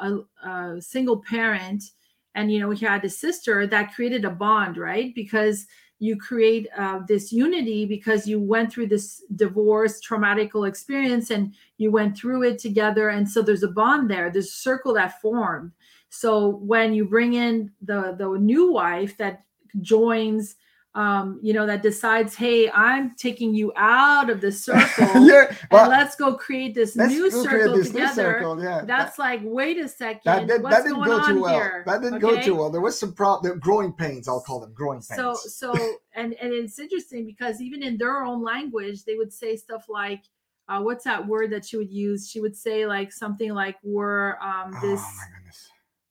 a, 0.44 0.48
a 0.48 0.82
single 0.82 1.22
parent 1.22 1.82
and 2.38 2.52
you 2.52 2.60
know 2.60 2.70
he 2.70 2.86
had 2.86 3.04
a 3.04 3.10
sister 3.10 3.66
that 3.66 3.92
created 3.94 4.24
a 4.24 4.30
bond 4.30 4.76
right? 4.76 5.14
Because 5.14 5.66
you 6.00 6.16
create 6.16 6.68
uh, 6.78 7.00
this 7.08 7.32
unity 7.32 7.84
because 7.84 8.28
you 8.28 8.40
went 8.40 8.72
through 8.72 8.86
this 8.86 9.24
divorce 9.34 10.00
traumatical 10.00 10.68
experience 10.68 11.30
and 11.30 11.52
you 11.78 11.90
went 11.90 12.16
through 12.16 12.44
it 12.44 12.56
together. 12.60 13.08
And 13.08 13.28
so 13.28 13.42
there's 13.42 13.64
a 13.64 13.68
bond 13.82 14.08
there 14.08 14.30
there's 14.30 14.46
a 14.46 14.62
circle 14.68 14.94
that 14.94 15.20
formed. 15.20 15.72
So 16.10 16.48
when 16.72 16.94
you 16.94 17.04
bring 17.04 17.34
in 17.34 17.72
the 17.82 18.14
the 18.16 18.28
new 18.38 18.72
wife 18.72 19.16
that 19.18 19.44
joins 19.80 20.56
um 20.98 21.38
you 21.42 21.52
know 21.52 21.64
that 21.64 21.80
decides 21.80 22.34
hey 22.34 22.68
i'm 22.72 23.14
taking 23.14 23.54
you 23.54 23.72
out 23.76 24.28
of 24.28 24.40
the 24.40 24.50
circle 24.66 25.06
yeah 25.24 25.54
well, 25.70 25.84
and 25.84 25.90
let's 25.90 26.16
go 26.16 26.34
create 26.34 26.74
this 26.74 26.96
new 26.96 27.30
circle 27.30 27.76
this 27.76 27.92
new 27.92 28.00
together. 28.00 28.14
circle, 28.14 28.62
yeah 28.62 28.82
That's 28.84 29.18
like, 29.18 29.40
wait 29.44 29.78
a 29.78 29.88
second, 29.88 30.22
that, 30.24 30.46
did, 30.46 30.64
that 30.64 30.84
didn't 30.84 31.04
go 31.04 31.26
too 31.26 31.42
well. 31.42 31.54
here? 31.54 31.82
That 31.86 32.02
didn't 32.02 32.20
go 32.20 32.40
too 32.40 32.54
well. 32.54 32.70
There 32.70 32.80
was 32.80 32.98
some 32.98 33.12
problem. 33.12 33.58
Growing 33.58 33.92
pains, 33.92 34.28
I'll 34.28 34.40
call 34.40 34.60
them 34.60 34.72
growing 34.72 34.98
pains. 35.00 35.16
So, 35.16 35.34
so, 35.34 35.72
and 36.14 36.34
and 36.34 36.52
it's 36.52 36.78
interesting 36.78 37.26
because 37.26 37.60
even 37.60 37.82
in 37.82 37.98
their 37.98 38.24
own 38.24 38.42
language, 38.42 39.04
they 39.04 39.14
would 39.14 39.32
say 39.32 39.56
stuff 39.56 39.86
like, 39.88 40.22
uh, 40.68 40.80
"What's 40.80 41.04
that 41.04 41.26
word 41.26 41.50
that 41.52 41.66
she 41.66 41.76
would 41.76 41.90
use?" 41.90 42.28
She 42.28 42.40
would 42.40 42.56
say 42.56 42.86
like 42.86 43.12
something 43.12 43.52
like, 43.52 43.76
"We're 43.82 44.38
um, 44.40 44.72
this." 44.82 45.00
oh 45.00 45.12
my 45.18 45.26
goodness. 45.36 45.37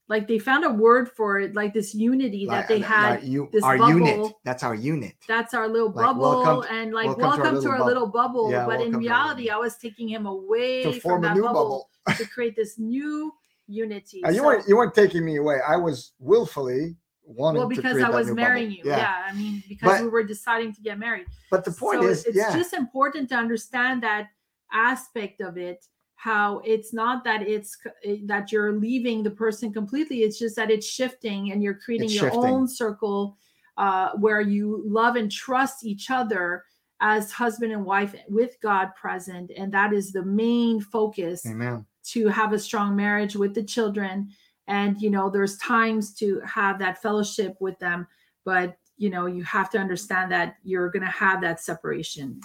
Like 0.09 0.27
they 0.27 0.39
found 0.39 0.63
a 0.63 0.69
word 0.71 1.09
for 1.11 1.39
it, 1.39 1.53
like 1.53 1.73
this 1.73 1.93
unity 1.93 2.45
that 2.45 2.51
Like- 2.51 2.67
they 2.69 2.75
like 2.79 2.85
had. 2.85 3.23
you, 3.23 3.49
this 3.51 3.63
our 3.63 3.75
unit. 3.77 4.15
bubble. 4.17 4.39
That's 4.45 4.63
our 4.63 4.73
unit. 4.75 5.15
That's 5.27 5.53
our 5.53 5.67
little 5.67 5.91
Like, 5.91 6.05
bubble, 6.05 6.21
welcome- 6.43 6.75
and 6.75 6.93
like 6.93 7.07
welcome 7.17 7.21
to 7.21 7.25
our 7.25 7.37
welcome 7.43 7.61
to 7.63 7.69
our, 7.69 7.73
little 7.79 7.87
little 7.87 8.07
bubble. 8.07 8.51
Yeah, 8.51 8.65
but 8.65 8.75
in 8.75 8.91
welcome 8.91 8.99
reality, 9.01 9.49
I 9.49 9.57
was 9.57 9.77
taking 9.77 10.07
him 10.07 10.25
away 10.25 10.83
To 10.83 10.91
from 10.93 10.99
form 11.01 11.23
a 11.23 11.27
that 11.27 11.35
new 11.35 11.43
bubble, 11.43 11.89
bubble. 12.05 12.17
to 12.17 12.25
create 12.29 12.55
this 12.55 12.79
new 12.79 13.33
unity. 13.67 14.23
Uh, 14.23 14.29
you 14.29 14.37
So- 14.37 14.45
weren't 14.45 14.67
you 14.67 14.77
weren't 14.77 14.93
taking 14.95 15.25
me 15.25 15.35
away. 15.37 15.59
I 15.67 15.75
was 15.75 16.13
willfully 16.19 16.95
wanting 17.25 17.59
well 17.59 17.67
because 17.67 18.01
I 18.01 18.09
was 18.09 18.31
marrying 18.31 18.69
bubble. 18.77 18.85
you. 18.91 18.91
Yeah. 18.91 19.25
I 19.27 19.33
mean 19.33 19.61
because 19.67 19.91
But- 19.91 20.01
we 20.03 20.07
were 20.07 20.23
deciding 20.23 20.71
to 20.75 20.81
get 20.81 20.97
married. 20.97 21.25
But 21.51 21.65
the 21.65 21.71
point 21.71 22.01
so 22.03 22.07
is, 22.07 22.23
it's 22.25 22.37
yeah, 22.37 22.55
just 22.55 22.71
important 22.73 23.27
to 23.29 23.35
understand 23.35 24.03
that 24.03 24.29
aspect 24.71 25.41
of 25.41 25.57
it 25.57 25.85
how 26.17 26.59
it's 26.65 26.93
not 26.93 27.23
that 27.23 27.43
it's 27.47 27.77
eh, 28.03 28.17
that 28.25 28.51
you're 28.51 28.73
leaving 28.73 29.21
the 29.23 29.29
person 29.31 29.71
completely 29.71 30.23
it's 30.23 30.39
just 30.39 30.55
that 30.55 30.71
it's 30.71 30.87
shifting 30.87 31.51
and 31.51 31.61
you're 31.63 31.75
creating 31.75 32.05
It's 32.07 32.15
your 32.15 32.31
shifting. 32.31 32.43
own 32.43 32.67
circle 32.67 33.37
uh, 33.77 34.09
where 34.13 34.41
you 34.41 34.81
love 34.85 35.15
and 35.15 35.31
trust 35.31 35.85
each 35.85 36.09
other 36.09 36.63
as 36.99 37.31
husband 37.31 37.71
and 37.71 37.85
wife 37.85 38.15
with 38.27 38.57
god 38.63 38.89
present 38.95 39.51
and 39.55 39.71
that 39.71 39.93
is 39.93 40.11
the 40.11 40.23
main 40.25 40.81
focus 40.81 41.45
amen. 41.45 41.85
to 42.03 42.27
have 42.29 42.51
a 42.51 42.59
strong 42.59 42.95
marriage 42.95 43.35
with 43.35 43.53
the 43.53 43.63
children 43.63 44.27
and 44.67 44.99
you 44.99 45.11
know 45.11 45.29
there's 45.29 45.57
times 45.59 46.15
to 46.15 46.41
have 46.43 46.79
that 46.79 46.99
fellowship 46.99 47.55
with 47.59 47.77
them 47.77 48.07
but 48.43 48.75
you 48.97 49.11
know 49.11 49.27
you 49.27 49.43
have 49.43 49.69
to 49.69 49.77
understand 49.77 50.31
that 50.31 50.55
you're 50.63 50.89
going 50.89 51.05
to 51.05 51.11
have 51.11 51.41
that 51.41 51.61
separation 51.61 52.39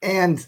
And 0.00 0.46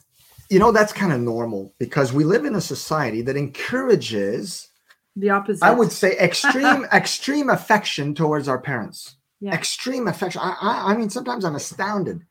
you 0.51 0.59
know 0.59 0.72
that's 0.72 0.92
kind 0.92 1.12
of 1.12 1.20
normal 1.20 1.74
because 1.78 2.12
we 2.12 2.24
live 2.24 2.44
in 2.44 2.57
a 2.57 2.61
society 2.61 3.22
that 3.22 3.36
encourages, 3.36 4.68
the 5.16 5.30
opposite 5.30 5.64
I 5.64 5.70
would 5.70 5.92
say, 5.92 6.16
extreme 6.18 6.84
extreme 6.92 7.48
affection 7.48 8.14
towards 8.14 8.48
our 8.48 8.61
parents. 8.61 9.16
Yeah. 9.40 9.55
Extreme 9.55 10.09
affection. 10.09 10.42
I, 10.42 10.57
I 10.61 10.92
I 10.92 10.96
mean, 10.96 11.09
sometimes 11.09 11.44
I'm 11.44 11.55
astounded 11.55 12.22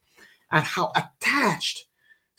at 0.52 0.64
how 0.64 0.92
attached 0.96 1.86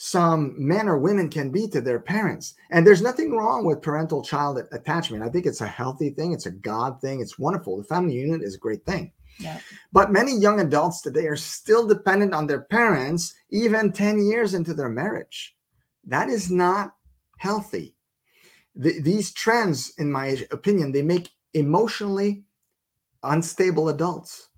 some 0.03 0.55
men 0.57 0.89
or 0.89 0.97
women 0.99 1.29
can 1.29 1.51
be 1.51 1.69
to 1.69 1.81
their 1.81 2.01
parents. 2.01 2.55
And 2.71 2.87
there's 2.87 3.03
nothing 3.03 3.33
wrong 3.33 3.67
with 3.67 3.83
parental 3.83 4.23
child 4.23 4.59
attachment. 4.73 5.23
I 5.23 5.29
think 5.29 5.45
it's 5.45 5.61
a 5.61 5.67
healthy 5.67 6.09
thing. 6.09 6.33
It's 6.33 6.47
a 6.47 6.51
God 6.51 7.03
thing. 7.03 7.21
It's 7.21 7.39
wonderful. 7.39 7.77
The 7.77 7.85
family 7.85 8.15
unit 8.15 8.43
is 8.43 8.55
a 8.55 8.59
great 8.59 8.87
thing. 8.87 9.13
Yeah. 9.39 9.61
But 9.93 10.11
many 10.11 10.35
young 10.35 10.61
adults 10.61 11.03
today 11.03 11.27
are 11.27 11.37
still 11.37 11.87
dependent 11.87 12.33
on 12.33 12.47
their 12.47 12.63
parents, 12.63 13.35
even 13.51 13.93
10 13.93 14.25
years 14.25 14.55
into 14.55 14.73
their 14.73 14.89
marriage. 14.89 15.55
That 16.05 16.29
is 16.29 16.51
not 16.51 16.95
healthy. 17.39 17.97
Th- 18.81 19.03
these 19.03 19.33
trends, 19.33 19.93
in 19.99 20.11
my 20.11 20.47
opinion, 20.51 20.93
they 20.93 21.03
make 21.03 21.31
emotionally 21.55 22.45
unstable 23.23 23.89
adults. 23.89 24.49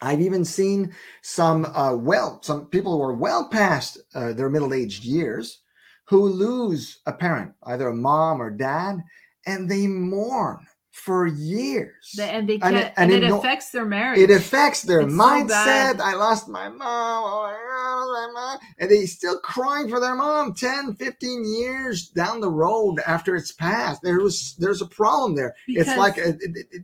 I've 0.00 0.20
even 0.20 0.44
seen 0.44 0.94
some 1.22 1.64
uh, 1.64 1.94
well, 1.96 2.40
some 2.42 2.66
people 2.66 2.92
who 2.92 3.02
are 3.02 3.14
well 3.14 3.48
past 3.48 3.98
uh, 4.14 4.32
their 4.32 4.50
middle-aged 4.50 5.04
years, 5.04 5.60
who 6.06 6.28
lose 6.28 7.00
a 7.06 7.12
parent, 7.12 7.52
either 7.62 7.88
a 7.88 7.94
mom 7.94 8.42
or 8.42 8.50
dad, 8.50 8.98
and 9.46 9.70
they 9.70 9.86
mourn 9.86 10.66
for 10.94 11.26
years. 11.26 12.12
They- 12.16 12.30
and 12.30 12.48
they 12.48 12.58
And 12.62 12.76
it- 12.76 12.92
and, 12.96 13.10
it 13.10 13.24
it 13.24 13.28
no- 13.28 13.38
affects 13.40 13.70
their 13.70 13.84
marriage. 13.84 14.18
It 14.20 14.30
affects 14.30 14.82
their 14.82 15.00
It's 15.00 15.12
mindset. 15.12 15.48
bad. 15.48 16.00
I 16.00 16.14
lost 16.14 16.48
my 16.48 16.68
mom. 16.68 16.80
Oh 16.80 17.42
my 17.42 17.52
God, 17.52 17.58
I 17.58 18.04
lost 18.04 18.32
my 18.32 18.40
mom. 18.40 18.58
And 18.78 18.90
they 18.90 19.04
still 19.06 19.38
crying 19.40 19.88
for 19.88 19.98
their 19.98 20.14
mom 20.14 20.54
10, 20.54 20.94
15 20.94 21.44
years 21.44 22.08
down 22.10 22.40
the 22.40 22.48
road 22.48 23.00
after 23.06 23.34
it's 23.34 23.50
passed. 23.50 24.02
There 24.02 24.20
was 24.20 24.54
there's 24.60 24.82
a 24.82 24.86
problem 24.86 25.34
there. 25.34 25.54
it's 25.66 25.88
Because- 25.90 25.98
like 25.98 26.16
uh, 26.18 26.32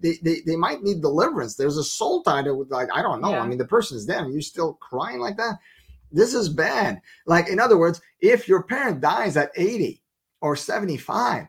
they, 0.02 0.18
they, 0.22 0.40
they 0.44 0.56
might 0.56 0.82
need 0.82 1.00
deliverance. 1.02 1.54
There's 1.54 1.76
a 1.78 1.84
soul 1.84 2.22
tie 2.24 2.42
that 2.42 2.54
would 2.54 2.70
like, 2.72 2.88
I 2.92 3.02
don't 3.02 3.20
know. 3.20 3.30
Yeah. 3.30 3.42
I 3.42 3.46
mean, 3.46 3.58
the 3.58 3.64
person 3.64 3.96
is 3.96 4.06
dead 4.06 4.26
you're 4.28 4.40
still 4.42 4.74
crying 4.74 5.20
like 5.20 5.36
that. 5.36 5.58
This 6.12 6.34
is 6.34 6.48
bad. 6.48 7.00
Like, 7.26 7.48
in 7.48 7.60
other 7.60 7.78
words, 7.78 8.00
if 8.20 8.48
your 8.48 8.64
parent 8.64 9.00
dies 9.00 9.36
at 9.36 9.52
80 9.54 10.02
or 10.40 10.56
75, 10.56 11.46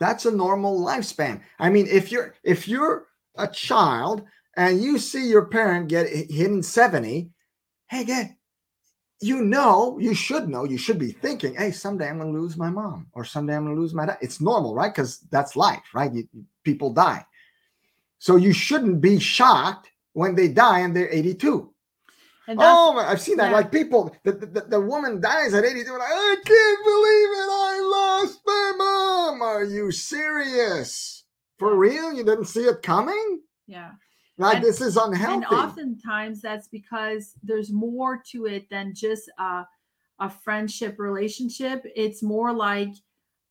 that's 0.00 0.24
a 0.24 0.30
normal 0.30 0.80
lifespan. 0.80 1.40
I 1.58 1.70
mean, 1.70 1.86
if 1.86 2.10
you're 2.10 2.34
if 2.42 2.66
you're 2.66 3.06
a 3.36 3.46
child 3.46 4.24
and 4.56 4.82
you 4.82 4.98
see 4.98 5.28
your 5.28 5.44
parent 5.44 5.88
get 5.88 6.08
hit 6.08 6.30
in 6.30 6.62
70, 6.62 7.30
hey, 7.88 8.04
get 8.04 8.34
you 9.22 9.42
know, 9.42 9.98
you 10.00 10.14
should 10.14 10.48
know, 10.48 10.64
you 10.64 10.78
should 10.78 10.98
be 10.98 11.12
thinking, 11.12 11.54
hey, 11.54 11.70
someday 11.70 12.08
I'm 12.08 12.18
gonna 12.18 12.32
lose 12.32 12.56
my 12.56 12.70
mom 12.70 13.06
or 13.12 13.24
someday 13.24 13.54
I'm 13.54 13.66
gonna 13.66 13.78
lose 13.78 13.94
my 13.94 14.06
dad. 14.06 14.18
It's 14.22 14.40
normal, 14.40 14.74
right? 14.74 14.92
Because 14.92 15.20
that's 15.30 15.56
life, 15.56 15.84
right? 15.94 16.12
You, 16.12 16.26
people 16.64 16.92
die. 16.92 17.24
So 18.18 18.36
you 18.36 18.52
shouldn't 18.52 19.00
be 19.00 19.18
shocked 19.18 19.90
when 20.14 20.34
they 20.34 20.48
die 20.48 20.80
and 20.80 20.96
they're 20.96 21.12
82. 21.12 21.69
Oh, 22.58 22.92
my, 22.94 23.08
I've 23.10 23.20
seen 23.20 23.36
that. 23.36 23.50
yeah. 23.50 23.56
Like 23.56 23.70
people, 23.72 24.14
the, 24.24 24.32
the, 24.32 24.46
the- 24.46 24.66
the 24.68 24.80
woman 24.80 25.20
dies 25.20 25.54
at 25.54 25.64
82. 25.64 25.90
Like, 25.92 26.00
I 26.02 26.36
can't 26.44 26.84
believe 26.84 27.30
it. 27.42 27.50
I 27.50 27.80
lost 28.24 28.40
my 28.46 28.72
mom. 28.76 29.42
Are 29.42 29.64
you 29.64 29.90
serious? 29.92 31.24
For 31.58 31.76
real? 31.76 32.12
You 32.12 32.24
didn't 32.24 32.46
see 32.46 32.62
it 32.62 32.82
coming? 32.82 33.40
yeah. 33.66 33.92
Like, 34.38 34.56
And- 34.56 34.64
this 34.64 34.80
is 34.80 34.96
unhealthy. 34.96 35.44
And 35.44 35.54
oftentimes 35.54 36.40
that's 36.40 36.66
because 36.68 37.34
there's 37.42 37.70
more 37.70 38.22
to 38.32 38.46
it 38.46 38.70
than 38.70 38.94
just 38.94 39.30
a, 39.38 39.64
a 40.18 40.30
friendship 40.30 40.98
relationship. 40.98 41.82
It's 41.94 42.22
more 42.22 42.50
like 42.54 42.88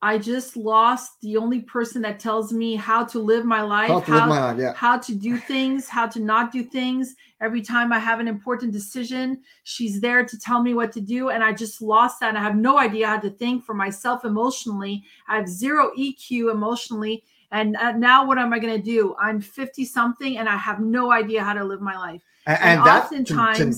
I 0.01 0.17
just 0.17 0.55
lost 0.55 1.19
the 1.21 1.35
only 1.35 1.61
person 1.61 2.01
that 2.03 2.19
tells 2.19 2.53
me 2.53 2.75
how 2.75 3.03
to 3.05 3.19
live 3.19 3.43
my 3.43 3.61
life, 3.61 3.89
How 3.89 3.99
to 3.99 4.11
live 4.13 4.27
my 4.27 4.39
life, 4.39 4.57
yeah. 4.57 4.73
how 4.73 4.97
to 4.97 5.13
do 5.13 5.37
things, 5.37 5.89
how 5.89 6.07
to 6.07 6.21
not 6.21 6.53
do 6.53 6.63
things. 6.63 7.15
Every 7.41 7.61
time 7.61 7.91
I 7.91 7.99
have 7.99 8.21
an 8.21 8.27
important 8.27 8.71
decision, 8.71 9.41
she's 9.63 9.99
there 9.99 10.23
to 10.25 10.39
tell 10.39 10.63
me 10.63 10.73
what 10.73 10.93
to 10.93 11.01
do. 11.01 11.29
And 11.29 11.43
I 11.43 11.51
just 11.51 11.81
lost 11.81 12.21
that. 12.21 12.37
I 12.37 12.41
have 12.41 12.55
no 12.55 12.79
idea 12.79 13.07
how 13.07 13.19
to 13.19 13.29
think 13.29 13.65
for 13.65 13.73
myself 13.73 14.23
emotionally. 14.23 15.03
I 15.27 15.35
have 15.35 15.49
zero 15.49 15.91
EQ 15.97 16.49
emotionally. 16.51 17.25
And 17.51 17.75
uh, 17.75 17.91
now 17.91 18.25
what 18.25 18.37
am 18.37 18.53
I 18.53 18.59
going 18.59 18.75
to 18.75 18.81
do? 18.81 19.15
I'm 19.19 19.41
50 19.41 19.83
something 19.83 20.37
and 20.37 20.47
I 20.47 20.55
have 20.55 20.79
no 20.79 21.11
idea 21.11 21.43
how 21.43 21.53
to 21.53 21.63
live 21.65 21.81
my 21.81 21.97
life. 21.97 22.21
And, 22.45 22.57
And, 22.57 22.79
and 22.79 22.87
that 22.87 23.03
oftentimes, 23.03 23.57
can 23.57 23.73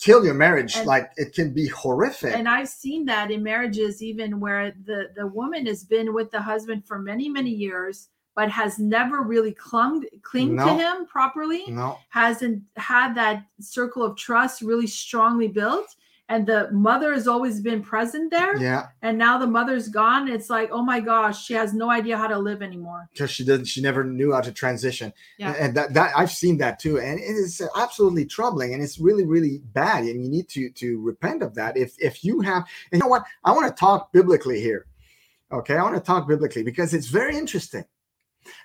kill 0.00 0.24
your 0.24 0.34
marriage. 0.34 0.76
and- 0.76 0.86
like, 0.86 1.10
it 1.16 1.32
can 1.34 1.52
be 1.52 1.66
horrific. 1.68 2.34
and 2.34 2.48
I've 2.48 2.68
seen 2.68 3.04
that 3.06 3.30
in 3.30 3.42
marriages, 3.42 4.02
even 4.02 4.40
where 4.40 4.72
the 4.84 5.10
the 5.16 5.26
woman 5.26 5.66
has 5.66 5.84
been 5.84 6.12
with 6.14 6.30
the 6.30 6.40
husband 6.40 6.84
for 6.86 6.98
many 6.98 7.28
many 7.28 7.50
years, 7.50 8.08
but 8.34 8.50
has 8.50 8.78
never 8.78 9.22
really 9.22 9.52
clung 9.52 10.04
cling 10.22 10.56
to 10.56 10.74
him 10.74 11.06
properly. 11.06 11.64
no. 11.68 11.98
Hasn't 12.10 12.62
had 12.76 13.14
that 13.14 13.44
circle 13.60 14.02
of 14.02 14.16
trust 14.16 14.60
really 14.62 14.86
strongly 14.86 15.48
built, 15.48 15.94
and 16.28 16.46
the 16.46 16.70
mother 16.72 17.12
has 17.12 17.28
always 17.28 17.60
been 17.60 17.82
present 17.82 18.30
there. 18.32 18.56
Yeah. 18.56 18.88
And 19.02 19.16
now 19.16 19.38
the 19.38 19.46
mother's 19.46 19.88
gone. 19.88 20.28
It's 20.28 20.50
like, 20.50 20.70
oh 20.72 20.82
my 20.82 20.98
gosh, 20.98 21.44
she 21.44 21.54
has 21.54 21.72
no 21.72 21.88
idea 21.88 22.16
how 22.16 22.26
to 22.26 22.38
live 22.38 22.62
anymore. 22.62 23.08
Because 23.12 23.30
she 23.30 23.44
didn't, 23.44 23.66
she 23.66 23.80
never 23.80 24.02
knew 24.02 24.32
how 24.32 24.40
to 24.40 24.52
transition. 24.52 25.12
Yeah. 25.38 25.52
And 25.52 25.76
that, 25.76 25.94
that 25.94 26.12
I've 26.16 26.32
seen 26.32 26.58
that 26.58 26.80
too. 26.80 26.98
And 26.98 27.20
it 27.20 27.22
is 27.22 27.62
absolutely 27.76 28.26
troubling 28.26 28.74
and 28.74 28.82
it's 28.82 28.98
really, 28.98 29.24
really 29.24 29.58
bad. 29.72 30.04
And 30.04 30.22
you 30.22 30.28
need 30.28 30.48
to 30.50 30.70
to 30.70 31.00
repent 31.00 31.42
of 31.42 31.54
that. 31.54 31.76
If 31.76 31.94
if 31.98 32.24
you 32.24 32.40
have, 32.40 32.64
and 32.90 32.98
you 32.98 32.98
know 32.98 33.08
what? 33.08 33.24
I 33.44 33.52
want 33.52 33.68
to 33.68 33.78
talk 33.78 34.12
biblically 34.12 34.60
here. 34.60 34.86
Okay, 35.52 35.76
I 35.76 35.82
want 35.82 35.94
to 35.94 36.00
talk 36.00 36.26
biblically 36.26 36.64
because 36.64 36.92
it's 36.92 37.06
very 37.06 37.36
interesting 37.36 37.84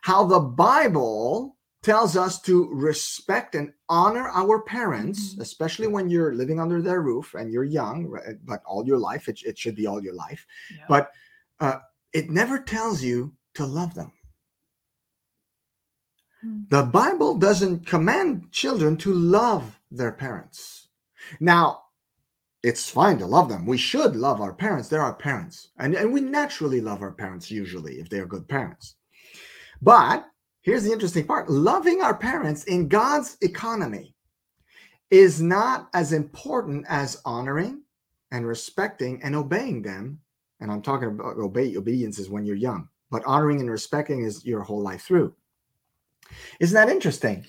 how 0.01 0.26
the 0.26 0.39
Bible 0.39 1.57
tells 1.84 2.16
us 2.16 2.40
to 2.42 2.70
respect 2.72 3.56
and 3.56 3.74
honor 3.90 4.28
our 4.30 4.62
parents, 4.62 5.34
Mhm. 5.34 5.42
especially 5.42 5.88
when 5.88 6.10
you're 6.10 6.36
living 6.36 6.60
under 6.60 6.82
their 6.82 7.02
roof 7.02 7.34
and 7.34 7.52
you're 7.52 7.64
young, 7.64 8.08
right? 8.08 8.38
but 8.46 8.62
all 8.66 8.86
your 8.86 9.00
life, 9.00 9.28
it, 9.28 9.42
it 9.44 9.58
should 9.58 9.76
be 9.76 9.88
all 9.88 10.02
your 10.04 10.14
life. 10.14 10.46
Yeah. 10.76 10.86
But 10.88 11.12
uh, 11.60 11.80
it 12.14 12.30
never 12.30 12.60
tells 12.60 13.02
you 13.02 13.34
to 13.56 13.66
love 13.66 13.94
them. 13.96 14.12
Hmm. 16.42 16.62
The 16.70 16.84
Bible 16.84 17.38
doesn't 17.38 17.86
command 17.86 18.52
children 18.52 18.98
to 18.98 19.14
love 19.14 19.80
their 19.90 20.12
parents. 20.12 20.90
Now, 21.40 21.84
it's 22.64 22.90
fine 22.90 23.18
to 23.20 23.26
love 23.26 23.50
them. 23.50 23.66
We 23.66 23.78
should 23.78 24.16
love 24.16 24.40
our 24.40 24.54
parents. 24.54 24.88
They're 24.88 25.02
our 25.02 25.16
parents. 25.16 25.70
And, 25.78 25.96
and 25.96 26.14
we 26.14 26.22
naturally 26.22 26.80
love 26.80 27.02
our 27.02 27.12
parents, 27.12 27.50
usually, 27.50 28.00
if 28.00 28.10
they're 28.10 28.28
good 28.28 28.48
parents. 28.48 28.96
But 29.82 30.31
here's 30.62 30.84
the 30.84 30.91
interesting 30.91 31.26
part 31.26 31.49
loving 31.49 32.01
our 32.01 32.16
parents 32.16 32.64
in 32.66 32.88
God's 32.88 33.38
economy 33.41 34.16
is 35.09 35.41
not 35.41 35.89
as 35.93 36.14
important 36.14 36.86
as 36.88 37.22
honoring 37.26 37.82
and 38.32 38.47
respecting 38.47 39.22
and 39.24 39.36
obeying 39.36 39.82
them. 39.82 40.20
And 40.62 40.72
I'm 40.72 40.82
talking 40.82 41.09
about 41.09 41.38
obey, 41.38 41.76
obedience 41.76 42.20
is 42.20 42.30
when 42.30 42.45
you're 42.45 42.55
young, 42.55 42.88
but 43.09 43.26
honoring 43.26 43.59
and 43.59 43.70
respecting 43.70 44.24
is 44.24 44.45
your 44.45 44.62
whole 44.62 44.82
life 44.82 45.01
through. 45.01 45.34
Isn't 46.59 46.76
that 46.76 46.89
interesting? 46.93 47.45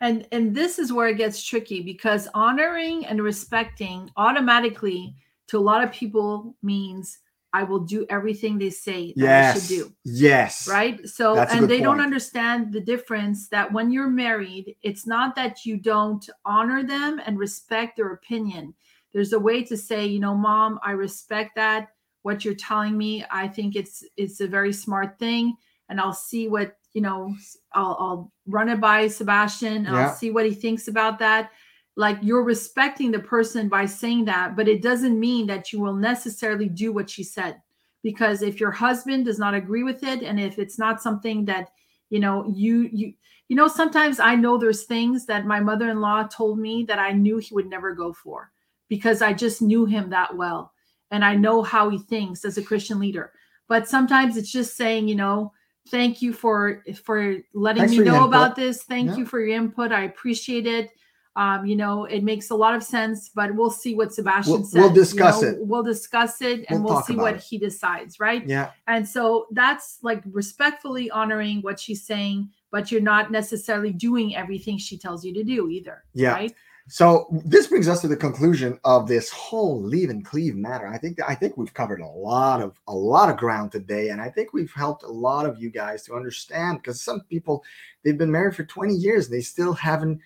and 0.00 0.26
and 0.32 0.54
this 0.54 0.78
is 0.78 0.92
where 0.92 1.08
it 1.08 1.16
gets 1.16 1.42
tricky 1.42 1.80
because 1.80 2.28
honoring 2.34 3.06
and 3.06 3.22
respecting 3.22 4.10
automatically 4.16 5.14
to 5.48 5.58
a 5.58 5.60
lot 5.60 5.82
of 5.82 5.92
people 5.92 6.54
means 6.62 7.18
i 7.52 7.62
will 7.62 7.80
do 7.80 8.06
everything 8.10 8.58
they 8.58 8.70
say 8.70 9.14
that 9.16 9.26
I 9.26 9.40
Yes. 9.40 9.52
should 9.52 9.68
do 9.68 9.92
Yes. 10.04 10.68
right 10.68 11.06
so 11.08 11.34
That's 11.34 11.52
and 11.52 11.68
they 11.68 11.80
don't 11.80 12.00
understand 12.00 12.72
the 12.72 12.80
difference 12.80 13.48
that 13.48 13.72
when 13.72 13.90
you're 13.90 14.10
married 14.10 14.76
it's 14.82 15.06
not 15.06 15.34
that 15.36 15.64
you 15.64 15.76
don't 15.76 16.28
honor 16.44 16.82
them 16.82 17.20
and 17.24 17.38
respect 17.38 17.96
their 17.96 18.12
opinion 18.12 18.74
there's 19.12 19.32
a 19.32 19.38
way 19.40 19.62
to 19.64 19.76
say 19.76 20.04
you 20.06 20.18
know 20.20 20.34
mom 20.34 20.78
i 20.82 20.92
respect 20.92 21.54
that 21.56 21.88
what 22.22 22.44
you're 22.44 22.54
telling 22.54 22.96
me 22.98 23.24
i 23.30 23.46
think 23.48 23.76
it's 23.76 24.04
it's 24.16 24.40
a 24.40 24.46
very 24.48 24.72
smart 24.72 25.18
thing 25.18 25.54
and 25.88 26.00
i'll 26.00 26.12
see 26.12 26.48
what 26.48 26.76
you 26.92 27.00
know 27.00 27.34
i'll, 27.72 27.96
I'll 28.00 28.32
run 28.46 28.68
it 28.68 28.80
by 28.80 29.06
sebastian 29.08 29.86
and 29.86 29.88
Yeah. 29.88 30.08
i'll 30.08 30.14
see 30.14 30.30
what 30.30 30.46
he 30.46 30.54
thinks 30.54 30.88
about 30.88 31.18
that 31.20 31.52
like 31.96 32.18
you're 32.20 32.44
respecting 32.44 33.10
the 33.10 33.18
person 33.18 33.68
by 33.68 33.86
saying 33.86 34.24
that 34.26 34.54
but 34.54 34.68
it 34.68 34.82
doesn't 34.82 35.18
mean 35.18 35.46
that 35.46 35.72
you 35.72 35.80
will 35.80 35.94
necessarily 35.94 36.68
do 36.68 36.92
what 36.92 37.08
she 37.10 37.24
said. 37.24 37.60
Because 38.02 38.42
if 38.42 38.60
your 38.60 38.70
husband 38.70 39.24
does 39.24 39.38
not 39.38 39.54
agree 39.54 39.82
with 39.82 40.04
it 40.04 40.22
and 40.22 40.38
if 40.38 40.58
it's 40.58 40.78
not 40.78 41.02
something 41.02 41.44
that 41.46 41.70
you 42.10 42.20
know 42.20 42.44
you 42.54 42.88
you 42.92 43.12
you 43.48 43.56
know 43.56 43.68
sometimes 43.68 44.20
i 44.20 44.34
know 44.34 44.56
there's 44.56 44.84
things 44.84 45.26
that 45.26 45.46
my 45.46 45.58
mother-in-law 45.58 46.24
told 46.28 46.58
me 46.58 46.84
that 46.84 46.98
i 47.00 47.10
knew 47.10 47.38
he 47.38 47.54
would 47.54 47.68
never 47.68 47.92
go 47.94 48.12
for 48.12 48.52
because 48.88 49.22
i 49.22 49.32
just 49.32 49.60
knew 49.60 49.84
him 49.86 50.08
that 50.10 50.36
well 50.36 50.72
and 51.10 51.24
i 51.24 51.34
know 51.34 51.62
how 51.62 51.88
he 51.88 51.98
thinks 51.98 52.44
as 52.44 52.58
a 52.58 52.62
christian 52.62 52.98
leader. 52.98 53.32
But 53.68 53.88
sometimes 53.88 54.36
it's 54.36 54.52
just 54.52 54.76
saying 54.76 55.08
you 55.08 55.16
know 55.16 55.52
thank 55.88 56.22
you 56.22 56.32
for 56.32 56.84
for 57.02 57.38
letting 57.54 57.82
Thanks 57.82 57.92
me 57.92 57.98
for 57.98 58.04
know 58.04 58.24
about 58.24 58.54
this. 58.56 58.82
Thank 58.84 59.10
Yeah. 59.10 59.16
you 59.16 59.26
for 59.26 59.40
your 59.40 59.56
input. 59.56 59.92
I 59.92 60.04
appreciate 60.04 60.66
it 60.66 60.90
um, 61.36 61.64
you 61.66 61.76
know 61.76 62.04
it 62.06 62.22
makes 62.24 62.50
a 62.50 62.54
lot 62.54 62.74
of 62.74 62.82
sense 62.82 63.28
but 63.28 63.54
we'll 63.54 63.70
see 63.70 63.94
what 63.94 64.12
sebastian 64.12 64.54
We'll- 64.54 64.64
says 64.64 64.80
we'll 64.80 64.88
you 64.88 64.94
discuss 64.94 65.42
know? 65.42 65.48
it. 65.48 65.56
we'll 65.60 65.82
discuss 65.82 66.40
it 66.42 66.64
and 66.68 66.82
We'll 66.82 66.94
we'll, 66.94 67.02
see 67.02 67.14
what 67.16 67.34
it. 67.36 67.42
he 67.42 67.58
decides 67.58 68.18
right 68.18 68.44
Yeah. 68.46 68.70
and 68.88 69.06
so 69.06 69.46
that's 69.52 69.98
like 70.02 70.22
respectfully 70.30 71.10
honoring 71.10 71.60
what 71.62 71.78
she's 71.78 72.04
saying, 72.06 72.48
but 72.70 72.90
you're 72.90 73.00
not 73.00 73.30
necessarily 73.30 73.92
doing 73.92 74.34
everything 74.34 74.78
she 74.78 74.96
tells 74.98 75.24
you 75.24 75.32
to 75.34 75.44
do 75.44 75.68
either. 75.68 76.04
Yeah. 76.14 76.32
Right. 76.32 76.54
So 76.88 77.26
this 77.44 77.66
brings 77.66 77.88
us 77.88 78.00
to 78.02 78.08
the 78.08 78.16
conclusion 78.16 78.78
of 78.84 79.08
this 79.08 79.28
whole 79.30 79.82
leave 79.82 80.08
and 80.08 80.24
cleave 80.24 80.54
matter. 80.54 80.86
I 80.86 80.98
think 80.98 81.18
I 81.26 81.34
think 81.34 81.56
we've 81.56 81.74
covered 81.74 82.00
a 82.00 82.06
lot 82.06 82.62
of 82.62 82.80
a 82.86 82.94
lot 82.94 83.28
of 83.28 83.36
ground 83.36 83.72
today, 83.72 84.10
and 84.10 84.20
I 84.20 84.30
think 84.30 84.52
we've 84.52 84.72
helped 84.72 85.02
a 85.02 85.08
lot 85.08 85.46
of 85.46 85.58
you 85.60 85.68
guys 85.68 86.04
to 86.04 86.14
understand 86.14 86.78
because 86.78 87.00
some 87.02 87.22
people 87.28 87.64
they've 88.04 88.16
been 88.16 88.30
married 88.30 88.54
for 88.54 88.62
20 88.64 88.94
years 88.94 89.26
and 89.26 89.34
they 89.34 89.40
still 89.40 89.72
haven't 89.72 90.20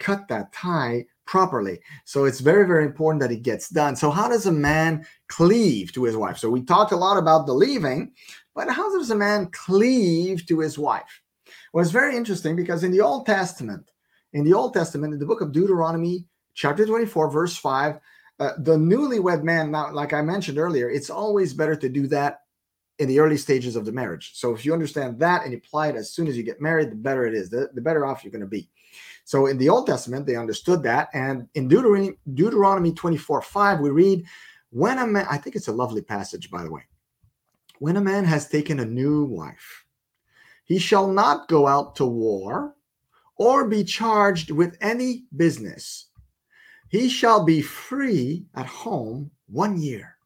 cut 0.00 0.26
that 0.28 0.52
tie 0.52 1.06
properly. 1.26 1.78
So 2.04 2.24
it's 2.24 2.40
very 2.40 2.66
very 2.66 2.84
important 2.84 3.20
that 3.22 3.30
it 3.30 3.42
gets 3.42 3.68
done. 3.68 3.94
So 3.94 4.10
how 4.10 4.28
does 4.28 4.46
a 4.46 4.52
man 4.52 5.06
cleave 5.28 5.92
to 5.92 6.02
his 6.02 6.16
wife? 6.16 6.38
So 6.38 6.50
we 6.50 6.62
talked 6.62 6.90
a 6.90 6.96
lot 6.96 7.18
about 7.18 7.46
the 7.46 7.54
leaving, 7.54 8.10
but 8.56 8.68
how 8.68 8.90
does 8.98 9.10
a 9.10 9.14
man 9.14 9.46
cleave 9.52 10.44
to 10.48 10.58
his 10.58 10.76
wife? 10.76 11.22
Well, 11.72 11.82
it's 11.82 11.92
very 11.92 12.16
interesting 12.16 12.56
because 12.56 12.82
in 12.82 12.90
the 12.90 13.00
Old 13.00 13.26
Testament 13.26 13.90
in 14.32 14.44
the 14.44 14.54
Old 14.54 14.74
Testament, 14.74 15.12
in 15.12 15.18
the 15.18 15.26
book 15.26 15.40
of 15.40 15.52
Deuteronomy, 15.52 16.24
chapter 16.54 16.86
24, 16.86 17.30
verse 17.30 17.56
5, 17.56 17.98
uh, 18.38 18.52
the 18.58 18.76
newlywed 18.76 19.42
man, 19.42 19.70
now, 19.70 19.92
like 19.92 20.12
I 20.12 20.22
mentioned 20.22 20.58
earlier, 20.58 20.88
it's 20.88 21.10
always 21.10 21.52
better 21.52 21.76
to 21.76 21.88
do 21.88 22.06
that 22.08 22.40
in 22.98 23.08
the 23.08 23.18
early 23.18 23.36
stages 23.36 23.76
of 23.76 23.84
the 23.84 23.92
marriage. 23.92 24.32
So 24.34 24.54
if 24.54 24.64
you 24.64 24.72
understand 24.72 25.18
that 25.20 25.44
and 25.44 25.54
apply 25.54 25.88
it 25.88 25.96
as 25.96 26.12
soon 26.12 26.26
as 26.26 26.36
you 26.36 26.42
get 26.42 26.60
married, 26.60 26.90
the 26.90 26.96
better 26.96 27.26
it 27.26 27.34
is, 27.34 27.50
the, 27.50 27.70
the 27.74 27.80
better 27.80 28.06
off 28.06 28.22
you're 28.22 28.30
going 28.30 28.40
to 28.40 28.46
be. 28.46 28.68
So 29.30 29.46
in 29.46 29.58
the 29.58 29.68
Old 29.68 29.86
Testament, 29.86 30.26
they 30.26 30.34
understood 30.34 30.82
that. 30.82 31.08
And 31.14 31.46
in 31.54 31.68
Deuteronomy, 31.68 32.16
Deuteronomy 32.34 32.92
24 32.92 33.42
5, 33.42 33.78
we 33.78 33.90
read, 33.90 34.26
When 34.70 34.98
a 34.98 35.06
man, 35.06 35.24
I 35.30 35.36
think 35.36 35.54
it's 35.54 35.68
a 35.68 35.72
lovely 35.72 36.02
passage, 36.02 36.50
by 36.50 36.64
the 36.64 36.70
way. 36.72 36.82
When 37.78 37.96
a 37.96 38.00
man 38.00 38.24
has 38.24 38.48
taken 38.48 38.80
a 38.80 38.84
new 38.84 39.22
wife, 39.26 39.84
he 40.64 40.80
shall 40.80 41.06
not 41.06 41.46
go 41.46 41.68
out 41.68 41.94
to 41.96 42.06
war 42.06 42.74
or 43.36 43.68
be 43.68 43.84
charged 43.84 44.50
with 44.50 44.76
any 44.80 45.26
business. 45.36 46.08
He 46.88 47.08
shall 47.08 47.44
be 47.44 47.62
free 47.62 48.46
at 48.56 48.66
home 48.66 49.30
one 49.46 49.80
year 49.80 50.16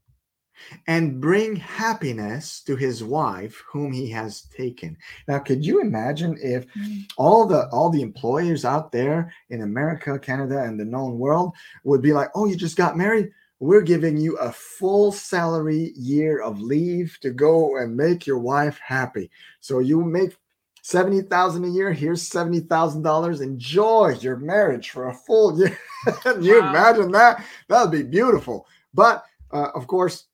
and 0.86 1.20
bring 1.20 1.56
happiness 1.56 2.60
to 2.62 2.76
his 2.76 3.02
wife 3.02 3.62
whom 3.70 3.92
he 3.92 4.08
has 4.10 4.42
taken. 4.56 4.96
Now 5.28 5.38
could 5.38 5.64
you 5.64 5.80
imagine 5.80 6.38
if 6.42 6.66
mm. 6.74 7.04
all 7.16 7.46
the 7.46 7.68
all 7.68 7.90
the 7.90 8.02
employers 8.02 8.64
out 8.64 8.92
there 8.92 9.32
in 9.50 9.62
america 9.62 10.18
canada 10.18 10.62
and 10.62 10.78
the 10.78 10.84
known 10.84 11.18
world 11.18 11.54
would 11.84 12.02
be 12.02 12.12
like 12.12 12.30
oh 12.34 12.46
you 12.46 12.56
just 12.56 12.76
got 12.76 12.96
married? 12.96 13.30
We're 13.60 13.82
giving 13.82 14.18
you 14.18 14.36
a 14.36 14.52
full 14.52 15.12
salary 15.12 15.92
year 15.96 16.42
of 16.42 16.60
leave 16.60 17.16
to 17.22 17.30
go 17.30 17.78
and 17.78 17.96
make 17.96 18.26
your 18.26 18.38
wife 18.38 18.78
happy. 18.84 19.30
So 19.60 19.78
you 19.78 20.04
make 20.04 20.36
70,000 20.84 21.64
a 21.64 21.68
year 21.68 21.94
here's 21.94 22.28
$70,000 22.28 23.40
enjoy 23.40 24.18
your 24.20 24.36
marriage 24.36 24.90
for 24.90 25.08
a 25.08 25.14
full 25.14 25.58
year. 25.58 25.78
Can 26.22 26.42
you 26.42 26.60
wow. 26.60 26.70
imagine 26.70 27.10
that? 27.12 27.42
That 27.68 27.82
would 27.82 27.90
be 27.90 28.02
beautiful. 28.02 28.66
But 28.92 29.24
uh, 29.50 29.68
of 29.74 29.86
course 29.86 30.26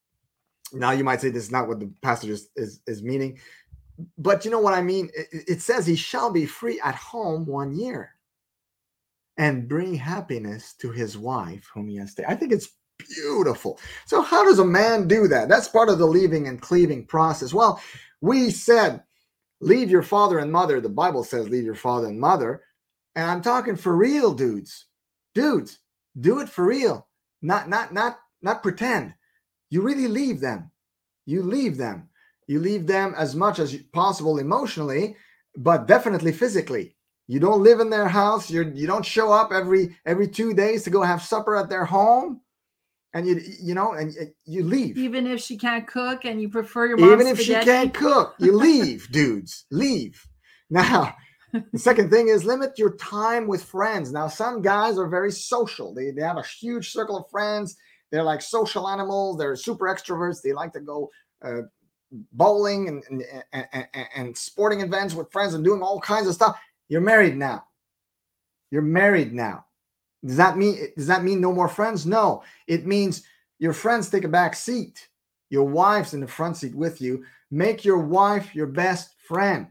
now 0.73 0.93
you 0.93 1.05
might 1.05 1.21
say 1.21 1.31
this 1.31 1.45
is 1.45 1.51
not 1.51 1.69
what 1.69 1.81
the 1.81 1.93
passage 2.03 2.31
is, 2.31 2.49
is, 2.57 2.81
is 2.87 3.03
meaning, 3.03 3.39
but 4.19 4.45
you 4.45 4.51
know 4.51 4.61
what 4.61 4.75
I 4.75 4.83
mean? 4.83 5.11
It, 5.15 5.45
it 5.49 5.61
says 5.61 5.87
he 5.87 5.97
shall 5.97 6.31
be 6.31 6.47
free 6.47 6.81
at 6.81 6.95
home 6.95 7.47
one 7.47 7.75
year 7.77 8.15
and 9.37 9.69
bring 9.69 9.95
happiness 9.95 10.75
to 10.75 10.91
his 10.91 11.17
wife 11.17 11.69
whom 11.73 11.89
he 11.89 11.97
has 11.97 12.15
taken. 12.15 12.33
I 12.33 12.37
think 12.37 12.53
it's 12.53 12.69
beautiful. 12.99 13.79
So, 14.07 14.23
how 14.23 14.45
does 14.45 14.59
a 14.59 14.65
man 14.65 15.09
do 15.09 15.29
that? 15.29 15.49
That's 15.49 15.69
part 15.69 15.89
of 15.89 15.99
the 15.99 16.07
leaving 16.07 16.49
and 16.49 16.61
cleaving 16.61 17.07
process. 17.07 17.55
Well, 17.55 17.81
we 18.21 18.51
said, 18.51 19.03
leave 19.61 19.91
your 19.91 20.03
father 20.03 20.39
and 20.39 20.53
mother. 20.53 20.81
The 20.81 20.89
Bible 20.89 21.25
says, 21.25 21.49
leave 21.49 21.65
your 21.65 21.75
father 21.75 22.09
and 22.09 22.21
mother. 22.21 22.63
And 23.17 23.31
I'm 23.31 23.43
talking 23.43 23.77
for 23.77 23.97
real 23.97 24.35
dudes. 24.35 24.87
Dudes, 25.35 25.79
do 26.19 26.41
it 26.41 26.49
for 26.49 26.65
real. 26.65 27.09
Not, 27.43 27.69
not, 27.69 27.93
not, 27.93 28.19
not 28.43 28.63
pretend 28.63 29.15
you 29.71 29.83
really 29.83 30.09
leave 30.09 30.41
them. 30.41 30.71
You 31.27 31.43
leave 31.43 31.77
them. 31.77 32.09
You 32.47 32.59
leave 32.59 32.87
them 32.87 33.15
as 33.17 33.37
much 33.37 33.61
as 33.61 33.77
possible 33.93 34.39
emotionally, 34.39 35.17
but 35.57 35.87
definitely 35.87 36.33
physically. 36.33 36.97
You 37.29 37.39
don't 37.39 37.63
live 37.63 37.79
in 37.79 37.91
their 37.91 38.09
house. 38.09 38.51
You 38.51 38.73
you 38.75 38.89
don't 38.89 39.07
show 39.07 39.33
up 39.33 39.53
every 39.53 39.97
every 40.05 40.27
two 40.27 40.53
days 40.53 40.83
to 40.83 40.91
go 40.91 41.03
have 41.03 41.23
supper 41.23 41.57
at 41.57 41.69
their 41.69 41.85
home, 41.85 42.41
and 43.15 43.25
you 43.25 43.41
you 43.63 43.75
know 43.75 43.93
and 43.93 44.13
you 44.47 44.65
leave. 44.65 44.99
Even 44.99 45.29
if 45.29 45.41
she 45.41 45.57
can't 45.57 45.87
cook, 45.87 46.25
and 46.25 46.43
you 46.43 46.49
prefer 46.49 46.87
your. 46.87 46.99
Even 46.99 47.29
if 47.29 47.41
spaghetti. 47.41 47.65
she 47.65 47.71
can't 47.71 47.95
cook, 47.95 48.35
you 48.41 48.57
leave, 48.57 49.09
dudes. 49.13 49.67
Leave 49.71 50.27
now. 50.71 51.15
the 51.73 51.79
second 51.79 52.11
thing 52.11 52.29
is 52.29 52.45
limit 52.45 52.79
your 52.79 52.97
time 52.97 53.47
with 53.47 53.63
friends. 53.63 54.13
Now, 54.13 54.27
some 54.27 54.61
guys 54.61 54.99
are 54.99 55.09
very 55.09 55.33
social. 55.33 55.95
They, 55.95 56.11
they 56.11 56.23
have 56.23 56.37
a 56.37 56.45
huge 56.45 56.91
circle 56.91 57.17
of 57.17 57.31
friends 57.31 57.77
they're 58.11 58.23
like 58.23 58.43
social 58.43 58.89
animals. 58.89 59.39
They're 59.39 59.57
super 59.57 59.87
extroverts. 59.87 60.43
They 60.43 60.53
like 60.53 60.73
to 60.73 60.81
go 60.81 61.11
uh, 61.43 61.63
bowling 62.33 62.89
and, 62.89 63.25
and, 63.53 63.87
and, 63.95 64.07
and 64.15 64.37
sporting 64.37 64.81
events 64.81 65.15
with 65.15 65.31
friends 65.31 65.55
and 65.55 65.65
doing 65.65 65.83
all 65.83 66.01
kinds 66.01 66.27
of 66.27 66.35
stuff. 66.35 66.59
You're 66.89 67.01
married 67.01 67.37
now. 67.37 67.65
You're 68.71 68.83
married 68.83 69.33
now. 69.33 69.67
Does 70.25 70.37
that 70.37 70.57
mean 70.57 70.77
does 70.97 71.07
that 71.07 71.25
mean 71.25 71.41
no 71.41 71.53
more 71.53 71.69
friends? 71.69 72.05
No. 72.05 72.43
It 72.67 72.87
means 72.87 73.23
your 73.59 73.73
friends 73.73 74.11
take 74.11 74.25
a 74.25 74.29
back 74.29 74.55
seat. 74.55 75.09
Your 75.49 75.65
wife's 75.65 76.15
in 76.15 76.21
the 76.21 76.29
front 76.29 76.57
seat 76.57 76.75
with 76.75 77.01
you. 77.01 77.25
Make 77.51 77.85
your 77.85 77.99
wife 77.99 78.55
your 78.55 78.67
best 78.67 79.15
friend. 79.27 79.69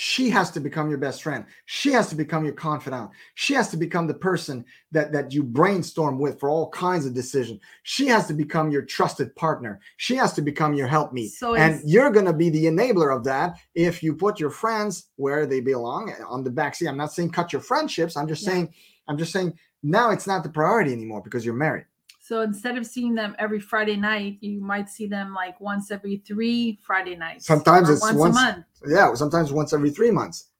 She 0.00 0.30
has 0.30 0.52
to 0.52 0.60
become 0.60 0.88
your 0.88 0.98
best 0.98 1.24
friend. 1.24 1.44
She 1.66 1.90
has 1.90 2.08
to 2.10 2.14
become 2.14 2.44
your 2.44 2.54
confidant. 2.54 3.10
She 3.34 3.52
has 3.54 3.68
to 3.70 3.76
become 3.76 4.06
the 4.06 4.14
person 4.14 4.64
that, 4.92 5.10
that 5.10 5.32
you 5.32 5.42
brainstorm 5.42 6.20
with 6.20 6.38
for 6.38 6.48
all 6.48 6.70
kinds 6.70 7.04
of 7.04 7.14
decisions. 7.14 7.60
She 7.82 8.06
has 8.06 8.28
to 8.28 8.32
become 8.32 8.70
your 8.70 8.82
trusted 8.82 9.34
partner. 9.34 9.80
She 9.96 10.14
has 10.14 10.34
to 10.34 10.40
become 10.40 10.74
your 10.74 10.86
helpmeet. 10.86 11.32
So 11.32 11.56
and 11.56 11.80
you're 11.84 12.12
going 12.12 12.26
to 12.26 12.32
be 12.32 12.48
the 12.48 12.66
enabler 12.66 13.12
of 13.12 13.24
that 13.24 13.58
if 13.74 14.00
you 14.00 14.14
put 14.14 14.38
your 14.38 14.50
friends 14.50 15.06
where 15.16 15.46
they 15.46 15.58
belong 15.58 16.14
on 16.28 16.44
the 16.44 16.50
back 16.50 16.76
seat. 16.76 16.86
I'm 16.86 16.96
not 16.96 17.12
saying 17.12 17.32
cut 17.32 17.52
your 17.52 17.60
friendships. 17.60 18.16
I'm 18.16 18.28
just 18.28 18.44
yeah. 18.44 18.50
saying, 18.50 18.74
I'm 19.08 19.18
just 19.18 19.32
saying 19.32 19.58
now 19.82 20.12
it's 20.12 20.28
not 20.28 20.44
the 20.44 20.48
priority 20.48 20.92
anymore 20.92 21.22
because 21.22 21.44
you're 21.44 21.54
married. 21.54 21.86
So 22.28 22.42
instead 22.42 22.76
of 22.76 22.84
seeing 22.84 23.14
them 23.14 23.34
every 23.38 23.58
Friday 23.58 23.96
night, 23.96 24.36
you 24.42 24.60
might 24.60 24.90
see 24.90 25.06
them 25.06 25.32
like 25.32 25.58
once 25.62 25.90
every 25.90 26.18
three 26.18 26.78
Friday 26.82 27.16
nights. 27.16 27.46
Sometimes 27.46 27.88
it's 27.88 28.02
once, 28.02 28.18
once, 28.18 28.36
a 28.36 28.40
month. 28.40 28.64
Yeah, 28.86 29.14
sometimes 29.14 29.50
once 29.50 29.72
every 29.72 29.88
three 29.88 30.10
months. 30.10 30.50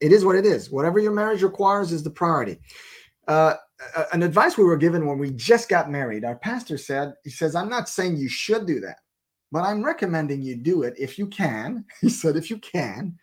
It 0.00 0.10
is 0.10 0.24
what 0.24 0.34
it 0.34 0.44
is. 0.44 0.72
Whatever 0.72 0.98
your 0.98 1.12
marriage 1.12 1.44
requires 1.44 1.92
is 1.92 2.02
the 2.02 2.10
priority. 2.10 2.58
Uh, 3.28 3.54
an 4.12 4.24
advice 4.24 4.58
we 4.58 4.64
were 4.64 4.76
given 4.76 5.06
when 5.06 5.20
we 5.20 5.30
just 5.30 5.68
got 5.68 5.88
married, 5.88 6.24
our 6.24 6.34
pastor 6.34 6.76
said, 6.76 7.14
he 7.22 7.30
says, 7.30 7.54
I'm 7.54 7.68
not 7.68 7.88
saying 7.88 8.16
you 8.16 8.28
should 8.28 8.66
do 8.66 8.80
that, 8.80 8.96
but 9.52 9.60
I'm 9.60 9.84
recommending 9.84 10.42
you 10.42 10.56
do 10.56 10.82
it 10.82 10.94
if 10.98 11.16
you 11.16 11.28
can. 11.28 11.84
He 12.00 12.08
said, 12.08 12.34
if 12.34 12.50
you 12.50 12.58
can. 12.58 13.20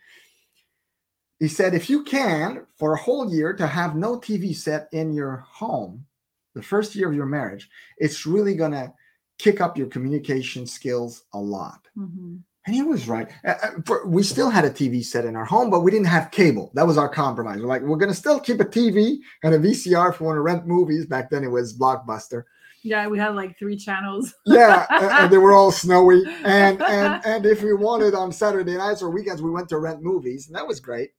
He 1.40 1.48
said, 1.48 1.74
if 1.74 1.90
you 1.90 2.04
can, 2.04 2.66
for 2.78 2.94
a 2.94 2.98
whole 2.98 3.30
year 3.30 3.52
to 3.52 3.66
have 3.66 3.96
no 3.96 4.18
TV 4.18 4.56
set 4.56 4.88
in 4.92 5.12
your 5.12 5.44
home, 5.46 6.06
the 6.54 6.62
first 6.62 6.94
year 6.94 7.08
of 7.08 7.14
your 7.14 7.26
marriage, 7.26 7.68
it's 7.98 8.26
really 8.26 8.54
going 8.54 8.72
to 8.72 8.92
kick 9.38 9.60
up 9.60 9.76
your 9.76 9.88
communication 9.88 10.66
skills 10.66 11.24
a 11.32 11.38
lot. 11.38 11.86
Mm-hmm. 11.96 12.36
And 12.64 12.76
he 12.76 12.82
was 12.82 13.08
right. 13.08 13.28
Uh, 13.44 13.54
uh, 13.60 13.70
for, 13.84 14.06
we 14.06 14.22
still 14.22 14.48
had 14.48 14.64
a 14.64 14.70
TV 14.70 15.04
set 15.04 15.24
in 15.24 15.34
our 15.34 15.44
home, 15.44 15.68
but 15.68 15.80
we 15.80 15.90
didn't 15.90 16.06
have 16.06 16.30
cable. 16.30 16.70
That 16.74 16.86
was 16.86 16.96
our 16.96 17.08
compromise. 17.08 17.60
We're 17.60 17.66
like, 17.66 17.82
we're 17.82 17.96
going 17.96 18.10
to 18.12 18.16
still 18.16 18.38
keep 18.38 18.60
a 18.60 18.64
TV 18.64 19.16
and 19.42 19.52
a 19.52 19.58
VCR 19.58 20.10
if 20.10 20.20
we 20.20 20.26
want 20.26 20.36
to 20.36 20.42
rent 20.42 20.66
movies. 20.66 21.06
Back 21.06 21.28
then 21.30 21.42
it 21.42 21.50
was 21.50 21.76
Blockbuster. 21.76 22.44
Yeah, 22.84 23.06
we 23.06 23.18
had 23.18 23.34
like 23.34 23.58
three 23.58 23.76
channels. 23.76 24.34
yeah, 24.46 24.86
and, 24.90 25.04
and, 25.04 25.32
they 25.32 25.38
were 25.38 25.52
all 25.52 25.70
snowy. 25.72 26.24
And 26.44 26.82
and 26.82 27.24
and 27.24 27.46
if 27.46 27.62
we 27.62 27.72
wanted 27.74 28.14
on 28.14 28.32
Saturday 28.32 28.76
nights 28.76 29.02
or 29.02 29.10
weekends, 29.10 29.40
we 29.40 29.50
went 29.50 29.68
to 29.68 29.78
rent 29.78 30.02
movies, 30.02 30.48
and 30.48 30.56
that 30.56 30.66
was 30.66 30.80
great. 30.80 31.10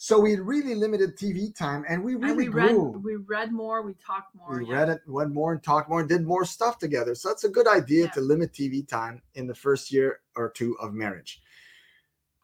So 0.00 0.20
we 0.20 0.36
really 0.36 0.76
limited 0.76 1.16
TV 1.16 1.52
time, 1.52 1.84
and 1.88 2.04
we 2.04 2.14
really 2.14 2.28
and 2.28 2.36
we 2.36 2.46
grew. 2.46 2.92
Read, 2.92 3.02
we 3.02 3.16
read 3.16 3.52
more, 3.52 3.82
we 3.82 3.94
talked 3.94 4.32
more. 4.32 4.60
We 4.60 4.68
yeah. 4.68 4.76
read 4.76 4.88
it, 4.90 5.00
went 5.08 5.32
more, 5.32 5.52
and 5.52 5.60
talked 5.60 5.88
more, 5.88 5.98
and 5.98 6.08
did 6.08 6.24
more 6.24 6.44
stuff 6.44 6.78
together. 6.78 7.16
So 7.16 7.28
that's 7.28 7.42
a 7.42 7.48
good 7.48 7.66
idea 7.66 8.04
yeah. 8.04 8.10
to 8.12 8.20
limit 8.20 8.52
TV 8.52 8.86
time 8.86 9.20
in 9.34 9.48
the 9.48 9.56
first 9.56 9.90
year 9.90 10.20
or 10.36 10.50
two 10.50 10.78
of 10.80 10.94
marriage, 10.94 11.42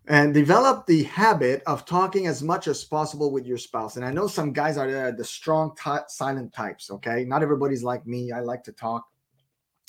and 0.08 0.34
develop 0.34 0.84
the 0.86 1.04
habit 1.04 1.62
of 1.68 1.86
talking 1.86 2.26
as 2.26 2.42
much 2.42 2.66
as 2.66 2.82
possible 2.82 3.30
with 3.30 3.46
your 3.46 3.58
spouse. 3.58 3.94
And 3.94 4.04
I 4.04 4.10
know 4.10 4.26
some 4.26 4.52
guys 4.52 4.76
are 4.76 4.90
there, 4.90 5.12
the 5.12 5.24
strong, 5.24 5.76
t- 5.76 6.08
silent 6.08 6.52
types. 6.52 6.90
Okay, 6.90 7.24
not 7.24 7.44
everybody's 7.44 7.84
like 7.84 8.04
me. 8.04 8.32
I 8.32 8.40
like 8.40 8.64
to 8.64 8.72
talk 8.72 9.06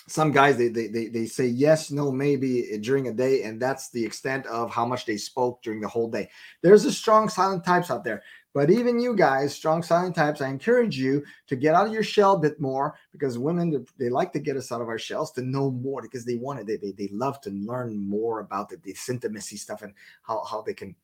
some 0.07 0.32
guys 0.32 0.57
they, 0.57 0.68
they 0.68 0.88
they 0.88 1.07
they 1.07 1.26
say 1.26 1.48
yes 1.48 1.90
no 1.90 2.11
maybe 2.11 2.77
during 2.82 3.07
a 3.07 3.14
day 3.14 3.44
and 3.44 3.60
that's 3.60 3.90
the 3.90 4.03
extent 4.03 4.45
of 4.45 4.69
how 4.69 4.86
much 4.86 5.06
they 5.06 5.18
spoke 5.18 5.61
during 5.64 5.82
the 5.82 5.88
whole 5.88 6.10
day. 6.10 6.30
There's 6.61 6.86
a 6.86 6.91
strong 6.91 7.27
silent 7.27 7.65
types 7.65 7.90
out 7.90 8.03
there 8.03 8.22
but 8.56 8.72
even 8.72 8.99
you 8.99 9.15
guys 9.15 9.53
strong 9.53 9.84
silent 9.84 10.15
types 10.15 10.41
i 10.41 10.48
encourage 10.48 10.98
you 10.98 11.23
to 11.45 11.56
get 11.56 11.76
out 11.76 11.86
of 11.86 11.94
your 11.94 12.03
shell 12.03 12.34
a 12.34 12.40
bit 12.40 12.60
more 12.60 12.95
because 13.11 13.38
women 13.38 13.86
they 13.99 14.10
like 14.10 14.32
to 14.32 14.40
get 14.40 14.57
us 14.57 14.72
out 14.72 14.82
of 14.82 14.88
our 14.88 14.98
shells 14.98 15.32
to 15.34 15.41
know 15.41 15.69
more 15.69 16.02
because 16.02 16.26
they 16.26 16.36
want 16.36 16.60
it. 16.60 16.65
They, 16.65 16.77
they, 16.77 16.91
they 16.91 17.10
love 17.14 17.41
to 17.41 17.49
learn 17.52 17.98
more 17.98 18.40
about 18.40 18.69
the, 18.69 18.77
this 18.77 19.10
intimacy 19.10 19.57
stuff 19.57 19.82
and 19.84 19.94
how, 20.23 20.44
how 20.44 20.61
they 20.61 20.73
can 20.73 20.95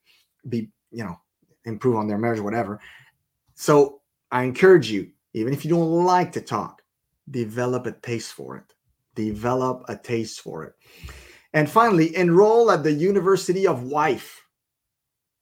be 0.47 0.69
you 0.91 1.03
know 1.03 1.19
improve 1.65 1.97
on 1.97 2.07
their 2.07 2.17
marriage 2.17 2.39
whatever. 2.39 2.79
So 3.53 4.01
i 4.31 4.43
encourage 4.43 4.89
you 4.89 5.11
even 5.33 5.53
if 5.53 5.65
you 5.65 5.71
don't 5.71 6.05
like 6.05 6.31
to 6.31 6.41
talk 6.41 6.83
develop 7.29 7.85
a 7.85 7.91
taste 7.91 8.33
for 8.33 8.57
it 8.57 8.73
develop 9.15 9.83
a 9.87 9.95
taste 9.95 10.41
for 10.41 10.63
it. 10.63 10.73
And 11.53 11.69
finally, 11.69 12.15
enroll 12.15 12.71
at 12.71 12.83
the 12.83 12.91
University 12.91 13.67
of 13.67 13.83
Wife. 13.83 14.41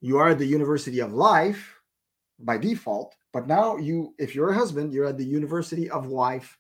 You 0.02 0.18
are 0.18 0.30
at 0.30 0.40
the 0.40 0.46
University 0.46 1.00
of 1.02 1.14
Life 1.14 1.76
by 2.40 2.58
default, 2.58 3.16
but 3.34 3.48
now 3.48 3.78
you, 3.78 4.16
if 4.18 4.34
you're 4.34 4.50
a 4.50 4.56
husband, 4.56 4.94
you're 4.94 5.06
at 5.08 5.18
the 5.18 5.26
University 5.26 5.90
of 5.90 6.08
Wife. 6.08 6.58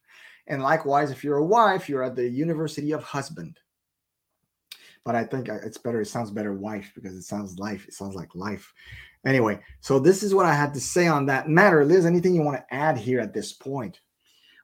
And 0.47 0.61
likewise, 0.61 1.11
if 1.11 1.23
you're 1.23 1.37
a 1.37 1.45
wife, 1.45 1.87
you're 1.87 2.03
at 2.03 2.15
the 2.15 2.27
University 2.27 2.91
of 2.91 3.03
Husband. 3.03 3.59
But 5.05 5.15
I 5.15 5.23
think 5.23 5.49
uh, 5.49 5.59
it's 5.63 5.77
better, 5.77 6.01
it 6.01 6.07
sounds 6.07 6.31
better 6.31 6.53
wife 6.53 6.91
because 6.95 7.15
it 7.15 7.23
sounds 7.23 7.57
life. 7.57 7.87
It 7.87 7.93
sounds 7.93 8.15
like 8.15 8.35
life. 8.35 8.73
Anyway, 9.25 9.59
so 9.79 9.99
this 9.99 10.23
is 10.23 10.33
what 10.33 10.45
I 10.45 10.53
had 10.53 10.73
to 10.73 10.79
say 10.79 11.07
on 11.07 11.25
that 11.27 11.49
matter. 11.49 11.83
Liz, 11.85 12.05
anything 12.05 12.35
you 12.35 12.41
want 12.41 12.57
to 12.57 12.73
add 12.73 12.97
here 12.97 13.19
at 13.19 13.33
this 13.33 13.53
point? 13.53 13.99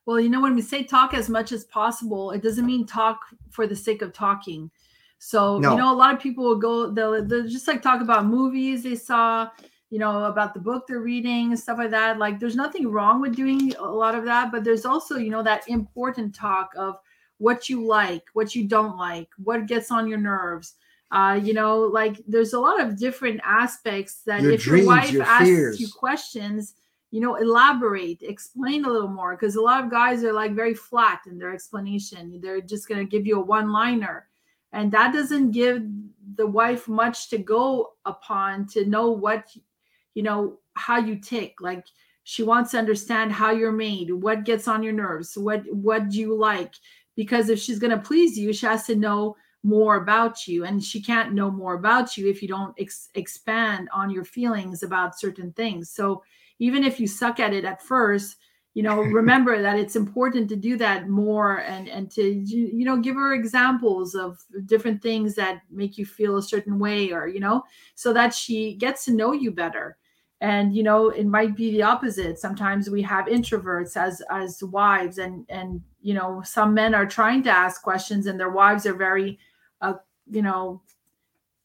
Well, 0.06 0.20
you 0.20 0.30
know, 0.30 0.42
when 0.42 0.56
we 0.56 0.62
say 0.62 0.84
talk 0.84 1.14
as 1.14 1.30
much 1.30 1.52
as 1.52 1.64
possible, 1.66 2.32
it 2.32 2.42
doesn't 2.44 2.66
mean 2.66 2.86
talk 2.86 3.20
for 3.50 3.66
the 3.68 3.76
sake 3.76 4.02
of 4.02 4.14
talking. 4.14 4.70
So, 5.18 5.58
No. 5.60 5.72
you 5.72 5.78
know, 5.78 5.92
a 5.92 5.96
lot 5.96 6.14
of 6.14 6.20
people 6.20 6.44
will 6.44 6.58
go, 6.58 6.92
they'll, 6.92 7.26
they'll 7.26 7.48
just 7.48 7.68
like 7.68 7.82
talk 7.82 8.02
about 8.02 8.26
movies 8.26 8.84
they 8.84 8.96
saw, 8.96 9.50
you 9.90 9.98
know, 9.98 10.26
about 10.26 10.54
the 10.54 10.60
book 10.60 10.86
they're 10.88 11.00
reading 11.00 11.52
and 11.52 11.60
stuff 11.60 11.78
like 11.80 11.92
that. 11.92 12.20
Like, 12.20 12.40
there's 12.40 12.56
nothing 12.56 12.88
wrong 12.92 13.22
with 13.22 13.36
doing 13.36 13.74
a 13.78 13.84
lot 13.84 14.14
of 14.14 14.26
that, 14.26 14.52
but 14.52 14.64
there's 14.64 14.86
also, 14.86 15.16
you 15.18 15.32
know, 15.32 15.42
that 15.42 15.68
important 15.68 16.36
talk 16.36 16.72
of 16.78 17.00
what 17.38 17.70
you 17.70 17.84
like, 17.86 18.24
what 18.34 18.54
you 18.56 18.68
don't 18.68 18.98
like, 18.98 19.30
what 19.44 19.66
gets 19.66 19.90
on 19.92 20.08
your 20.08 20.20
nerves. 20.20 20.76
Uh, 21.12 21.40
you 21.42 21.54
know, 21.54 21.80
like 21.80 22.20
there's 22.28 22.54
a 22.54 22.60
lot 22.60 22.80
of 22.82 22.98
different 22.98 23.40
aspects 23.44 24.22
that 24.26 24.42
Your 24.42 24.52
if 24.54 24.64
dreams, 24.64 24.86
your 24.86 24.96
wife 24.96 25.12
your 25.12 25.24
asks 25.24 25.46
fears. 25.46 25.80
you 25.80 25.88
questions, 25.88 26.74
you 27.16 27.22
know, 27.22 27.36
elaborate, 27.36 28.22
explain 28.24 28.84
a 28.84 28.90
little 28.90 29.08
more 29.08 29.38
because 29.38 29.56
a 29.56 29.62
lot 29.62 29.82
of 29.82 29.90
guys 29.90 30.22
are 30.26 30.34
like 30.34 30.54
very 30.54 30.74
flat 30.74 31.22
in 31.28 31.38
their 31.38 31.54
explanation. 31.54 32.42
They're 32.44 32.60
just 32.60 32.90
going 32.90 33.00
to 33.00 33.10
give 33.10 33.26
you 33.26 33.40
a 33.40 33.46
one 33.46 33.72
liner. 33.72 34.28
And 34.74 34.92
that 34.92 35.14
doesn't 35.14 35.52
give 35.52 35.82
the 36.36 36.46
wife 36.46 36.90
much 36.90 37.30
to 37.30 37.38
go 37.38 37.94
upon 38.04 38.68
to 38.74 38.84
know 38.84 39.12
what, 39.12 39.50
you 40.14 40.24
know, 40.24 40.58
how 40.74 40.98
you 40.98 41.16
tick. 41.16 41.62
Like 41.62 41.86
she 42.26 42.44
wants 42.44 42.72
to 42.72 42.80
understand 42.80 43.32
how 43.32 43.52
you're 43.52 43.72
made, 43.72 44.12
what 44.12 44.44
gets 44.44 44.68
on 44.68 44.84
your 44.84 44.92
nerves, 44.92 45.38
what, 45.38 45.64
what 45.74 46.10
do 46.10 46.20
you 46.20 46.36
like? 46.36 46.74
Because 47.16 47.48
if 47.48 47.60
she's 47.60 47.80
going 47.80 47.98
to 47.98 48.10
please 48.10 48.38
you, 48.38 48.52
she 48.52 48.66
has 48.66 48.88
to 48.88 48.96
know 48.96 49.38
more 49.64 49.96
about 49.96 50.50
you 50.50 50.66
and 50.66 50.84
she 50.84 51.02
can't 51.02 51.34
know 51.34 51.50
more 51.50 51.76
about 51.76 52.18
you 52.18 52.30
if 52.30 52.42
you 52.42 52.50
don't 52.50 52.76
ex- 52.78 53.08
expand 53.16 53.88
on 53.94 54.10
your 54.10 54.26
feelings 54.26 54.84
about 54.84 55.18
certain 55.18 55.52
things 55.54 55.90
so 55.90 56.22
even 56.60 56.84
if 56.84 57.00
you 57.00 57.08
suck 57.08 57.40
at 57.40 57.54
it 57.54 57.66
at 57.66 57.82
first 57.82 58.38
you 58.76 58.84
know 58.84 59.02
remember 59.22 59.60
that 59.60 59.80
it's 59.80 59.96
important 59.96 60.48
to 60.50 60.56
do 60.56 60.78
that 60.78 61.10
more 61.10 61.62
and 61.62 61.90
and 61.90 62.12
to 62.12 62.22
you 62.22 62.86
know 62.86 62.98
give 62.98 63.16
her 63.16 63.34
examples 63.34 64.14
of 64.14 64.38
different 64.68 65.02
things 65.02 65.34
that 65.34 65.62
make 65.72 65.98
you 65.98 66.06
feel 66.06 66.38
a 66.38 66.44
certain 66.44 66.78
way 66.78 67.12
or 67.12 67.28
you 67.28 67.40
know 67.40 67.64
so 67.96 68.14
that 68.14 68.32
she 68.36 68.76
gets 68.76 69.06
to 69.06 69.12
know 69.12 69.32
you 69.32 69.50
better. 69.50 69.98
And 70.42 70.76
you 70.76 70.84
know 70.84 71.10
it 71.10 71.26
might 71.26 71.56
be 71.56 71.72
the 71.72 71.84
opposite. 71.84 72.38
Sometimes 72.38 72.90
we 72.90 73.02
have 73.04 73.26
introverts 73.26 73.96
as 73.96 74.22
as 74.30 74.62
wives 74.62 75.18
and 75.18 75.46
and 75.48 75.82
you 76.02 76.14
know 76.14 76.42
some 76.46 76.74
men 76.74 76.94
are 76.94 77.06
trying 77.06 77.42
to 77.44 77.50
ask 77.50 77.82
questions 77.82 78.28
and 78.28 78.38
their 78.38 78.52
wives 78.52 78.86
are 78.86 78.94
very 78.94 79.40
uh, 79.80 79.94
you 80.30 80.42
know 80.42 80.82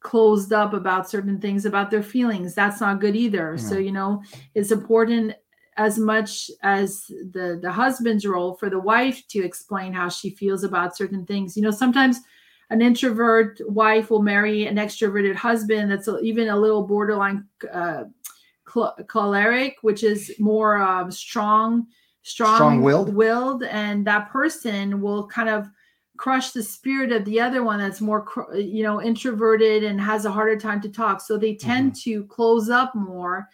closed 0.00 0.52
up 0.52 0.72
about 0.72 1.08
certain 1.08 1.38
things 1.40 1.64
about 1.66 1.90
their 1.90 2.02
feelings. 2.02 2.54
That's 2.54 2.80
not 2.80 3.00
good 3.00 3.16
either. 3.16 3.58
So 3.58 3.78
you 3.78 3.92
know 3.92 4.22
it's 4.54 4.70
important 4.72 5.34
as 5.76 5.98
much 5.98 6.50
as 6.62 7.04
the 7.06 7.58
the 7.62 7.70
husband's 7.70 8.26
role 8.26 8.54
for 8.54 8.70
the 8.70 8.80
wife 8.80 9.22
to 9.28 9.44
explain 9.44 9.92
how 9.92 10.08
she 10.08 10.30
feels 10.30 10.64
about 10.64 10.96
certain 10.96 11.24
things. 11.26 11.56
You 11.56 11.62
know 11.62 11.70
sometimes 11.70 12.20
an 12.70 12.80
introvert 12.80 13.60
wife 13.66 14.10
will 14.10 14.22
marry 14.22 14.66
an 14.66 14.76
extroverted 14.76 15.34
husband 15.34 15.90
that's 15.90 16.08
even 16.22 16.48
a 16.48 16.56
little 16.56 16.86
borderline 16.86 17.44
uh, 17.72 18.04
cl- 18.72 18.96
choleric 19.08 19.76
which 19.82 20.02
is 20.04 20.32
more 20.38 20.78
um, 20.78 21.10
strong 21.10 21.86
strong 22.22 22.56
Strong-willed? 22.56 23.14
willed 23.14 23.62
and 23.64 24.06
that 24.06 24.30
person 24.30 25.00
will 25.00 25.26
kind 25.26 25.48
of 25.48 25.68
crush 26.20 26.50
the 26.50 26.62
spirit 26.62 27.12
of 27.12 27.24
the 27.24 27.40
other 27.40 27.62
one 27.64 27.78
that's 27.78 28.00
more 28.00 28.26
you 28.54 28.82
know 28.82 29.00
introverted 29.00 29.84
and 29.84 30.00
has 30.00 30.24
a 30.24 30.30
harder 30.30 30.58
time 30.58 30.80
to 30.82 30.88
talk. 30.88 31.20
So 31.20 31.38
they 31.38 31.54
mm-hmm. 31.54 31.68
tend 31.68 31.96
to 32.02 32.24
close 32.24 32.68
up 32.68 32.94
more. 32.94 33.48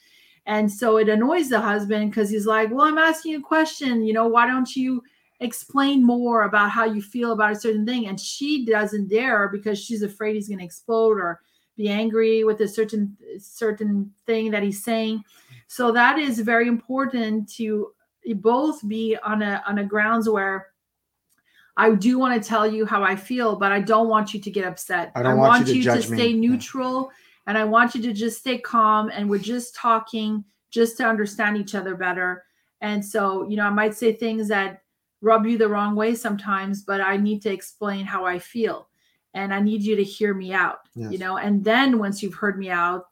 And 0.47 0.71
so 0.71 0.97
it 0.97 1.09
annoys 1.09 1.49
the 1.49 1.61
husband 1.61 2.11
because 2.11 2.31
he's 2.31 2.47
like 2.47 2.71
well 2.71 2.87
i'm 2.87 2.99
asking 2.99 3.33
you 3.33 3.39
a 3.39 3.53
question 3.55 4.05
you 4.05 4.13
know 4.13 4.29
why 4.29 4.47
don't 4.47 4.77
you 4.77 5.03
explain 5.41 6.05
more 6.05 6.43
about 6.43 6.71
how 6.71 6.85
you 6.85 7.03
feel 7.03 7.33
about 7.33 7.53
a 7.53 7.61
certain 7.61 7.85
thing? 7.85 8.07
And 8.07 8.19
she 8.19 8.65
doesn't 8.65 9.09
dare 9.09 9.49
because 9.49 9.79
she's 9.79 10.03
afraid 10.03 10.35
he's 10.35 10.49
going 10.49 10.59
to 10.59 10.65
explode 10.65 11.19
or 11.19 11.41
be 11.77 11.89
angry 11.89 12.43
with 12.45 12.61
a 12.61 12.69
certain 12.69 13.17
certain 13.39 14.11
thing 14.27 14.51
that 14.51 14.63
he's 14.63 14.83
saying. 14.83 15.23
So 15.69 15.93
that 15.93 16.19
is 16.19 16.39
very 16.41 16.69
important 16.69 17.51
to 17.55 17.93
both 18.37 18.87
be 18.89 19.17
on 19.23 19.43
a 19.43 19.63
on 19.67 19.79
a 19.79 19.85
grounds 19.85 20.29
where 20.29 20.69
I 21.77 21.91
do 21.95 22.19
want 22.19 22.41
to 22.43 22.49
tell 22.49 22.67
you 22.67 22.87
how 22.87 23.03
I 23.03 23.17
feel, 23.17 23.57
but 23.57 23.71
I 23.73 23.81
don't 23.81 24.09
want 24.09 24.33
you 24.33 24.41
to 24.41 24.51
get 24.51 24.65
upset. 24.65 25.13
I 25.15 25.23
don't 25.23 25.37
want 25.39 25.69
you 25.69 25.75
to 25.75 25.79
you 25.79 25.95
me. 26.11 26.17
stay 26.17 26.29
Yeah. 26.29 26.37
neutral 26.49 27.11
and 27.47 27.57
I 27.59 27.65
want 27.65 27.95
you 27.95 28.03
to 28.03 28.13
just 28.13 28.39
stay 28.39 28.59
calm 28.59 29.11
and 29.13 29.29
we're 29.29 29.39
just 29.39 29.75
talking 29.75 30.45
just 30.71 30.97
to 30.99 31.05
understand 31.05 31.57
each 31.57 31.75
other 31.75 31.95
better. 31.95 32.45
And 32.81 33.05
so, 33.05 33.47
you 33.49 33.57
know, 33.57 33.65
I 33.67 33.71
might 33.71 33.95
say 33.95 34.13
things 34.13 34.49
that 34.49 34.83
rub 35.21 35.47
you 35.47 35.59
the 35.59 35.69
wrong 35.69 35.95
way 35.95 36.15
sometimes, 36.15 36.83
but 36.83 37.01
I 37.01 37.17
need 37.17 37.43
to 37.43 37.53
explain 37.53 38.05
how 38.05 38.25
I 38.25 38.39
feel 38.39 38.89
and 39.35 39.53
I 39.53 39.61
need 39.61 39.83
you 39.83 39.97
to 39.97 40.05
hear 40.05 40.35
me 40.35 40.53
out, 40.53 40.81
Yes. 40.95 41.13
you 41.13 41.19
know, 41.19 41.37
and 41.37 41.63
then 41.63 41.99
once 41.99 42.23
you've 42.23 42.35
heard 42.35 42.59
me 42.59 42.71
out, 42.71 43.09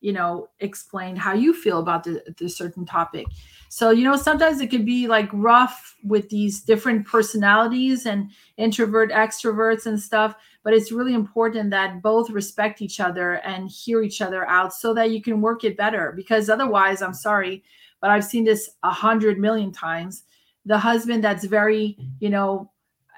you 0.00 0.12
know, 0.12 0.48
explain 0.60 1.16
how 1.16 1.32
you 1.32 1.52
feel 1.52 1.78
about 1.80 2.04
the, 2.04 2.22
the 2.38 2.48
certain 2.48 2.84
topic. 2.86 3.26
So, 3.68 3.90
you 3.90 4.04
know, 4.04 4.16
sometimes 4.16 4.60
it 4.60 4.70
can 4.70 4.84
be 4.84 5.06
like 5.06 5.28
rough 5.32 5.96
with 6.02 6.28
these 6.28 6.62
different 6.62 7.06
personalities 7.06 8.06
and 8.06 8.30
introvert, 8.56 9.10
extroverts 9.10 9.86
and 9.86 10.00
stuff, 10.00 10.34
but 10.62 10.72
it's 10.72 10.92
really 10.92 11.14
important 11.14 11.70
that 11.70 12.02
both 12.02 12.30
respect 12.30 12.80
each 12.80 13.00
other 13.00 13.34
and 13.34 13.68
hear 13.68 14.02
each 14.02 14.22
other 14.22 14.46
out 14.48 14.72
so 14.72 14.94
that 14.94 15.10
you 15.10 15.20
can 15.20 15.40
work 15.40 15.64
it 15.64 15.76
better. 15.76 16.12
Because 16.14 16.48
otherwise, 16.48 17.02
I'm 17.02 17.14
sorry, 17.14 17.62
but 18.00 18.10
I've 18.10 18.24
seen 18.24 18.44
this 18.44 18.70
a 18.82 18.90
hundred 18.90 19.38
million 19.38 19.72
times. 19.72 20.24
The 20.64 20.78
husband 20.78 21.22
that's 21.24 21.44
very, 21.44 21.96
you 22.20 22.30
know, 22.30 22.70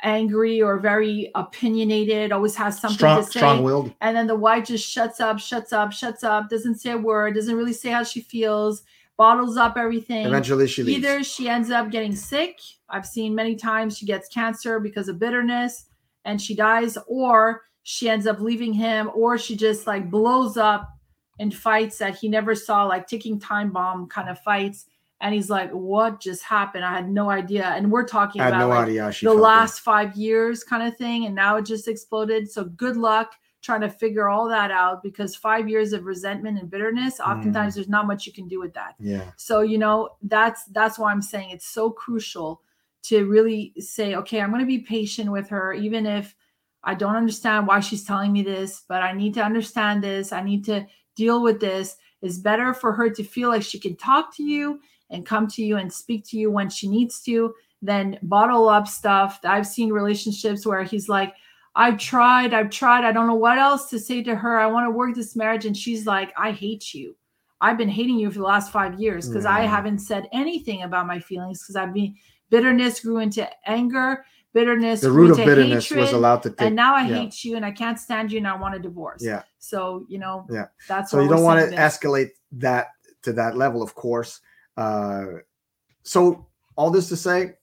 angry 0.02 0.62
or 0.62 0.78
very 0.78 1.30
opinionated, 1.34 2.30
always 2.30 2.54
has 2.54 2.80
something 2.80 2.96
strong, 2.96 3.16
to 3.18 3.24
say 3.24 3.40
strong-willed. 3.40 3.92
and 4.00 4.16
then 4.16 4.28
the 4.28 4.36
wife 4.36 4.66
just 4.66 4.88
shuts 4.88 5.20
up 5.20 5.40
shuts 5.40 5.72
up 5.72 5.92
shuts 5.92 6.22
up 6.22 6.48
doesn't 6.48 6.76
say 6.76 6.92
a 6.92 6.96
word 6.96 7.34
doesn't 7.34 7.56
really 7.56 7.72
say 7.72 7.90
how 7.90 8.04
she 8.04 8.20
feels 8.20 8.84
bottles 9.18 9.58
up 9.58 9.76
everything. 9.76 10.24
Eventually, 10.24 10.66
she 10.66 10.82
leaves. 10.82 10.98
either 10.98 11.22
she 11.22 11.48
ends 11.48 11.70
up 11.70 11.90
getting 11.90 12.16
sick 12.16 12.58
i've 12.88 13.04
seen 13.04 13.34
many 13.34 13.54
times 13.54 13.98
she 13.98 14.06
gets 14.06 14.28
cancer 14.28 14.80
because 14.80 15.08
of 15.08 15.18
bitterness 15.18 15.86
and 16.24 16.40
she 16.40 16.54
dies 16.54 16.96
or 17.06 17.62
she 17.82 18.08
ends 18.08 18.26
up 18.26 18.38
leaving 18.38 18.74
him 18.74 19.10
or 19.14 19.38
she 19.38 19.56
just 19.56 19.86
like 19.86 20.10
blows 20.10 20.58
up 20.58 20.90
in 21.38 21.50
fights 21.50 21.96
that 21.98 22.16
he 22.16 22.28
never 22.28 22.54
saw 22.54 22.84
like 22.84 23.06
ticking 23.06 23.40
time 23.40 23.70
bomb 23.72 24.06
kind 24.08 24.28
of 24.28 24.38
fights. 24.40 24.84
And 25.20 25.34
he's 25.34 25.48
like 25.48 25.70
what 25.70 26.20
just 26.20 26.42
happened? 26.42 26.84
I 26.84 26.94
had 26.94 27.08
no 27.08 27.30
idea. 27.30 27.64
And 27.64 27.90
we're 27.90 28.06
talking 28.06 28.42
about 28.42 28.58
no 28.58 28.68
like, 28.68 29.20
the 29.20 29.32
last 29.32 29.80
five 29.80 30.16
years 30.16 30.62
kind 30.62 30.86
of 30.86 30.98
thing 30.98 31.24
and 31.24 31.34
now 31.34 31.56
it 31.56 31.64
just 31.64 31.88
exploded. 31.88 32.50
So 32.50 32.64
good 32.64 32.96
luck 32.96 33.32
trying 33.62 33.80
to 33.80 33.90
figure 33.90 34.28
all 34.28 34.48
that 34.48 34.70
out 34.70 35.02
because 35.02 35.34
five 35.34 35.68
years 35.68 35.92
of 35.92 36.04
resentment 36.04 36.58
and 36.58 36.70
bitterness 36.70 37.18
mm. 37.18 37.26
oftentimes 37.26 37.74
there's 37.74 37.88
not 37.88 38.06
much 38.06 38.26
you 38.26 38.32
can 38.32 38.48
do 38.48 38.60
with 38.60 38.72
that. 38.74 38.94
Yeah. 38.98 39.30
so 39.36 39.60
you 39.60 39.78
know 39.78 40.10
that's 40.22 40.64
that's 40.66 40.98
why 40.98 41.10
i'm 41.10 41.22
saying 41.22 41.50
it's 41.50 41.66
so 41.66 41.90
crucial 41.90 42.62
to 43.02 43.26
really 43.26 43.72
say 43.78 44.14
okay 44.14 44.40
i'm 44.40 44.50
going 44.50 44.60
to 44.60 44.66
be 44.66 44.78
patient 44.78 45.30
with 45.30 45.48
her 45.48 45.72
even 45.72 46.06
if 46.06 46.34
i 46.84 46.94
don't 46.94 47.16
understand 47.16 47.66
why 47.66 47.80
she's 47.80 48.04
telling 48.04 48.32
me 48.32 48.42
this 48.42 48.84
but 48.88 49.02
i 49.02 49.12
need 49.12 49.34
to 49.34 49.42
understand 49.42 50.02
this 50.02 50.32
i 50.32 50.42
need 50.42 50.64
to 50.64 50.86
deal 51.16 51.42
with 51.42 51.60
this 51.60 51.96
it's 52.22 52.38
better 52.38 52.74
for 52.74 52.92
her 52.92 53.08
to 53.10 53.22
feel 53.22 53.48
like 53.48 53.62
she 53.62 53.78
can 53.78 53.96
talk 53.96 54.34
to 54.36 54.42
you 54.42 54.80
and 55.10 55.26
come 55.26 55.46
to 55.46 55.62
you 55.64 55.76
and 55.76 55.92
speak 55.92 56.24
to 56.26 56.36
you 56.36 56.50
when 56.50 56.68
she 56.68 56.88
needs 56.88 57.20
to 57.20 57.54
than 57.82 58.18
bottle 58.22 58.68
up 58.68 58.86
stuff 58.86 59.40
i've 59.44 59.66
seen 59.66 59.92
relationships 59.92 60.66
where 60.66 60.82
he's 60.82 61.08
like 61.08 61.34
i've 61.78 61.96
tried 61.98 62.52
i've 62.52 62.68
tried 62.68 63.04
i 63.04 63.12
don't 63.12 63.26
know 63.26 63.34
what 63.34 63.56
else 63.58 63.88
to 63.88 63.98
say 63.98 64.22
to 64.22 64.34
her 64.34 64.58
i 64.58 64.66
want 64.66 64.86
to 64.86 64.90
work 64.90 65.14
this 65.14 65.34
marriage 65.34 65.64
and 65.64 65.76
she's 65.76 66.04
like 66.06 66.30
i 66.36 66.50
hate 66.50 66.92
you 66.92 67.16
I've 67.60 67.76
been 67.76 67.88
hating 67.88 68.18
you 68.18 68.30
for 68.30 68.38
the 68.38 68.44
last 68.44 68.70
five 68.70 69.00
years 69.00 69.28
because 69.28 69.44
I 69.44 69.62
haven't 69.62 69.98
said 69.98 70.28
anything 70.32 70.82
about 70.82 71.06
my 71.06 71.18
feelings 71.18 71.60
because 71.62 71.76
I've 71.76 71.92
been 71.92 72.14
bitterness 72.50 73.00
grew 73.00 73.18
into 73.18 73.48
anger, 73.68 74.24
bitterness 74.54 75.00
The 75.00 75.10
root 75.10 75.32
of 75.32 75.38
into 75.40 75.50
bitterness 75.50 75.90
was 75.90 76.12
allowed 76.12 76.42
to 76.44 76.50
take. 76.50 76.60
and 76.68 76.76
now 76.76 76.94
I 76.94 77.02
yeah. 77.02 77.16
hate 77.16 77.44
you 77.44 77.56
and 77.56 77.64
I 77.64 77.72
can't 77.72 77.98
stand 77.98 78.30
you 78.30 78.38
and 78.38 78.46
I 78.46 78.56
want 78.56 78.76
a 78.76 78.78
divorce. 78.78 79.22
Yeah. 79.24 79.42
So 79.58 80.06
you 80.08 80.18
know, 80.18 80.46
Yeah. 80.50 80.66
that's 80.86 81.10
so 81.10 81.20
you 81.20 81.28
don't 81.28 81.42
want 81.42 81.68
to 81.68 81.76
escalate 81.76 82.30
that 82.52 82.88
to 83.22 83.32
that 83.32 83.56
level 83.56 83.82
of 83.82 83.94
course 83.94 84.40
uh, 84.76 85.24
so 86.04 86.46
all 86.76 86.90
this 86.90 87.08
to 87.08 87.16
say 87.16 87.54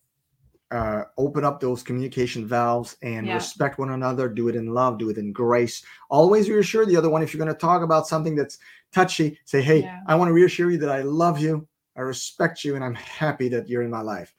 uh, 0.76 1.04
open 1.18 1.44
up 1.46 1.60
those 1.60 1.82
communication 1.88 2.46
valves 2.46 2.98
and 3.02 3.28
Yeah. 3.28 3.36
respect 3.36 3.80
one 3.80 3.92
another 3.92 4.28
do 4.28 4.48
it 4.50 4.56
in 4.56 4.68
love 4.74 4.98
do 4.98 5.10
it 5.10 5.18
in 5.18 5.32
grace 5.32 5.84
always 6.10 6.50
reassure 6.50 6.86
the 6.86 6.98
other 6.98 7.10
one 7.10 7.24
if 7.24 7.34
you're 7.34 7.44
going 7.46 7.56
to 7.56 7.68
talk 7.70 7.82
about 7.82 8.08
something 8.08 8.36
that's 8.36 8.58
touchy 8.92 9.28
say 9.46 9.62
hey 9.62 9.82
Yeah. 9.82 10.00
i 10.08 10.16
want 10.16 10.30
to 10.30 10.34
reassure 10.34 10.70
you 10.72 10.78
that 10.80 10.90
i 11.00 11.02
love 11.02 11.40
you 11.40 11.54
i 11.96 12.02
respect 12.02 12.64
you 12.66 12.76
and 12.76 12.84
i'm 12.84 12.96
happy 12.96 13.48
that 13.50 13.70
you're 13.70 13.84
in 13.84 13.92
my 14.00 14.02
life 14.02 14.34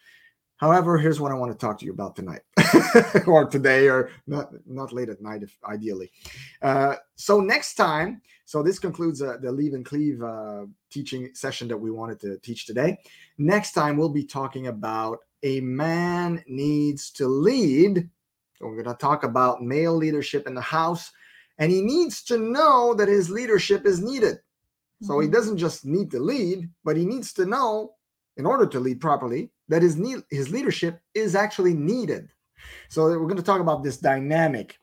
however 0.56 0.98
here's 0.98 1.20
what 1.20 1.32
i 1.32 1.34
want 1.34 1.52
to 1.52 1.58
talk 1.58 1.78
to 1.78 1.86
you 1.86 1.92
about 1.92 2.16
tonight 2.16 2.42
or 3.26 3.46
today 3.46 3.88
or 3.88 4.10
not 4.26 4.50
not 4.66 4.92
late 4.92 5.08
at 5.08 5.22
night 5.22 5.42
if 5.42 5.56
ideally 5.64 6.10
uh, 6.62 6.94
so 7.14 7.40
next 7.40 7.74
time 7.74 8.20
so 8.46 8.62
this 8.62 8.78
concludes 8.78 9.20
uh, 9.22 9.36
the 9.42 9.50
leave 9.50 9.74
and 9.74 9.84
cleave 9.84 10.22
uh, 10.22 10.66
teaching 10.88 11.30
session 11.34 11.66
that 11.68 11.76
we 11.76 11.90
wanted 11.90 12.20
to 12.20 12.38
teach 12.38 12.64
today. 12.64 12.96
Next 13.38 13.72
time 13.72 13.96
we'll 13.96 14.08
be 14.08 14.22
talking 14.22 14.68
about 14.68 15.18
a 15.42 15.60
man 15.60 16.42
needs 16.46 17.10
to 17.12 17.26
lead. 17.26 18.08
So 18.56 18.66
we're 18.66 18.82
going 18.82 18.94
to 18.96 19.00
talk 19.00 19.22
about 19.24 19.62
male 19.62 19.94
leadership 19.94 20.46
in 20.46 20.54
the 20.54 20.60
house, 20.60 21.12
and 21.58 21.70
he 21.70 21.82
needs 21.82 22.22
to 22.24 22.38
know 22.38 22.94
that 22.94 23.08
his 23.08 23.30
leadership 23.30 23.84
is 23.86 24.00
needed. 24.00 24.38
So 25.02 25.20
he 25.20 25.28
Mhm. 25.28 25.32
doesn't 25.32 25.58
just 25.58 25.84
need 25.84 26.10
to 26.12 26.18
lead, 26.20 26.70
but 26.84 26.96
he 26.96 27.04
needs 27.04 27.32
to 27.34 27.44
know, 27.44 27.94
in 28.38 28.46
order 28.46 28.66
to 28.66 28.80
lead 28.80 29.00
properly, 29.00 29.50
that 29.68 29.82
his 29.82 29.96
need, 29.96 30.22
his 30.30 30.50
leadership 30.50 31.00
is 31.14 31.34
actually 31.34 31.74
needed. 31.74 32.30
So 32.88 33.04
we're 33.06 33.26
going 33.26 33.36
to 33.36 33.42
talk 33.42 33.60
about 33.60 33.82
this 33.82 33.98
dynamic 33.98 34.78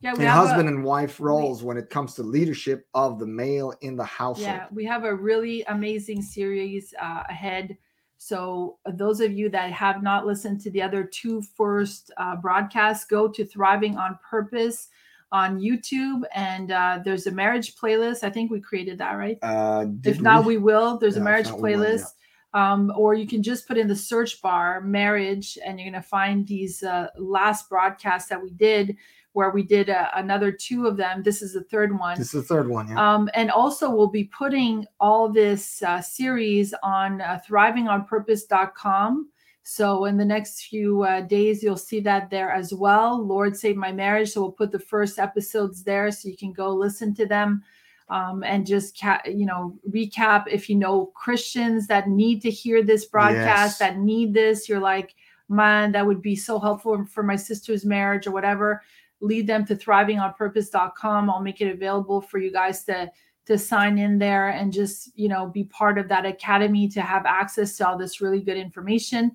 yeah, 0.00 0.14
we 0.14 0.24
in 0.24 0.30
have 0.30 0.36
a- 0.36 0.40
husband 0.40 0.68
and 0.68 0.84
wife 0.84 1.20
roles 1.20 1.62
when 1.62 1.76
it 1.76 1.90
comes 1.90 2.14
to 2.14 2.22
leadership 2.22 2.86
of 2.94 3.18
the 3.18 3.26
male 3.26 3.74
in 3.80 3.96
the 3.96 4.04
household. 4.04 4.46
Yeah, 4.46 4.66
we 4.70 4.84
have 4.84 5.04
a 5.04 5.14
really 5.14 5.64
amazing 5.64 6.22
series 6.22 6.94
uh, 7.00 7.24
ahead. 7.28 7.76
So, 8.18 8.78
uh, 8.84 8.90
those 8.94 9.20
of 9.20 9.32
you 9.32 9.48
that 9.50 9.72
have 9.72 10.02
not 10.02 10.26
listened 10.26 10.60
to 10.62 10.70
the 10.70 10.82
other 10.82 11.04
two 11.04 11.40
first 11.40 12.10
uh, 12.16 12.36
broadcasts, 12.36 13.06
go 13.06 13.28
to 13.28 13.44
Thriving 13.44 13.96
on 13.96 14.18
Purpose 14.28 14.88
on 15.30 15.60
YouTube, 15.60 16.22
and 16.34 16.72
uh, 16.72 17.00
there's 17.04 17.26
a 17.26 17.30
marriage 17.30 17.76
playlist. 17.76 18.24
I 18.24 18.30
think 18.30 18.50
we 18.50 18.60
created 18.60 18.98
that, 18.98 19.12
right? 19.12 19.38
Uh, 19.42 19.86
if 20.04 20.20
not, 20.20 20.44
we? 20.44 20.56
we 20.56 20.62
will. 20.64 20.98
There's 20.98 21.14
Yeah, 21.14 21.20
a 21.20 21.24
marriage 21.24 21.50
we 21.50 21.52
will, 21.52 21.70
yeah. 21.70 21.76
playlist. 21.76 22.12
Um, 22.54 22.90
or 22.96 23.14
you 23.14 23.26
can 23.26 23.42
just 23.42 23.68
put 23.68 23.76
in 23.76 23.86
the 23.86 23.94
search 23.94 24.40
bar 24.40 24.80
marriage, 24.80 25.58
and 25.64 25.78
you're 25.78 25.90
going 25.90 26.02
to 26.02 26.08
find 26.08 26.46
these 26.46 26.82
uh, 26.82 27.08
last 27.18 27.68
broadcasts 27.68 28.30
that 28.30 28.42
we 28.42 28.50
did, 28.50 28.96
where 29.38 29.50
we 29.50 29.62
did 29.62 29.88
uh, 29.88 30.08
another 30.16 30.50
two 30.50 30.88
of 30.88 30.96
them. 30.96 31.22
This 31.22 31.42
is 31.42 31.52
the 31.52 31.62
third 31.62 31.96
one. 31.96 32.18
This 32.18 32.34
is 32.34 32.42
the 32.42 32.54
third 32.54 32.68
one. 32.68 32.88
Yeah. 32.88 33.14
Um, 33.14 33.30
and 33.34 33.52
also, 33.52 33.88
we'll 33.88 34.08
be 34.08 34.24
putting 34.24 34.84
all 34.98 35.28
this 35.28 35.80
uh, 35.84 36.00
series 36.02 36.74
on 36.82 37.20
uh, 37.20 37.38
thrivingonpurpose.com. 37.48 39.28
So, 39.62 40.06
in 40.06 40.16
the 40.16 40.24
next 40.24 40.62
few 40.62 41.04
uh, 41.04 41.20
days, 41.20 41.62
you'll 41.62 41.76
see 41.76 42.00
that 42.00 42.30
there 42.30 42.50
as 42.50 42.74
well. 42.74 43.24
Lord 43.24 43.56
Save 43.56 43.76
My 43.76 43.92
Marriage. 43.92 44.30
So, 44.30 44.40
we'll 44.40 44.50
put 44.50 44.72
the 44.72 44.78
first 44.80 45.20
episodes 45.20 45.84
there 45.84 46.10
so 46.10 46.28
you 46.28 46.36
can 46.36 46.52
go 46.52 46.74
listen 46.74 47.14
to 47.14 47.24
them 47.24 47.62
um, 48.08 48.42
and 48.42 48.66
just, 48.66 48.98
ca- 49.00 49.22
you 49.24 49.46
know, 49.46 49.78
recap. 49.88 50.46
If 50.50 50.68
you 50.68 50.74
know 50.74 51.12
Christians 51.14 51.86
that 51.86 52.08
need 52.08 52.42
to 52.42 52.50
hear 52.50 52.82
this 52.82 53.04
broadcast, 53.04 53.46
Yes. 53.46 53.78
that 53.78 53.98
need 53.98 54.34
this, 54.34 54.68
you're 54.68 54.80
like, 54.80 55.14
man, 55.48 55.92
that 55.92 56.04
would 56.04 56.22
be 56.22 56.34
so 56.34 56.58
helpful 56.58 57.04
for 57.06 57.22
my 57.22 57.36
sister's 57.36 57.84
marriage 57.84 58.26
or 58.26 58.32
whatever 58.32 58.82
lead 59.20 59.46
them 59.46 59.64
to 59.66 59.74
thrivingonpurpose.com 59.74 61.30
i'll 61.30 61.40
make 61.40 61.60
it 61.60 61.70
available 61.72 62.20
for 62.20 62.38
you 62.38 62.52
guys 62.52 62.84
to 62.84 63.10
to 63.46 63.56
sign 63.56 63.96
in 63.98 64.18
there 64.18 64.50
and 64.50 64.72
just 64.72 65.10
you 65.18 65.28
know 65.28 65.46
be 65.46 65.64
part 65.64 65.98
of 65.98 66.08
that 66.08 66.26
academy 66.26 66.86
to 66.88 67.00
have 67.00 67.24
access 67.26 67.76
to 67.76 67.88
all 67.88 67.96
this 67.96 68.20
really 68.20 68.40
good 68.40 68.56
information 68.58 69.34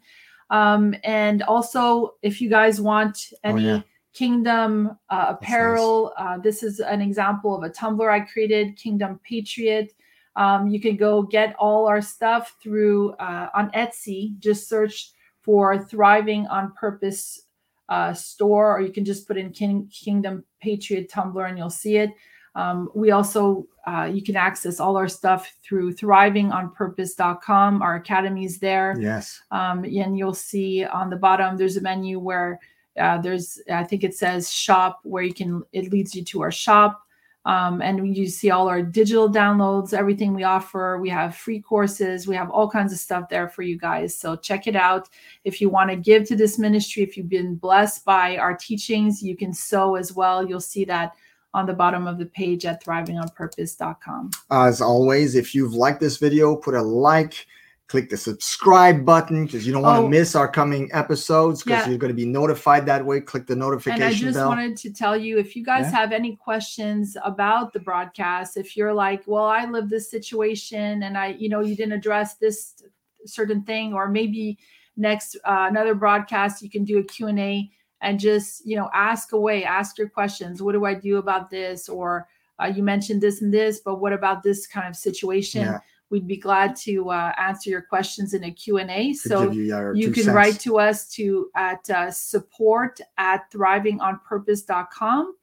um, 0.50 0.94
and 1.04 1.42
also 1.44 2.14
if 2.22 2.40
you 2.40 2.50
guys 2.50 2.80
want 2.80 3.32
Oh, 3.44 3.50
any 3.50 3.64
yeah. 3.66 3.82
kingdom 4.14 4.98
uh, 5.10 5.16
nice. 5.16 5.28
apparel 5.32 6.14
uh, 6.18 6.38
this 6.38 6.62
is 6.64 6.80
an 6.80 7.02
example 7.02 7.56
of 7.56 7.64
a 7.64 7.70
tumbler 7.70 8.12
i 8.12 8.20
created 8.20 8.78
kingdom 8.78 9.20
patriot 9.28 9.94
um, 10.36 10.68
you 10.68 10.80
can 10.80 10.96
go 10.96 11.22
get 11.24 11.56
all 11.60 11.88
our 11.88 12.02
stuff 12.02 12.56
through 12.62 13.14
uh, 13.14 13.50
on 13.56 13.72
etsy 13.72 14.38
just 14.40 14.70
search 14.70 15.12
for 15.42 15.78
thriving 15.84 16.46
on 16.48 16.72
purpose 16.74 17.42
uh, 17.90 18.14
store, 18.14 18.76
or 18.76 18.82
you 18.82 18.92
can 18.92 19.06
just 19.06 19.28
put 19.28 19.38
in 19.38 19.52
King, 19.52 19.90
Kingdom 19.92 20.44
Patriot 20.62 21.10
Tumbler 21.10 21.46
and 21.46 21.58
you'll 21.58 21.70
see 21.70 21.98
it. 21.98 22.12
Um, 22.56 22.90
we 22.94 23.12
also, 23.12 23.66
uh, 23.88 24.10
you 24.14 24.22
can 24.22 24.36
access 24.36 24.80
all 24.80 24.96
our 24.96 25.08
stuff 25.08 25.56
through 25.64 25.96
thrivingonpurpose.com. 25.96 27.82
Our 27.82 27.96
academy's 27.96 28.60
there. 28.60 28.96
yes. 29.00 29.42
Um, 29.52 29.84
and 29.84 30.18
you'll 30.18 30.34
see 30.36 30.86
on 30.86 31.10
the 31.10 31.16
bottom, 31.16 31.58
there's 31.58 31.78
a 31.78 31.82
menu 31.82 32.20
where 32.20 32.60
uh, 33.00 33.18
there's, 33.20 33.60
I 33.72 33.84
think 33.84 34.04
it 34.04 34.14
says 34.14 34.52
shop, 34.52 35.00
where 35.04 35.24
you 35.24 35.34
can, 35.34 35.64
it 35.72 35.92
leads 35.92 36.14
you 36.14 36.24
to 36.26 36.42
our 36.42 36.52
shop. 36.52 37.02
Um, 37.46 37.82
and 37.82 38.16
you 38.16 38.28
see 38.28 38.52
all 38.52 38.70
our 38.70 38.82
digital 38.82 39.30
downloads, 39.30 39.94
everything 39.94 40.34
we 40.34 40.44
offer. 40.44 40.98
We 41.02 41.10
have 41.10 41.36
free 41.36 41.60
courses, 41.60 42.26
we 42.26 42.36
have 42.36 42.50
all 42.50 42.70
kinds 42.70 42.94
of 42.94 43.00
stuff 43.00 43.28
there 43.30 43.50
for 43.50 43.64
you 43.64 43.78
guys. 43.78 44.16
So 44.16 44.36
check 44.36 44.66
it 44.66 44.76
out. 44.76 45.10
If 45.44 45.60
you 45.60 45.70
want 45.70 45.90
to 45.90 45.98
give 45.98 46.26
to 46.30 46.36
this 46.36 46.58
ministry, 46.58 47.04
if 47.04 47.18
you've 47.18 47.30
been 47.30 47.56
blessed 47.56 48.06
by 48.06 48.38
our 48.38 48.56
teachings, 48.56 49.22
you 49.22 49.36
can 49.36 49.54
sow 49.54 49.96
as 49.96 50.14
well. 50.14 50.48
You'll 50.48 50.62
see 50.62 50.86
that 50.86 51.14
on 51.54 51.66
the 51.66 51.74
bottom 51.74 52.08
of 52.08 52.18
the 52.18 52.26
page 52.26 52.66
at 52.66 52.84
thrivingonpurpose.com. 52.84 54.32
As 54.50 54.82
always, 54.82 55.36
if 55.36 55.54
you've 55.54 55.74
liked 55.74 56.00
this 56.00 56.18
video, 56.18 56.56
put 56.56 56.74
a 56.74 56.82
like, 56.82 57.46
click 57.90 58.10
the 58.10 58.18
subscribe 58.18 59.06
button 59.06 59.46
because 59.46 59.68
you 59.68 59.74
don't 59.74 59.84
want 59.84 59.98
to 60.00 60.06
Oh. 60.06 60.10
miss 60.10 60.36
our 60.36 60.48
coming 60.48 60.90
episodes 60.94 61.64
because 61.64 61.84
Yeah. 61.86 61.90
you're 61.90 62.00
going 62.00 62.10
to 62.12 62.16
be 62.16 62.26
notified 62.26 62.86
that 62.86 63.06
way. 63.06 63.20
Click 63.20 63.46
the 63.46 63.56
notification. 63.56 64.02
And 64.02 64.12
I 64.12 64.18
just 64.18 64.36
bell. 64.36 64.48
wanted 64.48 64.78
to 64.78 64.92
tell 64.94 65.18
you 65.18 65.38
if 65.38 65.56
you 65.56 65.64
guys 65.64 65.86
Yeah. 65.86 65.92
have 66.00 66.12
any 66.12 66.36
questions 66.38 67.18
about 67.24 67.74
the 67.74 67.80
broadcast, 67.80 68.58
if 68.58 68.76
you're 68.78 68.94
like, 68.94 69.24
well, 69.28 69.46
I 69.46 69.66
live 69.66 69.90
this 69.90 70.10
situation 70.10 71.04
and 71.04 71.18
I, 71.18 71.28
you 71.28 71.50
know, 71.50 71.60
you 71.60 71.76
didn't 71.76 71.94
address 71.94 72.36
this 72.36 72.82
certain 73.26 73.62
thing, 73.64 73.94
or 73.94 74.08
maybe 74.10 74.58
next 74.98 75.36
uh, 75.46 75.68
another 75.70 75.94
broadcast 75.96 76.62
you 76.62 76.70
can 76.70 76.84
do 76.84 77.00
a 77.00 77.04
Q&A 77.04 77.70
and 78.02 78.20
just, 78.20 78.66
you 78.66 78.76
know, 78.76 78.90
ask 78.94 79.34
away, 79.34 79.64
ask 79.64 79.98
your 79.98 80.10
questions. 80.10 80.62
What 80.62 80.72
do 80.74 80.86
I 80.86 80.94
do 80.94 81.18
about 81.18 81.50
this? 81.50 81.90
Or 81.90 82.28
uh, 82.62 82.68
you 82.68 82.82
mentioned 82.84 83.22
this 83.22 83.42
and 83.42 83.54
this, 83.54 83.82
but 83.84 84.00
what 84.00 84.14
about 84.14 84.42
this 84.44 84.68
kind 84.68 84.88
of 84.88 84.96
situation? 84.96 85.62
Yeah. 85.62 85.80
We'd 86.14 86.28
be 86.28 86.38
glad 86.38 86.76
to 86.88 87.10
uh, 87.10 87.32
answer 87.40 87.72
your 87.72 87.82
questions 87.82 88.36
in 88.36 88.44
a 88.44 88.52
Q&A. 88.52 89.14
So 89.14 89.50
you, 89.50 89.94
you 89.96 90.12
can 90.12 90.26
cents. 90.26 90.36
write 90.36 90.60
to 90.60 90.78
us 90.78 91.10
to 91.18 91.50
at 91.56 91.90
uh, 91.90 92.12
support 92.12 93.00
at 93.18 93.52
thrivingonpurpose.com 93.52 95.36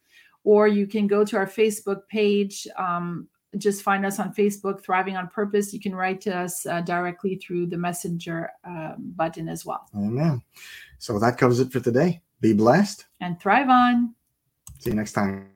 or 0.44 0.68
you 0.68 0.86
can 0.86 1.06
go 1.06 1.24
to 1.24 1.36
our 1.36 1.46
facebook 1.46 2.06
page 2.08 2.66
um, 2.78 3.28
just 3.58 3.82
find 3.82 4.06
us 4.06 4.18
on 4.20 4.32
facebook 4.32 4.80
thriving 4.82 5.16
on 5.16 5.26
purpose 5.28 5.74
you 5.74 5.80
can 5.80 5.94
write 5.94 6.20
to 6.20 6.30
us 6.44 6.64
uh, 6.66 6.80
directly 6.82 7.34
through 7.34 7.66
the 7.66 7.76
messenger 7.76 8.48
um, 8.64 9.12
button 9.16 9.48
as 9.48 9.66
well 9.66 9.88
Amen. 9.96 10.40
So 10.98 11.18
that 11.18 11.36
covers 11.36 11.58
it 11.60 11.72
for 11.72 11.80
today. 11.80 12.22
Be 12.40 12.52
blessed. 12.52 13.06
and 13.20 13.40
thrive 13.40 13.68
on 13.68 14.14
See 14.78 14.90
you 14.90 14.96
next 14.96 15.12
time. 15.12 15.50